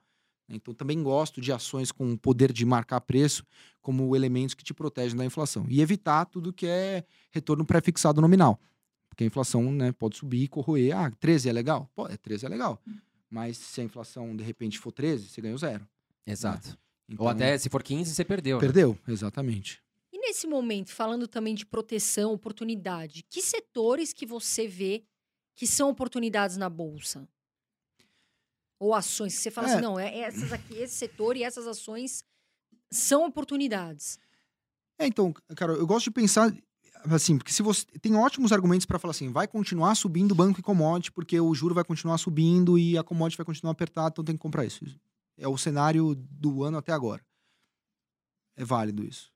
Então, 0.50 0.74
também 0.74 1.02
gosto 1.02 1.40
de 1.40 1.54
ações 1.54 1.94
com 1.94 2.18
poder 2.18 2.52
de 2.52 2.66
marcar 2.66 3.00
preço 3.00 3.46
como 3.82 4.14
elementos 4.18 4.54
que 4.54 4.66
te 4.66 4.74
protegem 4.74 5.18
da 5.18 5.24
inflação. 5.24 5.66
E 5.70 5.82
evitar 5.82 6.26
tudo 6.26 6.52
que 6.52 6.68
é 6.68 7.06
retorno 7.32 7.64
pré-fixado 7.64 8.20
nominal. 8.20 8.60
Porque 9.08 9.24
a 9.24 9.28
inflação 9.28 9.72
né, 9.72 9.94
pode 9.94 10.18
subir 10.18 10.44
e 10.44 10.48
corroer. 10.50 10.94
Ah, 10.96 11.10
13 11.10 11.48
é 11.48 11.54
legal? 11.54 11.90
Pô, 11.96 12.06
é 12.06 12.18
13 12.18 12.48
é 12.48 12.50
legal. 12.50 12.82
Mas 13.30 13.56
se 13.56 13.80
a 13.80 13.84
inflação, 13.86 14.36
de 14.36 14.44
repente, 14.44 14.78
for 14.78 14.92
13, 14.92 15.30
você 15.30 15.42
ganhou 15.42 15.58
zero. 15.58 15.88
Exato. 16.28 16.78
Então, 17.08 17.26
Ou 17.26 17.30
até 17.30 17.58
se 17.58 17.70
for 17.70 17.82
15, 17.82 18.14
você 18.14 18.26
perdeu. 18.26 18.58
né? 18.58 18.62
Perdeu, 18.62 18.98
exatamente. 19.08 19.82
Nesse 20.22 20.46
momento, 20.46 20.92
falando 20.94 21.28
também 21.28 21.56
de 21.56 21.66
proteção, 21.66 22.32
oportunidade, 22.32 23.24
que 23.28 23.42
setores 23.42 24.14
que 24.14 24.26
você 24.26 24.68
vê 24.68 25.04
que 25.56 25.66
são 25.66 25.90
oportunidades 25.90 26.58
na 26.58 26.70
bolsa? 26.70 27.28
Ou 28.80 28.94
ações 28.94 29.36
que 29.36 29.42
você 29.42 29.52
fala 29.52 29.68
É. 29.68 29.74
assim, 29.74 29.82
não, 29.82 30.00
é 30.00 30.20
essas 30.20 30.54
aqui, 30.54 30.76
esse 30.76 30.96
setor 30.96 31.36
e 31.36 31.44
essas 31.44 31.66
ações 31.68 32.24
são 32.92 33.26
oportunidades. 33.26 34.20
É, 35.00 35.08
então, 35.08 35.34
cara, 35.56 35.74
eu 35.74 35.88
gosto 35.88 36.06
de 36.06 36.12
pensar 36.12 36.56
assim, 37.10 37.38
porque 37.38 37.52
se 37.52 37.64
você 37.64 37.86
tem 38.00 38.16
ótimos 38.16 38.52
argumentos 38.52 38.86
para 38.86 39.00
falar 39.00 39.12
assim, 39.12 39.32
vai 39.32 39.48
continuar 39.48 39.96
subindo 39.96 40.36
banco 40.36 40.60
e 40.60 40.64
commodity, 40.64 41.12
porque 41.12 41.40
o 41.40 41.54
juro 41.56 41.74
vai 41.74 41.84
continuar 41.84 42.20
subindo 42.20 42.78
e 42.78 42.96
a 42.96 43.04
commodity 43.04 43.38
vai 43.38 43.46
continuar 43.46 43.72
apertada, 43.72 44.10
então 44.14 44.24
tem 44.24 44.36
que 44.36 44.42
comprar 44.42 44.66
isso. 44.66 44.86
É 45.36 45.48
o 45.48 45.58
cenário 45.58 46.14
do 46.16 46.64
ano 46.64 46.78
até 46.78 46.92
agora. 46.92 47.26
É 48.56 48.64
válido 48.64 49.04
isso. 49.04 49.32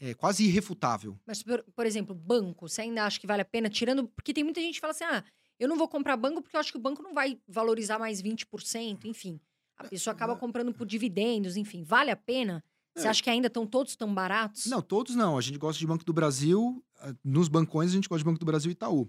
É 0.00 0.14
quase 0.14 0.44
irrefutável. 0.44 1.18
Mas, 1.26 1.42
por, 1.42 1.62
por 1.74 1.86
exemplo, 1.86 2.14
banco, 2.14 2.68
você 2.68 2.82
ainda 2.82 3.04
acha 3.04 3.18
que 3.20 3.26
vale 3.26 3.42
a 3.42 3.44
pena? 3.44 3.68
Tirando. 3.68 4.06
Porque 4.08 4.32
tem 4.34 4.44
muita 4.44 4.60
gente 4.60 4.74
que 4.74 4.80
fala 4.80 4.92
assim: 4.92 5.04
ah, 5.04 5.24
eu 5.58 5.68
não 5.68 5.76
vou 5.76 5.88
comprar 5.88 6.16
banco 6.16 6.40
porque 6.42 6.56
eu 6.56 6.60
acho 6.60 6.70
que 6.72 6.78
o 6.78 6.80
banco 6.80 7.02
não 7.02 7.12
vai 7.14 7.38
valorizar 7.48 7.98
mais 7.98 8.22
20%, 8.22 9.04
enfim. 9.04 9.40
A 9.76 9.84
pessoa 9.84 10.12
acaba 10.14 10.34
comprando 10.36 10.72
por 10.74 10.86
dividendos, 10.86 11.56
enfim. 11.56 11.82
Vale 11.84 12.10
a 12.10 12.16
pena? 12.16 12.64
Você 12.96 13.06
É. 13.06 13.10
acha 13.10 13.22
que 13.22 13.30
ainda 13.30 13.46
estão 13.46 13.64
todos 13.66 13.94
tão 13.94 14.12
baratos? 14.12 14.66
Não, 14.66 14.82
todos 14.82 15.14
não. 15.14 15.38
A 15.38 15.40
gente 15.40 15.56
gosta 15.58 15.78
de 15.78 15.86
Banco 15.86 16.04
do 16.04 16.12
Brasil. 16.12 16.84
ah, 17.00 17.14
Nos 17.22 17.48
bancões, 17.48 17.90
a 17.90 17.94
gente 17.94 18.08
gosta 18.08 18.18
de 18.18 18.24
Banco 18.24 18.40
do 18.40 18.46
Brasil 18.46 18.70
e 18.70 18.72
Itaú. 18.72 19.08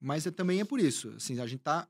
Mas 0.00 0.24
é, 0.26 0.30
também 0.30 0.60
é 0.60 0.64
por 0.64 0.78
isso. 0.78 1.08
Assim, 1.16 1.40
a 1.40 1.46
gente 1.48 1.60
tá 1.60 1.88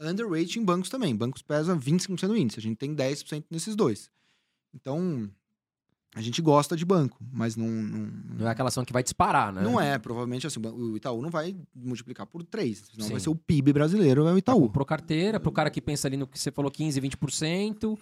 underrating 0.00 0.64
bancos 0.64 0.88
também. 0.88 1.16
Bancos 1.16 1.42
pesam 1.42 1.76
25% 1.80 2.28
do 2.28 2.36
índice. 2.36 2.60
A 2.60 2.62
gente 2.62 2.76
tem 2.76 2.94
10% 2.94 3.44
nesses 3.50 3.74
dois. 3.74 4.08
Então, 4.72 5.28
a 6.14 6.20
gente 6.20 6.40
gosta 6.40 6.74
de 6.76 6.84
banco, 6.84 7.18
mas 7.32 7.54
não... 7.54 7.68
Não, 7.68 8.10
Não 8.38 8.48
é 8.48 8.50
aquela 8.50 8.68
ação 8.68 8.84
que 8.84 8.92
vai 8.92 9.02
disparar, 9.02 9.52
né? 9.52 9.62
não 9.62 9.80
é. 9.80 9.98
Provavelmente, 9.98 10.46
assim, 10.46 10.58
o 10.60 10.96
Itaú 10.96 11.20
não 11.20 11.30
vai 11.30 11.54
multiplicar 11.74 12.26
por 12.26 12.42
3. 12.42 12.78
Senão 12.92 13.06
Sim. 13.06 13.12
vai 13.12 13.20
ser 13.20 13.30
o 13.30 13.34
PIB 13.34 13.72
brasileiro, 13.72 14.26
é 14.26 14.32
o 14.32 14.38
Itaú. 14.38 14.62
Comprou 14.62 14.86
carteira, 14.86 15.38
pro 15.38 15.52
cara 15.52 15.70
que 15.70 15.80
pensa 15.80 16.08
ali 16.08 16.16
no 16.16 16.26
que 16.26 16.38
você 16.38 16.50
falou, 16.50 16.70
15, 16.70 17.00
20%. 17.00 17.98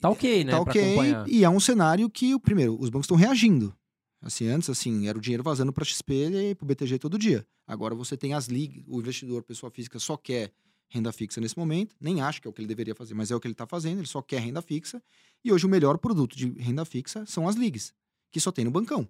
Tá 0.00 0.08
ok, 0.08 0.44
né? 0.44 0.52
Tá 0.52 0.60
ok. 0.60 0.96
E 1.26 1.44
é 1.44 1.50
um 1.50 1.58
cenário 1.60 2.08
que, 2.08 2.34
o 2.34 2.40
primeiro, 2.40 2.76
os 2.80 2.88
bancos 2.88 3.04
estão 3.06 3.16
reagindo. 3.16 3.74
Assim, 4.22 4.48
antes, 4.48 4.70
assim, 4.70 5.08
era 5.08 5.16
o 5.16 5.20
dinheiro 5.20 5.42
vazando 5.42 5.72
para 5.72 5.84
XP 5.84 6.28
e 6.50 6.54
para 6.54 6.64
o 6.64 6.68
BTG 6.68 6.98
todo 6.98 7.18
dia. 7.18 7.46
Agora 7.66 7.94
você 7.94 8.16
tem 8.16 8.34
as 8.34 8.46
ligas, 8.46 8.82
o 8.86 8.98
investidor, 9.00 9.42
pessoa 9.42 9.70
física, 9.70 9.98
só 9.98 10.16
quer 10.16 10.52
renda 10.88 11.12
fixa 11.12 11.40
nesse 11.40 11.58
momento, 11.58 11.94
nem 12.00 12.20
acho 12.20 12.40
que 12.40 12.48
é 12.48 12.50
o 12.50 12.52
que 12.52 12.60
ele 12.60 12.68
deveria 12.68 12.94
fazer, 12.94 13.14
mas 13.14 13.30
é 13.30 13.36
o 13.36 13.40
que 13.40 13.46
ele 13.46 13.52
está 13.52 13.66
fazendo, 13.66 13.98
ele 13.98 14.06
só 14.06 14.22
quer 14.22 14.40
renda 14.40 14.62
fixa. 14.62 15.02
E 15.44 15.52
hoje 15.52 15.66
o 15.66 15.68
melhor 15.68 15.98
produto 15.98 16.36
de 16.36 16.48
renda 16.52 16.84
fixa 16.84 17.24
são 17.26 17.46
as 17.46 17.56
ligas, 17.56 17.92
que 18.30 18.40
só 18.40 18.50
tem 18.50 18.64
no 18.64 18.70
bancão. 18.70 19.06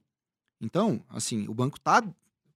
Então, 0.61 1.03
assim, 1.09 1.47
o 1.49 1.55
banco 1.55 1.79
está 1.79 2.03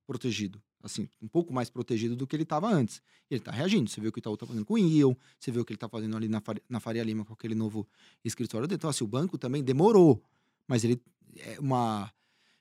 protegido, 0.07 0.61
assim, 0.83 1.09
um 1.21 1.29
pouco 1.29 1.53
mais 1.53 1.71
protegido 1.71 2.17
do 2.17 2.27
que 2.27 2.35
ele 2.35 2.43
estava 2.43 2.69
antes. 2.69 3.01
Ele 3.31 3.39
está 3.41 3.53
reagindo. 3.53 3.89
Você 3.89 4.01
vê 4.01 4.09
o 4.09 4.13
que 4.13 4.19
o 4.19 4.21
Itaú 4.21 4.35
está 4.35 4.45
fazendo 4.45 4.65
com 4.65 4.75
o 4.75 4.79
ION, 4.79 5.15
você 5.39 5.51
vê 5.53 5.61
o 5.61 5.65
que 5.65 5.73
ele 5.73 5.77
está 5.77 5.89
fazendo 5.89 6.17
ali 6.17 6.29
na, 6.29 6.41
Faria- 6.41 6.63
na 6.69 6.81
Faria 6.81 7.05
Lima 7.05 7.25
com 7.25 7.33
aquele 7.33 7.55
novo 7.55 7.87
escritório 8.25 8.67
dele. 8.67 8.77
Então, 8.77 8.91
assim, 8.91 9.05
o 9.05 9.07
banco 9.07 9.39
também 9.39 9.63
demorou, 9.63 10.23
mas 10.67 10.83
ele 10.85 11.01
é 11.39 11.59
uma 11.61 12.13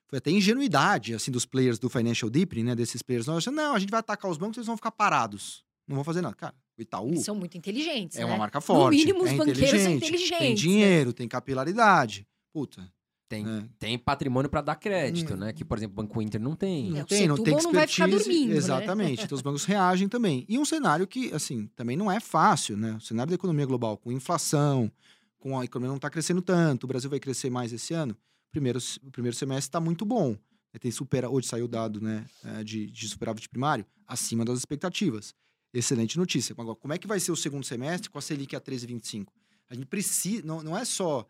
foi 0.07 0.17
até 0.17 0.29
ingenuidade 0.29 1.13
assim 1.13 1.31
dos 1.31 1.45
players 1.45 1.79
do 1.79 1.89
financial 1.89 2.29
deepening, 2.29 2.65
né, 2.65 2.75
desses 2.75 3.01
players. 3.01 3.25
Não, 3.27 3.73
a 3.73 3.79
gente 3.79 3.89
vai 3.89 4.01
atacar 4.01 4.29
os 4.29 4.37
bancos, 4.37 4.57
eles 4.57 4.67
vão 4.67 4.75
ficar 4.75 4.91
parados. 4.91 5.63
Não 5.91 5.95
vão 5.97 6.03
fazer 6.03 6.21
nada. 6.21 6.35
Cara, 6.35 6.55
o 6.77 6.81
Itaú 6.81 7.09
Eles 7.09 7.23
são 7.25 7.35
muito 7.35 7.57
inteligentes, 7.57 8.17
é 8.17 8.21
né? 8.21 8.25
uma 8.25 8.37
marca 8.37 8.59
forte, 8.61 8.97
mínimo, 8.97 9.23
os 9.23 9.29
é 9.29 9.35
banqueiros 9.35 9.59
são 9.69 9.77
inteligente, 9.91 9.97
inteligentes, 10.07 10.37
tem 10.39 10.49
né? 10.49 10.55
dinheiro, 10.55 11.13
tem 11.13 11.27
capilaridade. 11.27 12.27
Puta, 12.53 12.91
Tem, 13.29 13.45
né? 13.45 13.69
tem 13.79 13.97
patrimônio 13.97 14.49
pra 14.49 14.61
dar 14.61 14.75
crédito, 14.75 15.33
Hum. 15.35 15.37
né? 15.37 15.53
Que, 15.53 15.63
por 15.63 15.77
exemplo, 15.77 15.93
o 15.93 16.03
Banco 16.05 16.21
Inter 16.21 16.41
não 16.41 16.53
tem. 16.55 16.87
É, 16.97 16.99
Não 16.99 17.05
tem, 17.05 17.27
não 17.27 17.35
tem 17.35 17.45
Setúbal 17.45 17.63
não 17.63 17.71
vai 17.73 17.87
ficar 17.87 18.07
expertise. 18.09 18.29
dormindo, 18.29 18.51
né? 18.51 18.57
Exatamente. 18.57 19.23
Então 19.23 19.35
os 19.35 19.41
bancos 19.41 19.63
reagem 19.65 20.09
também. 20.09 20.45
E 20.49 20.57
um 20.59 20.65
cenário 20.65 21.07
que, 21.07 21.33
assim, 21.33 21.67
também 21.75 21.95
não 21.95 22.11
é 22.11 22.19
fácil, 22.19 22.75
né? 22.75 22.93
O 22.95 23.01
cenário 23.01 23.29
da 23.29 23.35
economia 23.35 23.65
global, 23.65 23.97
com 23.97 24.11
inflação, 24.11 24.91
com 25.39 25.57
a 25.57 25.63
economia 25.63 25.89
não 25.89 25.95
está 25.95 26.09
crescendo 26.09 26.41
tanto, 26.41 26.83
o 26.83 26.87
Brasil 26.87 27.09
vai 27.09 27.19
crescer 27.19 27.49
mais 27.49 27.71
esse 27.71 27.93
ano. 27.93 28.15
Primeiro, 28.51 28.79
o 29.03 29.11
primeiro 29.11 29.35
semestre 29.35 29.69
está 29.69 29.79
muito 29.79 30.05
bom. 30.05 30.35
Tem 30.79 30.91
supera, 30.91 31.29
hoje 31.29 31.47
saiu 31.47 31.65
o 31.65 31.67
dado 31.67 31.99
né, 32.01 32.25
eh, 32.45 32.63
de, 32.63 32.89
de 32.91 33.07
superávit 33.09 33.47
primário 33.49 33.85
acima 34.07 34.45
das 34.45 34.57
expectativas. 34.59 35.33
Excelente 35.73 36.17
notícia. 36.17 36.53
Agora, 36.57 36.75
como 36.75 36.93
é 36.93 36.97
que 36.97 37.07
vai 37.07 37.19
ser 37.19 37.31
o 37.31 37.35
segundo 37.35 37.65
semestre 37.65 38.09
com 38.09 38.17
a 38.17 38.21
Selic 38.21 38.55
a 38.55 38.61
13,25? 38.61 39.27
A 39.69 39.75
gente 39.75 39.85
precisa, 39.85 40.45
não, 40.45 40.61
não 40.61 40.77
é 40.77 40.83
só 40.83 41.27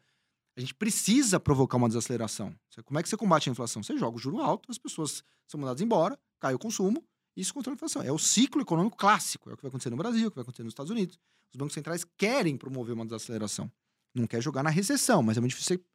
a 0.55 0.59
gente 0.59 0.75
precisa 0.75 1.39
provocar 1.39 1.77
uma 1.77 1.87
desaceleração. 1.87 2.53
Como 2.83 2.99
é 2.99 3.03
que 3.03 3.07
você 3.07 3.15
combate 3.15 3.49
a 3.49 3.51
inflação? 3.51 3.81
Você 3.81 3.97
joga 3.97 4.17
o 4.17 4.19
juro 4.19 4.39
alto, 4.39 4.69
as 4.69 4.77
pessoas 4.77 5.23
são 5.47 5.59
mandadas 5.59 5.81
embora, 5.81 6.19
cai 6.39 6.53
o 6.53 6.59
consumo, 6.59 7.03
isso 7.35 7.53
controla 7.53 7.75
a 7.75 7.77
inflação. 7.77 8.01
É 8.01 8.11
o 8.11 8.17
ciclo 8.17 8.61
econômico 8.61 8.97
clássico. 8.97 9.49
É 9.49 9.53
o 9.53 9.55
que 9.55 9.63
vai 9.63 9.69
acontecer 9.69 9.89
no 9.89 9.95
Brasil, 9.95 10.25
é 10.25 10.27
o 10.27 10.31
que 10.31 10.35
vai 10.35 10.43
acontecer 10.43 10.63
nos 10.63 10.71
Estados 10.71 10.91
Unidos. 10.91 11.17
Os 11.53 11.57
bancos 11.57 11.73
centrais 11.73 12.05
querem 12.17 12.57
promover 12.57 12.93
uma 12.93 13.05
desaceleração. 13.05 13.71
Não 14.13 14.27
quer 14.27 14.41
jogar 14.41 14.61
na 14.61 14.69
recessão, 14.69 15.23
mas 15.23 15.37
é 15.37 15.39
muito 15.39 15.51
difícil 15.51 15.77
você 15.77 15.85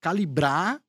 calibrar 0.00 0.82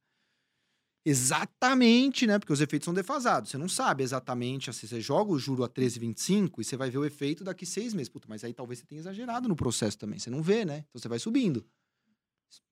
exatamente, 1.09 2.27
né? 2.27 2.37
Porque 2.37 2.51
os 2.53 2.61
efeitos 2.61 2.85
são 2.85 2.93
defasados. 2.93 3.49
Você 3.49 3.57
não 3.57 3.69
sabe 3.69 4.03
exatamente, 4.03 4.69
assim, 4.69 4.87
você 4.87 4.99
joga 4.99 5.31
o 5.31 5.39
juro 5.39 5.63
a 5.63 5.69
13,25 5.69 6.59
e 6.59 6.63
você 6.63 6.75
vai 6.75 6.89
ver 6.89 6.97
o 6.97 7.05
efeito 7.05 7.43
daqui 7.43 7.65
seis 7.65 7.93
meses. 7.93 8.09
Puta, 8.09 8.27
mas 8.29 8.43
aí 8.43 8.53
talvez 8.53 8.79
você 8.79 8.85
tenha 8.85 8.99
exagerado 8.99 9.47
no 9.47 9.55
processo 9.55 9.97
também. 9.97 10.19
Você 10.19 10.29
não 10.29 10.41
vê, 10.43 10.65
né? 10.65 10.79
Então 10.89 10.99
você 11.01 11.07
vai 11.07 11.19
subindo. 11.19 11.65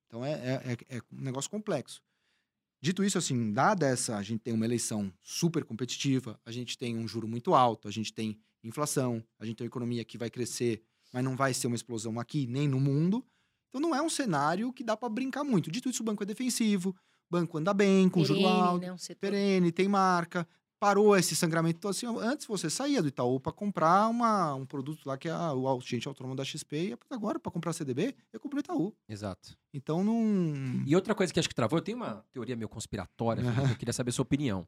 Então 0.08 0.24
é, 0.24 0.32
é, 0.34 0.78
é- 0.90 0.98
é 0.98 1.02
um 1.12 1.22
negócio 1.22 1.50
complexo. 1.50 2.02
Dito 2.82 3.04
isso, 3.04 3.18
assim, 3.18 3.52
dada 3.52 3.88
essa, 3.88 4.18
a 4.18 4.22
gente 4.22 4.42
tem 4.42 4.54
uma 4.54 4.66
eleição 4.66 5.12
super 5.24 5.64
competitiva, 5.64 6.40
a 6.46 6.52
gente 6.52 6.78
tem 6.78 6.96
um 6.98 7.08
juro 7.08 7.28
muito 7.28 7.56
alto, 7.56 7.88
a 7.88 7.92
gente 7.92 8.14
tem 8.14 8.38
inflação, 8.64 9.24
a 9.40 9.46
gente 9.46 9.58
tem 9.58 9.66
uma 9.66 9.70
economia 9.70 10.04
que 10.06 10.18
vai 10.18 10.30
crescer, 10.30 10.84
mas 11.12 11.24
não 11.24 11.36
vai 11.36 11.54
ser 11.54 11.68
uma 11.68 11.76
explosão 11.76 12.20
aqui 12.20 12.46
nem 12.46 12.68
no 12.68 12.80
mundo. 12.80 13.26
Então 13.70 13.82
não 13.82 13.96
é 13.96 14.02
um 14.02 14.10
cenário 14.10 14.72
que 14.72 14.84
dá 14.84 14.96
para 14.96 15.10
brincar 15.10 15.44
muito. 15.44 15.72
Dito 15.72 15.90
isso, 15.90 16.04
o 16.04 16.06
banco 16.06 16.22
é 16.22 16.26
defensivo, 16.26 16.96
banco 17.30 17.58
anda 17.58 17.74
bem, 17.74 18.08
com 18.10 18.24
juro 18.24 18.40
Perene, 18.40 18.60
alto, 18.62 18.82
né? 18.82 18.94
Um 18.94 18.98
setor... 18.98 19.20
perene, 19.20 19.72
tem 19.72 19.88
marca. 19.88 20.48
Parou 20.78 21.16
esse 21.16 21.36
sangramento. 21.36 21.78
Então, 21.78 21.90
assim, 21.90 22.06
antes 22.20 22.46
você 22.46 22.70
saía 22.70 23.02
do 23.02 23.08
Itaú 23.08 23.40
para 23.40 23.52
comprar 23.52 24.08
uma, 24.10 24.54
um 24.54 24.66
produto 24.66 25.06
lá 25.08 25.18
que 25.18 25.28
é 25.28 25.32
a- 25.32 25.54
o 25.54 25.68
agente 25.80 26.08
autônomo 26.08 26.36
da 26.36 26.44
XP, 26.44 26.90
e 26.90 26.98
agora 27.10 27.40
para 27.40 27.52
comprar 27.52 27.72
CDB, 27.74 28.14
eu 28.32 28.40
compro 28.40 28.58
no 28.58 28.60
Itaú. 28.60 28.94
Exato. 29.08 29.58
Então 29.74 30.04
não. 30.04 30.84
E 30.86 30.94
outra 30.96 31.16
coisa 31.16 31.34
que 31.34 31.40
acho 31.40 31.48
que 31.50 31.56
travou, 31.56 31.80
eu 31.80 31.82
tenho 31.82 31.98
uma 31.98 32.24
teoria 32.32 32.56
meio 32.56 32.70
conspiratória, 32.70 33.42
Felipe, 33.44 33.72
eu 33.72 33.78
queria 33.80 33.94
saber 33.94 34.10
a 34.10 34.14
sua 34.14 34.24
opinião. 34.24 34.68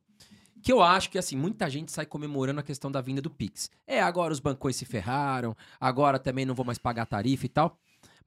Que 0.64 0.72
eu 0.72 0.82
acho 0.82 1.12
que, 1.12 1.20
assim, 1.20 1.36
muita 1.36 1.70
gente 1.70 1.92
sai 1.92 2.06
comemorando 2.06 2.60
a 2.60 2.64
questão 2.64 2.92
da 2.92 3.00
vinda 3.00 3.22
do 3.22 3.30
Pix. 3.30 3.70
É, 3.86 4.02
agora 4.02 4.34
os 4.34 4.40
bancões 4.40 4.76
se 4.76 4.86
ferraram, 4.86 5.56
agora 5.80 6.18
também 6.18 6.46
não 6.46 6.56
vou 6.56 6.66
mais 6.66 6.80
pagar 6.80 7.06
tarifa 7.06 7.46
e 7.46 7.50
tal. 7.50 7.78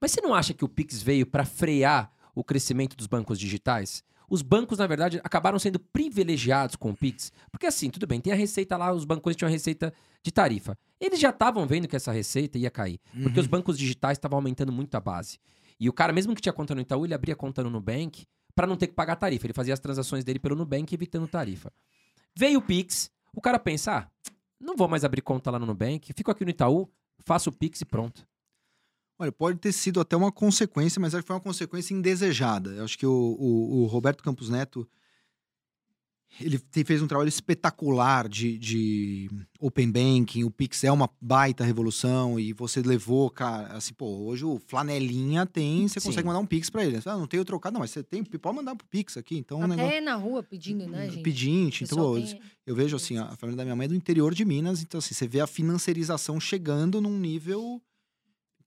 Mas 0.00 0.12
você 0.12 0.20
não 0.20 0.32
acha 0.34 0.54
que 0.54 0.64
o 0.64 0.68
Pix 0.68 1.02
veio 1.02 1.26
para 1.26 1.44
frear 1.44 2.12
o 2.34 2.44
crescimento 2.44 2.94
dos 2.96 3.06
bancos 3.08 3.38
digitais? 3.38 4.04
Os 4.30 4.42
bancos, 4.42 4.78
na 4.78 4.86
verdade, 4.86 5.20
acabaram 5.24 5.58
sendo 5.58 5.80
privilegiados 5.80 6.76
com 6.76 6.90
o 6.90 6.96
Pix. 6.96 7.32
Porque, 7.50 7.66
assim, 7.66 7.90
tudo 7.90 8.06
bem, 8.06 8.20
tem 8.20 8.32
a 8.32 8.36
receita 8.36 8.76
lá, 8.76 8.92
os 8.92 9.04
bancões 9.04 9.34
tinham 9.34 9.48
a 9.48 9.50
receita 9.50 9.92
de 10.22 10.30
tarifa. 10.30 10.78
Eles 11.00 11.18
já 11.18 11.30
estavam 11.30 11.66
vendo 11.66 11.88
que 11.88 11.96
essa 11.96 12.12
receita 12.12 12.56
ia 12.56 12.70
cair. 12.70 13.00
Porque 13.24 13.40
os 13.40 13.48
bancos 13.48 13.76
digitais 13.76 14.16
estavam 14.16 14.38
aumentando 14.38 14.70
muito 14.70 14.94
a 14.94 15.00
base. 15.00 15.38
E 15.80 15.88
o 15.88 15.92
cara, 15.92 16.12
mesmo 16.12 16.34
que 16.34 16.40
tinha 16.40 16.52
conta 16.52 16.74
no 16.74 16.80
Itaú, 16.80 17.04
ele 17.04 17.14
abria 17.14 17.34
conta 17.34 17.64
no 17.64 17.70
Nubank 17.70 18.24
para 18.54 18.66
não 18.66 18.76
ter 18.76 18.86
que 18.86 18.94
pagar 18.94 19.16
tarifa. 19.16 19.46
Ele 19.46 19.52
fazia 19.54 19.74
as 19.74 19.80
transações 19.80 20.22
dele 20.22 20.38
pelo 20.38 20.54
Nubank, 20.54 20.94
evitando 20.94 21.26
tarifa. 21.26 21.72
Veio 22.36 22.60
o 22.60 22.62
Pix, 22.62 23.10
o 23.34 23.40
cara 23.40 23.58
pensa, 23.58 23.96
ah, 23.96 24.30
não 24.60 24.76
vou 24.76 24.86
mais 24.86 25.04
abrir 25.04 25.22
conta 25.22 25.50
lá 25.50 25.58
no 25.58 25.66
Nubank, 25.66 26.12
fico 26.12 26.30
aqui 26.30 26.44
no 26.44 26.50
Itaú, 26.50 26.88
faço 27.24 27.50
o 27.50 27.52
Pix 27.52 27.80
e 27.80 27.84
pronto. 27.84 28.26
Olha, 29.20 29.30
pode 29.30 29.58
ter 29.58 29.70
sido 29.70 30.00
até 30.00 30.16
uma 30.16 30.32
consequência, 30.32 30.98
mas 30.98 31.14
acho 31.14 31.22
que 31.22 31.26
foi 31.26 31.36
uma 31.36 31.42
consequência 31.42 31.92
indesejada. 31.92 32.70
Eu 32.70 32.84
acho 32.84 32.96
que 32.96 33.04
o, 33.04 33.36
o- 33.38 33.82
o 33.82 33.86
Roberto 33.86 34.22
Campos 34.22 34.48
Neto 34.48 34.88
ele 36.40 36.58
fez 36.86 37.02
um 37.02 37.06
trabalho 37.06 37.28
espetacular 37.28 38.28
de, 38.28 38.56
de 38.56 39.28
Open 39.58 39.90
Banking, 39.90 40.44
o 40.44 40.50
Pix 40.50 40.84
é 40.84 40.90
uma 40.90 41.10
baita 41.20 41.64
revolução 41.64 42.40
e 42.40 42.52
você 42.54 42.80
levou, 42.80 43.28
cara, 43.28 43.76
assim, 43.76 43.92
pô, 43.92 44.06
hoje 44.26 44.44
o 44.44 44.58
Flanelinha 44.66 45.44
tem, 45.44 45.86
você 45.86 46.00
Sim. 46.00 46.06
consegue 46.06 46.26
mandar 46.26 46.38
um 46.38 46.46
Pix 46.46 46.70
pra 46.70 46.82
ele. 46.84 46.98
Ah, 47.04 47.18
não 47.18 47.26
tenho 47.26 47.44
trocado, 47.44 47.74
não, 47.74 47.80
mas 47.80 47.90
você 47.90 48.02
tem, 48.02 48.22
pode 48.24 48.56
mandar 48.56 48.74
pro 48.74 48.86
Pix 48.86 49.18
aqui, 49.18 49.36
então 49.36 49.62
Até 49.62 49.76
negócio... 49.76 50.00
na 50.02 50.14
rua 50.14 50.42
pedindo, 50.42 50.86
né, 50.86 51.10
gente? 51.10 51.22
Pedinte, 51.22 51.84
então, 51.84 51.98
pô, 51.98 52.14
tem- 52.14 52.40
eu 52.64 52.74
vejo 52.74 52.96
assim, 52.96 53.18
a 53.18 53.36
família 53.36 53.58
da 53.58 53.64
minha 53.64 53.76
mãe 53.76 53.84
é 53.84 53.88
do 53.88 53.94
interior 53.94 54.32
de 54.34 54.44
Minas, 54.46 54.80
então 54.82 54.98
assim, 54.98 55.12
você 55.12 55.26
vê 55.28 55.40
a 55.40 55.46
financiarização 55.46 56.40
chegando 56.40 57.00
num 57.02 57.18
nível. 57.18 57.82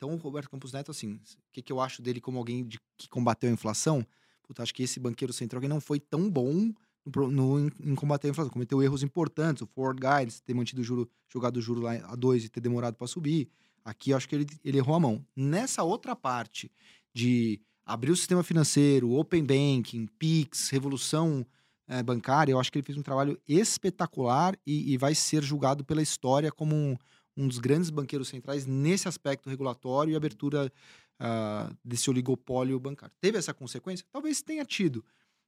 Então, 0.03 0.15
o 0.15 0.17
Roberto 0.17 0.49
Campos 0.49 0.73
Neto, 0.73 0.91
assim, 0.91 1.13
o 1.13 1.19
que, 1.53 1.61
que 1.61 1.71
eu 1.71 1.79
acho 1.79 2.01
dele 2.01 2.19
como 2.19 2.37
alguém 2.37 2.65
de- 2.65 2.77
que 2.97 3.07
combateu 3.07 3.49
a 3.49 3.53
inflação? 3.53 4.05
Puta, 4.45 4.61
acho 4.61 4.73
que 4.73 4.83
esse 4.83 4.99
banqueiro 4.99 5.31
central 5.31 5.61
que 5.61 5.67
não 5.67 5.79
foi 5.79 5.97
tão 5.97 6.29
bom 6.29 6.73
no, 7.05 7.31
no- 7.31 7.59
em, 7.81 7.95
combater 7.95 8.27
a 8.27 8.31
inflação. 8.31 8.51
Cometeu 8.51 8.83
erros 8.83 9.01
importantes, 9.01 9.61
o 9.61 9.65
forward 9.65 10.01
guidance, 10.01 10.43
ter 10.43 10.53
mantido 10.53 10.81
o 10.81 10.83
juro, 10.83 11.09
jogado 11.31 11.55
o 11.55 11.61
juro 11.61 11.79
lá 11.79 11.93
a 11.93 12.15
dois 12.17 12.43
e 12.43 12.49
ter 12.49 12.59
demorado 12.59 12.95
para 12.95 13.07
subir. 13.07 13.47
Aqui 13.85 14.13
acho 14.13 14.27
que 14.27 14.35
ele, 14.35 14.45
ele 14.65 14.77
errou 14.77 14.93
a 14.95 14.99
mão. 14.99 15.25
Nessa 15.33 15.83
outra 15.83 16.17
parte 16.17 16.69
de 17.13 17.61
abrir 17.85 18.11
o 18.11 18.15
sistema 18.17 18.43
financeiro, 18.43 19.09
open 19.11 19.45
banking, 19.45 20.05
PIX, 20.19 20.69
revolução 20.69 21.45
eh, 21.87 22.03
bancária, 22.03 22.51
eu 22.51 22.59
acho 22.59 22.69
que 22.69 22.77
ele 22.77 22.85
fez 22.85 22.97
um 22.97 23.01
trabalho 23.01 23.39
espetacular 23.47 24.57
e, 24.67 24.91
e 24.91 24.97
vai 24.97 25.15
ser 25.15 25.43
julgado 25.43 25.85
pela 25.85 26.01
história 26.01 26.51
como 26.51 26.75
um, 26.75 26.97
um 27.35 27.47
dos 27.47 27.59
grandes 27.59 27.89
banqueiros 27.89 28.27
centrais 28.27 28.65
nesse 28.65 29.07
aspecto 29.07 29.49
regulatório 29.49 30.11
e 30.13 30.15
abertura 30.15 30.71
ah, 31.19 31.71
desse 31.83 32.09
oligopólio 32.09 32.79
bancário. 32.79 33.15
Teve 33.19 33.37
essa 33.37 33.53
consequência? 33.53 34.05
Talvez 34.11 34.41
tenha 34.41 34.65
tido, 34.65 35.03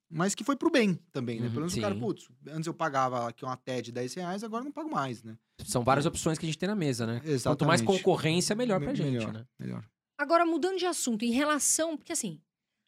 mas 0.10 0.34
que 0.36 0.44
foi 0.44 0.56
pro 0.56 0.70
bem 0.70 0.96
também, 1.12 1.40
né? 1.40 1.46
Uhum, 1.48 1.52
Pelo 1.52 1.62
menos 1.62 1.76
o 1.78 1.82
cara, 1.82 1.94
sim. 1.96 2.00
putz, 2.00 2.30
antes 2.48 2.68
eu 2.68 2.74
pagava 2.74 3.28
aqui 3.30 3.44
uma 3.44 3.58
TED 3.58 3.86
de 3.88 3.92
10 3.92 4.14
reais, 4.16 4.44
agora 4.44 4.62
eu 4.62 4.66
não 4.66 4.72
pago 4.72 4.90
mais, 4.90 5.24
né? 5.24 5.38
São 5.66 5.84
várias 5.84 6.06
opções 6.06 6.38
que 6.38 6.46
a 6.46 6.50
gente 6.50 6.58
tem 6.58 6.68
na 6.68 6.76
mesa, 6.76 7.06
né? 7.06 7.22
Exatamente. 7.24 7.44
Quanto 7.44 7.66
mais 7.68 7.82
concorrência, 7.82 8.56
melhor 8.56 8.80
pra 8.80 8.92
Me- 8.92 8.96
gente, 8.96 9.12
melhor, 9.14 9.34
né? 9.34 9.46
Melhor. 9.60 9.86
Agora, 10.18 10.46
mudando 10.46 10.78
de 10.78 10.86
assunto, 10.86 11.24
em 11.26 11.32
relação. 11.32 11.98
Porque 11.98 12.12
assim, 12.14 12.40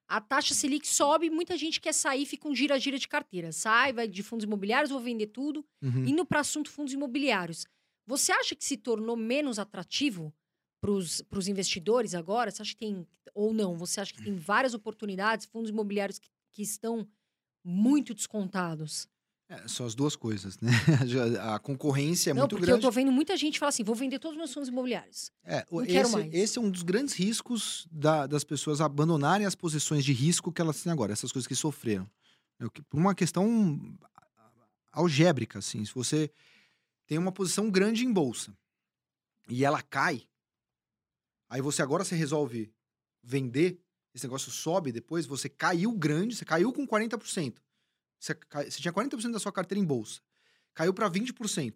a 0.10 0.22
taxa 0.22 0.54
Selic 0.54 0.88
sobe, 0.88 1.30
muita 1.30 1.58
gente 1.58 1.82
quer 1.82 1.94
sair, 1.94 2.26
fica 2.26 2.48
um 2.48 2.56
gira-gira 2.56 2.98
de 2.98 3.08
carteira. 3.08 3.52
Sai, 3.52 3.92
vai 3.94 4.08
de 4.08 4.24
fundos 4.24 4.46
imobiliários, 4.46 4.92
vou 4.92 5.00
vender 5.00 5.28
tudo. 5.28 5.66
Uhum. 5.82 6.06
Indo 6.06 6.26
para 6.26 6.40
assunto 6.42 6.70
fundos 6.70 6.94
imobiliários. 6.94 7.66
Você 8.08 8.32
acha 8.32 8.56
que 8.56 8.64
se 8.66 8.78
tornou 8.78 9.16
menos 9.18 9.60
atrativo 9.60 10.34
para 10.82 10.90
os 10.92 11.48
investidores 11.48 12.16
agora? 12.16 12.50
Você 12.50 12.62
acha 12.62 12.72
que 12.72 12.78
tem. 12.78 13.06
Ou 13.36 13.54
não? 13.54 13.76
Você 13.78 14.00
acha 14.00 14.14
que 14.14 14.24
tem 14.24 14.36
várias 14.36 14.74
oportunidades, 14.74 15.46
fundos 15.46 15.70
imobiliários 15.70 16.18
que, 16.18 16.30
que 16.54 16.62
estão 16.64 17.08
muito 17.64 18.14
descontados? 18.14 19.08
É, 19.50 19.66
são 19.68 19.86
as 19.86 19.96
duas 19.96 20.16
coisas, 20.16 20.58
né? 20.60 20.72
A 21.54 21.60
concorrência 21.60 22.32
é 22.32 22.34
não, 22.34 22.42
muito 22.44 22.52
porque 22.52 22.66
grande. 22.66 22.84
eu 22.86 22.90
tô 22.90 22.92
vendo 22.94 23.12
muita 23.12 23.36
gente 23.38 23.60
falar 23.60 23.70
assim: 23.70 23.84
vou 23.84 23.96
vender 23.96 24.20
todos 24.20 24.36
os 24.36 24.38
meus 24.38 24.54
fundos 24.54 24.68
imobiliários. 24.70 25.32
É, 25.44 25.66
Não 25.72 25.86
quero 25.86 26.08
esse, 26.08 26.18
mais. 26.18 26.34
esse 26.34 26.58
é 26.58 26.62
um 26.62 26.70
dos 26.70 26.84
grandes 26.84 27.14
riscos 27.14 27.88
da- 27.92 28.26
das 28.28 28.44
pessoas 28.44 28.82
abandonarem 28.82 29.46
as 29.46 29.56
posições 29.56 30.04
de 30.04 30.12
risco 30.14 30.52
que 30.52 30.62
elas 30.62 30.82
têm 30.82 30.92
agora, 30.92 31.14
essas 31.14 31.32
coisas 31.32 31.48
que 31.48 31.56
sofreram. 31.56 32.10
É 32.60 32.66
Por 32.90 32.98
uma 33.00 33.14
questão 33.16 33.80
algébrica, 34.92 35.60
assim. 35.60 35.84
Se 35.86 35.94
você 35.94 36.30
tem 37.08 37.18
uma 37.18 37.32
posição 37.32 37.72
grande 37.72 38.06
em 38.06 38.12
bolsa 38.12 38.56
e 39.50 39.64
ela 39.64 39.82
cai, 39.82 40.28
aí 41.50 41.62
você 41.62 41.82
agora 41.82 42.04
você 42.04 42.16
resolve 42.16 42.72
vender, 43.24 43.82
esse 44.14 44.26
negócio 44.26 44.52
sobe 44.52 44.92
depois, 44.92 45.26
você 45.26 45.48
caiu 45.48 45.92
grande, 45.94 46.36
você 46.36 46.46
caiu 46.46 46.72
com 46.74 46.86
40%. 46.86 47.58
Você, 48.20 48.38
você 48.66 48.82
tinha 48.82 48.94
40% 48.94 49.32
da 49.32 49.40
sua 49.40 49.52
carteira 49.52 49.82
em 49.82 49.86
bolsa, 49.86 50.22
caiu 50.74 50.94
para 50.94 51.10
20%. 51.10 51.76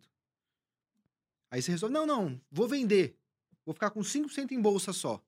Aí 1.49 1.61
você 1.61 1.71
resolve, 1.71 1.93
não, 1.93 2.05
não, 2.05 2.41
vou 2.51 2.67
vender. 2.67 3.17
Vou 3.65 3.73
ficar 3.73 3.91
com 3.91 4.01
5% 4.01 4.51
em 4.51 4.61
bolsa 4.61 4.91
só. 4.91 5.23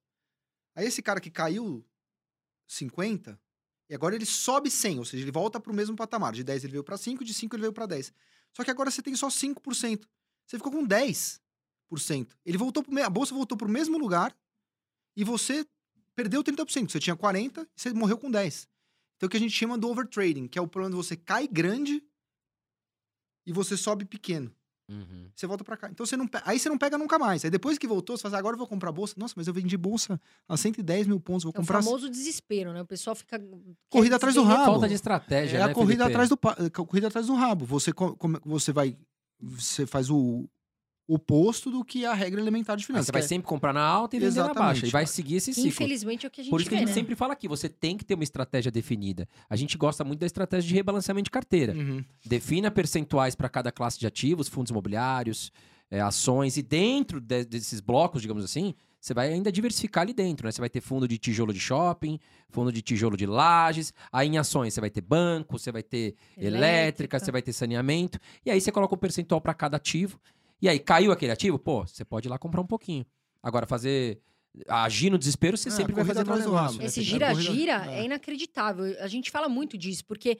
Aí 0.75 0.87
esse 0.87 1.01
cara 1.01 1.21
que 1.21 1.29
caiu 1.29 1.85
50, 2.65 3.39
e 3.89 3.93
agora 3.93 4.15
ele 4.15 4.25
sobe 4.25 4.71
100, 4.71 4.99
ou 4.99 5.05
seja, 5.05 5.23
ele 5.23 5.31
volta 5.31 5.59
para 5.59 5.71
o 5.71 5.75
mesmo 5.75 5.95
patamar. 5.95 6.33
De 6.33 6.43
10 6.43 6.63
ele 6.63 6.71
veio 6.71 6.83
para 6.83 6.97
5, 6.97 7.23
de 7.23 7.33
5 7.33 7.55
ele 7.55 7.61
veio 7.61 7.73
para 7.73 7.85
10. 7.85 8.11
Só 8.55 8.63
que 8.63 8.71
agora 8.71 8.91
você 8.91 9.01
tem 9.01 9.15
só 9.15 9.27
5%. 9.27 10.07
Você 10.45 10.57
ficou 10.57 10.71
com 10.71 10.87
10%. 10.87 11.39
Ele 12.45 12.57
voltou 12.57 12.83
pro, 12.83 13.03
a 13.03 13.09
bolsa 13.09 13.33
voltou 13.33 13.57
para 13.57 13.67
o 13.67 13.71
mesmo 13.71 13.97
lugar 13.97 14.35
e 15.15 15.23
você 15.23 15.65
perdeu 16.15 16.43
30%. 16.43 16.91
Você 16.91 16.99
tinha 16.99 17.15
40 17.15 17.61
e 17.61 17.67
você 17.75 17.93
morreu 17.93 18.17
com 18.17 18.29
10. 18.29 18.67
Então 19.17 19.27
o 19.27 19.29
que 19.29 19.37
a 19.37 19.39
gente 19.39 19.53
chama 19.53 19.77
do 19.77 19.89
overtrading, 19.89 20.47
que 20.47 20.59
é 20.59 20.61
o 20.61 20.67
problema 20.67 20.91
de 20.91 21.07
você 21.07 21.15
cai 21.15 21.47
grande 21.47 22.03
e 23.45 23.51
você 23.51 23.75
sobe 23.75 24.05
pequeno. 24.05 24.53
Uhum. 24.89 25.29
Você 25.35 25.47
volta 25.47 25.63
pra 25.63 25.77
cá. 25.77 25.89
Então 25.89 26.05
você 26.05 26.17
não 26.17 26.27
pe- 26.27 26.41
Aí 26.45 26.59
você 26.59 26.67
não 26.69 26.77
pega 26.77 26.97
nunca 26.97 27.17
mais. 27.17 27.43
Aí 27.45 27.49
depois 27.49 27.77
que 27.77 27.87
voltou, 27.87 28.17
você 28.17 28.23
fala, 28.23 28.35
"Ah, 28.35 28.39
agora 28.39 28.53
eu 28.55 28.57
vou 28.57 28.67
comprar 28.67 28.91
bolsa. 28.91 29.13
Nossa, 29.17 29.33
mas 29.37 29.47
eu 29.47 29.53
vendi 29.53 29.77
bolsa 29.77 30.19
a 30.47 30.57
110 30.57 31.07
mil 31.07 31.19
pontos. 31.19 31.43
Vou 31.43 31.51
É 31.51 31.57
o 31.57 31.61
comprar. 31.61 31.81
famoso 31.81 32.09
desespero, 32.09 32.73
né? 32.73 32.81
O 32.81 32.85
pessoal 32.85 33.15
fica. 33.15 33.41
Corrida 33.89 34.17
atrás 34.17 34.35
do 34.35 34.43
rabo. 34.43 34.65
Falta 34.65 34.87
de 34.87 34.93
estratégia, 34.95 35.57
É 35.57 35.65
né, 35.65 35.71
a 35.71 35.73
corrida 35.73 36.03
Felipe? 36.05 36.11
atrás 36.21 36.29
do 36.29 36.39
a 36.65 36.69
corrida 36.85 37.07
atrás 37.07 37.27
do 37.27 37.35
rabo. 37.35 37.65
Você 37.65 37.91
você 38.45 38.71
vai 38.73 38.97
você 39.41 39.85
faz 39.85 40.09
o 40.09 40.47
oposto 41.07 41.69
do 41.69 41.83
que 41.83 42.05
a 42.05 42.13
regra 42.13 42.39
elementar 42.39 42.77
de 42.77 42.85
finanças. 42.85 43.07
você 43.07 43.11
vai 43.11 43.21
é- 43.21 43.25
sempre 43.27 43.47
comprar 43.47 43.73
na 43.73 43.81
alta 43.83 44.15
e 44.15 44.19
vender 44.19 44.35
na 44.35 44.45
Exatamente. 44.45 44.59
baixa. 44.75 44.85
E 44.87 44.89
vai 44.89 45.05
seguir 45.05 45.35
esse 45.35 45.53
ciclo. 45.53 45.67
Infelizmente 45.69 46.25
é 46.25 46.27
o 46.27 46.31
que 46.31 46.41
a 46.41 46.43
gente 46.43 46.51
Por 46.51 46.61
isso 46.61 46.69
que 46.69 46.75
a 46.75 46.79
vê, 46.79 46.85
gente 46.85 46.89
né? 46.89 46.93
sempre 46.93 47.15
fala 47.15 47.33
aqui, 47.33 47.47
você 47.47 47.67
tem 47.67 47.97
que 47.97 48.05
ter 48.05 48.13
uma 48.13 48.23
estratégia 48.23 48.71
definida. 48.71 49.27
A 49.49 49.55
gente 49.55 49.77
gosta 49.77 50.03
muito 50.03 50.19
da 50.21 50.25
estratégia 50.25 50.67
de 50.67 50.73
rebalanceamento 50.73 51.25
de 51.25 51.31
carteira. 51.31 51.73
Uhum. 51.73 52.03
Defina 52.25 52.71
percentuais 52.71 53.35
para 53.35 53.49
cada 53.49 53.71
classe 53.71 53.99
de 53.99 54.07
ativos, 54.07 54.47
fundos 54.47 54.71
imobiliários, 54.71 55.51
é, 55.91 55.99
ações, 56.01 56.57
e 56.57 56.61
dentro 56.63 57.19
de- 57.19 57.45
desses 57.45 57.79
blocos, 57.81 58.21
digamos 58.21 58.43
assim, 58.43 58.73
você 58.99 59.13
vai 59.13 59.31
ainda 59.31 59.51
diversificar 59.51 60.03
ali 60.03 60.13
dentro, 60.13 60.45
né? 60.47 60.51
Você 60.51 60.61
vai 60.61 60.69
ter 60.69 60.79
fundo 60.79 61.05
de 61.07 61.17
tijolo 61.17 61.53
de 61.53 61.59
shopping, 61.59 62.17
fundo 62.49 62.71
de 62.71 62.81
tijolo 62.81 63.17
de 63.17 63.25
lajes, 63.25 63.93
aí 64.11 64.29
em 64.29 64.37
ações 64.37 64.73
você 64.73 64.79
vai 64.79 64.89
ter 64.89 65.01
banco, 65.01 65.59
você 65.59 65.71
vai 65.71 65.83
ter 65.83 66.15
elétrica, 66.37 66.47
Elétrica. 66.57 67.19
você 67.19 67.31
vai 67.31 67.41
ter 67.41 67.51
saneamento, 67.51 68.17
e 68.45 68.49
aí 68.49 68.61
você 68.61 68.71
coloca 68.71 68.95
um 68.95 68.97
percentual 68.97 69.41
para 69.41 69.53
cada 69.53 69.75
ativo. 69.77 70.17
E 70.63 70.69
aí, 70.69 70.79
caiu 70.79 71.11
aquele 71.11 71.31
ativo? 71.33 71.59
Pô, 71.59 71.85
você 71.85 72.05
pode 72.05 72.27
ir 72.27 72.29
lá 72.29 72.39
comprar 72.39 72.61
um 72.61 72.65
pouquinho. 72.65 73.05
Agora, 73.41 73.67
fazer. 73.67 74.21
Agir 74.67 75.09
no 75.09 75.17
desespero, 75.17 75.57
você 75.57 75.67
Ah, 75.67 75.71
sempre 75.73 75.93
vai 75.93 76.05
corrida 76.05 76.13
fazer 76.23 76.25
mau 76.27 76.35
atrás 76.37 76.45
do 76.45 76.51
negócio. 76.53 76.67
rabo. 76.77 76.79
né? 76.79 76.85
Esse 76.85 76.99
É, 77.01 77.03
gira-gira 77.03 77.79
corrida- 77.79 77.91
é. 77.91 77.99
é. 77.99 78.05
inacreditável. 78.05 78.85
A 79.01 79.07
gente 79.07 79.29
fala 79.29 79.49
muito 79.49 79.77
disso, 79.77 80.05
porque 80.05 80.39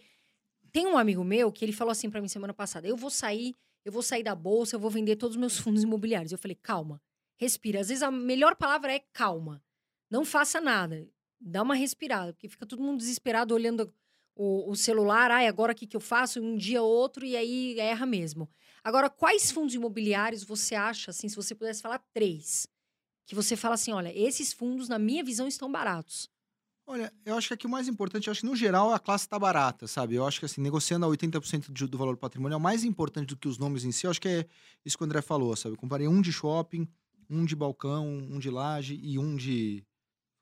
tem 0.72 0.88
um 0.88 0.98
amigo 0.98 1.24
meu 1.26 1.52
que 1.52 1.66
ele 1.66 1.74
falou 1.74 1.92
assim 1.92 2.10
pra 2.10 2.22
mim 2.22 2.28
semana 2.30 2.54
passada: 2.54 2.88
eu 2.88 2.96
vou 2.96 3.10
sair, 3.10 3.54
eu 3.84 3.92
vou 3.92 4.02
sair 4.02 4.24
da 4.24 4.34
bolsa, 4.34 4.76
eu 4.78 4.80
vou 4.80 4.90
vender 4.90 5.18
todos 5.18 5.36
os 5.36 5.40
meus 5.40 5.58
fundos 5.58 5.84
imobiliários. 5.84 6.32
Eu 6.32 6.38
falei, 6.38 6.56
calma, 6.56 7.02
respira. 7.38 7.82
Às 7.82 7.90
vezes 7.90 8.02
a 8.04 8.10
melhor 8.12 8.56
palavra 8.56 8.94
é 8.94 9.00
calma. 9.12 9.62
Não 10.10 10.24
faça 10.24 10.62
nada. 10.62 11.06
Dá 11.42 11.62
uma 11.64 11.76
respirada, 11.76 12.32
porque 12.34 12.48
fica 12.48 12.66
todo 12.66 12.82
mundo 12.82 13.00
desesperado 13.00 13.54
olhando 13.54 13.92
o, 14.36 14.70
o 14.72 14.76
celular. 14.76 15.32
Ai, 15.32 15.48
agora 15.48 15.74
o 15.74 15.76
que, 15.76 15.86
que 15.88 15.98
eu 15.98 16.00
faço? 16.00 16.40
Um 16.40 16.56
dia 16.56 16.82
ou 16.82 16.90
outro, 16.90 17.26
e 17.26 17.36
aí 17.36 17.78
erra 17.80 18.06
mesmo. 18.06 18.48
Agora, 18.84 19.10
quais 19.10 19.52
fundos 19.52 19.74
imobiliários 19.74 20.44
você 20.44 20.76
acha, 20.76 21.12
assim, 21.12 21.30
se 21.30 21.36
você 21.36 21.56
pudesse 21.56 21.82
falar 21.82 22.00
três, 22.14 22.68
que 23.26 23.36
você 23.36 23.56
fala 23.56 23.76
assim: 23.76 23.92
olha, 23.94 24.12
esses 24.18 24.54
fundos, 24.54 24.90
na 24.90 25.00
minha 25.00 25.24
visão, 25.24 25.48
estão 25.48 25.72
baratos? 25.72 26.30
Olha, 26.86 27.14
eu 27.26 27.38
acho 27.38 27.48
que 27.48 27.54
aqui 27.54 27.66
o 27.66 27.70
mais 27.70 27.88
importante, 27.88 28.28
eu 28.28 28.32
acho 28.32 28.42
que 28.42 28.46
no 28.48 28.58
geral 28.58 28.94
a 28.94 29.00
classe 29.00 29.28
tá 29.28 29.40
barata, 29.40 29.88
sabe? 29.88 30.16
Eu 30.16 30.28
acho 30.28 30.38
que 30.40 30.46
assim, 30.46 30.60
negociando 30.60 31.06
a 31.06 31.10
80% 31.10 31.72
de- 31.72 31.88
do 31.88 31.98
valor 31.98 32.18
patrimonial, 32.18 32.60
mais 32.60 32.84
importante 32.84 33.30
do 33.30 33.38
que 33.38 33.48
os 33.48 33.58
nomes 33.58 33.86
em 33.86 33.92
si, 33.94 34.06
eu 34.06 34.12
acho 34.12 34.20
que 34.20 34.28
é 34.28 34.46
isso 34.86 34.98
que 34.98 35.04
o 35.04 35.06
André 35.06 35.22
falou, 35.22 35.56
sabe? 35.56 35.76
Eu 35.76 35.80
comparei 35.80 36.10
um 36.10 36.22
de 36.22 36.34
shopping, 36.34 36.86
um 37.30 37.46
de 37.46 37.56
balcão, 37.56 38.06
um 38.06 38.38
de 38.38 38.50
laje 38.50 39.00
e 39.02 39.18
um 39.18 39.34
de 39.38 39.82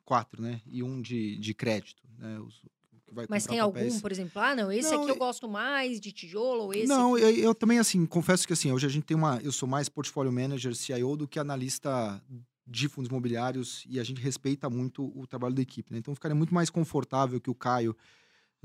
quatro, 0.03 0.41
né? 0.41 0.61
E 0.65 0.81
um 0.81 0.99
de, 1.01 1.37
de 1.37 1.53
crédito, 1.53 2.01
né? 2.17 2.39
Os- 2.39 2.63
vai 3.11 3.25
Mas 3.29 3.45
tem 3.45 3.59
papéis. 3.59 3.85
algum, 3.85 3.99
por 3.99 4.11
exemplo, 4.11 4.41
ah, 4.41 4.55
não, 4.55 4.71
esse 4.71 4.91
Não, 4.91 5.03
aqui 5.03 5.11
eu 5.11 5.15
gosto 5.17 5.47
mais 5.47 5.99
de 5.99 6.11
tijolo, 6.11 6.63
ou 6.63 6.73
esse 6.73 6.87
Não, 6.87 7.17
eu, 7.17 7.29
eu 7.29 7.53
também, 7.53 7.79
assim, 7.79 8.05
confesso 8.05 8.47
que 8.47 8.53
assim, 8.53 8.71
hoje 8.71 8.85
a 8.85 8.89
gente 8.89 9.03
tem 9.03 9.15
uma. 9.15 9.39
Eu 9.43 9.51
sou 9.51 9.67
mais 9.67 9.89
portfólio 9.89 10.31
manager, 10.31 10.75
CIO, 10.75 11.15
do 11.15 11.27
que 11.27 11.39
analista 11.39 12.21
de 12.65 12.87
fundos 12.87 13.09
imobiliários 13.09 13.83
e 13.87 13.99
a 13.99 14.03
gente 14.03 14.21
respeita 14.21 14.69
muito 14.69 15.11
o 15.17 15.27
trabalho 15.27 15.53
da 15.53 15.61
equipe, 15.61 15.91
né? 15.91 15.99
Então 15.99 16.15
ficaria 16.15 16.35
muito 16.35 16.53
mais 16.53 16.69
confortável 16.69 17.39
que 17.41 17.49
o 17.49 17.55
Caio 17.55 17.95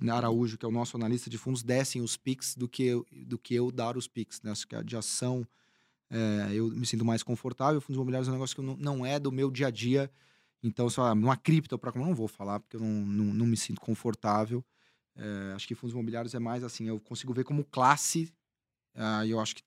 Araújo, 0.09 0.59
que 0.59 0.64
é 0.64 0.68
o 0.68 0.72
nosso 0.72 0.97
analista 0.97 1.28
de 1.30 1.38
fundos, 1.38 1.62
dessem 1.62 2.03
os 2.03 2.16
PICs 2.16 2.55
do 2.55 2.68
que 2.68 2.84
eu, 2.84 3.07
do 3.26 3.38
que 3.38 3.55
eu 3.55 3.70
dar 3.70 3.97
os 3.97 4.07
PICs, 4.07 4.42
né? 4.42 4.53
Acho 4.53 4.66
que 4.66 4.76
a 4.76 4.82
de 4.82 4.97
ação 4.97 5.47
é, 6.11 6.51
eu 6.53 6.68
me 6.68 6.86
sinto 6.86 7.05
mais 7.05 7.22
confortável. 7.22 7.80
Fundos 7.80 7.97
imobiliários 7.97 8.28
é 8.28 8.30
um 8.30 8.34
negócio 8.34 8.55
que 8.55 8.62
não, 8.62 8.76
não 8.76 9.07
é 9.07 9.18
do 9.18 9.32
meu 9.32 9.51
dia 9.51 9.68
a 9.68 9.70
dia. 9.70 10.11
Então, 10.67 10.91
só 10.91 11.14
numa 11.14 11.37
cripto 11.37 11.79
para 11.79 11.93
não 11.99 12.14
vou 12.14 12.27
falar, 12.27 12.59
porque 12.59 12.77
eu 12.77 12.81
não, 12.81 12.89
não, 12.89 13.25
não 13.33 13.47
me 13.47 13.57
sinto 13.57 13.81
confortável. 13.81 14.64
É, 15.14 15.53
acho 15.55 15.67
que 15.67 15.75
fundos 15.75 15.95
imobiliários 15.95 16.35
é 16.35 16.39
mais 16.39 16.64
assim, 16.64 16.87
eu 16.89 17.01
consigo 17.01 17.33
ver 17.33 17.45
como 17.45 17.64
classe, 17.64 18.35
e 19.25 19.31
eu 19.31 19.41
acho 19.41 19.55
que 19.57 19.62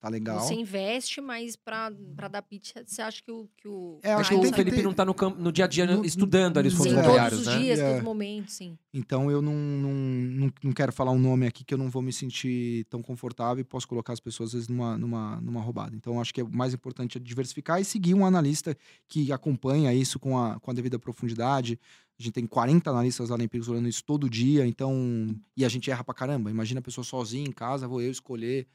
tá 0.00 0.08
legal. 0.08 0.40
Você 0.40 0.54
investe, 0.54 1.20
mas 1.20 1.56
pra, 1.56 1.92
pra 2.16 2.26
dar 2.28 2.42
pitch, 2.42 2.72
você 2.86 3.02
acha 3.02 3.22
que 3.22 3.30
o. 3.30 3.48
Que 3.56 3.68
o 3.68 3.98
É, 4.02 4.12
Acho 4.14 4.30
que 4.30 4.40
que 4.40 4.46
o 4.46 4.54
Felipe 4.54 4.76
ter- 4.78 4.82
não 4.82 4.94
tá 4.94 5.04
no, 5.04 5.12
campo, 5.14 5.40
no 5.40 5.52
dia 5.52 5.66
a 5.66 5.68
dia 5.68 5.86
No- 5.86 6.04
estudando 6.04 6.56
ali 6.58 6.68
os 6.68 6.74
fundos 6.74 6.92
imobiliários, 6.92 7.40
todos 7.40 7.46
os 7.46 7.54
né? 7.54 7.60
dias, 7.60 7.78
É. 7.78 7.82
todos 7.84 7.98
os 7.98 8.04
momentos, 8.04 8.54
sim. 8.54 8.78
Então 8.92 9.30
eu 9.30 9.40
não, 9.42 9.52
não, 9.54 9.92
não, 9.92 10.52
não 10.64 10.72
quero 10.72 10.92
falar 10.92 11.12
um 11.12 11.18
nome 11.18 11.46
aqui 11.46 11.62
que 11.62 11.72
eu 11.74 11.78
não 11.78 11.90
vou 11.90 12.00
me 12.02 12.12
sentir 12.12 12.84
tão 12.90 13.02
confortável 13.02 13.60
e 13.60 13.64
posso 13.64 13.86
colocar 13.86 14.12
as 14.12 14.20
pessoas 14.20 14.48
às 14.50 14.52
vezes 14.54 14.68
numa, 14.68 14.96
numa, 14.96 15.40
numa 15.40 15.60
roubada. 15.60 15.94
Então 15.94 16.20
acho 16.20 16.32
que 16.32 16.40
é 16.40 16.44
o 16.44 16.50
mais 16.50 16.72
importante 16.74 17.18
é 17.18 17.20
diversificar 17.20 17.80
e 17.80 17.84
seguir 17.84 18.14
um 18.14 18.24
analista 18.24 18.76
que 19.06 19.30
acompanha 19.32 19.92
isso 19.94 20.18
com 20.18 20.38
a, 20.38 20.58
com 20.58 20.70
a 20.70 20.74
devida 20.74 20.98
profundidade. 20.98 21.78
A 22.18 22.22
gente 22.22 22.32
tem 22.34 22.46
40 22.46 22.90
analistas 22.90 23.30
lá 23.30 23.38
na 23.38 23.44
Empíricos 23.44 23.68
olhando 23.70 23.88
isso 23.88 24.04
todo 24.04 24.28
dia, 24.28 24.66
então. 24.66 25.34
E 25.56 25.64
a 25.64 25.68
gente 25.70 25.90
erra 25.90 26.04
pra 26.04 26.12
caramba. 26.12 26.50
Imagina 26.50 26.78
a 26.80 26.82
pessoa 26.82 27.02
sozinha 27.02 27.46
em 27.48 27.52
casa, 27.52 27.88
vou 27.88 28.02
eu 28.02 28.10
escolher. 28.10 28.66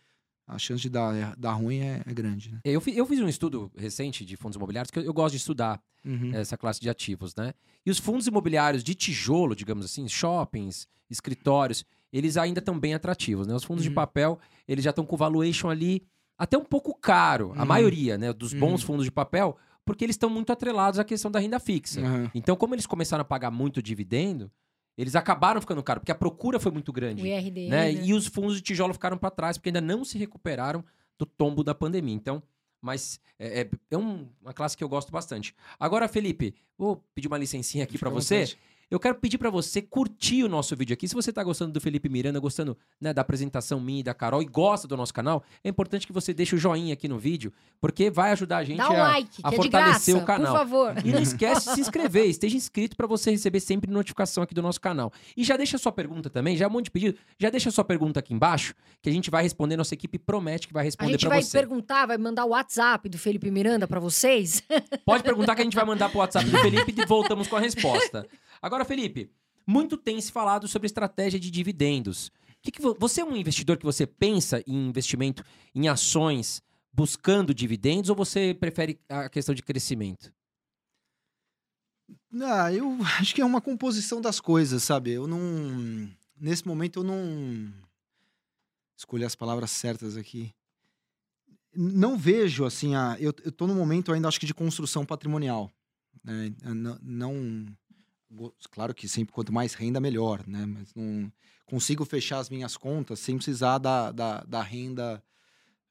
A 0.48 0.60
chance 0.60 0.82
de 0.82 0.90
dar, 0.90 1.36
dar 1.36 1.54
ruim 1.54 1.80
é, 1.80 2.04
é 2.06 2.14
grande, 2.14 2.52
né? 2.52 2.60
Eu, 2.64 2.80
fi- 2.80 2.96
eu 2.96 3.06
fiz 3.06 3.20
um 3.20 3.28
estudo 3.28 3.72
recente 3.76 4.24
de 4.24 4.38
fundos 4.38 4.56
imobiliários, 4.56 4.92
que 4.92 5.00
eu, 5.00 5.04
eu 5.04 5.14
gosto 5.14 5.32
de 5.32 5.38
estudar 5.38 5.82
Uhum. 6.06 6.32
essa 6.36 6.56
classe 6.56 6.80
de 6.80 6.88
ativos, 6.88 7.34
né? 7.36 7.52
E 7.84 7.90
os 7.90 7.98
fundos 7.98 8.28
imobiliários 8.28 8.84
de 8.84 8.94
tijolo, 8.94 9.56
digamos 9.56 9.84
assim, 9.86 10.08
shoppings, 10.08 10.88
escritórios, 11.10 11.84
eles 12.14 12.38
ainda 12.38 12.60
estão 12.60 12.80
bem 12.80 12.94
atrativos, 12.94 13.48
né? 13.48 13.56
Os 13.56 13.64
fundos 13.64 13.84
de 13.84 13.90
Uhum. 13.90 13.96
papel, 13.96 14.40
eles 14.68 14.84
já 14.84 14.92
estão 14.92 15.04
com 15.04 15.18
valuation 15.18 15.68
ali 15.70 16.06
até 16.38 16.56
um 16.58 16.64
pouco 16.64 16.94
caro, 16.94 17.54
a 17.56 17.62
Uhum. 17.62 17.66
maioria, 17.66 18.18
né, 18.18 18.32
dos 18.32 18.54
bons 18.54 18.82
Uhum. 18.82 18.88
fundos 18.88 19.06
de 19.06 19.12
papel, 19.12 19.58
porque 19.84 20.04
eles 20.06 20.14
estão 20.16 20.30
muito 20.30 20.52
atrelados 20.54 21.00
à 21.00 21.04
questão 21.04 21.32
da 21.32 21.40
renda 21.40 21.60
fixa. 21.60 22.02
Aham. 22.02 22.30
Então, 22.36 22.56
como 22.56 22.76
eles 22.76 22.86
começaram 22.86 23.22
a 23.24 23.26
pagar 23.26 23.50
muito 23.50 23.82
dividendo, 23.82 24.52
eles 24.98 25.16
acabaram 25.16 25.60
ficando 25.62 25.82
caro, 25.84 26.00
porque 26.00 26.12
a 26.12 26.16
procura 26.16 26.60
foi 26.60 26.72
muito 26.72 26.90
O 26.90 26.94
grande. 26.94 27.26
IRD. 27.26 27.68
Né? 27.70 27.92
né? 27.92 28.04
E 28.06 28.14
os 28.14 28.28
fundos 28.28 28.56
de 28.56 28.62
tijolo 28.62 28.94
ficaram 28.94 29.18
para 29.18 29.30
trás, 29.32 29.58
porque 29.58 29.70
ainda 29.70 29.82
não 29.82 30.04
se 30.06 30.18
recuperaram 30.18 30.84
do 31.18 31.26
tombo 31.26 31.64
da 31.64 31.74
pandemia. 31.76 32.14
Então, 32.16 32.42
mas 32.82 33.20
é, 33.40 33.62
é- 33.62 33.70
é 33.92 33.98
um- 33.98 34.28
uma 34.42 34.54
classe 34.54 34.78
que 34.78 34.84
eu 34.84 34.90
gosto 34.90 35.12
bastante. 35.12 35.56
Agora, 35.80 36.08
Felipe, 36.08 36.54
vou 36.78 37.04
pedir 37.14 37.28
uma 37.28 37.38
licencinha 37.38 37.84
aqui 37.84 37.98
para 37.98 38.10
você. 38.10 38.40
vontade. 38.42 38.58
Eu 38.90 39.00
quero 39.00 39.16
pedir 39.16 39.40
para 39.40 39.50
você 39.50 39.82
curtir 39.82 40.44
o 40.44 40.50
nosso 40.50 40.76
vídeo 40.76 40.94
aqui. 40.94 41.08
Se 41.08 41.16
você 41.16 41.34
tá 41.34 41.44
gostando 41.44 41.72
do 41.74 41.82
Felipe 41.82 42.08
Miranda, 42.08 42.40
gostando 42.40 42.78
né, 43.02 43.14
da 43.14 43.22
apresentação 43.22 43.80
minha 43.80 44.02
e 44.02 44.04
da 44.04 44.14
Carol 44.14 44.44
e 44.44 44.46
gosta 44.46 44.88
do 44.88 44.96
nosso 44.96 45.14
canal, 45.14 45.44
é 45.64 45.70
importante 45.70 46.06
que 46.06 46.14
você 46.14 46.34
deixe 46.36 46.54
o 46.56 46.58
joinha 46.58 46.94
aqui 46.94 47.08
no 47.08 47.18
vídeo, 47.18 47.52
porque 47.82 48.12
vai 48.12 48.32
ajudar 48.32 48.58
a 48.58 48.64
gente 48.64 48.78
Dá 48.78 48.90
um 48.92 48.94
a, 48.94 49.08
like, 49.08 49.42
a 49.44 49.50
é 49.50 49.56
fortalecer 49.56 50.14
graça, 50.14 50.24
o 50.24 50.26
canal. 50.26 50.54
por 50.54 50.60
favor. 50.60 50.96
e 51.04 51.12
não 51.12 51.20
esquece 51.22 51.70
de 51.70 51.76
se 51.76 51.82
inscrever, 51.82 52.28
esteja 52.28 52.56
inscrito 52.56 52.96
para 52.96 53.08
você 53.08 53.32
receber 53.32 53.60
sempre 53.60 53.90
notificação 53.90 54.44
aqui 54.44 54.54
do 54.54 54.62
nosso 54.62 54.80
canal. 54.80 55.12
E 55.36 55.44
já 55.44 55.58
deixa 55.58 55.78
sua 55.80 55.92
pergunta 55.92 56.30
também, 56.30 56.56
já 56.56 56.66
é 56.66 56.68
um 56.68 56.72
monte 56.72 56.86
de 56.86 56.92
pedido, 56.92 57.18
já 57.40 57.50
deixa 57.50 57.72
sua 57.72 57.84
pergunta 57.84 58.20
aqui 58.20 58.34
embaixo, 58.36 58.76
que 59.02 59.10
a 59.10 59.12
gente 59.12 59.32
vai 59.32 59.42
responder, 59.42 59.76
nossa 59.78 59.96
equipe 59.96 60.20
promete 60.20 60.68
que 60.68 60.74
vai 60.74 60.84
A 60.84 60.86
responder 60.86 61.12
gente 61.14 61.22
para 61.22 61.30
vai 61.30 61.42
você. 61.42 61.58
perguntar, 61.58 62.06
vai 62.06 62.18
mandar 62.20 62.46
o 62.46 62.50
WhatsApp 62.50 63.10
do 63.10 63.18
Felipe 63.18 63.50
Miranda 63.50 63.88
pra 63.88 64.00
vocês. 64.00 64.62
Pode 65.04 65.24
perguntar 65.24 65.56
que 65.56 65.62
a 65.62 65.64
gente 65.64 65.76
vai 65.76 65.86
mandar 65.86 66.10
pro 66.10 66.20
WhatsApp 66.20 66.46
do 66.48 66.58
Felipe 66.60 66.94
e 66.96 67.06
voltamos 67.06 67.48
com 67.48 67.56
a 67.56 67.60
resposta. 67.60 68.28
Agora, 68.62 68.86
Felipe, 68.86 69.32
muito 69.66 69.98
tem 69.98 70.20
se 70.22 70.32
falado 70.32 70.68
sobre 70.68 70.86
estratégia 70.86 71.40
de 71.40 71.50
dividendos. 71.52 72.32
Que 72.62 72.72
que 72.72 72.82
vo- 72.82 72.96
você 73.00 73.22
é 73.22 73.26
um 73.26 73.36
investidor 73.36 73.78
que 73.78 73.86
você 73.86 74.08
pensa 74.08 74.64
em 74.66 74.88
investimento 74.88 75.44
em 75.74 75.88
ações 75.88 76.62
buscando 76.92 77.54
dividendos 77.54 78.10
ou 78.10 78.16
você 78.16 78.56
prefere 78.60 79.00
a 79.10 79.30
questão 79.30 79.54
de 79.54 79.62
crescimento? 79.62 80.34
Ah, 82.42 82.72
eu 82.74 82.98
acho 83.20 83.34
que 83.34 83.42
é 83.42 83.46
uma 83.46 83.62
composição 83.62 84.22
das 84.22 84.40
coisas, 84.40 84.84
sabe? 84.84 85.12
Eu 85.12 85.28
não. 85.28 86.10
Nesse 86.40 86.68
momento 86.68 87.00
eu 87.00 87.04
não. 87.04 87.72
Escolhi 88.98 89.26
as 89.26 89.36
palavras 89.36 89.72
certas 89.72 90.16
aqui. 90.16 90.54
Não 91.78 92.18
vejo, 92.18 92.64
assim, 92.64 92.96
a, 92.96 93.18
eu, 93.20 93.34
eu 93.44 93.52
tô 93.52 93.68
momento 93.76 94.14
ainda, 94.14 94.30
acho 94.30 94.40
que 94.40 94.46
de 94.46 94.54
construção 94.54 95.06
patrimonial. 95.06 95.70
Né? 96.24 96.54
Não, 96.64 96.98
não- 97.02 97.66
Claro 98.72 98.94
que 98.94 99.08
sempre 99.08 99.34
quanto 99.34 99.54
mais 99.54 99.74
renda, 99.74 100.00
melhor, 100.00 100.46
né? 100.48 100.66
Mas 100.66 100.94
não 100.94 101.32
consigo 101.66 102.06
fechar 102.06 102.40
as 102.40 102.50
minhas 102.50 102.78
contas 102.78 103.20
sem 103.20 103.36
precisar 103.38 103.78
da, 103.78 104.12
da, 104.12 104.44
da 104.44 104.62
renda 104.62 105.24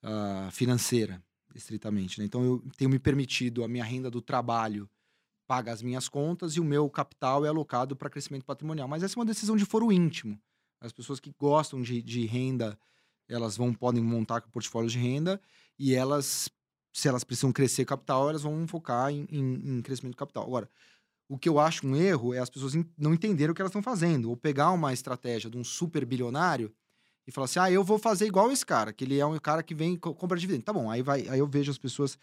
ah, 0.03 0.49
financeira, 0.53 1.23
estritamente. 1.55 2.19
Né? 2.19 2.27
Então 2.27 2.45
eu 2.45 2.63
tenho 2.77 2.91
me 2.91 2.99
permitido 2.99 3.65
a 3.65 3.69
minha 3.69 3.85
renda 3.85 4.11
do 4.11 4.21
trabalho 4.21 4.89
paga 5.47 5.73
as 5.73 5.83
minhas 5.83 6.09
contas 6.09 6.57
e 6.57 6.61
o 6.61 6.65
meu 6.65 6.89
capital 6.89 7.45
é 7.45 7.49
alocado 7.49 7.95
para 7.95 8.09
crescimento 8.11 8.45
patrimonial. 8.45 8.89
Mas 8.89 9.03
essa 9.03 9.15
é 9.15 9.19
uma 9.19 9.27
decisão 9.27 9.57
de 9.57 9.65
foro 9.65 9.93
íntimo. 9.93 10.41
As 10.81 10.93
pessoas 10.93 11.21
que 11.21 11.33
gostam 11.39 11.83
de, 11.83 12.01
de 12.03 12.25
renda, 12.27 12.79
elas 13.29 13.57
vão 13.57 13.73
podem 13.73 14.03
montar 14.03 14.41
portfólios 14.43 14.93
de 14.93 14.99
renda 14.99 15.41
e 15.79 15.95
elas, 15.95 16.49
se 16.93 17.09
elas 17.09 17.25
precisam 17.25 17.53
crescer 17.53 17.85
capital, 17.85 18.29
elas 18.31 18.43
vão 18.43 18.67
focar 18.67 19.11
em, 19.11 19.27
em- 19.31 19.77
em 19.79 19.83
crescimento 19.83 20.17
capital. 20.17 20.45
Agora, 20.45 20.69
o 21.29 21.39
que 21.39 21.49
eu 21.49 21.59
acho 21.59 21.87
um 21.87 21.97
erro 21.97 22.35
é 22.35 22.39
as 22.39 22.51
pessoas 22.51 22.75
não 22.99 23.15
entenderem 23.15 23.51
o 23.51 23.55
que 23.55 23.63
elas 23.63 23.71
estão 23.71 23.83
fazendo. 23.83 24.29
Ou 24.29 24.37
pegar 24.37 24.71
uma 24.71 24.93
estratégia 24.93 25.51
de 25.51 25.57
um 25.57 25.65
super 25.65 26.05
bilionário 26.05 26.73
e 27.27 27.33
falar 27.33 27.47
assim, 27.47 27.59
ah, 27.59 27.71
eu 27.71 27.83
vou 27.83 27.99
fazer 27.99 28.27
igual 28.27 28.51
esse 28.53 28.65
cara, 28.67 28.93
que 28.93 29.05
ele 29.05 29.19
é 29.19 29.25
um 29.25 29.39
cara 29.39 29.63
que 29.63 29.75
vem 29.75 29.97
co- 29.97 30.15
compra 30.15 30.39
dividendo. 30.39 30.65
Tá 30.65 30.73
bom, 30.73 30.91
aí, 30.91 31.03
vai, 31.03 31.27
aí 31.29 31.39
eu 31.39 31.47
vejo 31.47 31.71
as 31.71 31.79
pessoas 31.79 32.19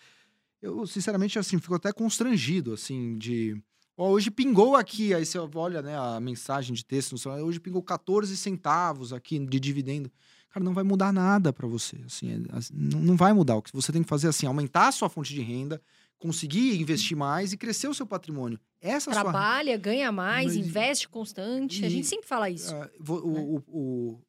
eu, 0.61 0.85
sinceramente, 0.85 1.39
assim, 1.39 1.59
fico 1.59 1.73
até 1.73 1.91
constrangido, 1.91 2.73
assim, 2.73 3.17
de... 3.17 3.59
Ó, 3.97 4.11
hoje 4.11 4.29
pingou 4.29 4.75
aqui, 4.75 5.13
aí 5.13 5.25
você 5.25 5.37
olha, 5.55 5.81
né, 5.81 5.97
a 5.97 6.19
mensagem 6.19 6.73
de 6.73 6.85
texto 6.85 7.13
no 7.13 7.17
celular, 7.17 7.41
hoje 7.43 7.59
pingou 7.59 7.81
14 7.81 8.37
centavos 8.37 9.11
aqui 9.11 9.39
de 9.39 9.59
dividendo. 9.59 10.11
Cara, 10.49 10.63
não 10.63 10.73
vai 10.73 10.83
mudar 10.83 11.11
nada 11.11 11.51
para 11.51 11.67
você, 11.67 11.97
assim, 12.05 12.31
é- 12.31 12.59
não, 12.71 13.17
vai 13.17 13.33
mudar. 13.33 13.55
O 13.55 13.61
que 13.61 13.73
você 13.73 13.91
tem 13.91 14.03
que 14.03 14.09
fazer, 14.09 14.27
assim, 14.27 14.45
aumentar 14.45 14.87
a 14.87 14.91
sua 14.91 15.09
fonte 15.09 15.33
de 15.33 15.41
renda, 15.41 15.81
conseguir 16.22 16.80
investir 16.80 17.17
mais 17.17 17.51
e 17.51 17.57
crescer 17.57 17.88
o 17.88 17.93
seu 17.93 18.05
patrimônio. 18.05 18.59
Essa 18.80 19.09
é 19.09 19.11
a 19.11 19.15
sua... 19.15 19.24
Trabalha, 19.24 19.76
ganha 19.78 20.11
mais, 20.11 20.55
Mas- 20.55 20.55
investe 20.67 21.09
constante. 21.09 21.84
A 21.84 21.88
e- 21.88 21.89
gente 21.89 22.07
sempre 22.07 22.28
fala 22.28 22.49
isso. 22.49 22.74
Ah, 22.76 22.89
vo- 22.99 23.17
o- 23.19 23.55
o- 23.55 23.63
o- 23.67 24.22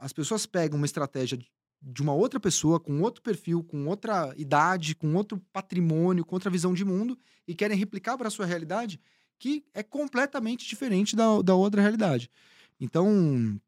as 0.00 0.12
pessoas 0.12 0.44
pegam 0.44 0.76
uma 0.76 0.86
estratégia 0.86 1.38
de- 1.38 1.48
de 1.80 2.02
uma 2.02 2.12
outra 2.12 2.40
pessoa, 2.40 2.80
com 2.80 3.00
outro 3.00 3.22
perfil, 3.22 3.62
com 3.62 3.86
outra 3.86 4.34
idade, 4.36 4.94
com 4.96 5.14
outro 5.14 5.40
patrimônio, 5.52 6.24
com 6.24 6.34
outra 6.34 6.50
visão 6.50 6.74
de 6.74 6.84
mundo, 6.84 7.16
e 7.46 7.54
querem 7.54 7.78
replicar 7.78 8.16
para 8.18 8.26
a 8.26 8.30
sua 8.30 8.44
realidade, 8.44 8.98
que 9.38 9.64
é 9.72 9.82
completamente 9.84 10.66
diferente 10.68 11.14
da, 11.14 11.40
da 11.42 11.54
outra 11.54 11.80
realidade. 11.80 12.28
Então, 12.80 13.60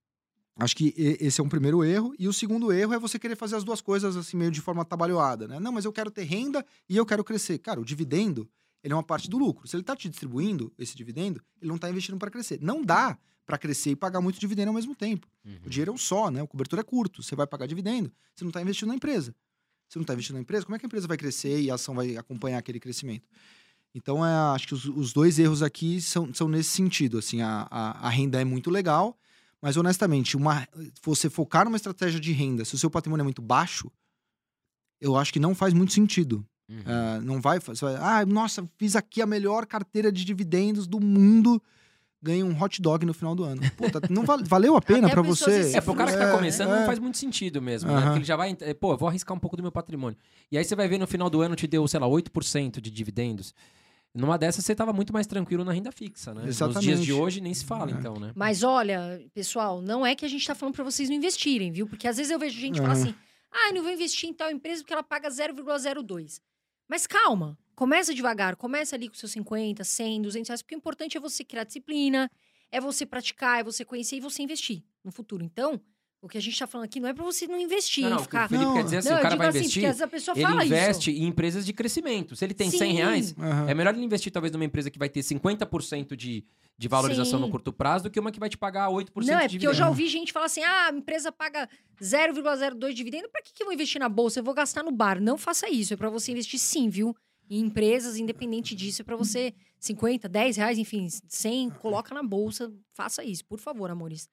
acho 0.59 0.77
que 0.77 0.93
esse 0.97 1.41
é 1.41 1.45
um 1.45 1.49
primeiro 1.49 1.85
erro. 1.85 2.15
E 2.19 2.29
o 2.29 2.33
segundo 2.33 2.73
erro 2.73 2.93
é 2.93 2.99
você 2.99 3.19
querer 3.19 3.37
fazer 3.37 3.57
as 3.57 3.65
duas 3.65 3.81
coisas 3.81 4.17
assim, 4.17 4.37
meio 4.37 4.51
de 4.51 4.61
forma 4.61 4.85
trabalhada, 4.85 5.49
né? 5.49 5.59
Não, 5.59 5.73
mas 5.73 5.85
eu 5.85 5.93
quero 5.93 6.11
ter 6.11 6.25
renda 6.25 6.65
e 6.89 6.97
eu 6.97 7.07
quero 7.07 7.25
crescer. 7.25 7.59
Cara, 7.59 7.81
o 7.81 7.85
dividendo, 7.85 8.49
ele 8.83 8.93
é 8.93 8.97
uma 8.97 9.03
parte 9.03 9.31
do 9.31 9.39
lucro. 9.39 9.67
Se 9.67 9.77
ele 9.77 9.83
está 9.83 9.97
te 9.97 10.09
distribuindo 10.09 10.73
esse 10.79 10.97
dividendo, 10.97 11.41
ele 11.61 11.69
não 11.69 11.77
está 11.77 11.89
investindo 11.89 12.19
para 12.19 12.31
crescer. 12.31 12.59
Não 12.61 12.83
dá 12.83 13.17
para 13.47 13.57
crescer 13.57 13.93
e 13.93 13.97
pagar 13.97 14.21
muito 14.21 14.39
dividendo 14.39 14.69
ao 14.69 14.75
mesmo 14.75 14.95
tempo. 14.95 15.27
O 15.65 15.71
dinheiro 15.71 15.91
é 15.91 15.95
um 15.95 15.99
só, 15.99 16.31
né? 16.31 16.43
O 16.43 16.47
cobertor 16.47 16.79
é 16.79 16.83
curto. 16.83 17.23
Você 17.23 17.35
vai 17.35 17.47
pagar 17.47 17.67
dividendo, 17.67 18.13
você 18.35 18.45
não 18.45 18.51
está 18.51 18.61
investindo 18.61 18.89
na 18.89 18.95
empresa. 18.95 19.35
Você 19.89 19.99
não 19.99 20.03
está 20.03 20.13
investindo 20.13 20.35
na 20.35 20.43
empresa, 20.43 20.67
como 20.67 20.77
é 20.77 20.79
que 20.79 20.85
a 20.85 20.89
empresa 20.89 21.09
vai 21.09 21.17
crescer 21.17 21.63
e 21.63 21.71
a 21.71 21.75
ação 21.75 21.95
vai 21.95 22.15
acompanhar 22.17 22.59
aquele 22.59 22.79
crescimento? 22.79 23.27
Então, 23.95 24.25
é, 24.25 24.55
acho 24.55 24.69
que 24.69 24.75
os, 24.75 24.85
os 24.85 25.15
dois 25.15 25.39
erros 25.39 25.63
aqui 25.63 26.01
são, 26.01 26.33
são 26.35 26.47
nesse 26.47 26.71
sentido. 26.71 27.17
Assim, 27.17 27.41
a, 27.41 27.67
a, 27.71 28.07
a 28.07 28.11
renda 28.11 28.39
é 28.39 28.45
muito 28.45 28.71
legal, 28.71 29.19
mas 29.63 29.77
honestamente, 29.77 30.37
uma, 30.37 30.67
você 31.03 31.29
focar 31.31 31.65
numa 31.65 31.77
estratégia 31.77 32.21
de 32.21 32.33
renda, 32.33 32.65
se 32.65 32.75
o 32.75 32.79
seu 32.79 32.91
patrimônio 32.91 33.23
é 33.23 33.25
muito 33.25 33.43
baixo, 33.43 33.91
eu 35.01 35.17
acho 35.17 35.33
que 35.33 35.41
não 35.41 35.55
faz 35.55 35.73
muito 35.73 35.93
sentido. 35.93 36.45
Uhum. 36.69 36.83
Ah, 36.87 37.21
não 37.23 37.41
vai, 37.41 37.61
fa- 37.61 37.75
você 37.75 37.85
vai. 37.85 37.95
Ah, 37.97 38.27
nossa, 38.27 38.69
fiz 38.77 38.95
aqui 38.97 39.23
a 39.23 39.27
melhor 39.27 39.65
carteira 39.67 40.13
de 40.13 40.25
dividendos 40.25 40.87
do 40.87 41.01
mundo. 41.01 41.63
Ganhei 42.21 42.43
um 42.43 42.61
hot 42.61 42.83
dog 42.83 43.07
no 43.07 43.15
final 43.15 43.35
do 43.35 43.45
ano. 43.45 43.63
Puta, 43.77 44.01
não 44.11 44.25
val- 44.25 44.43
valeu 44.45 44.77
a 44.77 44.83
pena 44.83 45.09
para 45.09 45.23
você. 45.23 45.63
se 45.71 45.77
É, 45.77 45.81
pro 45.81 45.95
cara 45.95 46.11
que 46.11 46.19
tá 46.19 46.25
É, 46.29 46.33
começando, 46.33 46.73
é. 46.73 46.81
não 46.81 46.85
faz 46.87 46.99
muito 46.99 47.17
sentido 47.17 47.63
mesmo, 47.63 47.89
né? 47.89 47.95
Aham. 47.95 48.05
Porque 48.07 48.19
ele 48.19 48.25
já 48.25 48.37
vai. 48.37 48.57
eh, 48.61 48.75
Pô, 48.75 48.97
vou 48.97 49.09
arriscar 49.09 49.37
um 49.37 49.41
pouco 49.41 49.57
do 49.57 49.63
meu 49.63 49.71
patrimônio. 49.71 50.19
E 50.51 50.59
aí 50.59 50.65
você 50.65 50.75
vai 50.75 50.89
ver 50.89 50.99
no 50.99 51.07
final 51.07 51.31
do 51.31 51.41
ano 51.41 51.55
te 51.55 51.67
deu, 51.69 51.87
sei 51.87 52.01
lá, 52.01 52.07
8% 52.09 52.81
de 52.81 52.91
dividendos. 52.91 53.55
Numa 54.15 54.39
dessas 54.39 54.65
você 54.65 54.75
tava 54.75 54.93
muito 54.93 55.13
mais 55.13 55.27
tranquilo 55.27 55.65
na 55.65 55.73
renda 55.73 55.93
fixa, 55.93 56.33
né? 56.35 56.43
Nos 56.45 56.57
dias 56.57 56.71
Exatamente. 56.71 57.03
de 57.05 57.13
hoje 57.13 57.41
nem 57.41 57.53
se 57.55 57.65
fala, 57.65 57.91
É. 57.91 57.95
então, 57.95 58.15
né? 58.15 58.33
Mas 58.35 58.63
olha, 58.63 59.25
pessoal, 59.35 59.81
não 59.81 60.05
é 60.05 60.15
que 60.15 60.25
a 60.25 60.29
gente 60.29 60.47
tá 60.47 60.55
falando 60.55 60.75
pra 60.75 60.85
vocês 60.85 61.09
não 61.09 61.17
investirem, 61.17 61.71
viu? 61.71 61.87
Porque 61.87 62.09
às 62.09 62.17
vezes 62.17 62.33
eu 62.33 62.39
vejo 62.39 62.59
gente 62.59 62.81
falar 62.81 62.93
Aham. 62.95 63.03
assim: 63.03 63.15
ah, 63.53 63.69
eu 63.69 63.75
não 63.75 63.83
vou 63.83 63.93
investir 63.93 64.29
em 64.29 64.35
tal 64.35 64.51
empresa 64.51 64.83
porque 64.83 64.93
ela 64.93 65.03
paga 65.03 65.29
0,02. 65.29 66.41
Mas 66.89 67.07
calma, 67.07 67.59
começa 67.75 68.15
devagar, 68.15 68.57
começa 68.57 68.97
ali 68.97 69.09
com 69.09 69.15
seus 69.15 69.33
50, 69.33 69.85
100, 69.85 70.23
200 70.23 70.49
reais, 70.49 70.63
porque 70.63 70.75
o 70.75 70.79
importante 70.79 71.17
é 71.17 71.21
você 71.21 71.45
criar 71.45 71.65
disciplina, 71.65 72.31
é 72.73 72.81
você 72.81 73.05
praticar, 73.05 73.61
é 73.61 73.63
você 73.63 73.85
conhecer 73.85 74.17
e 74.17 74.21
você 74.21 74.43
investir 74.43 74.83
no 75.05 75.13
futuro. 75.13 75.45
Então, 75.45 75.81
O 76.21 76.29
que 76.29 76.37
a 76.37 76.41
gente 76.41 76.55
está 76.55 76.67
falando 76.67 76.87
aqui 76.87 76.99
não 76.99 77.09
é 77.09 77.15
para 77.15 77.23
você 77.23 77.47
não 77.47 77.61
investir, 77.61 78.03
Não, 78.03 78.11
não, 78.11 78.17
o 78.19 78.23
ficar. 78.23 78.49
Felipe 78.49 78.67
Não, 78.67 78.75
quer 78.75 78.85
dizer 78.85 78.97
assim, 78.97 79.09
não, 79.11 79.19
o 79.19 79.23
cara 79.23 79.37
vai 79.37 79.49
assim, 79.49 79.59
investir, 79.59 79.85
essa 79.85 80.09
pessoa 80.09 80.37
ele 80.37 80.45
fala 80.47 80.65
investe 80.65 81.13
em 81.13 81.25
empresas 81.27 81.65
de 81.65 81.73
crescimento. 81.73 82.35
Se 82.35 82.45
ele 82.45 82.55
tem 82.55 82.69
100 82.71 82.79
Sim. 82.81 82.93
reais, 82.97 83.35
Aham. 83.39 83.71
é 83.71 83.75
melhor 83.75 83.95
ele 83.95 84.05
investir 84.05 84.33
talvez 84.33 84.53
numa 84.53 84.65
empresa 84.65 84.91
que 84.91 84.99
vai 84.99 85.09
ter 85.09 85.21
50% 85.21 86.17
de, 86.17 86.45
de 86.77 86.89
valorização 86.89 87.39
Sim. 87.39 87.45
no 87.45 87.51
curto 87.51 87.73
prazo 87.73 88.05
do 88.05 88.11
que 88.11 88.19
uma 88.19 88.33
que 88.33 88.41
vai 88.41 88.49
te 88.49 88.59
pagar 88.59 88.89
8% 88.89 89.11
Não, 89.15 89.23
de 89.25 89.33
é 89.33 89.49
porque 89.49 89.67
eu 89.67 89.73
já 89.73 89.89
ouvi 89.89 90.09
gente 90.09 90.33
falar 90.33 90.47
assim: 90.47 90.63
ah, 90.65 90.89
a 90.89 90.93
empresa 90.93 91.31
paga 91.31 91.69
0,02 92.03 92.89
de 92.89 92.95
dividendo, 92.95 93.29
pra 93.29 93.41
que, 93.41 93.53
que 93.55 93.63
eu 93.63 93.67
vou 93.67 93.75
investir 93.75 94.01
na 94.01 94.09
bolsa? 94.09 94.41
Eu 94.41 94.45
vou 94.45 94.55
gastar 94.55 94.83
no 94.83 94.91
bar. 94.91 95.21
Não 95.21 95.39
faça 95.39 95.71
isso. 95.71 95.95
É 95.95 95.97
pra 95.97 96.11
você 96.11 96.33
investir 96.33 96.59
sim, 96.59 96.89
viu? 96.89 97.15
Em 97.49 97.61
empresas, 97.61 98.17
independente 98.17 98.75
disso, 98.75 99.03
é 99.03 99.05
pra 99.05 99.17
você 99.17 99.55
50, 99.79 100.29
10 100.29 100.57
reais, 100.57 100.79
enfim, 100.79 101.07
100, 101.29 101.71
coloca 101.71 102.13
na 102.13 102.25
bolsa. 102.25 102.73
Faça 102.93 103.23
isso, 103.23 103.45
por 103.45 103.61
favor, 103.61 103.89
amores. 103.89 104.29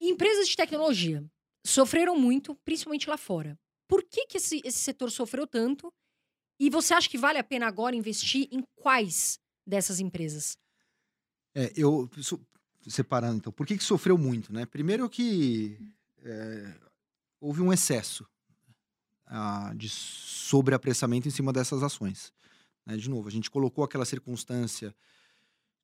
Empresas 0.00 0.48
de 0.48 0.56
tecnologia 0.56 1.24
sofreram 1.64 2.18
muito, 2.18 2.54
principalmente 2.64 3.08
lá 3.08 3.16
fora. 3.16 3.58
Por 3.88 4.02
que, 4.02 4.26
que 4.26 4.38
esse, 4.38 4.60
esse 4.64 4.78
setor 4.78 5.10
sofreu 5.10 5.46
tanto? 5.46 5.92
E 6.58 6.70
você 6.70 6.94
acha 6.94 7.08
que 7.08 7.18
vale 7.18 7.38
a 7.38 7.44
pena 7.44 7.66
agora 7.66 7.96
investir 7.96 8.48
em 8.50 8.62
quais 8.76 9.38
dessas 9.66 10.00
empresas? 10.00 10.56
É, 11.54 11.72
eu 11.76 12.08
separando 12.88 13.36
então, 13.36 13.52
por 13.52 13.66
que, 13.66 13.78
que 13.78 13.84
sofreu 13.84 14.18
muito, 14.18 14.52
né? 14.52 14.66
Primeiro 14.66 15.08
que 15.08 15.78
é, 16.22 16.74
houve 17.40 17.62
um 17.62 17.72
excesso 17.72 18.26
ah, 19.26 19.72
de 19.74 19.88
sobreapressamento 19.88 21.28
em 21.28 21.30
cima 21.30 21.52
dessas 21.52 21.82
ações. 21.82 22.32
né? 22.84 22.96
De 22.96 23.08
novo, 23.08 23.28
a 23.28 23.30
gente 23.30 23.50
colocou 23.50 23.84
aquela 23.84 24.04
circunstância 24.04 24.94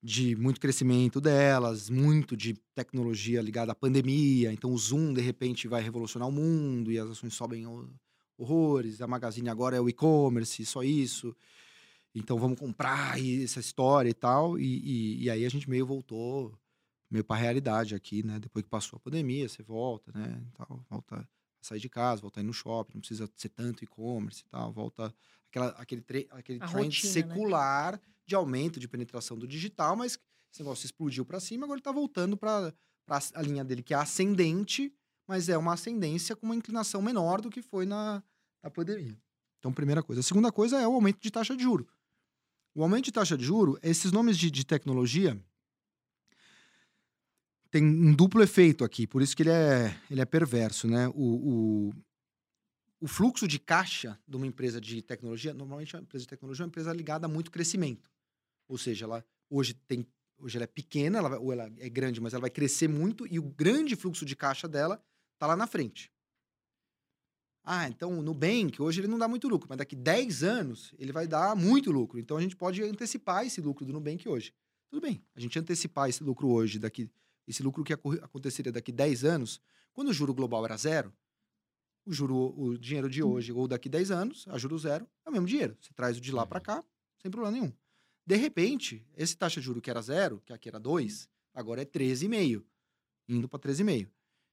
de 0.03 0.35
muito 0.37 0.61
crescimento 0.61 1.21
delas, 1.21 1.91
muito 1.91 2.37
de 2.37 2.55
tecnologia 2.75 3.43
ligada 3.43 3.73
à 3.73 3.75
pandemia. 3.75 4.53
Então, 4.53 4.73
o 4.73 4.79
Zoom 4.79 5.13
de 5.13 5.21
repente 5.21 5.69
vai 5.69 5.83
revolucionar 5.83 6.29
o 6.29 6.33
mundo 6.33 6.91
e 6.91 6.99
as 6.99 7.11
ações 7.11 7.35
sobem 7.35 7.67
ho- 7.67 7.93
horrores. 8.39 9.03
A 9.03 9.07
Magazine 9.07 9.49
agora 9.51 9.77
é 9.77 9.81
o 9.81 9.89
e-commerce, 9.89 10.65
só 10.65 10.83
isso. 10.83 11.37
Então 12.15 12.39
vamos 12.39 12.59
comprar 12.59 13.19
essa 13.21 13.61
história 13.61 14.09
e 14.11 14.15
tal. 14.15 14.59
E, 14.59 14.65
e, 15.21 15.25
e 15.25 15.31
aí 15.31 15.45
a 15.45 15.49
gente 15.49 15.69
meio 15.69 15.87
voltou 15.87 16.59
meio 17.11 17.25
para 17.25 17.37
a 17.37 17.41
realidade 17.41 17.95
aqui, 17.95 18.23
né? 18.23 18.39
Depois 18.41 18.65
que 18.65 18.71
passou 18.71 18.97
a 18.97 19.01
pandemia, 19.01 19.49
você 19.49 19.63
volta, 19.63 20.13
né? 20.13 20.45
volta 20.89 21.17
a 21.19 21.29
sair 21.61 21.81
de 21.81 21.89
casa, 21.89 22.23
volta 22.23 22.41
a 22.41 22.43
ir 22.43 22.47
no 22.47 22.53
shopping, 22.53 22.95
não 22.95 23.01
precisa 23.01 23.29
ser 23.37 23.49
tanto 23.51 23.85
e-commerce 23.85 24.43
e 24.43 24.45
tal, 24.49 24.73
volta 24.73 25.15
aquela, 25.51 25.69
aquele, 25.71 26.05
aquele 26.31 26.59
A 26.63 26.69
trend 26.69 26.85
rotina, 26.87 27.27
né? 27.27 27.35
secular 27.35 28.01
de 28.27 28.35
aumento 28.35 28.79
de 28.81 28.89
penetração 28.89 29.37
do 29.37 29.47
digital, 29.47 29.97
mas 29.97 30.19
esse 30.53 30.63
negócio 30.63 30.87
explodiu 30.87 31.25
para 31.25 31.41
cima, 31.41 31.65
agora 31.65 31.79
ele 31.79 31.83
tá 31.83 31.93
voltando 31.93 32.37
para 32.37 32.73
a 33.35 33.43
linha 33.43 33.65
dele 33.65 33.83
que 33.83 33.93
é 33.93 33.97
ascendente, 33.97 34.93
mas 35.27 35.49
é 35.49 35.59
uma 35.59 35.75
ascendência 35.75 36.35
com 36.35 36.47
uma 36.47 36.57
inclinação 36.57 37.03
menor 37.03 37.41
do 37.41 37.51
que 37.51 37.63
foi 37.63 37.85
na, 37.85 38.23
na 38.63 38.71
pandemia. 38.71 39.17
Então, 39.59 39.73
primeira 39.73 40.03
coisa. 40.03 40.21
A 40.21 40.25
segunda 40.25 40.51
coisa 40.51 40.81
é 40.81 40.89
o 40.89 40.95
aumento 40.95 41.21
de 41.21 41.31
taxa 41.31 41.57
de 41.57 41.63
juro. 41.63 41.87
O 42.75 42.83
aumento 42.83 43.05
de 43.05 43.13
taxa 43.13 43.37
de 43.37 43.45
juro, 43.45 43.79
esses 43.83 44.11
nomes 44.11 44.39
de, 44.39 44.51
de 44.51 44.65
tecnologia 44.65 45.39
tem 47.71 47.85
um 47.85 48.13
duplo 48.15 48.43
efeito 48.43 48.85
aqui, 48.85 49.07
por 49.07 49.23
isso 49.23 49.37
que 49.37 49.45
ele 49.45 49.51
é, 49.51 49.97
ele 50.11 50.21
é 50.21 50.25
perverso, 50.25 50.89
né? 50.89 51.09
O, 51.09 51.13
o, 51.15 51.93
o 53.01 53.09
fluxo 53.09 53.49
de 53.49 53.59
caixa 53.59 54.19
de 54.29 54.37
uma 54.37 54.47
empresa 54.47 54.81
de 54.81 55.01
tecnologia, 55.01 55.55
normalmente 55.55 55.97
uma 55.97 56.03
empresa 56.03 56.25
de 56.25 56.29
tecnologia 56.29 56.63
é 56.63 56.67
uma 56.67 56.69
empresa 56.69 56.93
ligada 56.93 57.27
a 57.27 57.29
muito 57.29 57.51
crescimento. 57.51 58.11
Ou 58.69 58.77
seja, 58.79 59.07
ela 59.07 59.25
hoje 59.49 59.75
tem 59.75 60.07
hoje 60.39 60.57
ela 60.57 60.65
é 60.65 60.67
pequena, 60.67 61.19
ela 61.19 61.29
vai- 61.29 61.39
ou 61.39 61.53
ela 61.53 61.71
é 61.79 61.89
grande, 61.91 62.19
mas 62.19 62.33
ela 62.33 62.41
vai 62.41 62.51
crescer 62.51 62.89
muito 62.89 63.27
e 63.27 63.39
o 63.39 63.43
grande 63.43 63.95
fluxo 63.95 64.25
de 64.25 64.35
caixa 64.35 64.67
dela 64.67 65.03
tá 65.39 65.47
lá 65.47 65.55
na 65.55 65.67
frente. 65.67 66.11
Ah, 67.63 67.87
então 67.87 68.19
o 68.19 68.23
Nubank, 68.23 68.81
hoje 68.81 69.01
ele 69.01 69.07
não 69.09 69.19
dá 69.19 69.29
muito 69.29 69.47
lucro, 69.47 69.69
mas 69.69 69.77
daqui 69.79 69.95
10 69.95 70.43
anos 70.43 70.95
ele 70.99 71.13
vai 71.13 71.27
dar 71.27 71.55
muito 71.55 71.91
lucro. 71.91 72.19
Então 72.19 72.37
a 72.37 72.41
gente 72.41 72.57
pode 72.57 72.83
antecipar 72.83 73.45
esse 73.47 73.61
lucro 73.61 73.85
do 73.85 73.93
Nubank 73.93 74.27
hoje. 74.29 74.55
Tudo 74.89 75.03
bem, 75.03 75.23
a 75.35 75.41
gente 75.41 75.59
antecipar 75.59 76.09
esse 76.09 76.25
lucro 76.25 76.49
hoje, 76.49 76.79
daqui, 76.79 77.11
esse 77.47 77.63
lucro 77.63 77.85
que 77.85 77.93
aconteceria 77.93 78.73
daqui 78.73 78.91
10 78.91 79.25
anos, 79.25 79.61
quando 79.93 80.09
o 80.09 80.13
juro 80.13 80.33
global 80.33 80.65
era 80.65 80.77
zero, 80.77 81.13
o 82.05 82.13
juro, 82.13 82.55
o 82.57 82.79
dinheiro 82.79 83.09
de 83.09 83.23
hoje 83.23 83.53
ou 83.53 83.69
daqui 83.69 83.89
10 83.89 84.11
anos, 84.11 84.47
a 84.49 84.59
juro 84.59 84.79
zero, 84.79 85.07
é 85.25 85.29
o 85.29 85.33
mesmo 85.33 85.47
dinheiro. 85.47 85.77
Você 85.81 85.93
traz 85.93 86.17
o 86.17 86.21
de 86.21 86.33
lá 86.33 86.47
para 86.47 86.61
cá, 86.61 86.85
sem 87.21 87.31
problema 87.31 87.57
nenhum. 87.59 87.73
De 88.27 88.37
repente, 88.37 89.07
esse 89.17 89.37
taxa 89.37 89.61
de 89.61 89.67
juro 89.67 89.81
que 89.81 89.91
era 89.91 90.01
zero, 90.01 90.43
que 90.45 90.53
aqui 90.53 90.69
era 90.69 90.79
2, 90.79 91.29
agora 91.55 91.83
é 91.83 91.85
13,5, 91.85 92.63
indo 93.29 93.49
para 93.49 93.59
13,5. 93.61 94.09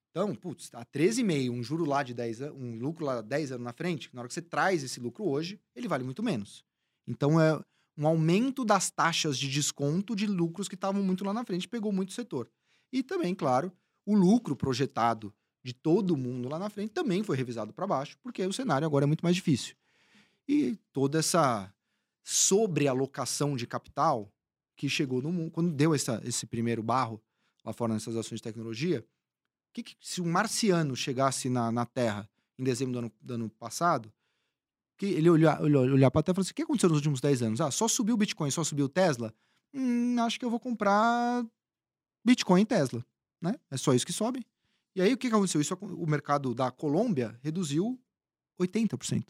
Então, 0.10 0.34
putz, 0.34 0.70
a 0.74 0.84
13,5, 0.84 1.52
um 1.52 1.64
juro 1.64 1.86
lá 1.86 2.02
de 2.02 2.14
10 2.14 2.42
anos, 2.42 2.58
um 2.60 2.78
lucro 2.78 3.06
lá 3.06 3.22
10 3.22 3.52
anos 3.52 3.64
na 3.64 3.74
frente, 3.74 4.10
na 4.14 4.22
hora 4.22 4.28
que 4.28 4.34
você 4.34 4.42
traz 4.42 4.84
esse 4.84 5.00
lucro 5.00 5.26
hoje, 5.26 5.60
ele 5.76 5.88
vale 5.88 6.04
muito 6.04 6.24
menos. 6.24 6.66
Então, 7.06 7.40
é 7.40 7.62
um 7.98 8.08
aumento 8.08 8.64
das 8.64 8.90
taxas 8.90 9.38
de 9.38 9.50
desconto 9.50 10.16
de 10.16 10.26
lucros 10.26 10.68
que 10.68 10.76
estavam 10.76 11.04
muito 11.04 11.24
lá 11.24 11.34
na 11.34 11.44
frente, 11.44 11.68
pegou 11.68 11.92
muito 11.92 12.10
o 12.10 12.14
setor. 12.14 12.50
E 12.92 13.04
também, 13.04 13.36
claro, 13.36 13.72
o 14.06 14.16
lucro 14.16 14.56
projetado 14.56 15.34
de 15.68 15.74
todo 15.74 16.16
mundo 16.16 16.48
lá 16.48 16.58
na 16.58 16.70
frente 16.70 16.92
também 16.94 17.24
foi 17.24 17.36
revisado 17.36 17.74
para 17.74 17.86
baixo, 17.86 18.18
porque 18.24 18.42
o 18.46 18.54
cenário 18.54 18.86
agora 18.86 19.04
é 19.04 19.08
muito 19.08 19.22
mais 19.22 19.36
difícil. 19.36 19.76
E 20.48 20.78
toda 20.94 21.20
essa 21.20 21.74
sobrealocação 22.24 23.56
de 23.58 23.68
capital 23.68 24.32
que 24.78 24.88
chegou 24.90 25.22
no 25.22 25.32
mundo, 25.32 25.52
quando 25.52 25.72
deu 25.72 25.94
essa, 25.94 26.22
esse 26.26 26.46
primeiro 26.48 26.84
barro 26.84 27.22
lá 27.66 27.74
fora 27.74 27.94
nessas 27.94 28.16
ações 28.16 28.40
de 28.40 28.44
tecnologia, 28.44 29.06
que 29.74 29.84
que- 29.84 29.98
se 30.02 30.22
um 30.22 30.32
marciano 30.32 30.96
chegasse 30.96 31.50
na, 31.50 31.72
na 31.72 31.86
Terra 31.86 32.30
em 32.58 32.64
dezembro 32.64 32.94
do 32.94 33.00
ano, 33.00 33.12
do 33.22 33.34
ano 33.36 33.50
passado, 33.50 34.12
que 34.98 35.08
ele 35.08 35.30
olhar, 35.30 35.62
olhar, 35.62 35.80
olhar 35.82 36.12
para 36.12 36.22
a 36.22 36.24
Terra 36.24 36.34
e 36.34 36.38
falar 36.38 36.44
assim, 36.44 36.52
o 36.52 36.56
que 36.56 36.64
aconteceu 36.64 36.90
nos 36.90 36.98
últimos 37.00 37.22
10 37.22 37.42
anos? 37.42 37.62
Ah, 37.62 37.72
só 37.72 37.88
subiu 37.88 38.16
o 38.16 38.18
Bitcoin, 38.18 38.52
só 38.52 38.64
subiu 38.64 38.86
o 38.86 38.90
Tesla? 38.90 39.34
Hum, 39.74 40.18
acho 40.22 40.40
que 40.40 40.46
eu 40.46 40.50
vou 40.50 40.60
comprar 40.60 41.46
Bitcoin 42.26 42.62
e 42.62 42.66
Tesla, 42.66 43.06
né? 43.42 43.56
É 43.72 43.78
só 43.78 43.94
isso 43.94 44.06
que 44.06 44.14
sobe. 44.14 44.46
E 44.98 45.02
aí, 45.02 45.14
o 45.14 45.18
que 45.18 45.30
que 45.30 45.36
aconteceu? 45.36 45.62
Isso, 45.62 45.76
o 45.80 46.08
mercado 46.08 46.56
da 46.56 46.72
Colômbia 46.72 47.40
reduziu 47.44 48.02
80%. 48.60 49.28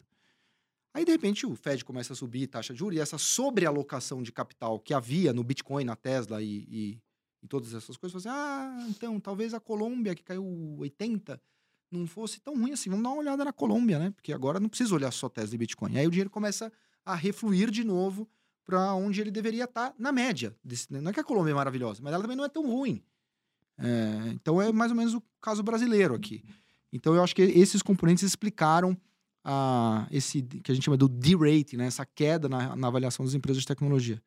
Aí, 0.94 1.04
de 1.04 1.12
repente, 1.12 1.44
o 1.44 1.54
Fed 1.54 1.84
começa 1.84 2.14
a 2.14 2.16
subir 2.16 2.46
taxa 2.46 2.72
de 2.72 2.78
juros 2.78 2.96
e 2.96 3.00
essa 3.00 3.18
sobrealocação 3.18 4.22
de 4.22 4.32
capital 4.32 4.80
que 4.80 4.94
havia 4.94 5.30
no 5.30 5.44
Bitcoin, 5.44 5.84
na 5.84 5.94
Tesla 5.94 6.40
e, 6.42 6.64
e, 6.70 7.02
e 7.42 7.46
todas 7.46 7.74
essas 7.74 7.98
coisas, 7.98 8.22
você 8.22 8.30
ah, 8.30 8.86
então, 8.88 9.20
talvez 9.20 9.52
a 9.52 9.60
Colômbia, 9.60 10.14
que 10.14 10.22
caiu 10.22 10.42
80%, 10.80 11.38
não 11.90 12.06
fosse 12.06 12.40
tão 12.40 12.54
ruim 12.58 12.72
assim. 12.72 12.88
Vamos 12.88 13.02
dar 13.04 13.10
uma 13.10 13.18
olhada 13.18 13.44
na 13.44 13.52
Colômbia, 13.52 13.98
né? 13.98 14.10
Porque 14.10 14.32
agora 14.32 14.58
não 14.58 14.70
precisa 14.70 14.94
olhar 14.94 15.10
só 15.10 15.28
Tesla 15.28 15.54
e 15.54 15.58
Bitcoin. 15.58 15.98
Aí 15.98 16.06
o 16.06 16.10
dinheiro 16.10 16.30
começa 16.30 16.72
a 17.04 17.14
refluir 17.14 17.70
de 17.70 17.84
novo 17.84 18.26
para 18.64 18.94
onde 18.94 19.20
ele 19.20 19.30
deveria 19.30 19.64
estar 19.64 19.94
na 19.98 20.12
média. 20.12 20.56
desse- 20.64 20.90
Não 20.90 21.10
é 21.10 21.12
que 21.12 21.20
a 21.20 21.24
Colômbia 21.24 21.50
é 21.52 21.54
maravilhosa, 21.54 22.00
mas 22.02 22.14
ela 22.14 22.22
também 22.22 22.38
não 22.38 22.44
é 22.44 22.48
tão 22.48 22.66
ruim. 22.66 23.04
É, 23.78 24.30
então 24.32 24.60
é 24.60 24.72
mais 24.72 24.90
ou 24.90 24.96
menos 24.96 25.14
o 25.14 25.22
caso 25.40 25.62
brasileiro 25.62 26.14
aqui. 26.14 26.42
Então 26.92 27.14
eu 27.14 27.22
acho 27.22 27.34
que 27.34 27.42
esses 27.42 27.82
componentes 27.82 28.22
explicaram 28.22 28.96
a, 29.44 30.06
esse 30.10 30.42
que 30.42 30.70
a 30.70 30.74
gente 30.74 30.84
chama 30.84 30.96
do 30.96 31.08
D-rate, 31.08 31.76
né? 31.76 31.86
essa 31.86 32.04
queda 32.04 32.48
na, 32.48 32.74
na 32.76 32.88
avaliação 32.88 33.24
das 33.24 33.34
empresas 33.34 33.62
de 33.62 33.66
tecnologia. 33.66 34.20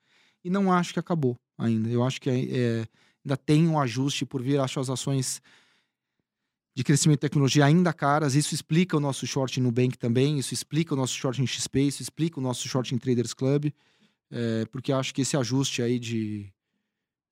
E 0.44 0.50
não 0.50 0.72
acho 0.72 0.94
que 0.94 1.00
acabou 1.00 1.38
ainda. 1.58 1.90
Eu 1.90 2.04
acho 2.04 2.20
que 2.20 2.30
é, 2.30 2.88
ainda 3.24 3.38
tem 3.38 3.68
um 3.68 3.80
ajuste 3.80 4.26
por 4.26 4.42
vir. 4.42 4.60
Acho 4.60 4.80
as 4.80 4.90
ações 4.90 5.42
de 6.76 6.84
crescimento 6.84 7.18
de 7.18 7.22
tecnologia 7.22 7.66
ainda 7.66 7.94
caras. 7.94 8.34
Isso 8.34 8.56
explica 8.56 8.98
o 8.98 9.00
nosso 9.00 9.28
short 9.28 9.60
no 9.60 9.68
Nubank 9.68 9.98
também. 9.98 10.40
Isso 10.40 10.54
explica 10.54 10.94
o 10.94 10.98
nosso 10.98 11.14
short 11.14 11.42
em 11.42 11.46
XP. 11.46 11.82
Isso 11.82 12.02
explica 12.02 12.40
o 12.40 12.44
nosso 12.44 12.68
short 12.68 12.94
em 12.94 12.98
Traders 12.98 13.34
Club. 13.34 13.72
É, 14.32 14.66
porque 14.72 14.92
acho 14.92 15.14
que 15.14 15.22
esse 15.22 15.38
ajuste 15.38 15.82
aí 15.82 16.00
de 16.00 16.52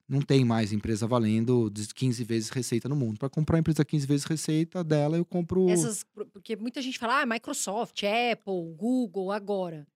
não 0.10 0.22
tem 0.22 0.44
mais 0.44 0.74
empresa 0.74 1.06
valendo 1.06 1.70
de 1.70 1.94
15 1.94 2.24
vezes 2.24 2.50
receita 2.50 2.90
no 2.90 2.96
mundo. 2.96 3.20
Para 3.20 3.30
comprar 3.30 3.58
uma 3.58 3.60
empresa 3.60 3.86
15 3.86 4.08
vezes 4.08 4.26
receita 4.26 4.84
dela, 4.84 5.16
eu 5.16 5.24
compro. 5.24 5.70
Essas, 5.70 6.04
porque 6.34 6.56
muita 6.56 6.82
gente 6.82 6.98
fala, 6.98 7.22
ah, 7.22 7.26
Microsoft, 7.28 8.02
Apple, 8.04 8.74
Google, 8.76 9.32
agora. 9.32 9.88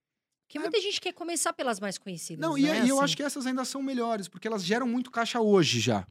Porque 0.45 0.59
muita 0.59 0.79
gente 0.79 1.01
quer 1.01 1.13
começar 1.13 1.51
pelas 1.51 1.79
mais 1.79 1.97
conhecidas. 1.97 2.39
Não, 2.39 2.53
né? 2.53 2.59
e, 2.59 2.65
e 2.85 2.89
eu 2.89 2.97
Assim. 2.97 3.03
acho 3.05 3.17
que 3.17 3.23
essas 3.23 3.47
ainda 3.47 3.65
são 3.65 3.81
melhores, 3.81 4.27
porque 4.27 4.47
elas 4.47 4.63
geram 4.63 4.87
muito 4.87 5.09
caixa 5.09 5.41
hoje 5.41 5.79
já. 5.79 6.05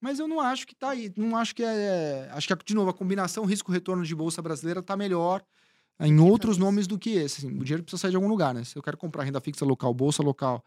Mas 0.00 0.18
eu 0.18 0.26
não 0.26 0.40
acho 0.40 0.66
que 0.66 0.74
tá 0.74 0.90
aí. 0.90 1.12
Não 1.14 1.36
acho 1.36 1.54
que 1.54 1.62
é. 1.62 2.30
Acho 2.32 2.48
que, 2.48 2.64
de 2.64 2.74
novo, 2.74 2.88
a 2.88 2.94
combinação 2.94 3.44
risco-retorno 3.44 4.04
de 4.04 4.14
bolsa 4.14 4.40
brasileira 4.40 4.82
tá 4.82 4.96
melhor 4.96 5.44
em 6.00 6.18
outros 6.20 6.56
nomes 6.56 6.86
do 6.86 6.98
que 6.98 7.10
esse. 7.10 7.44
assim. 7.44 7.58
o 7.58 7.64
dinheiro 7.64 7.82
precisa 7.82 8.00
sair 8.00 8.10
de 8.10 8.16
algum 8.16 8.28
lugar, 8.28 8.54
né? 8.54 8.64
Se 8.64 8.76
eu 8.76 8.82
quero 8.82 8.96
comprar 8.96 9.24
renda 9.24 9.40
fixa 9.40 9.64
local, 9.64 9.92
bolsa 9.92 10.22
local, 10.22 10.64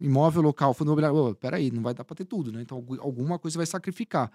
imóvel 0.00 0.42
local, 0.42 0.74
fundo 0.74 0.88
imobiliário, 0.88 1.16
ô, 1.18 1.34
peraí, 1.34 1.70
não 1.70 1.82
vai 1.82 1.94
dar 1.94 2.04
para 2.04 2.16
ter 2.16 2.24
tudo, 2.24 2.52
né? 2.52 2.62
Então 2.62 2.78
algu- 2.78 3.00
alguma 3.00 3.38
coisa 3.38 3.58
vai 3.58 3.66
sacrificar. 3.66 4.30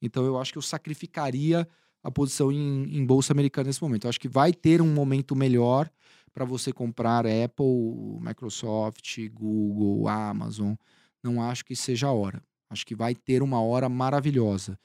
Então 0.00 0.24
eu 0.24 0.38
acho 0.38 0.52
que 0.52 0.58
eu 0.58 0.62
sacrificaria 0.62 1.66
a 2.02 2.10
posição 2.10 2.50
em, 2.50 2.96
em 2.98 3.04
bolsa 3.06 3.32
americana 3.32 3.68
nesse 3.68 3.82
momento. 3.82 4.04
Eu 4.04 4.10
acho 4.10 4.20
que 4.20 4.28
vai 4.28 4.52
ter 4.52 4.82
um 4.82 4.92
momento 4.92 5.36
melhor 5.36 5.90
para 6.32 6.44
você 6.44 6.72
comprar 6.72 7.24
Apple, 7.26 8.18
Microsoft, 8.20 9.18
Google, 9.32 10.08
Amazon. 10.08 10.74
Não 11.22 11.42
acho 11.42 11.64
que 11.64 11.76
seja 11.76 12.08
a 12.08 12.12
hora. 12.12 12.42
Acho 12.68 12.86
que 12.86 12.94
vai 12.94 13.14
ter 13.14 13.42
uma 13.42 13.60
hora 13.62 13.88
maravilhosa. 13.88 14.78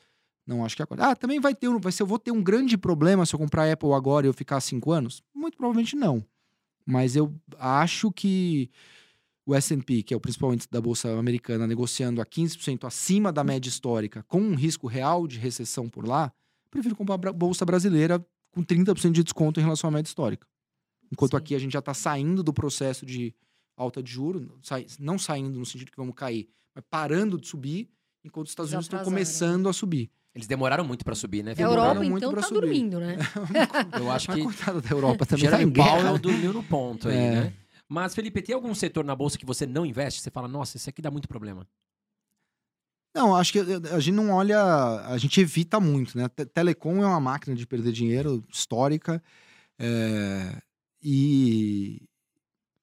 Não 0.45 0.63
acho 0.63 0.75
que 0.75 0.83
agora. 0.83 1.09
Ah, 1.11 1.15
também 1.15 1.39
vai 1.39 1.55
ter. 1.55 1.69
Vai 1.79 1.91
ser, 1.91 2.03
eu 2.03 2.07
vou 2.07 2.19
ter 2.19 2.31
um 2.31 2.43
grande 2.43 2.77
problema 2.77 3.25
se 3.25 3.33
eu 3.33 3.39
comprar 3.39 3.71
Apple 3.71 3.93
agora 3.93 4.25
e 4.25 4.29
eu 4.29 4.33
ficar 4.33 4.59
cinco 4.61 4.91
anos? 4.91 5.23
Muito 5.33 5.57
provavelmente 5.57 5.95
não. 5.95 6.23
Mas 6.85 7.15
eu 7.15 7.33
acho 7.57 8.11
que 8.11 8.69
o 9.47 9.55
S&P, 9.55 10.03
que 10.03 10.13
é 10.13 10.17
o 10.17 10.19
principal 10.19 10.53
índice 10.53 10.67
da 10.69 10.81
Bolsa 10.81 11.09
Americana, 11.17 11.65
negociando 11.65 12.21
a 12.21 12.25
15% 12.25 12.85
acima 12.85 13.31
da 13.31 13.43
média 13.45 13.69
histórica, 13.69 14.23
com 14.27 14.41
um 14.41 14.55
risco 14.55 14.87
real 14.87 15.25
de 15.25 15.39
recessão 15.39 15.87
por 15.87 16.05
lá, 16.05 16.31
prefiro 16.69 16.95
comprar 16.97 17.15
a 17.29 17.33
Bolsa 17.33 17.65
Brasileira 17.65 18.23
com 18.51 18.61
30% 18.61 19.11
de 19.13 19.23
desconto 19.23 19.59
em 19.59 19.63
relação 19.63 19.87
à 19.87 19.91
média 19.91 20.09
histórica. 20.09 20.45
Enquanto 21.09 21.31
Sim. 21.31 21.37
aqui 21.37 21.55
a 21.55 21.59
gente 21.59 21.71
já 21.71 21.79
está 21.79 21.93
saindo 21.93 22.43
do 22.43 22.51
processo 22.53 23.05
de 23.05 23.33
alta 23.77 24.03
de 24.03 24.11
juros, 24.11 24.45
não 24.99 25.17
saindo 25.17 25.57
no 25.57 25.65
sentido 25.65 25.91
que 25.91 25.97
vamos 25.97 26.13
cair, 26.13 26.49
mas 26.75 26.83
parando 26.89 27.39
de 27.39 27.47
subir, 27.47 27.89
enquanto 28.25 28.47
os 28.47 28.51
Estados 28.51 28.71
Unidos 28.73 28.85
estão 28.87 28.99
atrasaram. 28.99 29.15
começando 29.15 29.69
a 29.69 29.73
subir. 29.73 30.11
Eles 30.35 30.45
demoraram 30.47 30.83
muito 30.83 31.05
pra 31.05 31.15
subir, 31.15 31.41
né? 31.43 31.53
A 31.57 31.61
Europa, 31.61 32.05
então, 32.05 32.33
tá 32.33 32.41
subir. 32.43 32.59
dormindo, 32.61 32.99
né? 32.99 33.15
Eu 33.97 34.11
acho 34.11 34.27
que 34.31 34.43
coitado 34.43 34.81
da 34.81 34.89
Europa 34.89 35.25
também 35.25 35.49
tá 35.49 35.63
em 35.63 35.69
guerra. 35.69 35.97
Powell 36.01 36.17
dormiu 36.19 36.53
no 36.53 36.63
ponto 36.63 37.07
aí, 37.07 37.15
É. 37.15 37.31
né? 37.31 37.53
Mas, 37.89 38.13
Felipe, 38.13 38.41
tem 38.41 38.53
algum 38.53 38.75
setor 38.75 39.05
na 39.05 39.15
bolsa 39.15 39.37
que 39.37 39.45
você 39.45 39.65
não 39.65 39.85
investe? 39.85 40.21
Você 40.21 40.29
fala, 40.29 40.47
nossa, 40.47 40.77
esse 40.77 40.89
aqui 40.89 41.01
dá 41.01 41.09
muito 41.09 41.27
problema. 41.27 41.67
Não, 43.15 43.35
acho 43.35 43.51
que 43.51 43.59
eh, 43.59 43.93
a 43.93 43.99
gente 43.99 44.15
não 44.15 44.31
olha, 44.31 44.61
a 45.07 45.17
gente 45.17 45.39
evita 45.41 45.79
muito, 45.79 46.17
né? 46.17 46.27
Te- 46.29 46.45
Telecom 46.45 47.01
é 47.01 47.07
uma 47.07 47.19
máquina 47.19 47.55
de 47.55 47.65
perder 47.65 47.91
dinheiro 47.91 48.43
histórica 48.51 49.23
é, 49.79 50.61
e 51.01 52.01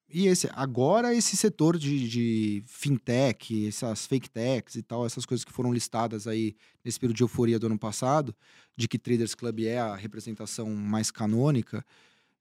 e 0.09 0.27
esse 0.29 0.49
agora 0.55 1.15
esse 1.15 1.37
setor 1.37 1.79
de, 1.79 2.09
de 2.09 2.65
fintech, 2.67 3.67
essas 3.67 4.07
fake 4.07 4.31
techs 4.31 4.77
e 4.77 4.83
tal, 4.83 5.05
essas 5.07 5.27
coisas 5.27 5.45
que 5.45 5.53
foram 5.53 5.73
listadas 5.73 6.27
aí 6.29 6.57
nesse 6.85 7.01
período 7.01 7.17
de 7.17 7.23
euforia 7.25 7.59
do 7.59 7.67
ano 7.67 7.79
passado, 7.79 8.35
de 8.77 8.87
que 8.89 8.99
Traders 8.99 9.35
Club 9.35 9.61
é 9.61 9.79
a 9.79 9.97
representação 9.97 10.71
mais 10.75 11.11
canônica, 11.11 11.85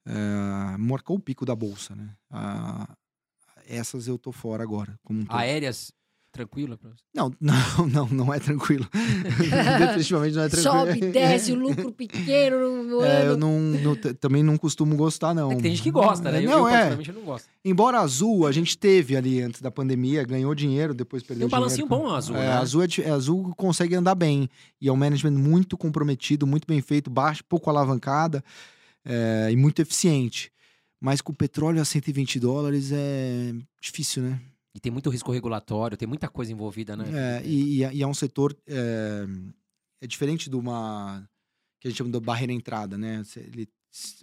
é, 0.06 0.78
marcou 0.78 1.16
o 1.18 1.20
pico 1.20 1.46
da 1.46 1.56
bolsa, 1.56 1.96
né? 1.96 2.10
Essas 3.68 4.08
eu 4.08 4.18
tô 4.18 4.32
fora 4.32 4.62
agora, 4.64 5.00
como 5.04 5.22
um. 5.22 5.26
Aéreas, 5.30 5.92
tranquilo? 6.34 6.78
pra 6.78 6.90
você? 6.90 7.02
Não, 7.16 7.32
não, 7.40 7.88
não, 7.88 8.08
não 8.10 8.34
é 8.34 8.40
tranquilo. 8.40 8.86
Definitivamente 8.92 10.36
não 10.36 10.44
é 10.44 10.50
tranquilo. 10.50 10.74
Sobe, 10.74 11.00
desce, 11.12 11.52
o 11.54 11.56
lucro 11.56 11.92
pequeno 11.94 12.84
no 12.84 13.02
É, 13.06 13.26
eu 13.28 13.38
não, 13.38 13.58
não- 13.62 13.96
também 13.96 14.44
não 14.44 14.58
costumo 14.58 14.98
gostar, 14.98 15.34
não. 15.34 15.52
É 15.54 15.56
tem 15.56 15.72
gente 15.72 15.84
que 15.84 15.92
gosta, 15.92 16.30
né? 16.30 16.44
Eu, 16.44 16.50
Não, 16.50 16.60
eu, 16.68 16.76
é. 16.76 16.94
eu 17.08 17.14
não 17.14 17.22
gosto. 17.22 17.48
Embora 17.64 18.00
azul, 18.02 18.46
a 18.46 18.52
gente 18.52 18.78
teve 18.78 19.16
ali 19.16 19.42
antes 19.42 19.62
da 19.62 19.72
pandemia, 19.72 20.26
ganhou 20.26 20.54
dinheiro, 20.54 20.94
depois 20.94 21.24
perdeu 21.24 21.48
Tem 21.48 21.58
um 21.58 21.62
balancinho 21.62 21.88
dinheiro. 21.88 22.06
bom 22.10 22.14
azul, 22.14 22.36
É, 22.36 22.40
né? 22.40 22.54
azul, 22.54 22.84
é, 22.84 22.88
é, 23.02 23.10
azul 23.12 23.54
consegue 23.56 23.96
andar 23.96 24.16
bem. 24.16 24.50
E 24.82 24.90
é 24.90 24.92
um 24.92 24.98
management 24.98 25.40
muito 25.40 25.78
comprometido, 25.78 26.46
muito 26.46 26.68
bem 26.68 26.82
feito, 26.82 27.10
baixo, 27.10 27.44
pouco 27.48 27.70
alavancada 27.70 28.44
é, 29.06 29.50
e 29.52 29.56
muito 29.56 29.82
eficiente. 29.82 30.52
Mas 31.00 31.22
com 31.22 31.34
o 31.34 31.36
petróleo 31.36 31.82
a 31.82 31.86
120 31.86 32.40
dólares 32.40 32.92
é 32.94 33.54
difícil, 33.82 34.24
né? 34.24 34.42
E 34.74 34.80
tem 34.80 34.92
muito 34.92 35.10
risco 35.10 35.32
regulatório, 35.32 35.98
tem 35.98 36.08
muita 36.08 36.28
coisa 36.30 36.52
envolvida, 36.52 36.96
né? 36.96 37.06
É, 37.14 37.46
e, 37.46 37.78
e 37.78 37.84
é- 37.84 38.00
é 38.00 38.08
um 38.08 38.14
setor 38.14 38.56
é, 38.66 39.26
é 40.02 40.08
diferente 40.08 40.50
de 40.50 40.56
uma 40.56 41.28
que 41.80 41.88
a 41.88 41.92
gente 41.92 41.98
chama 41.98 42.10
de 42.10 42.20
barreira 42.22 42.54
entrada, 42.54 42.98
né? 42.98 43.22
Ele, 43.36 43.68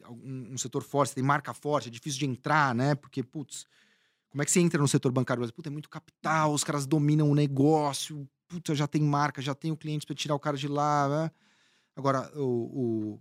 um, 0.09 0.55
um 0.55 0.59
setor 0.59 0.83
forte, 0.83 1.15
tem 1.15 1.23
marca 1.23 1.53
forte, 1.53 1.89
é 1.89 1.91
difícil 1.91 2.19
de 2.21 2.27
entrar, 2.27 2.75
né? 2.75 2.95
Porque, 2.95 3.23
putz, 3.23 3.67
como 4.31 4.41
é 4.43 4.45
que 4.47 4.51
você 4.51 4.61
entra 4.61 4.81
no 4.81 4.89
setor 4.89 5.13
bancário? 5.13 5.47
Putz, 5.53 5.67
é 5.67 5.71
muito 5.71 5.91
capital, 5.91 6.55
os 6.55 6.65
caras 6.65 6.87
dominam 6.87 7.31
o 7.31 7.35
negócio, 7.35 8.27
puta, 8.49 8.75
já 8.75 8.87
tem 8.87 9.03
marca, 9.03 9.43
já 9.43 9.55
tem 9.55 9.71
o 9.71 9.77
cliente 9.77 10.07
para 10.07 10.17
tirar 10.17 10.35
o 10.35 10.41
cara 10.41 10.57
de 10.57 10.67
lá, 10.67 11.09
né? 11.09 11.31
Agora, 11.95 12.33
o, 12.35 12.43
o, 12.43 13.21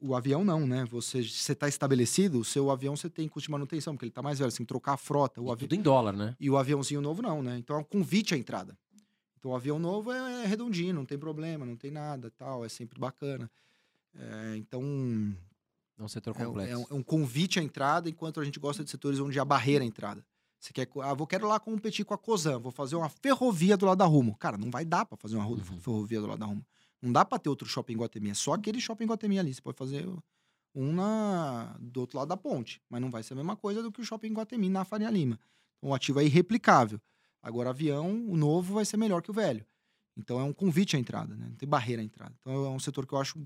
o, 0.00 0.10
o 0.10 0.14
avião 0.16 0.44
não, 0.44 0.66
né? 0.66 0.84
Você 0.86 1.20
está 1.20 1.66
estabelecido, 1.68 2.38
o 2.40 2.44
seu 2.44 2.70
avião 2.70 2.94
você 2.96 3.08
tem 3.08 3.26
custo 3.28 3.46
de 3.46 3.50
manutenção, 3.52 3.94
porque 3.94 4.04
ele 4.04 4.10
está 4.10 4.22
mais 4.22 4.38
velho, 4.38 4.50
você 4.50 4.58
tem 4.58 4.66
que 4.66 4.68
trocar 4.68 4.92
a 4.92 4.96
frota. 4.96 5.40
O 5.40 5.50
avi... 5.50 5.60
tudo 5.62 5.74
em 5.74 5.82
dólar, 5.82 6.12
né? 6.12 6.36
E 6.38 6.50
o 6.50 6.56
aviãozinho 6.56 7.00
novo 7.00 7.22
não, 7.22 7.42
né? 7.42 7.56
Então 7.58 7.76
é 7.76 7.78
um 7.78 7.84
convite 7.84 8.34
à 8.34 8.38
entrada. 8.38 8.76
Então 9.38 9.52
o 9.52 9.56
avião 9.56 9.78
novo 9.78 10.12
é, 10.12 10.42
é 10.42 10.46
redondinho, 10.46 10.92
não 10.94 11.06
tem 11.06 11.18
problema, 11.18 11.64
não 11.64 11.76
tem 11.76 11.90
nada, 11.90 12.30
tal, 12.36 12.64
é 12.64 12.68
sempre 12.68 13.00
bacana. 13.00 13.50
É, 14.14 14.56
então 14.56 14.82
É 15.98 16.02
um 16.02 16.08
setor 16.08 16.34
é, 16.38 16.42
um- 16.42 16.46
complexo. 16.46 16.72
é 16.72 16.76
um, 16.76 16.86
é 16.90 16.94
um 16.94 17.02
convite 17.02 17.58
à 17.58 17.62
entrada, 17.62 18.08
enquanto 18.10 18.38
a 18.40 18.44
gente 18.44 18.58
gosta 18.60 18.84
de 18.84 18.90
setores 18.90 19.18
onde 19.18 19.38
há 19.40 19.44
barreira 19.44 19.82
à 19.84 19.86
entrada. 19.86 20.24
Você 20.58 20.74
quer, 20.74 20.86
ah, 21.02 21.14
vou 21.14 21.26
quero 21.26 21.48
lá 21.48 21.58
competir 21.58 22.04
com 22.04 22.12
a 22.12 22.18
Cosan, 22.18 22.58
vou 22.58 22.70
fazer 22.70 22.94
uma 22.96 23.08
ferrovia 23.08 23.78
do 23.78 23.86
lado 23.86 23.96
da 23.98 24.04
Rumo. 24.04 24.36
Cara, 24.36 24.58
não 24.58 24.70
vai 24.70 24.84
dar 24.84 25.06
para 25.06 25.16
fazer 25.16 25.36
uma 25.36 25.46
Uhum. 25.46 25.58
ferrovia 25.80 26.20
do 26.20 26.26
lado 26.26 26.38
da 26.38 26.44
Rumo. 26.44 26.62
Não 27.02 27.12
dá 27.12 27.24
para 27.24 27.38
ter 27.38 27.48
outro 27.48 27.66
shopping 27.66 27.94
em 27.94 27.96
Guatemi, 27.96 28.30
é 28.30 28.34
só 28.34 28.52
aquele 28.52 28.80
shopping 28.80 29.04
em 29.04 29.06
Guatemi 29.06 29.38
ali. 29.38 29.54
Você 29.54 29.60
pode 29.60 29.76
fazer 29.76 30.06
um 30.74 30.92
na, 30.92 31.76
do 31.80 32.00
outro 32.00 32.18
lado 32.18 32.28
da 32.28 32.36
ponte, 32.36 32.80
mas 32.88 33.00
não 33.00 33.10
vai 33.10 33.22
ser 33.22 33.32
a 33.32 33.36
mesma 33.36 33.56
coisa 33.56 33.82
do 33.82 33.90
que 33.90 34.00
o 34.00 34.04
shopping 34.04 34.28
em 34.28 34.34
Guatemi 34.34 34.68
na 34.68 34.84
Faria 34.84 35.10
Lima. 35.10 35.38
Então, 35.78 35.90
o 35.90 35.94
ativo 35.94 36.20
é 36.20 36.24
irreplicável. 36.24 37.00
Agora, 37.42 37.70
avião, 37.70 38.10
o 38.28 38.36
novo 38.36 38.74
vai 38.74 38.84
ser 38.84 38.96
melhor 38.96 39.22
que 39.22 39.30
o 39.30 39.34
velho. 39.34 39.64
Então, 40.16 40.38
é 40.38 40.44
um 40.44 40.52
convite 40.52 40.96
à 40.96 40.98
entrada, 40.98 41.34
né? 41.34 41.46
não 41.48 41.56
tem 41.56 41.68
barreira 41.68 42.02
à 42.02 42.04
entrada. 42.04 42.34
Então, 42.40 42.66
é 42.66 42.68
um 42.68 42.78
setor 42.78 43.06
que 43.06 43.14
eu 43.14 43.18
acho 43.18 43.44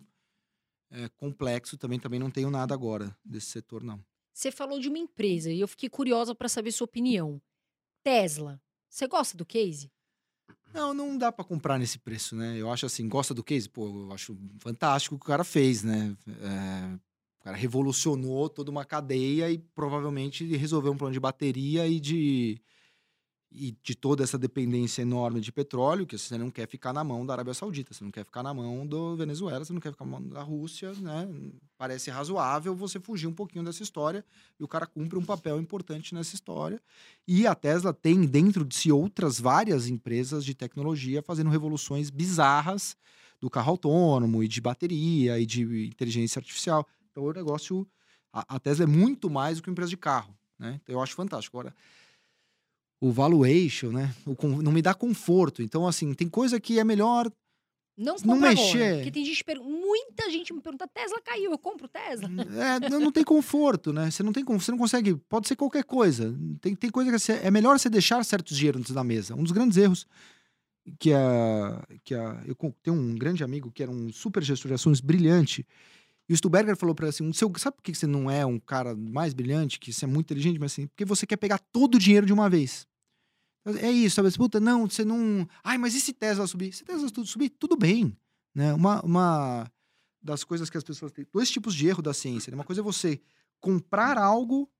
é, 0.90 1.08
complexo 1.10 1.78
também. 1.78 2.00
Também 2.00 2.18
não 2.18 2.30
tenho 2.30 2.50
nada 2.50 2.74
agora 2.74 3.16
desse 3.24 3.46
setor, 3.46 3.84
não. 3.84 4.04
Você 4.32 4.50
falou 4.50 4.80
de 4.80 4.88
uma 4.88 4.98
empresa 4.98 5.52
e 5.52 5.60
eu 5.60 5.68
fiquei 5.68 5.88
curiosa 5.88 6.34
para 6.34 6.48
saber 6.48 6.72
sua 6.72 6.86
opinião. 6.86 7.40
Tesla. 8.02 8.60
Você 8.88 9.06
gosta 9.06 9.36
do 9.36 9.46
case? 9.46 9.92
Não, 10.74 10.92
não 10.92 11.16
dá 11.16 11.30
pra 11.30 11.44
comprar 11.44 11.78
nesse 11.78 12.00
preço, 12.00 12.34
né? 12.34 12.60
Eu 12.60 12.68
acho 12.68 12.84
assim, 12.84 13.08
gosta 13.08 13.32
do 13.32 13.44
case? 13.44 13.68
Pô, 13.68 13.86
eu 13.86 14.12
acho 14.12 14.36
fantástico 14.58 15.14
o 15.14 15.18
que 15.18 15.24
o 15.24 15.28
cara 15.28 15.44
fez, 15.44 15.84
né? 15.84 16.16
É, 16.26 16.94
o 17.40 17.44
cara 17.44 17.56
revolucionou 17.56 18.48
toda 18.48 18.72
uma 18.72 18.84
cadeia 18.84 19.48
e 19.48 19.56
provavelmente 19.56 20.44
resolveu 20.56 20.90
um 20.90 20.96
problema 20.96 21.12
de 21.14 21.20
bateria 21.20 21.86
e 21.86 22.00
de, 22.00 22.60
e 23.52 23.70
de 23.84 23.94
toda 23.94 24.24
essa 24.24 24.36
dependência 24.36 25.02
enorme 25.02 25.40
de 25.40 25.52
petróleo, 25.52 26.06
que 26.06 26.18
você 26.18 26.36
não 26.36 26.50
quer 26.50 26.66
ficar 26.66 26.92
na 26.92 27.04
mão 27.04 27.24
da 27.24 27.34
Arábia 27.34 27.54
Saudita, 27.54 27.94
você 27.94 28.02
não 28.02 28.10
quer 28.10 28.24
ficar 28.24 28.42
na 28.42 28.52
mão 28.52 28.84
do 28.84 29.16
Venezuela, 29.16 29.64
você 29.64 29.72
não 29.72 29.80
quer 29.80 29.92
ficar 29.92 30.04
na 30.04 30.10
mão 30.10 30.28
da 30.28 30.42
Rússia, 30.42 30.92
né? 30.94 31.28
Parece 31.84 32.10
razoável 32.10 32.74
você 32.74 32.98
fugir 32.98 33.26
um 33.26 33.32
pouquinho 33.34 33.62
dessa 33.62 33.82
história 33.82 34.24
e 34.58 34.64
o 34.64 34.66
cara 34.66 34.86
cumpre 34.86 35.18
um 35.18 35.22
papel 35.22 35.60
importante 35.60 36.14
nessa 36.14 36.34
história. 36.34 36.80
E 37.28 37.46
a 37.46 37.54
Tesla 37.54 37.92
tem 37.92 38.24
dentro 38.24 38.64
de 38.64 38.74
si 38.74 38.90
outras 38.90 39.38
várias 39.38 39.86
empresas 39.86 40.46
de 40.46 40.54
tecnologia 40.54 41.20
fazendo 41.20 41.50
revoluções 41.50 42.08
bizarras 42.08 42.96
do 43.38 43.50
carro 43.50 43.72
autônomo 43.72 44.42
e 44.42 44.48
de 44.48 44.62
bateria 44.62 45.38
e 45.38 45.44
de 45.44 45.88
inteligência 45.88 46.38
artificial. 46.38 46.88
Então 47.10 47.22
o 47.22 47.32
negócio. 47.34 47.86
A, 48.32 48.58
Tesla 48.58 48.84
é 48.84 48.86
muito 48.86 49.28
mais 49.28 49.58
do 49.58 49.62
que 49.62 49.68
uma 49.68 49.74
empresa 49.74 49.90
de 49.90 49.98
carro. 49.98 50.34
Né? 50.58 50.80
Então 50.82 50.94
eu 50.94 51.02
acho 51.02 51.14
fantástico. 51.14 51.58
Agora, 51.58 51.74
o 52.98 53.12
valuation, 53.12 53.90
né? 53.90 54.14
O 54.24 54.34
não 54.62 54.72
me 54.72 54.80
dá 54.80 54.94
conforto. 54.94 55.62
Então, 55.62 55.86
assim, 55.86 56.14
tem 56.14 56.30
coisa 56.30 56.58
que 56.58 56.78
é 56.78 56.84
melhor. 56.84 57.30
Não 57.96 58.16
Não 58.24 58.36
mexer. 58.40 58.76
agora. 58.82 58.94
Porque 58.96 59.10
tem 59.12 59.24
gente 59.24 59.44
muita 59.62 60.28
gente 60.30 60.52
me 60.52 60.60
pergunta, 60.60 60.88
Tesla 60.88 61.20
caiu, 61.22 61.52
eu 61.52 61.58
compro 61.58 61.86
Tesla? 61.86 62.28
É, 62.82 62.90
não, 62.90 62.98
não 63.00 63.12
tem 63.12 63.22
conforto, 63.22 63.92
né? 63.92 64.10
Você 64.10 64.22
não 64.22 64.32
tem 64.32 64.42
você 64.44 64.70
não 64.72 64.78
consegue. 64.78 65.14
Pode 65.28 65.46
ser 65.46 65.54
qualquer 65.56 65.84
coisa. 65.84 66.34
Tem, 66.60 66.74
tem 66.74 66.90
coisa 66.90 67.10
que 67.10 67.18
você- 67.18 67.40
é 67.42 67.50
melhor 67.50 67.78
você 67.78 67.88
deixar 67.88 68.24
certos 68.24 68.56
dinheiros 68.56 68.90
na 68.90 69.04
mesa. 69.04 69.34
Um 69.36 69.42
dos 69.44 69.52
grandes 69.52 69.76
erros 69.78 70.06
que 70.98 71.12
a. 71.12 71.84
Que 72.02 72.14
a 72.14 72.42
eu 72.46 72.56
tenho 72.82 72.96
um 72.96 73.14
grande 73.14 73.44
amigo 73.44 73.70
que 73.70 73.82
era 73.82 73.90
um 73.92 74.12
super 74.12 74.42
gestor 74.42 74.68
de 74.70 74.74
ações 74.74 75.00
brilhante. 75.00 75.64
E 76.28 76.32
o 76.32 76.36
Stuberger 76.36 76.76
falou 76.76 76.94
para 76.94 77.08
assim: 77.08 77.32
"Seu- 77.32 77.52
sabe 77.58 77.76
por 77.76 77.82
que 77.82 77.94
você 77.94 78.06
não 78.06 78.30
é 78.30 78.44
um 78.44 78.58
cara 78.58 78.94
mais 78.96 79.32
brilhante, 79.34 79.78
que 79.78 79.92
você 79.92 80.04
é 80.04 80.08
muito 80.08 80.26
inteligente, 80.26 80.58
mas 80.58 80.72
assim, 80.72 80.86
porque 80.88 81.04
você 81.04 81.26
quer 81.26 81.36
pegar 81.36 81.58
todo 81.70 81.94
o 81.94 81.98
dinheiro 81.98 82.26
de 82.26 82.32
uma 82.32 82.48
vez. 82.50 82.86
É 83.64 83.90
isso, 83.90 84.16
sabe? 84.16 84.30
Puta, 84.36 84.60
não, 84.60 84.88
você 84.88 85.04
não. 85.04 85.48
Ai, 85.62 85.78
mas 85.78 85.94
e 85.94 86.00
se 86.00 86.12
Tesla 86.12 86.46
subir? 86.46 86.72
Se 86.72 86.84
Tesla 86.84 87.08
subir, 87.24 87.48
tudo 87.50 87.76
bem. 87.76 88.16
Né? 88.54 88.74
Uma, 88.74 89.00
uma 89.02 89.72
das 90.22 90.44
coisas 90.44 90.68
que 90.68 90.76
as 90.76 90.84
pessoas 90.84 91.12
têm. 91.12 91.26
Dois 91.32 91.50
tipos 91.50 91.74
de 91.74 91.86
erro 91.86 92.02
da 92.02 92.12
ciência. 92.12 92.50
né? 92.50 92.56
Uma 92.56 92.64
coisa 92.64 92.82
é 92.82 92.84
você 92.84 93.20
comprar 93.60 94.18
algo 94.18 94.70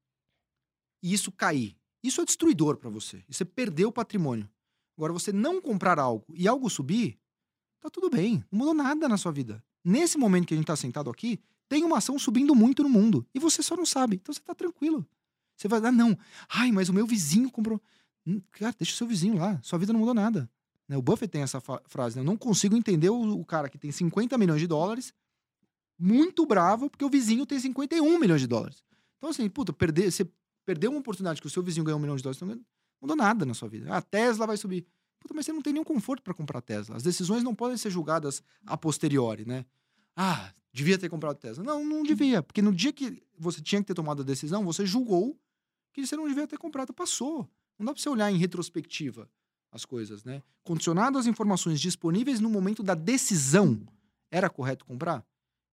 e 1.02 1.12
isso 1.12 1.32
cair. 1.32 1.76
Isso 2.02 2.20
é 2.20 2.24
destruidor 2.24 2.76
para 2.76 2.90
você. 2.90 3.24
Você 3.28 3.44
perdeu 3.44 3.88
o 3.88 3.92
patrimônio. 3.92 4.48
Agora, 4.96 5.12
você 5.12 5.32
não 5.32 5.60
comprar 5.60 5.98
algo 5.98 6.26
e 6.34 6.46
algo 6.46 6.68
subir, 6.68 7.18
tá 7.80 7.88
tudo 7.90 8.10
bem. 8.10 8.44
Não 8.50 8.58
mudou 8.58 8.74
nada 8.74 9.08
na 9.08 9.16
sua 9.16 9.32
vida. 9.32 9.64
Nesse 9.82 10.16
momento 10.18 10.46
que 10.46 10.54
a 10.54 10.56
gente 10.56 10.66
tá 10.66 10.76
sentado 10.76 11.10
aqui, 11.10 11.40
tem 11.68 11.82
uma 11.82 11.98
ação 11.98 12.18
subindo 12.18 12.54
muito 12.54 12.82
no 12.82 12.88
mundo. 12.88 13.26
E 13.34 13.38
você 13.38 13.62
só 13.62 13.74
não 13.76 13.86
sabe. 13.86 14.16
Então 14.16 14.32
você 14.32 14.40
tá 14.40 14.54
tranquilo. 14.54 15.06
Você 15.56 15.68
vai, 15.68 15.80
ah, 15.84 15.92
não. 15.92 16.16
Ai, 16.48 16.70
mas 16.72 16.88
o 16.88 16.92
meu 16.92 17.06
vizinho 17.06 17.50
comprou. 17.50 17.80
Hum, 18.26 18.40
Cara, 18.52 18.74
deixa 18.78 18.92
o 18.92 18.96
seu 18.96 19.06
vizinho 19.06 19.36
lá. 19.36 19.60
Sua 19.62 19.78
vida 19.78 19.92
não 19.92 20.00
mudou 20.00 20.14
nada. 20.14 20.48
Né? 20.88 20.96
O 20.96 21.02
Buffett 21.02 21.30
tem 21.30 21.42
essa 21.42 21.60
frase, 21.60 22.16
né? 22.16 22.22
Eu 22.22 22.24
não 22.26 22.36
consigo 22.36 22.76
entender 22.76 23.10
o, 23.10 23.40
o 23.40 23.44
cara 23.44 23.68
que 23.68 23.78
tem 23.78 23.90
50 23.90 24.36
milhões 24.38 24.60
de 24.60 24.66
dólares 24.66 25.12
muito 25.98 26.44
bravo 26.44 26.90
porque 26.90 27.04
o 27.04 27.10
vizinho 27.10 27.46
tem 27.46 27.58
51 27.58 28.18
milhões 28.18 28.40
de 28.40 28.46
dólares. 28.46 28.82
Então, 29.18 29.30
assim, 29.30 29.48
puta, 29.48 29.72
perder, 29.72 30.10
você 30.10 30.28
perdeu 30.64 30.90
uma 30.90 31.00
oportunidade 31.00 31.40
que 31.40 31.46
o 31.46 31.50
seu 31.50 31.62
vizinho 31.62 31.84
ganhou 31.84 31.98
um 31.98 32.02
milhão 32.02 32.16
de 32.16 32.22
dólares, 32.22 32.40
não 32.40 32.60
mudou 33.00 33.16
nada 33.16 33.44
na 33.44 33.54
sua 33.54 33.68
vida. 33.68 33.94
A 33.94 34.02
Tesla 34.02 34.46
vai 34.46 34.56
subir. 34.56 34.86
Puta, 35.20 35.32
mas 35.34 35.46
você 35.46 35.52
não 35.52 35.62
tem 35.62 35.72
nenhum 35.72 35.84
conforto 35.84 36.22
para 36.22 36.34
comprar 36.34 36.60
Tesla. 36.60 36.96
As 36.96 37.02
decisões 37.02 37.42
não 37.42 37.54
podem 37.54 37.76
ser 37.76 37.90
julgadas 37.90 38.42
a 38.66 38.76
posteriori, 38.76 39.46
né? 39.46 39.64
Ah, 40.14 40.52
devia 40.72 40.98
ter 40.98 41.08
comprado 41.08 41.38
Tesla. 41.38 41.64
Não, 41.64 41.84
não 41.84 42.02
devia. 42.02 42.42
Porque 42.42 42.60
no 42.60 42.72
dia 42.72 42.92
que 42.92 43.22
você 43.38 43.62
tinha 43.62 43.80
que 43.80 43.86
ter 43.86 43.94
tomado 43.94 44.20
a 44.20 44.24
decisão, 44.24 44.64
você 44.64 44.84
julgou 44.84 45.38
que 45.92 46.06
você 46.06 46.16
não 46.16 46.28
devia 46.28 46.46
ter 46.46 46.58
comprado. 46.58 46.92
Passou. 46.92 47.48
Não 47.78 47.86
dá 47.86 47.92
para 47.92 48.02
você 48.02 48.08
olhar 48.08 48.30
em 48.30 48.36
retrospectiva 48.36 49.28
as 49.72 49.84
coisas, 49.84 50.24
né? 50.24 50.42
Condicionado 50.62 51.18
às 51.18 51.26
informações 51.26 51.80
disponíveis 51.80 52.40
no 52.40 52.48
momento 52.48 52.82
da 52.82 52.94
decisão, 52.94 53.80
era 54.30 54.48
correto 54.48 54.84
comprar? 54.84 55.24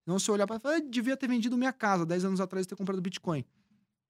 Não 0.06 0.18
você 0.18 0.32
olhar 0.32 0.48
para 0.48 0.60
falar, 0.60 0.76
ah, 0.78 0.80
devia 0.80 1.15
ter 1.15 1.28
vendido 1.28 1.56
minha 1.57 1.72
casa 1.72 2.06
10 2.06 2.26
anos 2.26 2.41
atrás 2.41 2.65
e 2.65 2.69
ter 2.69 2.76
comprado 2.76 2.99
Bitcoin. 3.02 3.45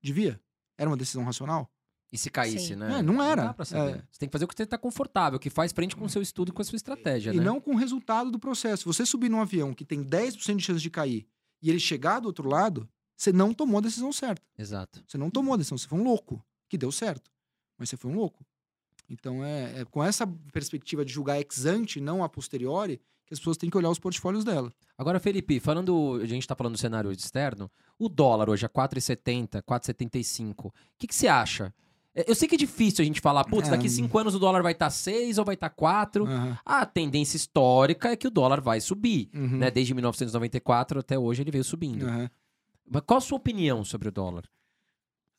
Devia? 0.01 0.39
Era 0.77 0.89
uma 0.89 0.95
decisão 0.97 1.23
racional? 1.23 1.69
E 2.11 2.17
se 2.17 2.29
caísse, 2.29 2.67
Sim. 2.69 2.75
né? 2.75 2.99
É, 2.99 3.01
não 3.01 3.21
era. 3.23 3.43
dá 3.45 3.53
pra 3.53 3.63
saber. 3.63 3.95
É. 3.97 4.03
Você 4.09 4.19
tem 4.19 4.27
que 4.27 4.33
fazer 4.33 4.43
o 4.45 4.47
que 4.47 4.55
você 4.55 4.65
tá 4.65 4.77
confortável, 4.77 5.39
que 5.39 5.49
faz 5.49 5.71
frente 5.71 5.95
com 5.95 6.03
o 6.05 6.09
seu 6.09 6.21
estudo 6.21 6.49
e 6.49 6.51
com 6.51 6.61
a 6.61 6.65
sua 6.65 6.75
estratégia, 6.75 7.33
E 7.33 7.37
né? 7.37 7.43
não 7.43 7.59
com 7.61 7.71
o 7.71 7.77
resultado 7.77 8.29
do 8.31 8.37
processo. 8.39 8.91
Você 8.91 9.05
subir 9.05 9.29
num 9.29 9.39
avião 9.41 9.73
que 9.73 9.85
tem 9.85 10.03
10% 10.03 10.55
de 10.57 10.63
chance 10.63 10.81
de 10.81 10.89
cair 10.89 11.25
e 11.61 11.69
ele 11.69 11.79
chegar 11.79 12.19
do 12.19 12.25
outro 12.25 12.49
lado, 12.49 12.89
você 13.15 13.31
não 13.31 13.53
tomou 13.53 13.77
a 13.77 13.81
decisão 13.81 14.11
certa. 14.11 14.41
Exato. 14.57 15.01
Você 15.07 15.17
não 15.17 15.29
tomou 15.29 15.53
a 15.53 15.57
decisão, 15.57 15.77
você 15.77 15.87
foi 15.87 15.99
um 15.99 16.03
louco, 16.03 16.43
que 16.67 16.77
deu 16.77 16.91
certo. 16.91 17.31
Mas 17.81 17.89
você 17.89 17.97
foi 17.97 18.11
um 18.11 18.15
louco. 18.15 18.45
Então 19.09 19.43
é, 19.43 19.79
é 19.81 19.85
com 19.85 20.03
essa 20.03 20.27
perspectiva 20.53 21.03
de 21.03 21.11
julgar 21.11 21.39
ex 21.39 21.65
ante, 21.65 21.99
não 21.99 22.23
a 22.23 22.29
posteriori, 22.29 23.01
que 23.25 23.33
as 23.33 23.39
pessoas 23.39 23.57
têm 23.57 23.71
que 23.71 23.75
olhar 23.77 23.89
os 23.89 23.97
portfólios 23.97 24.43
dela. 24.43 24.71
Agora, 24.95 25.19
Felipe, 25.19 25.59
falando, 25.59 26.19
a 26.21 26.25
gente 26.27 26.47
tá 26.47 26.55
falando 26.55 26.73
do 26.73 26.77
cenário 26.77 27.11
externo, 27.11 27.71
o 27.97 28.07
dólar 28.07 28.51
hoje 28.51 28.67
a 28.67 28.69
4,70, 28.69 29.63
4,75. 29.63 30.65
O 30.67 30.73
que, 30.95 31.07
que 31.07 31.15
você 31.15 31.27
acha? 31.27 31.73
É, 32.13 32.29
Eu 32.29 32.35
sei 32.35 32.47
que 32.47 32.53
é 32.53 32.57
difícil 32.57 33.01
a 33.01 33.05
gente 33.05 33.19
falar, 33.19 33.43
putz, 33.45 33.67
É. 33.67 33.71
daqui 33.71 33.89
cinco 33.89 34.15
anos 34.19 34.35
o 34.35 34.39
dólar 34.39 34.61
vai 34.61 34.73
estar 34.73 34.91
6 34.91 35.39
ou 35.39 35.45
vai 35.45 35.55
estar 35.55 35.71
4. 35.71 36.25
Aham. 36.27 36.57
A 36.63 36.85
tendência 36.85 37.35
histórica 37.37 38.09
é 38.11 38.15
que 38.15 38.27
o 38.27 38.31
dólar 38.31 38.61
vai 38.61 38.79
subir, 38.79 39.29
Uhum. 39.33 39.57
né? 39.57 39.71
Desde 39.71 39.95
1994 39.95 40.99
até 40.99 41.17
hoje 41.17 41.41
ele 41.41 41.49
veio 41.51 41.63
subindo. 41.63 42.05
Aham. 42.05 42.29
Mas 42.87 43.01
qual 43.07 43.17
a 43.17 43.21
sua 43.21 43.37
opinião 43.37 43.83
sobre 43.83 44.07
o 44.09 44.11
dólar? 44.11 44.43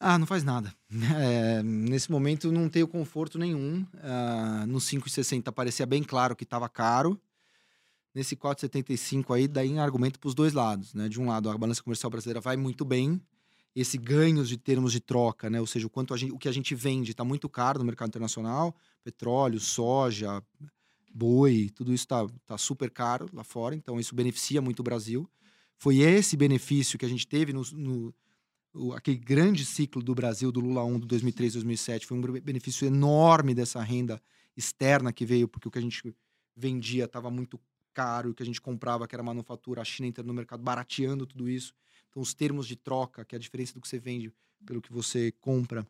Ah, 0.05 0.19
não 0.19 0.27
faz 0.27 0.43
nada. 0.43 0.75
É, 1.17 1.63
nesse 1.63 2.11
momento 2.11 2.51
não 2.51 2.69
tenho 2.69 2.89
conforto 2.89 3.39
nenhum. 3.39 3.87
Ah, 4.03 4.65
no 4.67 4.79
5,60 4.79 5.53
parecia 5.53 5.87
bem 5.87 6.03
claro 6.03 6.35
que 6.35 6.43
estava 6.43 6.69
caro. 6.69 7.19
Nesse 8.13 8.37
4,75 8.37 9.35
aí, 9.35 9.47
daí 9.47 9.79
argumento 9.79 10.19
para 10.19 10.29
os 10.29 10.35
dois 10.35 10.53
lados, 10.53 10.93
né? 10.93 11.09
De 11.09 11.21
um 11.21 11.29
lado, 11.29 11.49
a 11.49 11.57
balança 11.57 11.83
comercial 11.83 12.11
brasileira 12.11 12.41
vai 12.41 12.57
muito 12.57 12.85
bem. 12.85 13.23
Esse 13.75 13.97
ganhos 13.97 14.49
de 14.49 14.59
termos 14.59 14.93
de 14.93 15.01
troca, 15.01 15.49
né? 15.49 15.61
Ou 15.61 15.67
seja, 15.67 15.87
o 15.87 15.91
quanto 15.91 16.15
gente, 16.17 16.33
o 16.33 16.39
que 16.39 16.49
a 16.49 16.53
gente 16.53 16.75
vende 16.75 17.13
está 17.13 17.25
muito 17.25 17.49
caro 17.49 17.79
no 17.79 17.85
mercado 17.85 18.09
internacional. 18.09 18.75
Petróleo, 19.05 19.61
soja, 19.61 20.43
boi, 21.15 21.71
tudo 21.75 21.95
isso 21.95 22.05
está 22.05 22.27
tá 22.45 22.59
super 22.59 22.91
caro 22.91 23.29
lá 23.33 23.45
fora. 23.45 23.75
Então, 23.77 24.01
isso 24.01 24.17
beneficia 24.17 24.61
muito 24.61 24.81
o 24.81 24.83
Brasil. 24.83 25.31
Foi 25.79 25.99
esse 25.99 26.37
benefício 26.37 26.99
que 26.99 27.07
a 27.07 27.09
gente 27.09 27.27
teve 27.27 27.53
no, 27.53 27.63
no 27.73 28.15
o- 28.75 28.93
aquele 28.93 29.19
grande 29.19 29.65
ciclo 29.65 30.03
do 30.03 30.15
Brasil, 30.15 30.51
do 30.53 30.61
Lula 30.61 30.85
1, 30.85 30.99
do 30.99 31.07
2003, 31.07 31.53
2007, 31.55 32.07
foi 32.07 32.17
um 32.17 32.21
be- 32.21 32.41
benefício 32.41 32.87
enorme 32.87 33.55
dessa 33.55 33.81
renda 33.83 34.21
externa 34.57 35.13
que 35.13 35.25
veio, 35.27 35.49
porque 35.49 35.69
o 35.69 35.71
que 35.71 35.79
a 35.79 35.83
gente 35.83 36.15
vendia 36.57 37.05
estava 37.05 37.31
muito 37.31 37.61
caro, 37.95 38.31
o 38.31 38.35
que 38.35 38.43
a 38.43 38.47
gente 38.47 38.61
comprava, 38.61 39.07
que 39.07 39.15
era 39.15 39.23
manufatura, 39.23 39.81
a 39.83 39.85
China 39.85 40.09
entrando 40.09 40.27
no 40.29 40.35
mercado 40.35 40.63
barateando 40.63 41.27
tudo 41.27 41.49
isso. 41.49 41.75
Então, 42.09 42.23
os 42.23 42.35
termos 42.35 42.67
de 42.67 42.77
troca, 42.77 43.25
que 43.25 43.35
é 43.35 43.39
a 43.39 43.41
diferença 43.41 43.75
do 43.75 43.81
que 43.81 43.89
você 43.89 43.99
vende 43.99 44.33
pelo 44.67 44.81
que 44.81 44.93
você 44.93 45.33
compra, 45.41 45.87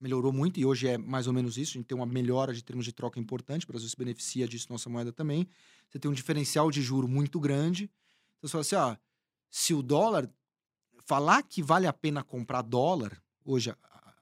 melhorou 0.00 0.32
muito 0.32 0.60
e 0.60 0.64
hoje 0.64 0.88
é 0.88 0.98
mais 0.98 1.26
ou 1.26 1.32
menos 1.32 1.58
isso. 1.58 1.72
A 1.72 1.78
gente 1.78 1.86
tem 1.86 1.96
uma 1.96 2.06
melhora 2.06 2.52
de 2.54 2.62
termos 2.62 2.84
de 2.84 2.92
troca 2.92 3.18
importante, 3.18 3.64
o 3.64 3.68
Brasil 3.68 3.88
se 3.88 3.96
beneficia 3.96 4.46
disso, 4.46 4.66
nossa 4.70 4.88
moeda 4.88 5.12
também. 5.12 5.48
Você 5.88 5.98
tem 5.98 6.10
um 6.10 6.14
diferencial 6.14 6.70
de 6.70 6.82
juro 6.82 7.08
muito 7.08 7.40
grande. 7.40 7.90
Então, 8.38 8.48
você 8.48 8.52
fala 8.52 8.60
assim, 8.62 8.76
ah, 8.76 9.00
se 9.50 9.74
o 9.74 9.82
dólar 9.82 10.30
falar 11.08 11.42
que 11.42 11.62
vale 11.62 11.86
a 11.86 11.92
pena 11.92 12.22
comprar 12.22 12.60
dólar 12.60 13.18
hoje 13.42 13.70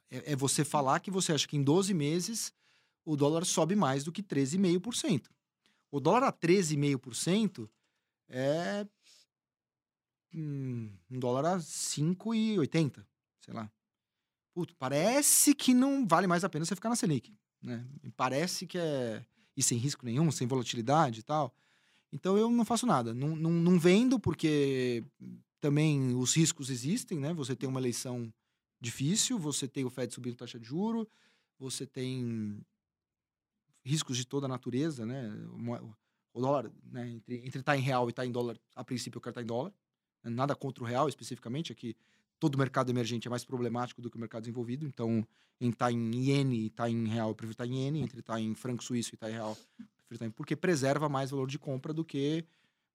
é, 0.08 0.32
é 0.32 0.36
você 0.36 0.64
falar 0.64 1.00
que 1.00 1.10
você 1.10 1.32
acha 1.32 1.48
que 1.48 1.56
em 1.56 1.62
12 1.62 1.92
meses 1.92 2.52
o 3.04 3.16
dólar 3.16 3.44
sobe 3.44 3.74
mais 3.74 4.04
do 4.04 4.12
que 4.12 4.22
13,5%. 4.22 5.26
O 5.90 5.98
dólar 5.98 6.22
a 6.22 6.32
13,5% 6.32 7.68
é 8.28 8.86
hum, 10.32 10.92
um 11.10 11.18
dólar 11.18 11.56
a 11.56 11.58
5,80, 11.58 13.04
sei 13.40 13.52
lá. 13.52 13.68
Puto, 14.54 14.72
parece 14.76 15.56
que 15.56 15.74
não 15.74 16.06
vale 16.06 16.28
mais 16.28 16.44
a 16.44 16.48
pena 16.48 16.64
você 16.64 16.76
ficar 16.76 16.88
na 16.88 16.96
Selic, 16.96 17.34
né? 17.60 17.84
Parece 18.16 18.64
que 18.64 18.78
é 18.78 19.24
e 19.56 19.62
sem 19.62 19.76
risco 19.76 20.06
nenhum, 20.06 20.30
sem 20.30 20.46
volatilidade 20.46 21.20
e 21.20 21.22
tal. 21.24 21.52
Então 22.12 22.38
eu 22.38 22.48
não 22.48 22.64
faço 22.64 22.86
nada, 22.86 23.12
não, 23.12 23.34
não, 23.34 23.50
não 23.50 23.78
vendo 23.78 24.20
porque 24.20 25.02
também 25.66 26.14
os 26.14 26.32
riscos 26.36 26.70
existem, 26.70 27.18
né? 27.18 27.34
Você 27.34 27.56
tem 27.56 27.68
uma 27.68 27.80
eleição 27.80 28.32
difícil, 28.80 29.36
você 29.36 29.66
tem 29.66 29.84
o 29.84 29.90
Fed 29.90 30.14
subindo 30.14 30.36
taxa 30.36 30.60
de 30.60 30.66
juro, 30.66 31.08
você 31.58 31.84
tem 31.84 32.64
riscos 33.84 34.16
de 34.16 34.24
toda 34.24 34.46
a 34.46 34.48
natureza, 34.48 35.04
né? 35.04 35.28
O 36.32 36.40
dólar, 36.40 36.70
né? 36.84 37.20
Entre 37.26 37.58
estar 37.58 37.76
em 37.76 37.80
real 37.80 38.06
e 38.06 38.10
estar 38.10 38.24
em 38.24 38.30
dólar, 38.30 38.56
a 38.76 38.84
princípio 38.84 39.18
eu 39.18 39.20
quero 39.20 39.32
estar 39.32 39.42
em 39.42 39.46
dólar. 39.46 39.72
né? 40.22 40.30
Nada 40.30 40.54
contra 40.54 40.84
o 40.84 40.86
real 40.86 41.08
especificamente, 41.08 41.72
é 41.72 41.74
que 41.74 41.96
todo 42.38 42.56
mercado 42.56 42.90
emergente 42.90 43.26
é 43.26 43.30
mais 43.30 43.44
problemático 43.44 44.00
do 44.00 44.08
que 44.08 44.16
o 44.16 44.20
mercado 44.20 44.42
desenvolvido. 44.42 44.86
Então, 44.86 45.26
em 45.60 45.70
estar 45.70 45.90
em 45.90 46.14
iene 46.14 46.60
e 46.60 46.66
estar 46.66 46.88
em 46.88 47.08
real, 47.08 47.30
eu 47.30 47.34
prefiro 47.34 47.54
estar 47.54 47.66
em 47.66 47.74
iene. 47.74 48.02
Entre 48.02 48.20
estar 48.20 48.40
em 48.40 48.54
franco 48.54 48.84
suíço 48.84 49.14
e 49.14 49.16
estar 49.16 49.30
em 49.30 49.32
real, 49.32 49.56
eu 49.78 49.86
prefiro 50.06 50.14
estar 50.14 50.26
em... 50.26 50.30
Porque 50.30 50.54
preserva 50.54 51.08
mais 51.08 51.30
valor 51.30 51.48
de 51.48 51.58
compra 51.58 51.92
do 51.92 52.04
que 52.04 52.44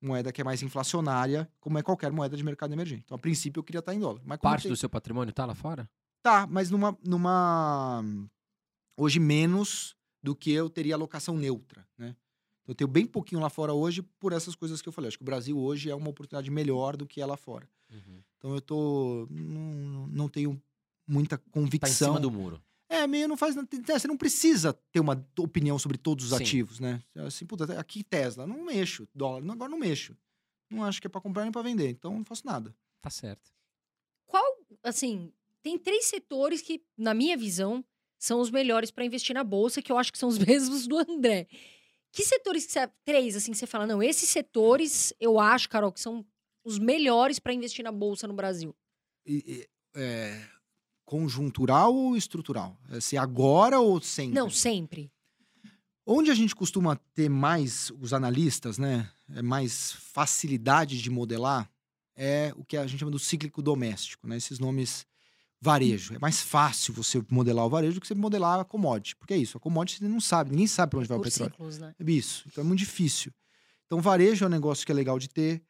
moeda 0.02 0.32
que 0.32 0.42
é 0.42 0.44
mais 0.44 0.62
inflacionária, 0.64 1.48
como 1.60 1.78
é 1.78 1.84
qualquer 1.84 2.12
moeda 2.12 2.36
de 2.36 2.44
mercado 2.44 2.74
emergente. 2.74 3.04
Então, 3.06 3.16
a 3.16 3.20
princípio, 3.20 3.60
eu 3.60 3.64
queria 3.64 3.80
estar 3.80 3.94
em 3.94 4.00
dólar. 4.00 4.22
Mas 4.26 4.40
Parte 4.40 4.64
tem- 4.64 4.72
do 4.72 4.76
seu 4.76 4.90
patrimônio 4.90 5.34
tá 5.34 5.46
lá 5.46 5.54
fora? 5.54 5.90
Tá, 6.24 6.46
mas 6.48 6.70
numa, 6.70 6.98
numa. 7.06 8.04
Hoje 8.98 9.20
menos 9.20 9.96
do 10.22 10.36
que 10.36 10.52
eu 10.52 10.70
teria 10.70 10.96
alocação 10.96 11.36
neutra, 11.38 11.88
né? 11.98 12.16
Então, 12.62 12.74
eu 12.74 12.76
tenho 12.76 12.88
bem 12.88 13.06
pouquinho 13.08 13.42
lá 13.42 13.50
fora 13.50 13.74
hoje 13.74 14.02
por 14.20 14.34
essas 14.34 14.56
coisas 14.56 14.82
que 14.82 14.88
eu 14.90 14.94
falei. 14.94 15.08
Acho 15.08 15.18
que 15.18 15.24
o 15.24 15.26
Brasil 15.26 15.58
hoje 15.58 15.90
é 15.90 15.96
uma 15.96 16.10
oportunidade 16.10 16.52
melhor 16.52 16.96
do 16.96 17.06
que 17.08 17.22
é 17.22 17.26
lá 17.26 17.36
fora. 17.38 17.68
Então 18.38 18.54
eu 18.56 18.62
tô. 18.62 19.28
Não, 19.30 20.08
não 20.08 20.30
tenho 20.30 20.62
muita 21.08 21.38
Tá 21.38 21.44
em 21.48 21.52
convicção. 21.52 22.10
cima 22.14 22.20
do 22.20 22.32
muro. 22.32 22.62
É, 22.92 23.08
meio 23.08 23.28
não 23.28 23.38
faz. 23.38 23.56
é, 23.56 23.62
Você 24.00 24.08
não 24.08 24.18
precisa 24.18 24.74
ter 24.92 25.00
uma 25.00 25.26
opinião 25.40 25.80
sobre 25.80 25.98
todos 25.98 26.26
os 26.26 26.38
Sim. 26.38 26.44
ativos, 26.44 26.80
né? 26.80 27.02
Assim, 27.16 27.46
puta, 27.46 27.64
aqui 27.80 28.04
Tesla, 28.04 28.46
não 28.46 28.66
mexo. 28.66 29.08
Dólar, 29.16 29.42
não, 29.42 29.54
agora 29.54 29.72
não 29.72 29.80
mexo. 29.80 30.16
Não 30.70 30.84
acho 30.84 31.00
que 31.00 31.08
é 31.08 31.10
pra 31.10 31.22
comprar 31.22 31.44
nem 31.44 31.52
pra 31.52 31.62
vender. 31.62 31.90
Então 31.90 32.14
não 32.18 32.26
faço 32.26 32.46
nada. 32.46 32.76
Tá 33.02 33.10
certo. 33.10 33.50
Qual, 34.26 34.44
assim, 34.84 35.32
tem 35.64 35.78
três 35.78 36.06
setores 36.06 36.62
que, 36.62 36.84
na 36.98 37.14
minha 37.14 37.38
visão, 37.38 37.84
são 38.20 38.42
os 38.42 38.52
melhores 38.52 38.92
para 38.92 39.06
investir 39.06 39.34
na 39.34 39.44
bolsa, 39.44 39.82
que 39.82 39.92
eu 39.92 39.98
acho 39.98 40.12
que 40.12 40.18
são 40.18 40.28
os 40.28 40.38
mesmos 40.40 40.86
do 40.86 40.98
André. 40.98 41.48
Que 42.12 42.24
setores 42.24 42.66
que 42.66 42.74
você, 42.74 42.88
três, 43.06 43.38
assim, 43.38 43.52
que 43.54 43.58
você 43.58 43.66
fala, 43.68 43.88
não, 43.88 44.04
esses 44.04 44.28
setores 44.28 45.14
eu 45.18 45.40
acho, 45.40 45.70
Carol, 45.70 45.94
que 45.94 46.00
são 46.02 46.26
os 46.66 46.78
melhores 46.78 47.40
para 47.40 47.54
investir 47.54 47.86
na 47.86 47.92
bolsa 47.92 48.28
no 48.28 48.34
Brasil. 48.34 48.76
E- 49.26 49.44
e, 49.48 49.70
é, 50.00 50.46
conjuntural 51.16 51.94
ou 51.94 52.16
estrutural? 52.16 52.78
É, 52.90 53.02
Se 53.02 53.18
agora 53.18 53.80
ou 53.82 54.00
sempre? 54.02 54.34
Não, 54.34 54.50
sempre. 54.50 55.12
Onde 56.06 56.32
a 56.32 56.34
gente 56.34 56.56
costuma 56.56 56.96
ter 57.14 57.30
mais, 57.30 57.92
os 58.00 58.14
analistas, 58.14 58.78
né? 58.78 59.10
É 59.36 59.42
mais 59.42 59.92
facilidade 59.92 61.02
de 61.02 61.10
modelar 61.10 61.70
é 62.16 62.54
o 62.56 62.64
que 62.64 62.78
a 62.78 62.88
gente 62.88 63.00
chama 63.00 63.12
do 63.12 63.20
cíclico 63.20 63.62
doméstico, 63.62 64.26
né? 64.28 64.38
Esses 64.38 64.58
nomes 64.58 65.06
varejo. 65.60 66.16
É 66.16 66.20
mais 66.20 66.42
fácil 66.42 66.94
você 66.94 67.22
modelar 67.30 67.66
o 67.66 67.70
varejo 67.70 67.96
do 67.96 68.02
que 68.02 68.08
você 68.08 68.16
modelar 68.16 68.60
a 68.60 68.66
commodity. 68.66 69.16
Porque 69.18 69.34
é 69.34 69.38
isso, 69.38 69.58
a 69.58 69.60
commodity 69.60 70.00
você 70.00 70.08
não 70.08 70.22
sabe, 70.22 70.52
ninguém 70.52 70.68
sabe 70.68 70.92
para 70.92 71.00
onde 71.00 71.08
vai 71.10 71.18
o 71.18 71.22
Por 71.22 71.30
petróleo. 71.30 71.52
ciclos, 71.52 71.78
né? 71.78 71.94
É 72.00 72.12
isso. 72.12 72.46
Então 72.48 72.64
é 72.64 72.68
muito 72.68 72.80
difícil. 72.80 73.32
Então 73.86 74.00
varejo 74.02 74.46
é 74.46 74.48
um 74.48 74.52
negócio 74.52 74.86
que 74.86 74.92
é 74.92 74.96
legal 74.96 75.20
de 75.20 75.28
ter. 75.30 75.62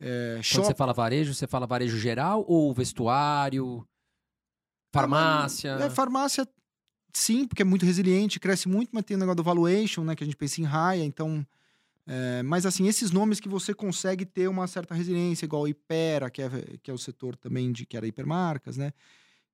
É, 0.00 0.34
Quando 0.36 0.42
shop- 0.44 0.66
você 0.66 0.74
fala 0.74 0.92
varejo, 0.92 1.32
você 1.34 1.46
fala 1.46 1.66
varejo 1.66 1.98
geral 1.98 2.44
ou 2.48 2.72
vestuário, 2.74 3.86
farmácia? 4.92 5.70
É, 5.70 5.90
farmácia, 5.90 6.48
sim, 7.12 7.46
porque 7.46 7.62
é 7.62 7.64
muito 7.64 7.84
resiliente, 7.86 8.38
cresce 8.40 8.68
muito, 8.68 8.90
mas 8.92 9.04
tem 9.04 9.16
o 9.16 9.20
negócio 9.20 9.36
do 9.36 9.42
valuation, 9.42 10.04
né? 10.04 10.14
Que 10.16 10.24
a 10.24 10.26
gente 10.26 10.36
pensa 10.36 10.60
em 10.60 10.64
raia, 10.64 11.04
então. 11.04 11.46
é, 12.06 12.42
mas 12.42 12.66
assim, 12.66 12.86
esses 12.88 13.10
nomes 13.10 13.38
que 13.40 13.48
você 13.48 13.72
consegue 13.72 14.24
ter 14.24 14.48
uma 14.48 14.66
certa 14.66 14.94
resiliência, 14.94 15.44
igual 15.46 15.64
a 15.64 15.70
Ipera, 15.70 16.30
que 16.30 16.42
é, 16.42 16.48
que 16.82 16.90
é 16.90 16.94
o 16.94 16.98
setor 16.98 17.36
também 17.36 17.70
de 17.72 17.86
que 17.86 17.96
era 17.96 18.06
hipermarcas, 18.06 18.76
né? 18.76 18.92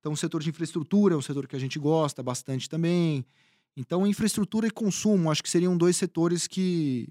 Então, 0.00 0.12
o 0.12 0.16
setor 0.16 0.40
de 0.42 0.48
infraestrutura 0.50 1.14
é 1.14 1.16
um 1.16 1.22
setor 1.22 1.48
que 1.48 1.56
a 1.56 1.58
gente 1.58 1.78
gosta 1.78 2.22
bastante 2.22 2.68
também. 2.68 3.26
Então, 3.76 4.06
infraestrutura 4.06 4.66
e 4.66 4.70
consumo, 4.70 5.30
acho 5.30 5.42
que 5.42 5.50
seriam 5.50 5.76
dois 5.76 5.96
setores 5.96 6.46
que. 6.46 7.08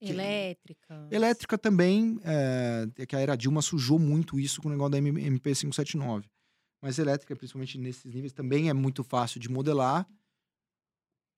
Que- 0.00 0.10
Elétrica. 0.12 1.08
Elétrica 1.10 1.56
também, 1.56 2.20
é, 2.22 2.86
é 2.98 3.06
que 3.06 3.16
a 3.16 3.20
era 3.20 3.34
Dilma 3.36 3.62
sujou 3.62 3.98
muito 3.98 4.38
isso 4.38 4.60
com 4.60 4.68
o 4.68 4.70
negócio 4.70 4.90
da 4.92 4.98
M- 4.98 5.10
MP579. 5.40 6.24
Mas 6.84 6.98
elétrica, 6.98 7.34
principalmente 7.34 7.78
nesses 7.78 8.04
níveis, 8.12 8.30
também 8.34 8.68
é 8.68 8.74
muito 8.74 9.02
fácil 9.02 9.40
de 9.40 9.48
modelar. 9.50 10.06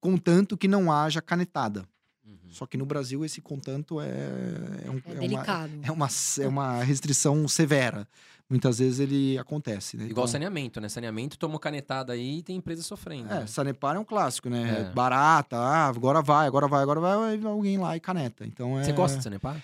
contanto 0.00 0.56
que 0.56 0.68
não 0.68 0.92
haja 0.92 1.20
canetada. 1.22 1.84
Uhum. 2.24 2.36
Só 2.50 2.66
que 2.66 2.76
no 2.76 2.84
Brasil 2.86 3.24
esse 3.24 3.40
contanto 3.40 4.00
é, 4.00 4.08
é, 4.84 4.90
um- 4.90 4.96
É, 4.98 5.10
é 5.10 5.12
uma, 5.12 5.20
delicado. 5.20 5.72
é, 5.82 5.90
uma, 5.90 6.08
é 6.40 6.48
uma 6.48 6.82
restrição 6.84 7.46
severa. 7.48 8.06
Muitas 8.48 8.78
vezes 8.78 9.00
ele 9.00 9.36
acontece, 9.38 9.96
né? 9.96 10.04
Igual 10.04 10.24
Então- 10.24 10.32
saneamento, 10.32 10.80
né? 10.80 10.88
Saneamento 10.88 11.36
tomou 11.38 11.58
canetada 11.58 12.12
aí 12.12 12.38
e 12.38 12.42
tem 12.42 12.56
empresa 12.56 12.82
sofrendo. 12.82 13.32
É, 13.32 13.40
né? 13.40 13.46
Sanepar 13.46 13.96
é 13.96 13.98
um 13.98 14.04
clássico, 14.04 14.48
né? 14.48 14.88
É. 14.90 14.92
Barata, 14.94 15.56
ah, 15.56 15.86
agora 15.88 16.22
vai, 16.22 16.46
agora 16.46 16.68
vai, 16.68 16.82
agora 16.82 17.00
vai, 17.00 17.40
alguém 17.44 17.78
lá 17.78 17.96
e 17.96 18.00
caneta. 18.00 18.46
Então 18.46 18.78
é. 18.78 18.84
Você 18.84 18.92
gosta 18.92 19.16
de 19.16 19.24
Sanepar? 19.24 19.60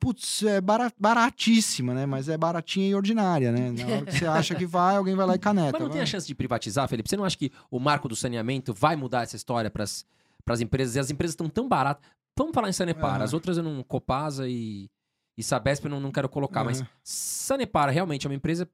Putz, 0.00 0.42
é 0.42 0.60
bara- 0.60 0.92
baratíssima, 0.98 1.94
né? 1.94 2.06
Mas 2.06 2.28
é 2.28 2.36
baratinha 2.36 2.88
e 2.88 2.94
ordinária, 2.94 3.52
né? 3.52 3.70
Na 3.70 3.86
hora 3.86 4.04
que 4.06 4.12
você 4.18 4.26
acha 4.26 4.54
que 4.54 4.66
vai, 4.66 4.96
alguém 4.96 5.14
vai 5.14 5.24
lá 5.26 5.34
e 5.36 5.38
caneta. 5.38 5.72
Mas 5.72 5.80
não 5.80 5.88
tem 5.88 5.98
Vai. 5.98 6.02
a 6.02 6.06
chance 6.06 6.26
de 6.26 6.34
privatizar, 6.34 6.88
Felipe? 6.88 7.08
Você 7.08 7.16
não 7.16 7.24
acha 7.24 7.36
que 7.38 7.52
o 7.70 7.78
marco 7.78 8.08
do 8.08 8.16
saneamento 8.16 8.74
vai 8.74 8.96
mudar 8.96 9.22
essa 9.22 9.36
história 9.36 9.70
para 9.70 9.84
as 9.84 10.60
empresas? 10.60 10.96
E 10.96 10.98
as 10.98 11.10
empresas 11.10 11.32
estão 11.34 11.48
tão 11.48 11.68
baratas. 11.68 12.04
Vamos 12.36 12.52
falar 12.52 12.68
em 12.68 12.72
Sanepar. 12.72 13.14
Aham. 13.16 13.24
As 13.24 13.32
outras 13.32 13.56
eu 13.58 13.62
não... 13.62 13.82
Copasa 13.84 14.48
e, 14.48 14.90
e 15.38 15.42
Sabesp 15.42 15.84
eu 15.84 15.90
não, 15.90 16.00
não 16.00 16.10
quero 16.10 16.28
colocar. 16.28 16.64
Mas 16.64 16.80
Aham. 16.80 16.88
Sanepar 17.04 17.88
realmente 17.90 18.26
é 18.26 18.28
uma 18.28 18.34
empresa 18.36 18.68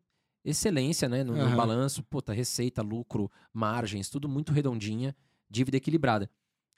excelência, 0.45 1.09
né? 1.11 1.23
No, 1.23 1.35
no 1.37 1.43
Aham. 1.43 1.57
balanço. 1.57 2.03
Puta, 2.03 2.33
receita, 2.33 2.81
lucro, 2.81 3.31
margens, 3.53 4.09
tudo 4.09 4.29
muito 4.31 4.51
redondinha. 4.51 5.15
Dívida 5.51 5.77
equilibrada. 5.77 6.31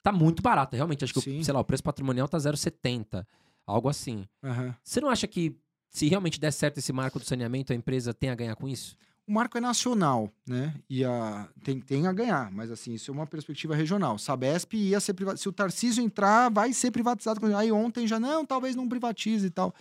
Tá 0.03 0.11
muito 0.11 0.43
barata, 0.43 0.75
realmente. 0.75 1.05
Acho 1.05 1.13
que, 1.13 1.21
Sim. 1.21 1.41
sei 1.41 1.53
lá, 1.53 1.61
o 1.61 1.63
preço 1.65 1.81
patrimonial 1.81 2.27
tá 2.27 2.37
0,70. 2.37 3.25
Algo 3.65 3.89
assim. 3.89 4.27
Aham. 4.43 4.75
Você 4.83 5.01
não 5.01 5.09
acha 5.09 5.27
que 5.27 5.55
se 5.89 6.07
realmente 6.07 6.39
der 6.39 6.51
certo 6.51 6.77
esse 6.77 6.91
marco 6.91 7.19
do 7.19 7.25
saneamento, 7.25 7.71
a 7.71 7.75
empresa 7.75 8.13
tem 8.13 8.29
a 8.29 8.35
ganhar 8.35 8.55
com 8.55 8.67
isso? 8.67 8.97
O 9.27 9.31
marco 9.31 9.57
é 9.57 9.61
nacional, 9.61 10.31
né? 10.47 10.75
E 10.87 11.03
a, 11.03 11.49
tem, 11.63 11.79
tem 11.79 12.05
a 12.05 12.13
ganhar, 12.13 12.51
mas 12.51 12.69
assim, 12.69 12.93
isso 12.93 13.09
é 13.09 13.13
uma 13.13 13.25
perspectiva 13.25 13.75
regional. 13.75 14.19
Sabesp 14.19 14.73
ia 14.75 14.99
ser 14.99 15.15
privatizado. 15.15 15.41
Se 15.41 15.49
o 15.49 15.51
Tarcísio 15.51 16.03
entrar, 16.03 16.51
vai 16.51 16.71
ser 16.73 16.91
privatizado. 16.91 17.43
Aí 17.55 17.71
ontem 17.71 18.05
já, 18.07 18.19
não, 18.19 18.45
talvez 18.45 18.75
não 18.75 18.87
privatize 18.87 19.47
e 19.47 19.49
tal. 19.49 19.73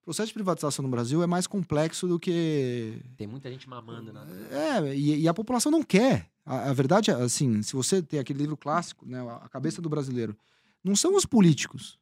O 0.00 0.04
processo 0.04 0.28
de 0.28 0.34
privatização 0.34 0.82
no 0.82 0.88
Brasil 0.88 1.22
é 1.22 1.26
mais 1.26 1.46
complexo 1.46 2.08
do 2.08 2.18
que 2.18 3.02
Tem 3.18 3.26
muita 3.26 3.50
gente 3.50 3.68
mamando, 3.68 4.14
né? 4.14 4.26
É, 4.50 4.96
e, 4.96 5.20
e 5.20 5.28
a 5.28 5.34
população 5.34 5.70
não 5.70 5.82
quer. 5.82 6.30
A, 6.46 6.70
a 6.70 6.72
verdade 6.72 7.10
é, 7.10 7.14
assim, 7.14 7.62
se 7.62 7.74
você 7.74 8.00
tem 8.00 8.18
aquele 8.18 8.38
livro 8.38 8.56
clássico, 8.56 9.06
né, 9.06 9.20
A 9.42 9.48
Cabeça 9.50 9.82
do 9.82 9.90
Brasileiro, 9.90 10.34
não 10.82 10.96
são 10.96 11.14
os 11.14 11.26
políticos. 11.26 11.99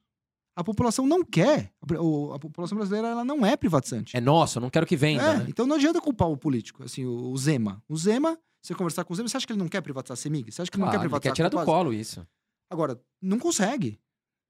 A 0.59 0.65
população 0.65 1.07
não 1.07 1.25
quer. 1.25 1.73
A, 1.81 2.35
a 2.35 2.39
população 2.41 2.77
brasileira 2.77 3.07
ela 3.07 3.25
não 3.25 3.47
é 3.47 3.57
privatizante. 3.57 4.17
É 4.17 4.21
nosso, 4.21 4.59
eu 4.59 4.61
não 4.61 4.69
quero 4.69 4.85
que 4.85 4.97
venda, 4.97 5.23
É, 5.23 5.37
né? 5.39 5.47
Então 5.49 5.65
não 5.69 5.77
adianta 5.77 6.01
culpar 6.01 6.29
o 6.29 6.37
político, 6.37 6.83
assim, 6.83 7.05
o, 7.05 7.31
o 7.31 7.37
Zema. 7.39 7.81
O 7.89 7.97
Zema, 7.97 8.37
você 8.61 8.75
conversar 8.75 9.05
com 9.05 9.13
o 9.13 9.17
Zema, 9.17 9.29
você 9.29 9.37
acha 9.37 9.47
que 9.47 9.53
ele 9.53 9.61
não 9.61 9.69
quer 9.69 9.81
privatizar 9.81 10.15
a 10.15 10.17
Semig? 10.17 10.51
Você 10.51 10.61
acha 10.61 10.69
que 10.69 10.77
ele 10.77 10.83
não 10.83 10.91
quer 10.91 10.97
ele 10.97 11.03
privatizar 11.03 11.33
quer 11.33 11.37
tirar 11.37 11.49
do 11.49 11.65
colo 11.65 11.93
isso. 11.93 12.27
Agora, 12.69 13.01
não 13.23 13.39
consegue. 13.39 14.01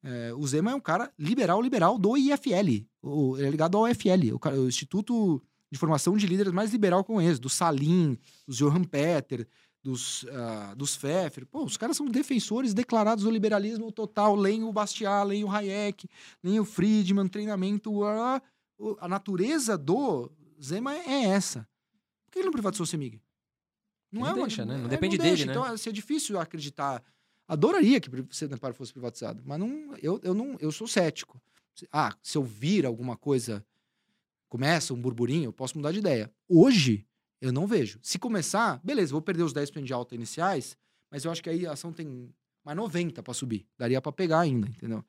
É, 0.03 0.33
o 0.33 0.47
Zema 0.47 0.71
é 0.71 0.75
um 0.75 0.81
cara 0.81 1.13
liberal, 1.19 1.61
liberal 1.61 1.99
do 1.99 2.17
IFL. 2.17 2.87
O, 3.03 3.37
ele 3.37 3.49
é 3.49 3.51
ligado 3.51 3.77
ao 3.77 3.87
IFL, 3.87 4.33
o, 4.33 4.49
o 4.63 4.67
Instituto 4.67 5.43
de 5.71 5.79
Formação 5.79 6.17
de 6.17 6.27
Líderes 6.27 6.53
mais 6.53 6.73
liberal 6.73 7.01
eu 7.01 7.05
conheço. 7.05 7.39
Do 7.39 7.51
Salim, 7.51 8.17
do 8.47 8.55
Johan 8.55 8.85
Peter, 8.85 9.47
dos, 9.89 10.27
ah, 10.31 10.75
dos 10.77 10.97
Pfeffer. 10.97 11.47
Pô, 11.47 11.65
os 11.65 11.77
caras 11.79 11.97
são 11.97 12.07
defensores 12.07 12.75
declarados 12.75 13.25
do 13.25 13.31
liberalismo 13.31 13.91
total. 13.91 14.37
Leem 14.37 14.63
o 14.65 14.73
Bastiat, 14.73 15.27
leem 15.27 15.45
o 15.45 15.51
Hayek, 15.51 16.07
leem 16.43 16.61
o 16.61 16.65
Friedman, 16.65 17.27
treinamento. 17.29 18.05
ah, 18.05 18.43
o- 18.79 18.97
a 19.01 19.09
natureza 19.09 19.79
do 19.79 20.31
Zema 20.63 20.95
é 20.95 21.25
essa. 21.31 21.67
Por 22.27 22.33
que 22.33 22.39
ele 22.41 22.47
não 22.47 22.53
privatizou 22.53 22.85
o 22.85 22.87
Semig? 22.87 23.21
Não 24.13 24.23
uma- 24.23 24.35
deixa, 24.35 24.65
né? 24.65 24.77
Não 24.77 24.87
é, 24.87 24.89
depende 24.89 25.17
dele, 25.17 25.45
né? 25.47 25.53
Então, 25.53 25.65
assim, 25.65 25.89
é 25.89 25.93
difícil 25.93 26.39
acreditar. 26.39 27.03
Adoraria 27.47 27.99
que 27.99 28.11
o 28.11 28.27
Senepar 28.31 28.75
fosse 28.75 28.93
privatizado, 28.93 29.43
mas 29.47 29.59
não, 29.59 29.95
eu, 30.03 30.21
eu 30.23 30.35
não, 30.35 30.57
eu 30.61 30.71
sou 30.71 30.87
cético. 30.87 31.41
Ah, 31.91 32.15
se 32.23 32.37
eu 32.37 32.43
vir 32.43 32.85
alguma 32.85 33.17
coisa, 33.17 33.65
começa 34.49 34.93
um 34.93 35.01
burburinho, 35.01 35.45
eu 35.49 35.53
posso 35.53 35.77
mudar 35.79 35.93
de 35.93 35.99
ideia. 35.99 36.31
Hoje, 36.47 37.07
eu 37.41 37.53
não 37.53 37.67
vejo. 37.67 37.99
Se 38.03 38.19
começar, 38.19 38.81
beleza, 38.85 39.13
vou 39.13 39.23
perder 39.23 39.43
os 39.43 39.53
10% 39.53 39.83
de 39.85 39.93
alta 39.93 40.15
iniciais, 40.15 40.77
mas 41.11 41.25
eu 41.25 41.31
acho 41.31 41.43
que 41.43 41.51
aí 41.51 41.67
a 41.67 41.73
ação 41.73 41.93
tem 41.93 42.33
mais 42.65 42.77
90 42.77 43.23
para 43.23 43.35
subir. 43.35 43.67
Daria 43.79 44.01
para 44.01 44.13
pegar 44.13 44.41
ainda, 44.41 44.69
entendeu? 44.69 45.05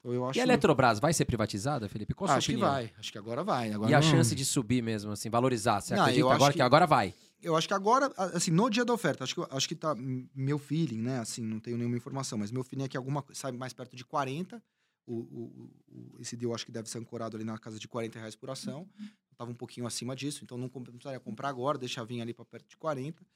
Então 0.00 0.12
eu 0.12 0.26
acho 0.26 0.38
E 0.38 0.40
a 0.40 0.44
Eletrobras 0.44 0.98
vai 1.00 1.14
ser 1.14 1.24
privatizada, 1.24 1.88
Felipe? 1.88 2.12
Qual 2.14 2.26
a 2.26 2.32
sua 2.32 2.38
acho 2.38 2.46
que 2.48 2.52
opinião? 2.52 2.70
vai, 2.70 2.92
acho 2.98 3.10
que 3.12 3.18
agora 3.18 3.42
vai. 3.42 3.72
Agora 3.72 3.90
E 3.90 3.94
a 3.94 4.00
não- 4.00 4.10
chance 4.10 4.34
de 4.34 4.44
subir 4.44 4.82
mesmo, 4.82 5.12
assim, 5.12 5.30
valorizar? 5.30 5.80
Você 5.80 5.94
Não, 5.94 6.02
acredita 6.02 6.32
agora 6.34 6.52
que... 6.52 6.58
que- 6.58 6.62
agora 6.62 6.86
vai? 6.86 7.14
Eu 7.42 7.56
acho 7.56 7.68
que 7.68 7.74
agora, 7.74 8.10
a- 8.16 8.24
assim, 8.36 8.50
no 8.50 8.68
dia 8.70 8.84
da 8.84 8.92
oferta, 8.92 9.22
acho 9.24 9.34
que, 9.34 9.46
acho 9.50 9.68
que 9.68 9.74
tá. 9.74 9.94
Meu 10.34 10.58
feeling, 10.58 10.98
né? 11.02 11.18
Assim, 11.20 11.42
não 11.42 11.60
tenho 11.60 11.76
nenhuma 11.76 11.96
informação, 11.96 12.38
mas 12.38 12.50
meu 12.50 12.64
feeling 12.64 12.84
é 12.84 12.88
que 12.88 12.96
alguma 12.96 13.22
sai 13.32 13.52
mais 13.52 13.72
perto 13.74 13.94
de 13.96 14.04
40. 14.04 14.62
O, 15.06 15.14
o- 15.14 15.70
o- 15.88 16.20
esse 16.20 16.34
deal 16.36 16.54
acho 16.54 16.64
que 16.64 16.72
deve 16.72 16.88
ser 16.88 16.96
ancorado 16.98 17.36
ali 17.36 17.44
na 17.44 17.58
casa 17.58 17.78
de 17.78 17.86
40 17.86 18.18
reais 18.18 18.34
por 18.34 18.48
ação. 18.50 18.88
Estava 19.34 19.50
um 19.50 19.54
pouquinho 19.54 19.86
acima 19.86 20.14
disso, 20.14 20.44
então 20.44 20.56
não 20.56 20.68
precisaria 20.68 21.20
comprar 21.20 21.48
agora, 21.48 21.76
deixar 21.76 22.04
vir 22.04 22.20
ali 22.20 22.32
para 22.32 22.44
perto 22.44 22.68
de 22.68 22.76
40. 22.76 23.26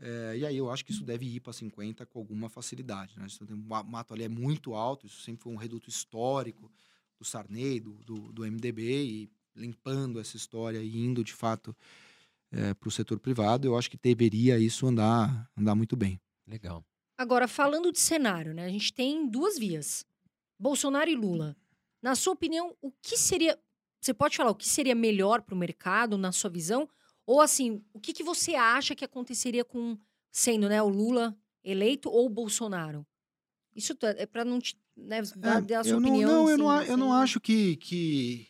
É, 0.00 0.36
e 0.38 0.46
aí 0.46 0.56
eu 0.56 0.70
acho 0.70 0.84
que 0.84 0.92
isso 0.92 1.04
deve 1.04 1.26
ir 1.26 1.40
para 1.40 1.52
50 1.52 2.06
com 2.06 2.18
alguma 2.18 2.48
facilidade. 2.48 3.18
Né? 3.18 3.26
O 3.50 3.56
ma- 3.56 3.82
mato 3.82 4.14
ali 4.14 4.24
é 4.24 4.28
muito 4.28 4.74
alto, 4.74 5.06
isso 5.06 5.20
sempre 5.20 5.42
foi 5.42 5.52
um 5.52 5.56
reduto 5.56 5.88
histórico 5.88 6.70
do 7.18 7.24
Sarney, 7.24 7.80
do, 7.80 7.92
do, 8.04 8.32
do 8.32 8.44
MDB, 8.44 8.82
e 8.82 9.30
limpando 9.54 10.18
essa 10.18 10.36
história 10.36 10.78
e 10.82 10.96
indo 10.96 11.22
de 11.22 11.32
fato 11.32 11.76
para 12.78 12.88
o 12.88 12.92
setor 12.92 13.18
privado, 13.18 13.66
eu 13.66 13.76
acho 13.76 13.90
que 13.90 13.98
deveria 14.00 14.58
isso 14.58 14.86
andar, 14.86 15.50
andar 15.56 15.74
muito 15.74 15.96
bem. 15.96 16.20
Legal. 16.46 16.84
Agora, 17.18 17.48
falando 17.48 17.90
de 17.90 17.98
cenário, 17.98 18.52
né? 18.52 18.64
A 18.64 18.68
gente 18.68 18.92
tem 18.92 19.28
duas 19.28 19.58
vias: 19.58 20.04
Bolsonaro 20.58 21.10
e 21.10 21.16
Lula. 21.16 21.56
Na 22.02 22.14
sua 22.14 22.34
opinião, 22.34 22.76
o 22.82 22.92
que 23.02 23.16
seria. 23.16 23.58
Você 24.04 24.12
pode 24.12 24.36
falar 24.36 24.50
o 24.50 24.54
que 24.54 24.68
seria 24.68 24.94
melhor 24.94 25.40
para 25.40 25.54
o 25.54 25.58
mercado, 25.58 26.18
na 26.18 26.30
sua 26.30 26.50
visão? 26.50 26.86
Ou 27.26 27.40
assim, 27.40 27.82
o 27.90 27.98
que, 27.98 28.12
que 28.12 28.22
você 28.22 28.54
acha 28.54 28.94
que 28.94 29.02
aconteceria 29.02 29.64
com 29.64 29.96
sendo 30.30 30.68
né, 30.68 30.82
o 30.82 30.88
Lula 30.88 31.34
eleito 31.64 32.10
ou 32.10 32.26
o 32.26 32.28
Bolsonaro? 32.28 33.06
Isso 33.74 33.94
é 34.02 34.26
para 34.26 34.44
não 34.44 34.60
te, 34.60 34.78
né, 34.94 35.22
dar, 35.34 35.62
dar 35.62 35.80
a 35.80 35.84
sua 35.84 35.94
eu 35.94 36.00
não, 36.00 36.10
opinião. 36.10 36.30
não, 36.30 36.50
eu 36.50 36.58
não, 36.58 36.68
assim, 36.70 36.90
eu 36.90 36.96
não 36.98 37.12
acho 37.14 37.40
que, 37.40 37.76
que 37.76 38.48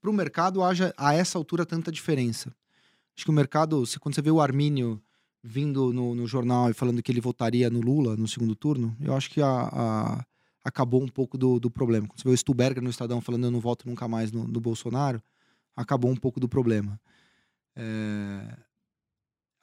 para 0.00 0.10
o 0.10 0.12
mercado 0.12 0.60
haja 0.60 0.92
a 0.96 1.14
essa 1.14 1.38
altura 1.38 1.64
tanta 1.64 1.92
diferença. 1.92 2.52
Acho 3.16 3.24
que 3.26 3.30
o 3.30 3.34
mercado, 3.34 3.86
se, 3.86 4.00
quando 4.00 4.16
você 4.16 4.22
vê 4.22 4.32
o 4.32 4.40
Armínio 4.40 5.00
vindo 5.40 5.92
no, 5.92 6.16
no 6.16 6.26
jornal 6.26 6.68
e 6.68 6.74
falando 6.74 7.00
que 7.00 7.12
ele 7.12 7.20
votaria 7.20 7.70
no 7.70 7.80
Lula 7.80 8.16
no 8.16 8.26
segundo 8.26 8.56
turno, 8.56 8.96
eu 9.00 9.14
acho 9.14 9.30
que 9.30 9.40
a, 9.40 9.68
a- 9.72 10.26
acabou 10.64 11.02
um 11.02 11.08
pouco 11.08 11.36
do, 11.36 11.60
do 11.60 11.70
problema. 11.70 12.08
Quando 12.08 12.18
você 12.18 12.28
vê 12.28 12.34
o 12.34 12.36
Stuberger 12.36 12.82
no 12.82 12.90
Estadão 12.90 13.20
falando 13.20 13.44
eu 13.44 13.50
não 13.50 13.60
voto 13.60 13.86
nunca 13.86 14.08
mais 14.08 14.32
no, 14.32 14.48
no 14.48 14.60
Bolsonaro, 14.60 15.22
acabou 15.76 16.10
um 16.10 16.16
pouco 16.16 16.40
do 16.40 16.48
problema. 16.48 16.98
É, 17.76 18.56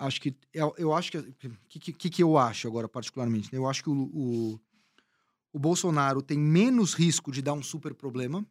acho 0.02 0.20
que 0.20 0.36
eu, 0.54 0.74
eu 0.78 0.94
acho 0.94 1.12
que 1.12 1.18
o 1.18 1.34
que, 1.70 1.94
que, 1.94 2.10
que 2.10 2.24
eu 2.24 2.38
acho 2.38 2.68
agora 2.68 2.90
particularmente 2.90 3.50
né? 3.52 3.58
eu 3.58 3.68
acho 3.68 3.84
que 3.84 3.90
o, 3.90 3.94
o, 3.94 4.60
o 5.54 5.60
Bolsonaro 5.60 6.22
tem 6.22 6.38
menos 6.38 6.94
risco 6.94 7.32
de 7.32 7.42
dar 7.42 7.54
um 7.54 7.64
super 7.64 7.94
problema 7.94 8.46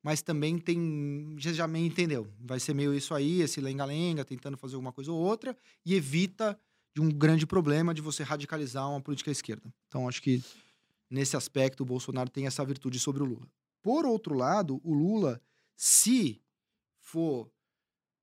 mas 0.00 0.22
também 0.22 0.58
tem 0.58 1.34
já, 1.38 1.52
já 1.52 1.66
me 1.66 1.80
entendeu 1.80 2.28
vai 2.38 2.60
ser 2.60 2.74
meio 2.74 2.94
isso 2.94 3.14
aí 3.14 3.40
esse 3.40 3.60
lenga-lenga 3.60 4.24
tentando 4.24 4.56
fazer 4.56 4.76
uma 4.76 4.92
coisa 4.92 5.10
ou 5.10 5.18
outra 5.18 5.56
e 5.84 5.94
evita 5.94 6.56
de 6.94 7.00
um 7.00 7.08
grande 7.08 7.46
problema 7.46 7.94
de 7.94 8.02
você 8.02 8.22
radicalizar 8.22 8.88
uma 8.88 9.00
política 9.00 9.30
esquerda 9.30 9.72
então 9.88 10.06
acho 10.06 10.22
que 10.22 10.40
nesse 11.10 11.36
aspecto 11.36 11.82
o 11.82 11.86
Bolsonaro 11.86 12.30
tem 12.30 12.46
essa 12.46 12.64
virtude 12.64 12.98
sobre 12.98 13.22
o 13.22 13.26
Lula. 13.26 13.48
Por 13.82 14.04
outro 14.04 14.34
lado 14.34 14.80
o 14.82 14.92
Lula 14.92 15.40
se 15.76 16.42
for 16.98 17.50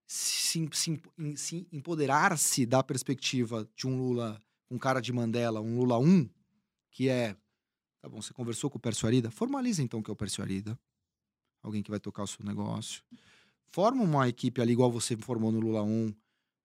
se, 0.08 0.70
se, 0.74 1.02
se 1.36 1.68
empoderar-se 1.72 2.66
da 2.66 2.84
perspectiva 2.84 3.68
de 3.76 3.88
um 3.88 3.98
Lula 3.98 4.42
com 4.68 4.78
cara 4.78 5.00
de 5.00 5.12
Mandela, 5.12 5.62
um 5.62 5.78
Lula 5.78 5.98
1, 5.98 6.30
que 6.92 7.10
é, 7.10 7.36
tá 8.02 8.10
bom, 8.10 8.22
você 8.22 8.34
conversou 8.34 8.70
com 8.70 8.78
o 8.78 8.82
Pércio 8.82 9.08
Arida, 9.08 9.32
formaliza 9.32 9.82
então 9.82 10.02
que 10.02 10.10
é 10.10 10.14
o 10.14 10.16
Pércio 10.16 10.44
Arida, 10.44 10.80
alguém 11.62 11.82
que 11.82 11.90
vai 11.90 12.00
tocar 12.00 12.24
o 12.24 12.28
seu 12.28 12.46
negócio, 12.46 13.04
forma 13.68 14.04
uma 14.04 14.28
equipe 14.28 14.62
ali 14.62 14.74
igual 14.74 14.92
você 14.92 15.18
formou 15.18 15.52
no 15.52 15.60
Lula 15.60 15.84
1, 15.84 16.14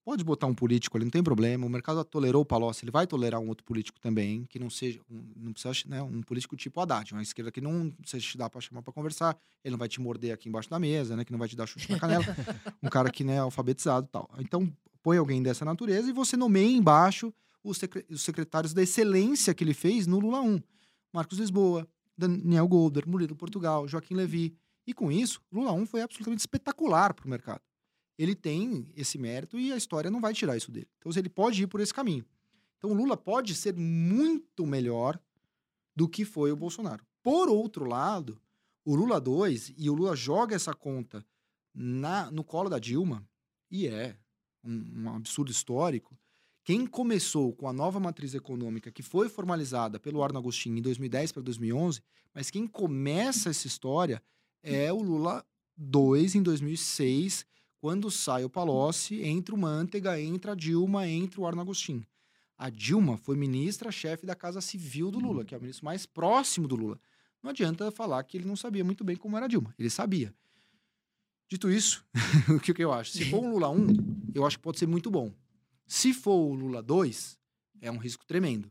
pode 0.05 0.24
botar 0.24 0.47
um 0.47 0.55
político 0.55 0.97
ali, 0.97 1.05
não 1.05 1.10
tem 1.10 1.22
problema, 1.22 1.64
o 1.66 1.68
mercado 1.68 2.05
tolerou 2.05 2.43
o 2.43 2.44
Palocci, 2.44 2.85
ele 2.85 2.90
vai 2.90 3.06
tolerar 3.06 3.40
um 3.40 3.48
outro 3.48 3.64
político 3.64 4.01
também, 4.01 4.44
que 4.47 4.59
não 4.59 4.68
seja, 4.70 5.01
um- 5.10 5.32
não 5.36 5.52
precisa, 5.52 5.89
né, 5.89 6.02
um 6.02 6.22
político 6.22 6.56
tipo 6.56 6.81
Haddad, 6.81 7.12
uma 7.12 7.22
esquerda 7.22 7.51
que 7.52 7.60
não 7.60 7.93
você 8.05 8.18
te 8.18 8.36
dá 8.39 8.48
para 8.48 8.60
chamar 8.60 8.82
para 8.82 8.93
conversar, 8.93 9.36
ele 9.64 9.72
não 9.72 9.78
vai 9.78 9.89
te 9.89 10.01
morder 10.01 10.32
aqui 10.32 10.48
embaixo 10.48 10.68
da 10.70 10.78
mesa, 10.78 11.14
né, 11.16 11.24
que 11.24 11.32
não 11.32 11.39
vai 11.39 11.48
te 11.48 11.55
dar 11.56 11.66
chute 11.66 11.90
na 11.93 11.98
canela, 11.98 12.24
um 12.82 12.89
cara 12.89 13.10
que 13.10 13.22
né, 13.22 13.35
é 13.35 13.39
alfabetizado 13.39 14.06
e 14.06 14.10
tal. 14.10 14.28
Então, 14.39 14.72
põe 15.02 15.16
alguém 15.18 15.43
dessa 15.43 15.64
natureza 15.64 16.09
e 16.09 16.12
você 16.12 16.36
nomeia 16.36 16.77
embaixo 16.77 17.32
os 17.62 17.78
secretários 18.22 18.72
da 18.72 18.82
excelência 18.82 19.52
que 19.55 19.62
ele 19.62 19.74
fez 19.74 20.06
no 20.06 20.18
Lula 20.18 20.40
1. 20.40 20.60
Marcos 21.12 21.39
Lisboa, 21.39 21.86
Daniel 22.16 22.66
Golder, 22.66 23.06
Murilo 23.09 23.36
Portugal, 23.36 23.86
Joaquim 23.86 24.14
Levi. 24.14 24.55
E 24.86 24.94
com 24.94 25.12
isso, 25.12 25.40
Lula 25.52 25.72
1 25.72 25.85
foi 25.86 26.01
absolutamente 26.02 26.40
espetacular 26.40 27.12
para 27.12 27.27
o 27.27 27.28
mercado. 27.28 27.60
Ele 28.20 28.34
tem 28.34 28.86
esse 28.94 29.16
mérito 29.16 29.59
e 29.59 29.72
a 29.72 29.76
história 29.76 30.10
não 30.10 30.20
vai 30.20 30.34
tirar 30.34 30.56
isso 30.56 30.70
dele. 30.70 30.88
Então, 30.98 31.10
ele 31.16 31.28
pode 31.28 31.62
ir 31.62 31.66
por 31.66 31.80
esse 31.80 31.94
caminho. 31.94 32.24
Então 32.80 32.92
o 32.92 32.94
Lula 32.94 33.14
pode 33.14 33.55
ser 33.55 33.76
muito 33.76 34.66
melhor 34.66 35.20
do 35.94 36.09
que 36.09 36.24
foi 36.24 36.51
o 36.51 36.56
Bolsonaro. 36.56 37.05
Por 37.22 37.51
outro 37.51 37.84
lado, 37.84 38.40
o 38.86 38.94
Lula 38.94 39.20
2 39.20 39.74
e 39.76 39.90
o 39.90 39.94
Lula 39.94 40.16
joga 40.16 40.56
essa 40.56 40.72
conta 40.72 41.24
na, 41.74 42.30
no 42.30 42.42
colo 42.42 42.70
da 42.70 42.78
Dilma, 42.78 43.22
e 43.70 43.86
é 43.86 44.16
um, 44.64 45.02
um 45.02 45.14
absurdo 45.14 45.51
histórico. 45.51 46.18
Quem 46.64 46.86
começou 46.86 47.52
com 47.52 47.68
a 47.68 47.72
nova 47.72 48.01
matriz 48.01 48.34
econômica, 48.34 48.90
que 48.90 49.02
foi 49.02 49.28
formalizada 49.28 50.01
pelo 50.01 50.22
Arno 50.22 50.38
Agostinho 50.38 50.78
em 50.78 50.82
2010 50.82 51.32
para 51.32 51.42
2011, 51.42 52.02
mas 52.32 52.51
quem 52.51 52.66
começa 52.66 53.51
essa 53.51 53.66
história 53.66 54.22
é 54.62 54.90
o 54.90 55.02
Lula 55.02 55.44
2 55.76 56.34
em 56.34 56.42
2006, 56.42 57.44
quando 57.81 58.11
sai 58.11 58.44
o 58.44 58.51
Palocci, 58.51 59.23
entra 59.23 59.55
o 59.55 59.59
Manteiga, 59.59 60.20
entra 60.20 60.52
a 60.52 60.55
Dilma, 60.55 61.09
entra 61.09 61.40
o 61.40 61.47
Arno 61.47 61.62
Agostinho. 61.62 62.07
A 62.59 62.69
Dilma 62.69 63.16
foi 63.16 63.36
ministra-chefe 63.36 64.27
da 64.27 64.35
Casa 64.35 64.61
Civil 64.61 65.11
do 65.11 65.19
Lula, 65.19 65.47
que 65.47 65.55
é 65.55 65.59
o 65.59 65.61
ministro 65.61 65.86
mais 65.86 66.05
próximo 66.05 66.69
do 66.69 66.77
Lula. 66.77 67.01
Não 67.43 67.51
adianta 67.51 67.90
falar 67.90 68.23
que 68.24 68.36
ele 68.36 68.47
não 68.47 68.55
sabia 68.55 68.85
muito 68.85 69.02
bem 69.02 69.16
como 69.16 69.35
era 69.35 69.47
a 69.47 69.48
Dilma. 69.48 69.74
Ele 69.78 69.89
sabia. 69.89 70.35
Dito 71.48 71.70
isso, 71.70 72.05
o 72.55 72.61
que, 72.61 72.73
eu 72.82 72.93
acho? 72.93 73.12
Se 73.12 73.31
for 73.31 73.43
um 73.43 73.51
Lula 73.52 73.70
1, 73.70 74.32
eu 74.35 74.47
acho 74.47 74.59
que 74.59 74.62
pode 74.62 74.78
ser 74.78 74.86
muito 74.86 75.11
bom. 75.11 75.32
Se 75.86 76.12
for 76.12 76.35
o 76.35 76.55
Lula 76.55 76.82
2, 76.82 77.39
é 77.81 77.90
um 77.90 77.97
risco 77.97 78.27
tremendo. 78.27 78.70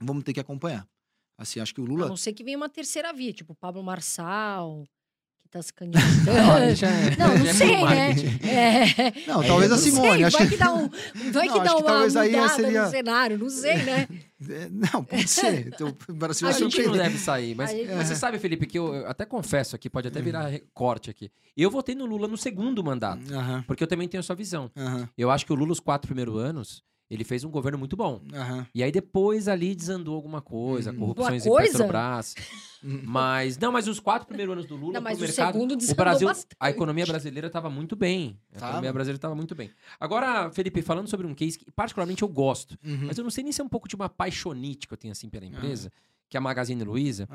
Vamos 0.00 0.24
ter 0.24 0.32
que 0.32 0.40
acompanhar. 0.40 0.88
Assim, 1.36 1.60
acho 1.60 1.74
que 1.74 1.80
o 1.80 1.84
Lula. 1.84 2.06
A 2.06 2.08
não 2.08 2.16
ser 2.16 2.32
que 2.32 2.42
venha 2.42 2.56
uma 2.56 2.70
terceira 2.70 3.12
via, 3.12 3.32
tipo 3.34 3.54
Pablo 3.54 3.82
Marçal, 3.82 4.88
tá 5.54 5.62
se 5.62 5.72
candidatando. 5.72 6.30
é- 6.84 7.16
Não, 7.16 7.38
não 7.38 7.46
é 7.46 7.52
sei, 7.54 7.84
né? 7.84 8.10
É. 8.42 9.26
Não, 9.30 9.42
talvez 9.44 9.70
a 9.70 9.76
não 9.76 9.82
Simone. 9.82 10.10
sei, 10.16 10.24
acho 10.24 10.38
vai 10.38 10.48
que... 10.48 10.56
dá, 10.56 10.72
um, 10.74 10.88
vai 10.88 11.46
Não, 11.46 11.54
que 11.54 11.60
acho 11.60 11.64
dá 11.64 11.64
que 11.64 11.70
uma 11.76 11.82
talvez 11.84 12.16
aí 12.16 12.30
mudada 12.32 12.48
seria- 12.54 12.84
no 12.84 12.90
cenário, 12.90 13.38
não 13.38 13.48
sei, 13.50 13.76
né? 13.84 14.08
É, 14.50 14.68
Não, 14.70 15.04
pode 15.04 15.28
ser. 15.28 15.68
Então, 15.74 15.96
o 16.08 16.12
Brasil 16.12 16.48
A 16.48 16.52
gente 16.52 16.82
não 16.82 16.92
deve 16.92 17.16
sair, 17.18 17.54
mas, 17.54 17.70
gente- 17.70 17.88
mas 17.92 18.08
você 18.08 18.16
sabe, 18.16 18.38
Felipe, 18.38 18.66
que 18.66 18.78
eu, 18.78 18.92
eu 18.94 19.08
até 19.08 19.24
confesso 19.24 19.76
aqui, 19.76 19.88
pode 19.88 20.08
até 20.08 20.20
virar 20.20 20.48
re- 20.48 20.64
corte 20.74 21.08
aqui. 21.08 21.30
Eu 21.56 21.70
votei 21.70 21.94
no 21.94 22.04
Lula 22.04 22.26
no 22.26 22.36
segundo 22.36 22.82
mandato, 22.82 23.22
Aham, 23.32 23.62
porque 23.66 23.82
eu 23.82 23.86
também 23.86 24.08
tenho 24.08 24.20
a 24.20 24.24
sua 24.24 24.34
visão. 24.34 24.70
aham, 24.76 25.08
Eu 25.16 25.30
acho 25.30 25.46
que 25.46 25.52
o 25.52 25.54
Lula, 25.56 25.72
os 25.72 25.80
quatro 25.80 26.08
primeiros 26.08 26.36
anos, 26.36 26.82
ele 27.14 27.24
fez 27.24 27.44
um 27.44 27.50
governo 27.50 27.78
muito 27.78 27.96
bom. 27.96 28.20
aham. 28.34 28.66
E 28.74 28.82
aí 28.82 28.90
depois 28.92 29.48
ali 29.48 29.74
desandou 29.74 30.14
alguma 30.14 30.40
coisa, 30.40 30.90
Hum. 30.92 30.96
corrupções 30.96 31.44
Uma 31.44 31.48
em 31.48 31.56
coisa? 31.56 31.72
Petrobras. 31.78 32.34
Mas, 32.86 33.56
não, 33.56 33.72
mas 33.72 33.88
os 33.88 33.98
quatro 33.98 34.28
primeiros 34.28 34.52
anos 34.52 34.66
do 34.66 34.76
Lula 34.76 34.92
Não, 34.92 35.00
mas 35.00 35.16
o 35.16 35.22
mercado, 35.22 35.52
segundo 35.54 35.72
o 35.72 35.76
desandou 35.76 36.04
Brasil, 36.04 36.28
bastante. 36.28 36.54
a 36.60 36.68
economia 36.68 37.06
brasileira 37.06 37.46
estava 37.46 37.70
muito 37.70 37.96
bem. 37.96 38.38
A 38.52 38.58
Tava. 38.58 38.66
economia 38.72 38.92
brasileira 38.92 39.16
estava 39.16 39.34
muito 39.34 39.54
bem. 39.54 39.70
Agora, 39.98 40.50
Felipe, 40.50 40.82
falando 40.82 41.08
sobre 41.08 41.26
um 41.26 41.34
case 41.34 41.58
que 41.58 41.70
particularmente 41.70 42.22
eu 42.22 42.28
gosto, 42.28 42.78
Uhum. 42.84 43.06
mas 43.06 43.16
eu 43.16 43.24
não 43.24 43.30
sei 43.30 43.42
nem 43.42 43.52
se 43.54 43.60
é 43.62 43.64
um 43.64 43.70
pouco 43.70 43.88
de 43.88 43.96
uma 43.96 44.10
paixonite 44.10 44.86
que 44.86 44.92
eu 44.92 44.98
tenho 44.98 45.12
assim 45.12 45.30
pela 45.30 45.46
empresa, 45.46 45.90
que 46.28 46.36
é 46.36 46.38
a 46.38 46.42
Magazine 46.42 46.84
Luiza, 46.84 47.26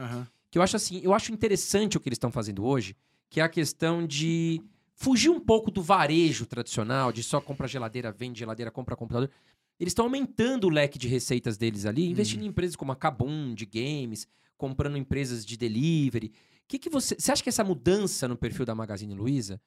que 0.51 0.59
eu 0.59 0.61
acho 0.61 0.75
assim, 0.75 1.01
eu 1.03 1.15
acho 1.15 1.31
interessante 1.31 1.97
o 1.97 1.99
que 1.99 2.07
eles 2.09 2.17
estão 2.17 2.31
fazendo 2.31 2.63
hoje, 2.63 2.95
que 3.27 3.39
é 3.39 3.43
a 3.43 3.49
questão 3.49 4.05
de 4.05 4.61
fugir 4.93 5.29
um 5.29 5.39
pouco 5.39 5.71
do 5.71 5.81
varejo 5.81 6.45
tradicional, 6.45 7.11
de 7.11 7.23
só 7.23 7.41
compra 7.41 7.67
geladeira, 7.67 8.11
vende 8.11 8.37
geladeira, 8.37 8.69
compra 8.69 8.95
computador. 8.95 9.31
Eles 9.79 9.91
estão 9.91 10.05
aumentando 10.05 10.67
o 10.67 10.69
leque 10.69 10.99
de 10.99 11.07
receitas 11.07 11.57
deles 11.57 11.85
ali, 11.85 12.05
investindo 12.09 12.43
em 12.43 12.47
empresas 12.47 12.75
como 12.75 12.91
a 12.91 12.95
Kabum, 12.95 13.53
de 13.53 13.65
games, 13.65 14.27
comprando 14.57 14.97
empresas 14.97 15.45
de 15.45 15.55
delivery. 15.55 16.31
Que 16.67 16.77
que 16.77 16.89
você, 16.89 17.15
você 17.17 17.31
acha 17.31 17.41
que 17.41 17.49
essa 17.49 17.63
mudança 17.63 18.27
no 18.27 18.35
perfil 18.35 18.65
da 18.65 18.75
Magazine 18.75 19.13
Luiza 19.15 19.59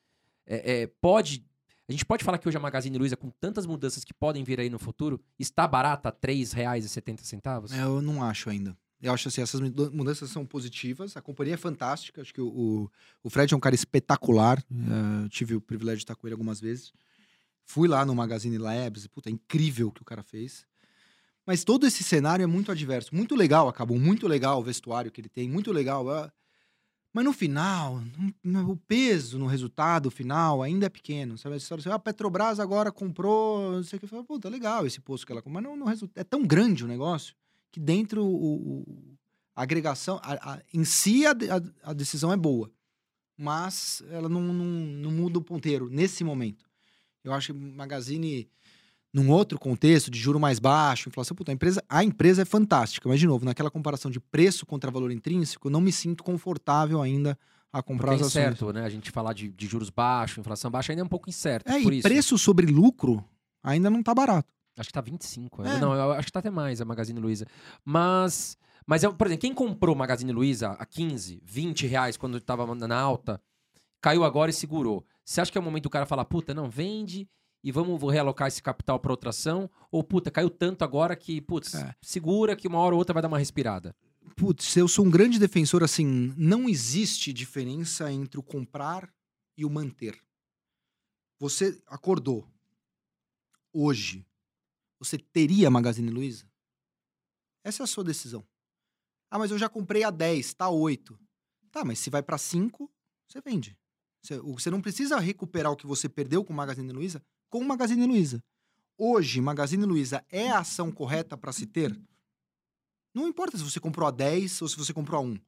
é, 0.46 0.82
é, 0.82 0.86
pode... 0.86 1.44
A 1.88 1.92
gente 1.92 2.04
pode 2.06 2.22
falar 2.24 2.38
que 2.38 2.46
hoje 2.46 2.56
a 2.56 2.60
Magazine 2.60 2.96
Luiza, 2.96 3.16
com 3.16 3.28
tantas 3.28 3.66
mudanças 3.66 4.04
que 4.04 4.14
podem 4.14 4.44
vir 4.44 4.60
aí 4.60 4.70
no 4.70 4.78
futuro, 4.78 5.20
está 5.38 5.66
barata 5.66 6.08
a 6.08 6.12
R$ 6.12 6.18
3,70? 6.34 7.72
É, 7.72 7.82
Eu 7.82 8.00
não 8.02 8.22
acho 8.22 8.48
ainda. 8.50 8.76
Eu 9.00 9.12
acho 9.12 9.26
assim, 9.28 9.42
essas 9.42 9.60
muda- 9.60 9.90
mudanças 9.90 10.30
são 10.30 10.46
positivas. 10.46 11.16
A 11.16 11.20
companhia 11.20 11.54
é 11.54 11.56
fantástica. 11.56 12.22
Acho 12.22 12.32
que 12.32 12.40
o, 12.40 12.46
o, 12.48 12.90
o 13.24 13.28
Fred 13.30 13.52
é 13.52 13.56
um 13.56 13.60
cara 13.60 13.74
espetacular. 13.74 14.62
Eu 15.22 15.28
tive 15.28 15.56
o 15.56 15.60
privilégio 15.60 15.98
de 15.98 16.04
estar 16.04 16.14
com 16.14 16.26
ele 16.26 16.34
algumas 16.34 16.60
vezes. 16.60 16.92
Fui 17.72 17.88
lá 17.88 18.04
no 18.04 18.14
Magazine 18.14 18.58
Labs. 18.58 19.06
Puta, 19.06 19.30
é 19.30 19.32
incrível 19.32 19.88
o 19.88 19.92
que 19.92 20.02
o 20.02 20.04
cara 20.04 20.22
fez. 20.22 20.66
Mas 21.46 21.64
todo 21.64 21.86
esse 21.86 22.04
cenário 22.04 22.42
é 22.42 22.46
muito 22.46 22.70
adverso. 22.70 23.14
Muito 23.14 23.34
legal, 23.34 23.66
acabou. 23.66 23.98
Muito 23.98 24.28
legal 24.28 24.60
o 24.60 24.62
vestuário 24.62 25.10
que 25.10 25.22
ele 25.22 25.28
tem. 25.30 25.48
Muito 25.48 25.72
legal. 25.72 26.04
é. 26.14 26.30
Mas 27.14 27.24
no 27.24 27.32
final, 27.32 28.02
o 28.68 28.76
peso 28.76 29.38
no 29.38 29.46
resultado 29.46 30.10
final 30.10 30.62
ainda 30.62 30.84
é 30.84 30.88
pequeno. 30.90 31.38
Sabe? 31.38 31.54
A 31.54 31.58
história 31.58 31.80
assim, 31.80 31.88
ah, 31.88 31.94
a 31.94 31.98
Petrobras 31.98 32.60
agora 32.60 32.92
comprou, 32.92 33.72
não 33.72 33.82
sei 33.82 33.96
o 33.96 34.00
que. 34.00 34.06
Fala, 34.06 34.22
Puta, 34.22 34.50
legal 34.50 34.86
esse 34.86 35.00
posto 35.00 35.24
que 35.26 35.32
ela 35.32 35.40
comprou. 35.40 35.62
Mas 35.62 35.70
não, 35.70 35.76
não 35.76 35.86
resulta. 35.86 36.20
É 36.20 36.24
tão 36.24 36.44
grande 36.44 36.84
o 36.84 36.88
negócio 36.88 37.34
que 37.70 37.80
dentro 37.80 38.22
o, 38.22 38.80
o- 38.80 39.16
a 39.56 39.62
agregação, 39.62 40.20
a- 40.22 40.52
a- 40.54 40.62
em 40.74 40.84
si 40.84 41.24
a- 41.26 41.32
a 41.82 41.92
decisão 41.94 42.30
é 42.32 42.36
boa. 42.36 42.70
Mas 43.36 44.02
ela 44.10 44.28
não, 44.28 44.42
não, 44.42 44.64
não 44.64 45.10
muda 45.10 45.38
o 45.38 45.42
ponteiro 45.42 45.88
nesse 45.88 46.22
momento. 46.22 46.70
Eu 47.24 47.32
acho 47.32 47.52
que 47.52 47.58
Magazine, 47.58 48.48
num 49.12 49.30
outro 49.30 49.58
contexto, 49.58 50.10
de 50.10 50.18
juro 50.18 50.40
mais 50.40 50.58
baixo, 50.58 51.08
inflação, 51.08 51.36
puta, 51.36 51.52
a 51.52 51.54
empresa, 51.54 51.82
a 51.88 52.02
empresa 52.02 52.42
é 52.42 52.44
fantástica. 52.44 53.08
Mas, 53.08 53.20
de 53.20 53.26
novo, 53.26 53.44
naquela 53.44 53.70
comparação 53.70 54.10
de 54.10 54.20
preço 54.20 54.66
contra 54.66 54.90
valor 54.90 55.10
intrínseco, 55.10 55.68
eu 55.68 55.70
não 55.72 55.80
me 55.80 55.92
sinto 55.92 56.24
confortável 56.24 57.00
ainda 57.00 57.38
a 57.72 57.82
comprar 57.82 58.08
Porque 58.08 58.22
é 58.22 58.26
as 58.26 58.32
ações. 58.32 58.42
incerto, 58.42 58.72
né? 58.72 58.84
A 58.84 58.90
gente 58.90 59.10
falar 59.10 59.32
de, 59.32 59.48
de 59.48 59.66
juros 59.66 59.88
baixos, 59.88 60.38
inflação 60.38 60.70
baixa, 60.70 60.92
ainda 60.92 61.02
é 61.02 61.04
um 61.04 61.08
pouco 61.08 61.28
incerto. 61.28 61.70
É, 61.70 61.80
e 61.80 61.98
isso. 61.98 62.02
preço 62.02 62.36
sobre 62.36 62.66
lucro 62.66 63.24
ainda 63.62 63.88
não 63.88 64.02
tá 64.02 64.14
barato. 64.14 64.52
Acho 64.76 64.88
que 64.88 64.92
tá 64.92 65.00
25. 65.00 65.62
É. 65.62 65.68
ainda. 65.68 65.80
Não, 65.80 65.94
eu 65.94 66.12
acho 66.12 66.26
que 66.26 66.32
tá 66.32 66.40
até 66.40 66.50
mais 66.50 66.80
a 66.80 66.84
Magazine 66.84 67.20
Luiza. 67.20 67.46
Mas, 67.84 68.56
mas 68.86 69.02
eu, 69.02 69.14
por 69.14 69.26
exemplo, 69.26 69.40
quem 69.40 69.54
comprou 69.54 69.94
Magazine 69.94 70.32
Luiza 70.32 70.70
a 70.70 70.84
15, 70.84 71.42
20 71.44 71.86
reais 71.86 72.16
quando 72.16 72.40
tava 72.40 72.66
na 72.74 72.98
alta, 72.98 73.40
caiu 74.02 74.24
agora 74.24 74.50
e 74.50 74.54
segurou. 74.54 75.06
Você 75.24 75.40
acha 75.40 75.50
que 75.50 75.56
é 75.56 75.60
o 75.60 75.64
momento 75.64 75.84
do 75.84 75.90
cara 75.90 76.04
falar, 76.04 76.24
puta, 76.26 76.52
não, 76.52 76.68
vende 76.68 77.26
e 77.64 77.70
vamos 77.70 78.02
realocar 78.12 78.48
esse 78.48 78.60
capital 78.60 78.98
para 78.98 79.12
outra 79.12 79.30
ação? 79.30 79.70
Ou, 79.90 80.02
puta, 80.02 80.30
caiu 80.30 80.50
tanto 80.50 80.82
agora 80.82 81.14
que, 81.16 81.40
putz, 81.40 81.74
É. 81.74 81.94
segura 82.02 82.56
que 82.56 82.66
uma 82.68 82.78
hora 82.80 82.94
ou 82.94 82.98
outra 82.98 83.14
vai 83.14 83.22
dar 83.22 83.28
uma 83.28 83.38
respirada. 83.38 83.94
Putz, 84.36 84.76
eu 84.76 84.88
sou 84.88 85.06
um 85.06 85.10
grande 85.10 85.38
defensor, 85.38 85.82
assim, 85.84 86.34
não 86.36 86.68
existe 86.68 87.32
diferença 87.32 88.12
entre 88.12 88.38
o 88.38 88.42
comprar 88.42 89.12
e 89.56 89.64
o 89.64 89.70
manter. 89.70 90.20
Você 91.38 91.80
acordou 91.86 92.48
hoje, 93.72 94.26
você 94.98 95.18
teria 95.18 95.70
Magazine 95.70 96.10
Luiza? 96.10 96.50
Essa 97.64 97.82
é 97.82 97.84
a 97.84 97.86
sua 97.86 98.04
decisão. 98.04 98.44
Ah, 99.30 99.38
mas 99.38 99.50
eu 99.50 99.58
já 99.58 99.68
comprei 99.68 100.04
a 100.04 100.10
10, 100.10 100.54
tá 100.54 100.68
8. 100.68 101.18
Tá, 101.70 101.84
mas 101.84 101.98
se 101.98 102.10
vai 102.10 102.22
para 102.22 102.36
5, 102.38 102.90
você 103.26 103.40
vende. 103.40 103.76
Você, 104.22 104.38
o- 104.38 104.70
não 104.70 104.80
precisa 104.80 105.18
recuperar 105.18 105.72
o 105.72 105.76
que 105.76 105.86
você 105.86 106.08
perdeu 106.08 106.44
com 106.44 106.52
Magazine 106.52 106.92
Luiza 106.92 107.22
com 107.50 107.62
Magazine 107.64 108.06
Luiza. 108.06 108.42
Hoje, 108.96 109.40
Magazine 109.40 109.84
Luiza 109.84 110.24
é 110.30 110.48
a 110.48 110.60
ação 110.60 110.90
correta 110.90 111.36
para 111.36 111.52
se 111.52 111.66
ter? 111.66 111.94
Não 113.14 113.28
importa 113.28 113.58
se 113.58 113.62
você 113.64 113.78
comprou 113.78 114.08
a 114.08 114.10
10 114.10 114.62
ou 114.62 114.68
se 114.68 114.76
você 114.76 114.94
comprou 114.94 115.20
a 115.20 115.22
1. 115.22 115.38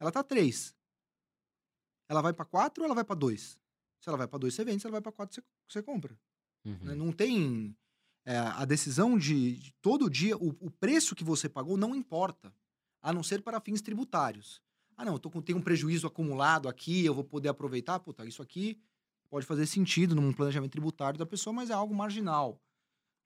Ela 0.00 0.10
tá 0.10 0.22
3. 0.24 0.74
Ela 2.08 2.22
vai 2.22 2.32
para 2.32 2.44
4 2.46 2.82
ou 2.82 2.86
ela 2.86 2.94
vai 2.94 3.04
para 3.04 3.14
2? 3.14 3.58
Se 4.00 4.08
ela 4.08 4.16
vai 4.16 4.26
para 4.26 4.38
2, 4.38 4.54
você 4.54 4.64
vende. 4.64 4.80
Se 4.80 4.86
ela 4.86 4.92
vai 4.92 5.02
para 5.02 5.12
4, 5.12 5.34
você, 5.34 5.42
você 5.68 5.82
compra. 5.82 6.18
Uhum. 6.64 6.78
né? 6.84 6.94
Não 6.94 7.12
tem... 7.12 7.76
é, 8.24 8.38
a 8.38 8.64
decisão 8.64 9.18
de, 9.18 9.56
de 9.58 9.72
todo 9.82 10.08
dia, 10.08 10.36
o, 10.36 10.56
o 10.60 10.70
preço 10.70 11.14
que 11.14 11.24
você 11.24 11.48
pagou 11.48 11.76
não 11.76 11.94
importa. 11.94 12.54
A 13.02 13.12
não 13.12 13.22
ser 13.22 13.42
para 13.42 13.60
fins 13.60 13.82
tributários. 13.82 14.62
Ah, 15.00 15.04
não, 15.06 15.14
eu 15.14 15.18
tô 15.18 15.30
com, 15.30 15.40
tenho 15.40 15.56
um 15.56 15.62
prejuízo 15.62 16.06
acumulado 16.06 16.68
aqui, 16.68 17.06
eu 17.06 17.14
vou 17.14 17.24
poder 17.24 17.48
aproveitar. 17.48 17.98
Puta, 18.00 18.22
isso 18.26 18.42
aqui 18.42 18.78
pode 19.30 19.46
fazer 19.46 19.64
sentido 19.64 20.14
num 20.14 20.30
planejamento 20.30 20.72
tributário 20.72 21.18
da 21.18 21.24
pessoa, 21.24 21.54
mas 21.54 21.70
é 21.70 21.72
algo 21.72 21.94
marginal. 21.94 22.60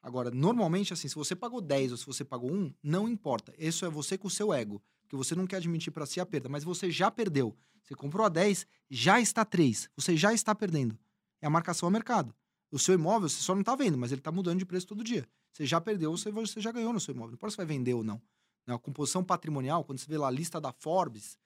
Agora, 0.00 0.30
normalmente, 0.30 0.92
assim, 0.92 1.08
se 1.08 1.16
você 1.16 1.34
pagou 1.34 1.60
10 1.60 1.90
ou 1.90 1.98
se 1.98 2.06
você 2.06 2.24
pagou 2.24 2.52
1, 2.52 2.72
não 2.80 3.08
importa. 3.08 3.52
Isso 3.58 3.84
é 3.84 3.88
você 3.88 4.16
com 4.16 4.28
o 4.28 4.30
seu 4.30 4.54
ego. 4.54 4.80
Porque 5.02 5.16
você 5.16 5.34
não 5.34 5.48
quer 5.48 5.56
admitir 5.56 5.90
para 5.90 6.06
si 6.06 6.20
a 6.20 6.26
perda, 6.26 6.48
mas 6.48 6.62
você 6.62 6.92
já 6.92 7.10
perdeu. 7.10 7.56
Você 7.82 7.96
comprou 7.96 8.24
a 8.24 8.28
10, 8.28 8.68
já 8.88 9.20
está 9.20 9.44
3. 9.44 9.90
Você 9.96 10.16
já 10.16 10.32
está 10.32 10.54
perdendo. 10.54 10.96
É 11.42 11.48
a 11.48 11.50
marcação 11.50 11.88
ao 11.88 11.90
mercado. 11.90 12.32
O 12.70 12.78
seu 12.78 12.94
imóvel, 12.94 13.28
você 13.28 13.42
só 13.42 13.52
não 13.52 13.62
está 13.62 13.74
vendo, 13.74 13.98
mas 13.98 14.12
ele 14.12 14.20
está 14.20 14.30
mudando 14.30 14.60
de 14.60 14.64
preço 14.64 14.86
todo 14.86 15.02
dia. 15.02 15.26
Você 15.52 15.66
já 15.66 15.80
perdeu, 15.80 16.16
você, 16.16 16.30
você 16.30 16.60
já 16.60 16.70
ganhou 16.70 16.92
no 16.92 17.00
seu 17.00 17.12
imóvel. 17.12 17.32
Não 17.32 17.34
importa 17.34 17.50
se 17.50 17.56
vai 17.56 17.66
vender 17.66 17.94
ou 17.94 18.04
não. 18.04 18.22
Né? 18.64 18.72
A 18.72 18.78
composição 18.78 19.24
patrimonial, 19.24 19.82
quando 19.82 19.98
você 19.98 20.06
vê 20.06 20.16
lá 20.16 20.28
a 20.28 20.30
lista 20.30 20.60
da 20.60 20.70
Forbes, 20.70 21.36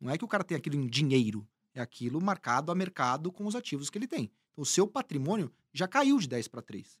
não 0.00 0.10
é 0.10 0.18
que 0.18 0.24
o 0.24 0.28
cara 0.28 0.42
tem 0.44 0.56
aquilo 0.56 0.76
em 0.76 0.86
dinheiro. 0.86 1.46
É 1.74 1.80
aquilo 1.80 2.20
marcado 2.20 2.72
a 2.72 2.74
mercado 2.74 3.30
com 3.30 3.46
os 3.46 3.54
ativos 3.54 3.88
que 3.90 3.96
ele 3.98 4.06
tem. 4.08 4.30
Então, 4.52 4.62
o 4.62 4.66
seu 4.66 4.86
patrimônio 4.86 5.52
já 5.72 5.86
caiu 5.86 6.18
de 6.18 6.26
10 6.28 6.48
para 6.48 6.62
3. 6.62 6.98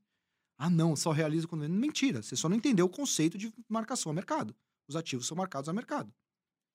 Ah, 0.56 0.70
não, 0.70 0.94
só 0.94 1.10
realiza 1.10 1.48
quando. 1.48 1.68
Mentira, 1.68 2.22
você 2.22 2.36
só 2.36 2.48
não 2.48 2.56
entendeu 2.56 2.86
o 2.86 2.88
conceito 2.88 3.36
de 3.36 3.52
marcação 3.68 4.12
a 4.12 4.14
mercado. 4.14 4.54
Os 4.86 4.94
ativos 4.94 5.26
são 5.26 5.36
marcados 5.36 5.68
a 5.68 5.72
mercado. 5.72 6.12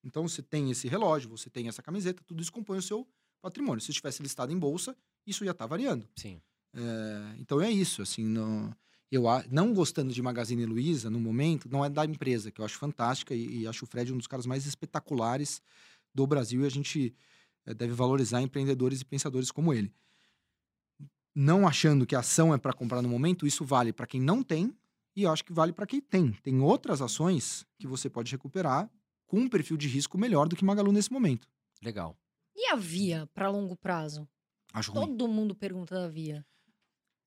Então, 0.03 0.27
você 0.27 0.41
tem 0.41 0.69
esse 0.71 0.87
relógio, 0.87 1.29
você 1.29 1.49
tem 1.49 1.67
essa 1.67 1.81
camiseta, 1.81 2.23
tudo 2.25 2.41
isso 2.41 2.51
compõe 2.51 2.77
o 2.79 2.81
seu 2.81 3.07
patrimônio. 3.41 3.81
Se 3.81 3.91
estivesse 3.91 4.21
listado 4.21 4.51
em 4.51 4.57
bolsa, 4.59 4.95
isso 5.25 5.45
ia 5.45 5.51
estar 5.51 5.65
variando. 5.67 6.07
Sim. 6.15 6.41
É, 6.73 7.35
então 7.39 7.61
é 7.61 7.71
isso, 7.71 8.01
assim, 8.01 8.25
no- 8.25 8.75
Eu 9.11 9.23
não 9.49 9.73
gostando 9.73 10.11
de 10.13 10.21
Magazine 10.21 10.65
Luiza 10.65 11.09
no 11.09 11.19
momento, 11.19 11.69
não 11.69 11.85
é 11.85 11.89
da 11.89 12.03
empresa, 12.05 12.51
que 12.51 12.59
eu 12.59 12.65
acho 12.65 12.77
fantástica 12.77 13.33
e, 13.33 13.59
e 13.61 13.67
acho 13.67 13.85
o 13.85 13.87
Fred 13.87 14.11
um 14.11 14.17
dos 14.17 14.27
caras 14.27 14.45
mais 14.45 14.65
espetaculares 14.65 15.61
do 16.15 16.25
Brasil 16.25 16.61
e 16.63 16.65
a 16.65 16.69
gente 16.69 17.13
eh, 17.65 17.73
deve 17.73 17.93
valorizar 17.93 18.41
empreendedores 18.41 19.01
e 19.01 19.05
pensadores 19.05 19.51
como 19.51 19.71
ele. 19.73 19.93
Não 21.35 21.67
achando 21.67 22.05
que 22.05 22.15
a 22.15 22.19
ação 22.19 22.53
é 22.53 22.57
para 22.57 22.73
comprar 22.73 23.01
no 23.01 23.09
momento, 23.09 23.45
isso 23.45 23.65
vale 23.65 23.91
para 23.91 24.07
quem 24.07 24.21
não 24.21 24.41
tem 24.41 24.73
e 25.15 25.23
eu 25.23 25.31
acho 25.31 25.43
que 25.43 25.51
vale 25.53 25.73
para 25.73 25.85
quem 25.85 25.99
tem. 25.99 26.31
Tem 26.41 26.61
outras 26.61 27.01
ações 27.01 27.65
que 27.77 27.85
você 27.85 28.09
pode 28.09 28.31
recuperar 28.31 28.89
com 29.27 29.39
um 29.39 29.49
perfil 29.49 29.75
de 29.75 29.87
risco 29.87 30.17
melhor 30.17 30.47
do 30.47 30.55
que 30.55 30.63
Magalu 30.63 30.91
nesse 30.93 31.11
momento. 31.11 31.47
Legal. 31.83 32.17
E 32.55 32.67
a 32.71 32.75
Via 32.75 33.27
para 33.33 33.49
longo 33.49 33.75
prazo? 33.75 34.27
Acho 34.73 34.91
ruim. 34.93 35.07
Todo 35.07 35.27
mundo 35.27 35.53
pergunta 35.53 35.93
da 35.99 36.07
Via. 36.07 36.45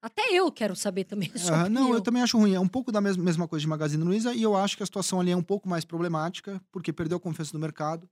Até 0.00 0.22
eu 0.32 0.50
quero 0.52 0.76
saber 0.76 1.04
também 1.04 1.30
a 1.34 1.38
sua 1.38 1.64
Ah, 1.64 1.68
não, 1.68 1.92
eu 1.92 2.00
também 2.00 2.22
acho 2.22 2.38
ruim. 2.38 2.54
É 2.54 2.60
um 2.60 2.68
pouco 2.68 2.92
da 2.92 3.00
mes- 3.00 3.16
mesma 3.16 3.48
coisa 3.48 3.60
de 3.62 3.66
Magazine 3.68 4.02
Luiza 4.04 4.32
e 4.32 4.42
eu 4.42 4.56
acho 4.56 4.76
que 4.76 4.82
a 4.82 4.86
situação 4.86 5.20
ali 5.20 5.32
é 5.32 5.36
um 5.36 5.42
pouco 5.42 5.68
mais 5.68 5.84
problemática, 5.84 6.62
porque 6.70 6.92
perdeu 6.92 7.18
a 7.18 7.20
confiança 7.20 7.52
do 7.52 7.58
mercado. 7.58 8.08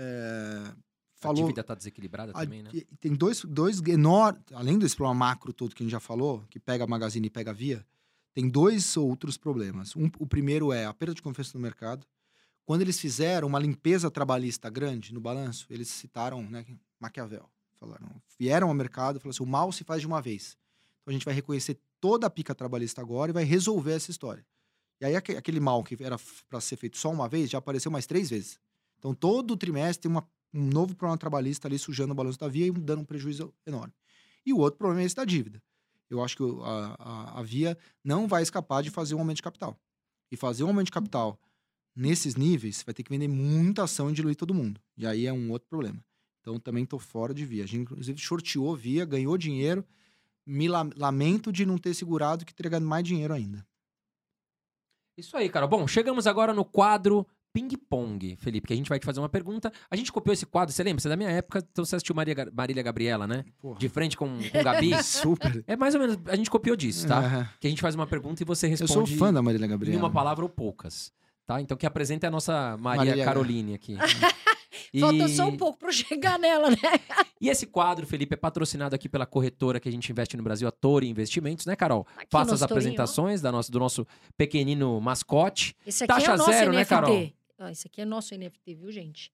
É, 0.00 0.62
A 0.68 0.74
falou. 1.20 1.36
dívida 1.42 1.64
tá 1.64 1.74
desequilibrada 1.74 2.30
a- 2.32 2.42
também, 2.44 2.62
né? 2.62 2.70
Tem 3.00 3.12
dois, 3.12 3.42
dois 3.44 3.80
enormes. 3.82 4.42
Além 4.52 4.78
desse 4.78 4.94
problema 4.94 5.18
macro 5.18 5.52
todo 5.52 5.74
que 5.74 5.82
a 5.82 5.84
gente 5.84 5.90
já 5.92 5.98
falou, 6.00 6.44
que 6.48 6.60
pega 6.60 6.84
a 6.84 6.86
Magazine 6.86 7.26
e 7.26 7.30
pega 7.30 7.50
a 7.50 7.54
Via, 7.54 7.84
tem 8.32 8.48
dois 8.48 8.96
outros 8.96 9.36
problemas. 9.36 9.96
Um, 9.96 10.08
o 10.20 10.26
primeiro 10.26 10.72
é 10.72 10.84
a 10.86 10.94
perda 10.94 11.14
de 11.14 11.22
confiança 11.22 11.50
no 11.58 11.60
mercado. 11.62 12.06
Quando 12.64 12.82
eles 12.82 13.00
fizeram 13.00 13.48
uma 13.48 13.58
limpeza 13.58 14.10
trabalhista 14.10 14.70
grande 14.70 15.12
no 15.12 15.20
balanço, 15.20 15.66
eles 15.70 15.88
citaram 15.88 16.42
né, 16.48 16.64
Maquiavel. 17.00 17.50
Falaram, 17.74 18.08
vieram 18.38 18.68
ao 18.68 18.74
mercado 18.74 19.16
e 19.16 19.20
falaram 19.20 19.30
assim: 19.30 19.42
o 19.42 19.46
mal 19.46 19.72
se 19.72 19.82
faz 19.84 20.00
de 20.00 20.06
uma 20.06 20.20
vez. 20.22 20.56
Então 21.02 21.10
a 21.10 21.12
gente 21.12 21.24
vai 21.24 21.34
reconhecer 21.34 21.78
toda 22.00 22.26
a 22.26 22.30
pica 22.30 22.54
trabalhista 22.54 23.00
agora 23.00 23.30
e 23.30 23.34
vai 23.34 23.44
resolver 23.44 23.92
essa 23.94 24.10
história. 24.10 24.44
E 25.00 25.04
aí 25.06 25.16
aque- 25.16 25.36
aquele 25.36 25.58
mal 25.60 25.82
que 25.82 25.96
era 26.02 26.16
para 26.48 26.60
ser 26.60 26.76
feito 26.76 26.98
só 26.98 27.10
uma 27.10 27.28
vez 27.28 27.48
já 27.50 27.58
apareceu 27.58 27.90
mais 27.90 28.06
três 28.06 28.28
vezes. 28.30 28.60
Então 28.98 29.14
todo 29.14 29.56
trimestre 29.56 30.02
tem 30.02 30.10
uma, 30.10 30.28
um 30.52 30.66
novo 30.66 30.94
problema 30.94 31.18
trabalhista 31.18 31.68
ali 31.68 31.78
sujando 31.78 32.12
o 32.12 32.16
balanço 32.16 32.38
da 32.38 32.48
Via 32.48 32.66
e 32.66 32.70
dando 32.70 33.02
um 33.02 33.04
prejuízo 33.04 33.52
enorme. 33.66 33.92
E 34.44 34.52
o 34.52 34.58
outro 34.58 34.78
problema 34.78 35.02
é 35.02 35.04
esse 35.04 35.14
da 35.16 35.24
dívida. 35.24 35.62
Eu 36.10 36.22
acho 36.22 36.36
que 36.36 36.42
a, 36.42 36.96
a, 36.98 37.40
a 37.40 37.42
Via 37.42 37.76
não 38.02 38.26
vai 38.26 38.42
escapar 38.42 38.82
de 38.82 38.90
fazer 38.90 39.14
um 39.14 39.18
aumento 39.18 39.36
de 39.36 39.42
capital. 39.42 39.76
E 40.30 40.36
fazer 40.36 40.64
um 40.64 40.68
aumento 40.68 40.86
de 40.86 40.92
capital 40.92 41.38
nesses 41.94 42.36
níveis 42.36 42.82
vai 42.82 42.94
ter 42.94 43.02
que 43.02 43.10
vender 43.10 43.28
muita 43.28 43.82
ação 43.84 44.10
e 44.10 44.12
diluir 44.12 44.36
todo 44.36 44.54
mundo. 44.54 44.80
E 44.96 45.06
aí 45.06 45.26
é 45.26 45.32
um 45.32 45.50
outro 45.50 45.68
problema. 45.68 46.02
Então 46.40 46.58
também 46.58 46.86
tô 46.86 46.98
fora 46.98 47.34
de 47.34 47.44
Via. 47.44 47.64
A 47.64 47.66
gente 47.66 47.82
inclusive 47.82 48.18
shorteou 48.18 48.74
Via, 48.76 49.04
ganhou 49.04 49.36
dinheiro. 49.36 49.84
Me 50.46 50.66
la- 50.68 50.88
lamento 50.96 51.52
de 51.52 51.66
não 51.66 51.76
ter 51.76 51.92
segurado 51.92 52.44
que 52.44 52.54
teria 52.54 52.70
ganhado 52.70 52.86
mais 52.86 53.04
dinheiro 53.04 53.34
ainda. 53.34 53.66
Isso 55.16 55.36
aí, 55.36 55.48
cara. 55.50 55.66
Bom, 55.66 55.86
chegamos 55.86 56.26
agora 56.26 56.54
no 56.54 56.64
quadro 56.64 57.26
Ping 57.52 57.68
Pong, 57.88 58.36
Felipe, 58.36 58.66
que 58.68 58.72
a 58.72 58.76
gente 58.76 58.88
vai 58.88 58.98
te 58.98 59.06
fazer 59.06 59.20
uma 59.20 59.28
pergunta. 59.28 59.72
A 59.90 59.96
gente 59.96 60.12
copiou 60.12 60.32
esse 60.32 60.46
quadro, 60.46 60.72
você 60.74 60.82
lembra? 60.82 61.00
Você 61.00 61.08
é 61.08 61.10
da 61.10 61.16
minha 61.16 61.30
época, 61.30 61.64
então 61.72 61.84
você 61.84 61.96
assistiu 61.96 62.14
Maria, 62.14 62.34
Marília 62.52 62.82
Gabriela, 62.82 63.26
né? 63.26 63.44
Porra. 63.60 63.78
De 63.78 63.88
frente 63.88 64.16
com, 64.16 64.26
com 64.38 64.62
Gabi. 64.62 64.92
Super. 65.02 65.64
É 65.66 65.76
mais 65.76 65.94
ou 65.94 66.00
menos, 66.00 66.18
a 66.26 66.36
gente 66.36 66.50
copiou 66.50 66.76
disso, 66.76 67.06
tá? 67.08 67.48
É. 67.50 67.58
Que 67.60 67.66
a 67.66 67.70
gente 67.70 67.82
faz 67.82 67.94
uma 67.94 68.06
pergunta 68.06 68.42
e 68.42 68.46
você 68.46 68.66
Eu 68.66 68.70
responde 68.70 68.92
sou 68.92 69.06
fã 69.18 69.32
da 69.32 69.42
Marília 69.42 69.66
em 69.66 69.68
Gabriela. 69.70 69.98
uma 69.98 70.10
palavra 70.10 70.44
ou 70.44 70.48
poucas. 70.48 71.12
Tá? 71.46 71.60
Então, 71.62 71.76
que 71.78 71.86
apresenta 71.86 72.26
é 72.26 72.28
a 72.28 72.30
nossa 72.30 72.76
Maria, 72.78 73.04
Marília- 73.06 73.24
Caroline 73.24 73.74
aqui. 73.74 73.96
E- 74.92 75.00
Falta 75.00 75.28
só 75.28 75.46
um 75.48 75.56
pouco 75.56 75.78
pra 75.78 75.88
eu 75.88 75.92
chegar 75.92 76.38
nela, 76.38 76.70
né? 76.70 76.76
E 77.40 77.48
esse 77.48 77.66
quadro, 77.66 78.04
Felipe, 78.06 78.34
é 78.34 78.36
patrocinado 78.36 78.94
aqui 78.96 79.08
pela 79.08 79.24
corretora 79.24 79.78
que 79.78 79.88
a 79.88 79.92
gente 79.92 80.10
investe 80.10 80.36
no 80.36 80.42
Brasil, 80.42 80.66
a 80.66 80.72
Toro 80.72 81.04
Investimentos, 81.04 81.66
né, 81.66 81.76
Carol? 81.76 82.04
Aqui 82.16 82.26
Faça 82.30 82.52
as 82.52 82.62
apresentações 82.62 83.40
da 83.40 83.52
nossa, 83.52 83.70
do 83.70 83.78
nosso 83.78 84.04
pequenino 84.36 85.00
mascote. 85.00 85.74
Esse 85.86 86.02
aqui 86.04 86.12
Taxa 86.14 86.32
é 86.32 86.34
o 86.34 86.38
nosso 86.38 86.50
zero, 86.50 86.72
né, 86.72 86.78
NFT. 86.80 86.88
Carol? 86.88 87.30
Ah, 87.58 87.72
esse 87.72 87.88
aqui 87.88 88.00
é 88.00 88.04
nosso 88.04 88.34
NFT, 88.36 88.74
viu, 88.76 88.92
gente? 88.92 89.32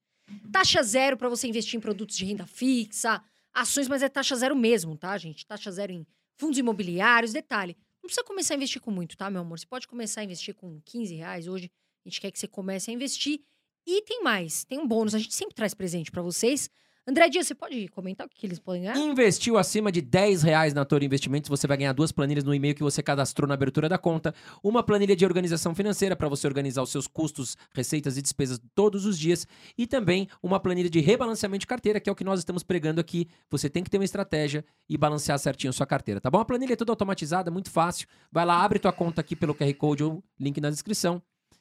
Taxa 0.51 0.83
zero 0.83 1.17
para 1.17 1.29
você 1.29 1.47
investir 1.47 1.77
em 1.77 1.81
produtos 1.81 2.17
de 2.17 2.25
renda 2.25 2.47
fixa, 2.47 3.23
ações, 3.53 3.87
mas 3.87 4.03
é 4.03 4.09
taxa 4.09 4.35
zero 4.35 4.57
mesmo, 4.57 4.97
tá, 4.97 5.17
gente? 5.19 5.47
Taxa 5.47 5.71
zero 5.71 5.93
em 5.93 6.07
fundos 6.39 6.59
imobiliários, 6.59 7.33
detalhe. 7.33 7.77
Não 8.03 8.09
precisa 8.09 8.25
começar 8.25 8.55
a 8.55 8.57
investir 8.57 8.81
com 8.81 8.91
muito, 8.91 9.17
tá, 9.17 9.31
meu 9.31 9.43
amor? 9.43 9.59
Você 9.59 9.67
pode 9.67 9.87
começar 9.87 10.23
a 10.23 10.25
investir 10.25 10.55
com 10.55 10.81
15 10.85 11.15
reais. 11.15 11.47
Hoje 11.47 11.71
a 12.05 12.09
gente 12.09 12.21
quer 12.21 12.31
que 12.31 12.39
você 12.39 12.49
comece 12.49 12.91
a 12.91 12.95
investir. 12.95 13.41
E 13.87 14.03
tem 14.03 14.23
mais, 14.23 14.65
tem 14.65 14.79
um 14.79 14.89
bônus. 14.89 15.15
A 15.15 15.19
gente 15.19 15.35
sempre 15.35 15.55
traz 15.55 15.75
presente 15.75 16.11
para 16.11 16.23
vocês. 16.23 16.71
André 17.07 17.29
Dias, 17.29 17.47
você 17.47 17.55
pode 17.55 17.87
comentar 17.89 18.27
o 18.27 18.31
que, 18.31 18.39
que 18.39 18.47
eles 18.47 18.59
podem 18.59 18.85
ganhar? 18.85 18.97
Investiu 18.97 19.59
acima 19.59 19.93
de 19.93 20.01
10 20.01 20.43
reais 20.43 20.73
na 20.73 20.87
Toro 20.87 21.05
Investimentos, 21.05 21.51
você 21.51 21.67
vai 21.67 21.77
ganhar 21.77 21.93
duas 21.93 22.11
planilhas 22.11 22.45
no 22.45 22.55
e-mail 22.55 22.75
que 22.75 22.83
você 22.83 23.03
cadastrou 23.03 23.47
na 23.47 23.53
abertura 23.53 23.91
da 23.91 23.99
conta. 23.99 24.35
Uma 24.63 24.83
planilha 24.83 25.15
de 25.15 25.23
organização 25.23 25.75
financeira 25.75 26.17
para 26.17 26.31
você 26.31 26.47
organizar 26.47 26.83
os 26.83 26.89
seus 26.89 27.07
custos, 27.07 27.59
receitas 27.75 28.17
e 28.17 28.23
despesas 28.23 28.59
todos 28.75 29.05
os 29.05 29.19
dias. 29.19 29.47
E 29.77 29.87
também 29.87 30.29
uma 30.43 30.59
planilha 30.59 30.89
de 30.89 30.99
rebalanceamento 30.99 31.61
de 31.61 31.67
carteira, 31.67 32.01
que 32.01 32.09
é 32.09 32.13
o 32.13 32.17
que 32.17 32.25
nós 32.25 32.39
estamos 32.39 32.63
pregando 32.63 33.03
aqui. 33.03 33.29
Você 33.51 33.69
tem 33.69 33.85
que 33.85 33.91
ter 33.91 33.99
uma 33.99 34.05
estratégia 34.07 34.65
e 34.89 34.97
balancear 34.97 35.39
certinho 35.39 35.69
a 35.69 35.75
sua 35.75 35.87
carteira, 35.87 36.23
tá 36.23 36.31
bom? 36.31 36.39
A 36.39 36.45
planilha 36.45 36.73
é 36.73 36.77
toda 36.77 36.91
automatizada, 36.91 37.51
muito 37.51 37.71
fácil. 37.71 38.09
Vai 38.33 38.47
lá, 38.47 38.65
abre 38.65 38.79
tua 38.79 38.93
conta 38.93 39.21
aqui 39.21 39.37
pelo 39.37 39.55
QR 39.55 39.75
Code 39.75 40.05
ou 40.05 40.25
link 40.41 40.59
na 40.59 40.71
descrição. 40.71 41.21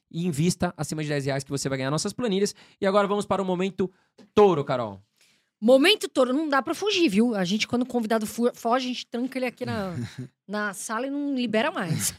E 0.09 0.25
invista 0.25 0.73
acima 0.77 1.03
de 1.03 1.09
10 1.09 1.25
reais 1.25 1.43
que 1.43 1.49
você 1.49 1.67
vai 1.67 1.79
ganhar 1.79 1.91
nossas 1.91 2.13
planilhas. 2.13 2.55
E 2.79 2.87
agora 2.87 3.07
vamos 3.07 3.25
para 3.25 3.41
o 3.41 3.45
momento 3.45 3.91
touro, 4.33 4.63
Carol. 4.63 5.01
Momento 5.65 6.09
todo, 6.09 6.33
não 6.33 6.49
dá 6.49 6.61
pra 6.61 6.75
fugir, 6.75 7.07
viu? 7.07 7.33
A 7.33 7.45
gente, 7.45 7.65
quando 7.65 7.83
o 7.83 7.85
convidado 7.85 8.27
foge, 8.27 8.85
a 8.85 8.87
gente 8.89 9.07
tranca 9.07 9.39
ele 9.39 9.45
aqui 9.45 9.65
na, 9.65 9.93
na 10.45 10.73
sala 10.73 11.07
e 11.07 11.09
não 11.09 11.33
libera 11.33 11.71
mais. 11.71 12.13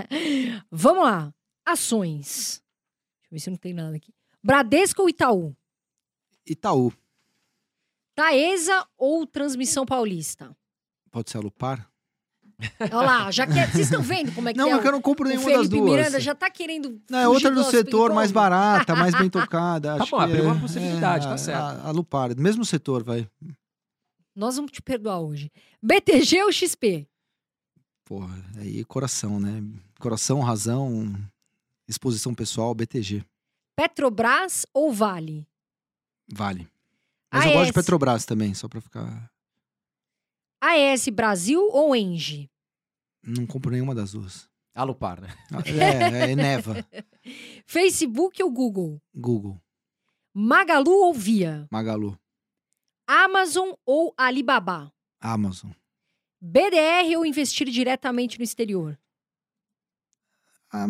Vamos 0.72 1.04
lá. 1.04 1.34
Ações. 1.62 2.62
Deixa 3.20 3.26
eu 3.26 3.32
ver 3.32 3.38
se 3.40 3.50
não 3.50 3.58
tem 3.58 3.74
nada 3.74 3.94
aqui. 3.94 4.14
Bradesco 4.42 5.02
ou 5.02 5.10
Itaú? 5.10 5.54
Itaú. 6.46 6.90
Taesa 8.14 8.88
ou 8.96 9.26
Transmissão 9.26 9.84
Paulista? 9.84 10.56
Pode 11.10 11.30
ser 11.30 11.36
a 11.36 11.40
Lupar? 11.42 11.89
Olha 12.80 12.94
lá, 13.06 13.30
já 13.30 13.46
que 13.46 13.58
é- 13.58 13.66
Vocês 13.66 13.86
estão 13.86 14.02
vendo 14.02 14.32
como 14.34 14.48
é 14.48 14.52
que 14.52 14.58
Não, 14.58 14.68
é? 14.68 14.72
é 14.72 14.78
que 14.80 14.86
eu 14.88 14.92
não 14.92 15.00
compro 15.02 15.26
o 15.26 15.28
nenhuma 15.28 15.50
das 15.50 15.68
duas. 15.68 15.90
Miranda 15.90 16.20
já 16.20 16.34
tá 16.34 16.50
querendo. 16.50 17.00
Não, 17.10 17.18
é 17.18 17.28
outra 17.28 17.50
do 17.50 17.64
setor 17.64 18.12
mais 18.12 18.30
barata, 18.32 18.94
mais 18.94 19.14
bem 19.14 19.28
tocada. 19.30 19.96
Tá 19.96 20.02
acho 20.02 20.10
bom, 20.10 20.18
que 20.18 20.24
abriu 20.24 20.44
é- 20.44 20.46
uma 20.46 20.60
possibilidade, 20.60 21.26
tá 21.26 21.34
a- 21.34 21.38
certo. 21.38 21.60
A, 21.62 21.88
a 21.88 21.90
Lupar, 21.90 22.36
mesmo 22.36 22.64
setor, 22.64 23.02
vai. 23.04 23.28
Nós 24.34 24.56
vamos 24.56 24.70
te 24.72 24.80
perdoar 24.80 25.20
hoje. 25.20 25.50
BTG 25.82 26.42
ou 26.44 26.52
XP? 26.52 27.06
Porra, 28.04 28.42
aí 28.58 28.84
coração, 28.84 29.38
né? 29.38 29.62
Coração, 29.98 30.40
razão, 30.40 31.14
exposição 31.88 32.34
pessoal, 32.34 32.74
BTG. 32.74 33.24
Petrobras 33.76 34.66
ou 34.74 34.92
Vale? 34.92 35.46
Vale. 36.32 36.68
Mas 37.32 37.44
eu 37.46 37.52
gosto 37.52 37.66
de. 37.66 37.72
Petrobras 37.72 38.24
também, 38.24 38.52
só 38.54 38.68
pra 38.68 38.80
ficar. 38.80 39.30
AES 40.60 41.08
Brasil 41.08 41.60
ou 41.72 41.94
Engie? 41.96 42.50
Não 43.22 43.46
compro 43.46 43.70
nenhuma 43.70 43.94
das 43.94 44.12
duas. 44.12 44.48
Alupar, 44.74 45.20
né? 45.20 45.28
É, 45.66 46.30
é 46.32 46.36
Neva. 46.36 46.86
Facebook 47.66 48.42
ou 48.42 48.50
Google? 48.50 49.00
Google, 49.14 49.60
Magalu 50.32 50.90
ou 50.92 51.12
Via? 51.12 51.66
Magalu, 51.70 52.18
Amazon 53.06 53.72
ou 53.84 54.14
Alibaba? 54.16 54.92
Amazon. 55.20 55.70
BDR 56.40 57.16
ou 57.18 57.26
investir 57.26 57.68
diretamente 57.68 58.38
no 58.38 58.44
exterior? 58.44 58.98
Ah, 60.72 60.86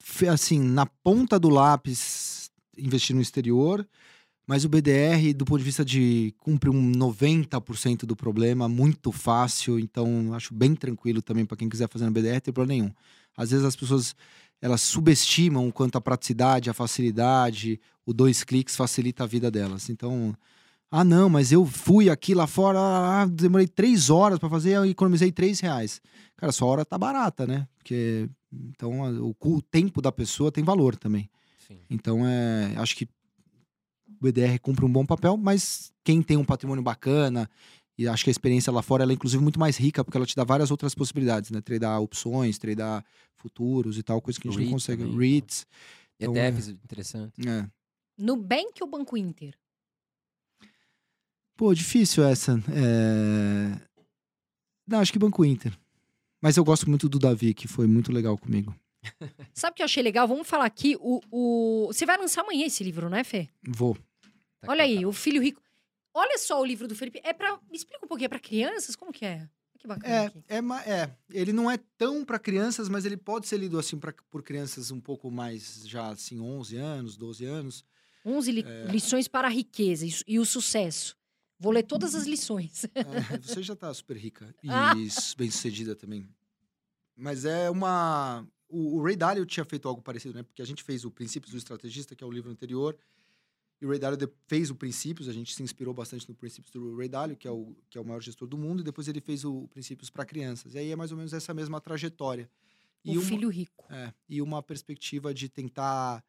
fe- 0.00 0.28
assim, 0.28 0.58
na 0.60 0.86
ponta 0.86 1.38
do 1.38 1.48
lápis, 1.50 2.50
investir 2.76 3.14
no 3.14 3.22
exterior, 3.22 3.86
mas 4.46 4.64
o 4.64 4.68
BDR, 4.68 5.32
do 5.34 5.44
ponto 5.44 5.58
de 5.58 5.64
vista 5.64 5.84
de 5.84 6.34
cumprir 6.38 6.70
um 6.70 6.92
90% 6.92 8.04
do 8.04 8.14
problema, 8.14 8.68
muito 8.68 9.10
fácil, 9.10 9.78
então 9.78 10.34
acho 10.34 10.52
bem 10.52 10.74
tranquilo 10.74 11.22
também 11.22 11.46
para 11.46 11.56
quem 11.56 11.68
quiser 11.68 11.88
fazer 11.88 12.04
no 12.04 12.10
BDR, 12.10 12.40
tem 12.40 12.52
problema 12.52 12.82
nenhum. 12.82 12.94
Às 13.36 13.50
vezes 13.50 13.64
as 13.64 13.74
pessoas 13.74 14.14
elas 14.60 14.80
subestimam 14.80 15.68
o 15.68 15.72
quanto 15.72 15.96
a 15.96 16.00
praticidade, 16.00 16.70
a 16.70 16.74
facilidade, 16.74 17.80
o 18.06 18.12
dois 18.12 18.44
cliques 18.44 18.76
facilita 18.76 19.24
a 19.24 19.26
vida 19.26 19.50
delas. 19.50 19.90
Então, 19.90 20.34
ah, 20.90 21.04
não, 21.04 21.28
mas 21.28 21.52
eu 21.52 21.66
fui 21.66 22.08
aqui 22.08 22.34
lá 22.34 22.46
fora, 22.46 22.78
ah, 22.78 23.26
demorei 23.26 23.66
três 23.66 24.08
horas 24.08 24.38
para 24.38 24.48
fazer, 24.48 24.72
eu 24.72 24.86
economizei 24.86 25.32
três 25.32 25.60
reais. 25.60 26.00
Cara, 26.36 26.52
sua 26.52 26.68
hora 26.68 26.84
tá 26.84 26.96
barata, 26.96 27.46
né? 27.46 27.66
Porque 27.76 28.28
então 28.52 29.00
o, 29.20 29.36
o 29.38 29.62
tempo 29.62 30.00
da 30.00 30.12
pessoa 30.12 30.52
tem 30.52 30.62
valor 30.62 30.96
também. 30.96 31.28
Sim. 31.66 31.78
Então 31.90 32.26
é, 32.26 32.74
acho 32.76 32.96
que 32.96 33.08
BDR 34.24 34.58
cumpre 34.60 34.84
um 34.84 34.92
bom 34.92 35.04
papel, 35.04 35.36
mas 35.36 35.92
quem 36.02 36.22
tem 36.22 36.36
um 36.36 36.44
patrimônio 36.44 36.82
bacana 36.82 37.48
e 37.96 38.08
acho 38.08 38.24
que 38.24 38.30
a 38.30 38.32
experiência 38.32 38.72
lá 38.72 38.82
fora 38.82 39.04
ela 39.04 39.12
é 39.12 39.14
inclusive 39.14 39.42
muito 39.42 39.58
mais 39.58 39.76
rica 39.76 40.04
porque 40.04 40.16
ela 40.16 40.26
te 40.26 40.34
dá 40.34 40.44
várias 40.44 40.70
outras 40.70 40.94
possibilidades, 40.94 41.50
né? 41.50 41.60
Tradar 41.60 42.00
opções, 42.00 42.58
tradar 42.58 43.04
futuros 43.36 43.98
e 43.98 44.02
tal, 44.02 44.20
coisa 44.20 44.40
que 44.40 44.48
a 44.48 44.50
gente 44.50 44.60
não 44.60 44.64
REITs 44.64 44.74
consegue. 44.74 45.02
também, 45.02 45.18
REITs. 45.18 45.66
Então, 46.18 46.36
ETFs, 46.36 46.68
interessante. 46.68 47.48
É. 47.48 47.66
Nubank 48.18 48.82
ou 48.82 48.88
Banco 48.88 49.16
Inter? 49.16 49.54
Pô, 51.56 51.72
difícil 51.72 52.24
essa. 52.24 52.60
É... 52.72 53.80
Não, 54.86 55.00
acho 55.00 55.12
que 55.12 55.18
Banco 55.18 55.44
Inter. 55.44 55.76
Mas 56.40 56.56
eu 56.56 56.64
gosto 56.64 56.88
muito 56.88 57.08
do 57.08 57.18
Davi, 57.18 57.54
que 57.54 57.68
foi 57.68 57.86
muito 57.86 58.12
legal 58.12 58.36
comigo. 58.36 58.74
Sabe 59.54 59.72
o 59.72 59.76
que 59.76 59.82
eu 59.82 59.86
achei 59.86 60.02
legal? 60.02 60.26
Vamos 60.26 60.46
falar 60.46 60.66
aqui. 60.66 60.96
O, 61.00 61.20
o... 61.30 61.86
Você 61.86 62.04
vai 62.04 62.18
lançar 62.18 62.42
amanhã 62.42 62.66
esse 62.66 62.82
livro, 62.82 63.08
né, 63.08 63.22
Fê? 63.24 63.48
Vou. 63.66 63.96
Tá 64.64 64.72
Olha 64.72 64.84
aí, 64.84 65.04
o 65.06 65.12
Filho 65.12 65.42
Rico. 65.42 65.62
Olha 66.12 66.38
só 66.38 66.60
o 66.60 66.64
livro 66.64 66.86
do 66.86 66.94
Felipe. 66.94 67.20
É 67.24 67.32
para 67.32 67.52
Me 67.70 67.76
explica 67.76 68.04
um 68.04 68.08
pouquinho, 68.08 68.26
é 68.26 68.28
pra 68.28 68.38
crianças? 68.38 68.94
Como 68.96 69.12
que 69.12 69.24
é? 69.24 69.48
Que 69.78 69.86
bacana 69.88 70.14
É, 70.14 70.26
aqui. 70.26 70.44
é, 70.48 70.58
é, 70.90 71.16
ele 71.32 71.52
não 71.52 71.70
é 71.70 71.78
tão 71.98 72.24
para 72.24 72.38
crianças, 72.38 72.88
mas 72.88 73.04
ele 73.04 73.16
pode 73.16 73.46
ser 73.48 73.58
lido 73.58 73.78
assim 73.78 73.98
pra, 73.98 74.14
por 74.30 74.42
crianças 74.42 74.90
um 74.90 75.00
pouco 75.00 75.30
mais 75.30 75.82
já 75.86 76.08
assim 76.08 76.40
11 76.40 76.76
anos, 76.76 77.16
12 77.16 77.44
anos. 77.44 77.84
11 78.24 78.50
li- 78.52 78.64
É. 78.66 78.84
lições 78.90 79.28
para 79.28 79.48
a 79.48 79.50
riqueza 79.50 80.06
e, 80.26 80.38
o 80.38 80.46
sucesso. 80.46 81.16
Vou 81.58 81.70
ler 81.72 81.82
todas 81.82 82.14
as 82.14 82.26
lições. 82.26 82.84
É, 82.94 83.02
você 83.42 83.62
já 83.62 83.76
tá 83.76 83.92
super 83.92 84.16
rica 84.16 84.54
e 84.62 84.68
Ah. 84.70 84.94
bem 85.36 85.50
sucedida 85.50 85.94
também. 85.94 86.28
Mas 87.16 87.44
é 87.44 87.68
uma. 87.70 88.46
O, 88.68 88.98
o 88.98 89.02
Ray 89.04 89.14
Dalio 89.16 89.44
tinha 89.46 89.64
feito 89.64 89.86
algo 89.86 90.00
parecido, 90.02 90.34
né? 90.34 90.42
Porque 90.42 90.62
a 90.62 90.64
gente 90.66 90.82
fez 90.82 91.04
o 91.04 91.10
Princípios 91.10 91.52
do 91.52 91.58
Estrategista, 91.58 92.14
que 92.16 92.24
é 92.24 92.26
o 92.26 92.30
livro 92.30 92.50
anterior, 92.50 92.96
e 93.80 93.86
o 93.86 93.90
Ray 93.90 93.98
Dalio 93.98 94.32
fez 94.46 94.70
o 94.70 94.74
Princípios, 94.74 95.28
a 95.28 95.32
gente 95.32 95.54
se 95.54 95.62
inspirou 95.62 95.92
bastante 95.92 96.28
no 96.28 96.34
Princípios 96.34 96.70
do 96.72 96.96
Ray 96.96 97.08
Dalio, 97.08 97.36
que 97.36 97.46
é 97.46 97.50
o, 97.50 97.76
que 97.90 97.98
é 97.98 98.00
o 98.00 98.04
maior 98.04 98.20
gestor 98.20 98.48
do 98.48 98.56
mundo, 98.56 98.80
e 98.80 98.84
depois 98.84 99.08
ele 99.08 99.20
fez 99.20 99.44
o 99.44 99.68
Princípios 99.68 100.08
para 100.10 100.24
Crianças. 100.24 100.74
E 100.74 100.78
aí 100.78 100.90
é 100.90 100.96
mais 100.96 101.10
ou 101.10 101.16
menos 101.18 101.32
essa 101.32 101.52
mesma 101.52 101.80
trajetória. 101.80 102.48
E 103.04 103.18
o 103.18 103.20
uma- 103.20 103.28
filho 103.28 103.48
rico. 103.50 103.84
é, 103.90 104.12
e 104.28 104.40
uma 104.40 104.62
perspectiva 104.62 105.34
de 105.34 105.48
tentar 105.48 106.24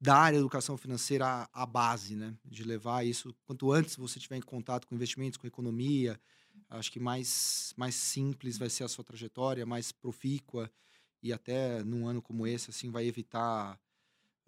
dar 0.00 0.32
a 0.32 0.34
educação 0.36 0.78
financeira 0.78 1.26
à, 1.26 1.62
à 1.62 1.66
base, 1.66 2.16
né? 2.16 2.34
De 2.44 2.64
levar 2.64 3.04
isso 3.06 3.34
quanto 3.44 3.70
antes 3.70 3.96
você 3.96 4.18
tiver 4.18 4.36
em 4.36 4.40
contato 4.40 4.86
com 4.86 4.94
investimentos, 4.94 5.36
com 5.36 5.46
economia, 5.46 6.18
acho 6.70 6.90
que 6.90 6.98
mais 6.98 7.74
mais 7.76 7.94
simples 7.94 8.56
vai 8.56 8.70
ser 8.70 8.84
a 8.84 8.88
sua 8.88 9.04
trajetória, 9.04 9.66
mais 9.66 9.92
profícua 9.92 10.70
e 11.22 11.32
até 11.34 11.84
num 11.84 12.06
ano 12.08 12.22
como 12.22 12.46
esse 12.46 12.70
assim 12.70 12.90
vai 12.90 13.06
evitar 13.06 13.78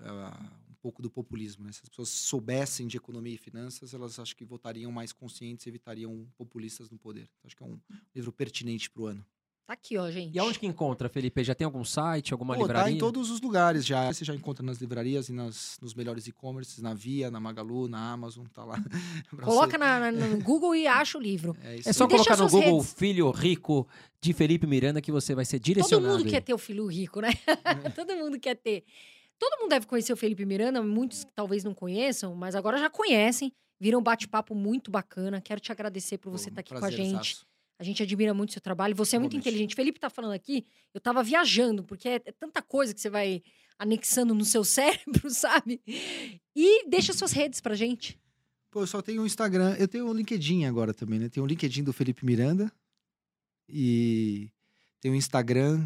um 0.00 0.71
pouco 0.82 1.00
do 1.00 1.08
populismo, 1.10 1.64
né? 1.64 1.70
Se 1.72 1.80
as 1.84 1.88
pessoas 1.88 2.08
soubessem 2.08 2.86
de 2.88 2.96
economia 2.96 3.34
e 3.34 3.38
finanças, 3.38 3.94
elas 3.94 4.18
acho 4.18 4.34
que 4.36 4.44
votariam 4.44 4.90
mais 4.90 5.12
conscientes 5.12 5.64
e 5.64 5.68
evitariam 5.68 6.26
populistas 6.36 6.90
no 6.90 6.98
poder. 6.98 7.28
Acho 7.44 7.56
que 7.56 7.62
é 7.62 7.66
um 7.66 7.78
livro 8.14 8.32
pertinente 8.32 8.90
para 8.90 9.02
o 9.02 9.06
ano. 9.06 9.24
Tá 9.64 9.74
aqui, 9.74 9.96
ó, 9.96 10.10
gente. 10.10 10.34
E 10.34 10.38
aonde 10.40 10.58
que 10.58 10.66
encontra, 10.66 11.08
Felipe? 11.08 11.42
Já 11.44 11.54
tem 11.54 11.64
algum 11.64 11.84
site, 11.84 12.32
alguma 12.32 12.52
Pô, 12.56 12.62
livraria? 12.62 12.84
tá 12.84 12.90
em 12.90 12.98
todos 12.98 13.30
os 13.30 13.40
lugares 13.40 13.86
já. 13.86 14.12
Você 14.12 14.24
já 14.24 14.34
encontra 14.34 14.66
nas 14.66 14.78
livrarias 14.78 15.28
e 15.28 15.32
nas, 15.32 15.78
nos 15.80 15.94
melhores 15.94 16.26
e-commerces, 16.26 16.80
na 16.82 16.92
Via, 16.92 17.30
na 17.30 17.38
Magalu, 17.38 17.86
na 17.86 18.10
Amazon, 18.12 18.44
tá 18.52 18.64
lá. 18.64 18.76
Coloca 19.40 19.78
na, 19.78 20.10
na- 20.10 20.26
no 20.26 20.38
Google 20.42 20.74
e 20.74 20.88
acha 20.88 21.16
o 21.16 21.20
livro. 21.20 21.56
É, 21.62 21.76
isso 21.76 21.88
É 21.88 21.92
só 21.92 22.06
E 22.06 22.08
colocar 22.08 22.36
no 22.36 22.48
Google 22.48 22.78
redes. 22.80 22.92
Filho 22.94 23.30
Rico 23.30 23.86
de 24.20 24.32
Felipe 24.32 24.66
Miranda 24.66 25.00
que 25.00 25.12
você 25.12 25.32
vai 25.32 25.44
ser 25.44 25.60
Todo 25.60 25.64
direcionado. 25.66 26.08
mundo 26.16 26.24
aí. 26.24 26.30
quer 26.30 26.40
ter 26.42 26.52
o 26.54 26.58
filho 26.58 26.84
rico, 26.86 27.20
né? 27.20 27.30
Todo 27.94 28.16
mundo 28.16 28.40
quer 28.40 28.56
ter. 28.56 28.84
Todo 29.42 29.58
mundo 29.58 29.70
deve 29.70 29.86
conhecer 29.86 30.12
o 30.12 30.16
Felipe 30.16 30.46
Miranda, 30.46 30.80
muitos 30.80 31.26
talvez 31.34 31.64
não 31.64 31.74
conheçam, 31.74 32.32
mas 32.32 32.54
agora 32.54 32.78
já 32.78 32.88
conhecem. 32.88 33.52
Viram 33.80 33.98
um 33.98 34.02
bate-papo 34.02 34.54
muito 34.54 34.88
bacana. 34.88 35.40
Quero 35.40 35.60
te 35.60 35.72
agradecer 35.72 36.16
por 36.18 36.30
você 36.30 36.48
estar 36.48 36.60
aqui 36.60 36.72
com 36.72 36.84
a 36.84 36.90
gente. 36.92 37.44
A 37.76 37.82
gente 37.82 38.00
admira 38.04 38.32
muito 38.32 38.50
o 38.50 38.52
seu 38.52 38.62
trabalho. 38.62 38.94
Você 38.94 39.16
é 39.16 39.18
muito 39.18 39.32
Igualmente. 39.32 39.48
inteligente. 39.48 39.74
Felipe 39.74 39.98
tá 39.98 40.08
falando 40.08 40.30
aqui, 40.30 40.64
eu 40.94 41.00
tava 41.00 41.24
viajando, 41.24 41.82
porque 41.82 42.08
é, 42.08 42.14
é 42.24 42.30
tanta 42.30 42.62
coisa 42.62 42.94
que 42.94 43.00
você 43.00 43.10
vai 43.10 43.42
anexando 43.76 44.32
no 44.32 44.44
seu 44.44 44.62
cérebro, 44.62 45.28
sabe? 45.28 45.80
E 46.54 46.88
deixa 46.88 47.12
suas 47.12 47.32
redes 47.32 47.60
pra 47.60 47.74
gente. 47.74 48.16
Pô, 48.70 48.82
eu 48.82 48.86
só 48.86 49.02
tenho 49.02 49.22
o 49.22 49.26
Instagram. 49.26 49.74
Eu 49.76 49.88
tenho 49.88 50.06
o 50.06 50.14
LinkedIn 50.14 50.66
agora 50.66 50.94
também, 50.94 51.18
né? 51.18 51.28
Tem 51.28 51.42
o 51.42 51.46
LinkedIn 51.46 51.82
do 51.82 51.92
Felipe 51.92 52.24
Miranda. 52.24 52.70
E 53.68 54.52
tem 55.00 55.10
o 55.10 55.16
Instagram. 55.16 55.84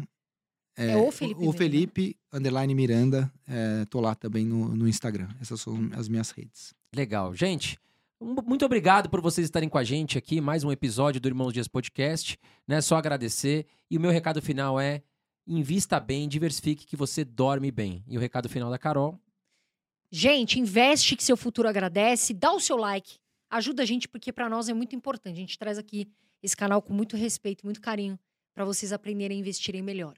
É 0.77 0.95
o 0.95 1.11
Felipe 1.11 1.39
O 1.39 1.41
Miranda. 1.41 1.57
Felipe, 1.57 2.17
underline 2.31 2.75
Miranda. 2.75 3.33
É, 3.47 3.85
tô 3.85 3.99
lá 3.99 4.13
também 4.13 4.45
no, 4.45 4.69
no 4.75 4.87
Instagram. 4.87 5.27
Essas 5.41 5.59
são 5.59 5.89
as 5.93 6.07
minhas 6.07 6.29
redes. 6.29 6.75
Legal. 6.95 7.33
Gente, 7.33 7.79
muito 8.19 8.63
obrigado 8.63 9.09
por 9.09 9.19
vocês 9.19 9.45
estarem 9.45 9.67
com 9.67 9.77
a 9.77 9.83
gente 9.83 10.17
aqui. 10.17 10.39
Mais 10.39 10.63
um 10.63 10.71
episódio 10.71 11.19
do 11.19 11.27
Irmãos 11.27 11.51
Dias 11.51 11.67
Podcast. 11.67 12.37
Né? 12.67 12.79
Só 12.79 12.95
agradecer. 12.95 13.65
E 13.89 13.97
o 13.97 13.99
meu 13.99 14.11
recado 14.11 14.39
final 14.39 14.79
é: 14.79 15.01
invista 15.47 15.99
bem, 15.99 16.27
diversifique 16.27 16.85
que 16.85 16.95
você 16.95 17.25
dorme 17.25 17.71
bem. 17.71 18.03
E 18.07 18.15
o 18.15 18.19
recado 18.19 18.47
final 18.47 18.69
da 18.69 18.77
Carol. 18.77 19.19
Gente, 20.11 20.59
investe 20.59 21.15
que 21.15 21.23
seu 21.23 21.35
futuro 21.35 21.67
agradece, 21.67 22.33
dá 22.33 22.53
o 22.53 22.59
seu 22.59 22.77
like, 22.77 23.17
ajuda 23.49 23.83
a 23.83 23.85
gente 23.85 24.07
porque 24.07 24.31
pra 24.31 24.47
nós 24.47 24.69
é 24.69 24.73
muito 24.73 24.95
importante. 24.95 25.35
A 25.35 25.39
gente 25.39 25.57
traz 25.57 25.77
aqui 25.77 26.07
esse 26.41 26.55
canal 26.55 26.81
com 26.81 26.93
muito 26.93 27.17
respeito, 27.17 27.65
muito 27.65 27.81
carinho 27.81 28.17
pra 28.53 28.63
vocês 28.63 28.93
aprenderem 28.93 29.37
a 29.37 29.39
investirem 29.41 29.81
melhor. 29.81 30.15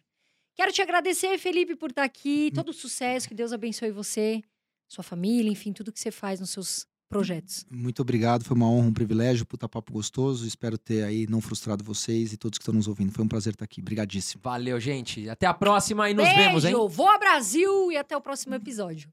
Quero 0.60 0.74
te 0.74 0.82
agradecer, 0.82 1.38
Felipe, 1.38 1.74
por 1.74 1.90
estar 1.90 2.04
aqui. 2.04 2.52
Todo 2.54 2.74
sucesso, 2.74 3.30
que 3.30 3.34
Deus 3.34 3.54
abençoe 3.54 3.92
você, 3.92 4.42
sua 4.90 5.02
família, 5.02 5.50
enfim, 5.50 5.72
tudo 5.72 5.90
que 5.90 5.98
você 5.98 6.12
faz 6.12 6.42
nos 6.42 6.50
seus 6.50 6.86
projetos. 7.08 7.66
Muito 7.72 8.02
obrigado. 8.02 8.44
Foi 8.44 8.58
uma 8.58 8.70
honra, 8.70 8.90
um 8.90 8.94
privilégio. 8.94 9.46
Puta 9.46 9.70
papo 9.70 9.94
gostoso. 9.94 10.46
Espero 10.46 10.78
ter 10.78 11.06
aí 11.06 11.26
não 11.28 11.40
frustrado 11.40 11.82
vocês 11.82 12.34
e 12.34 12.38
todos 12.38 12.58
que 12.58 12.64
estão 12.64 12.74
nos 12.74 12.90
ouvindo. 12.90 13.14
Foi 13.14 13.24
um 13.24 13.28
prazer 13.30 13.54
estar 13.54 13.64
aqui. 13.64 13.80
Obrigadíssimo. 13.80 14.42
Valeu, 14.44 14.78
gente. 14.82 15.30
Até 15.30 15.46
a 15.46 15.54
próxima 15.54 16.10
e 16.10 16.14
nos 16.14 16.26
Beijo, 16.26 16.38
vemos, 16.38 16.66
hein? 16.66 16.76
voa 16.90 17.18
Brasil 17.18 17.90
e 17.94 17.96
até 17.96 18.18
o 18.18 18.20
próximo 18.20 18.54
episódio. 18.54 19.10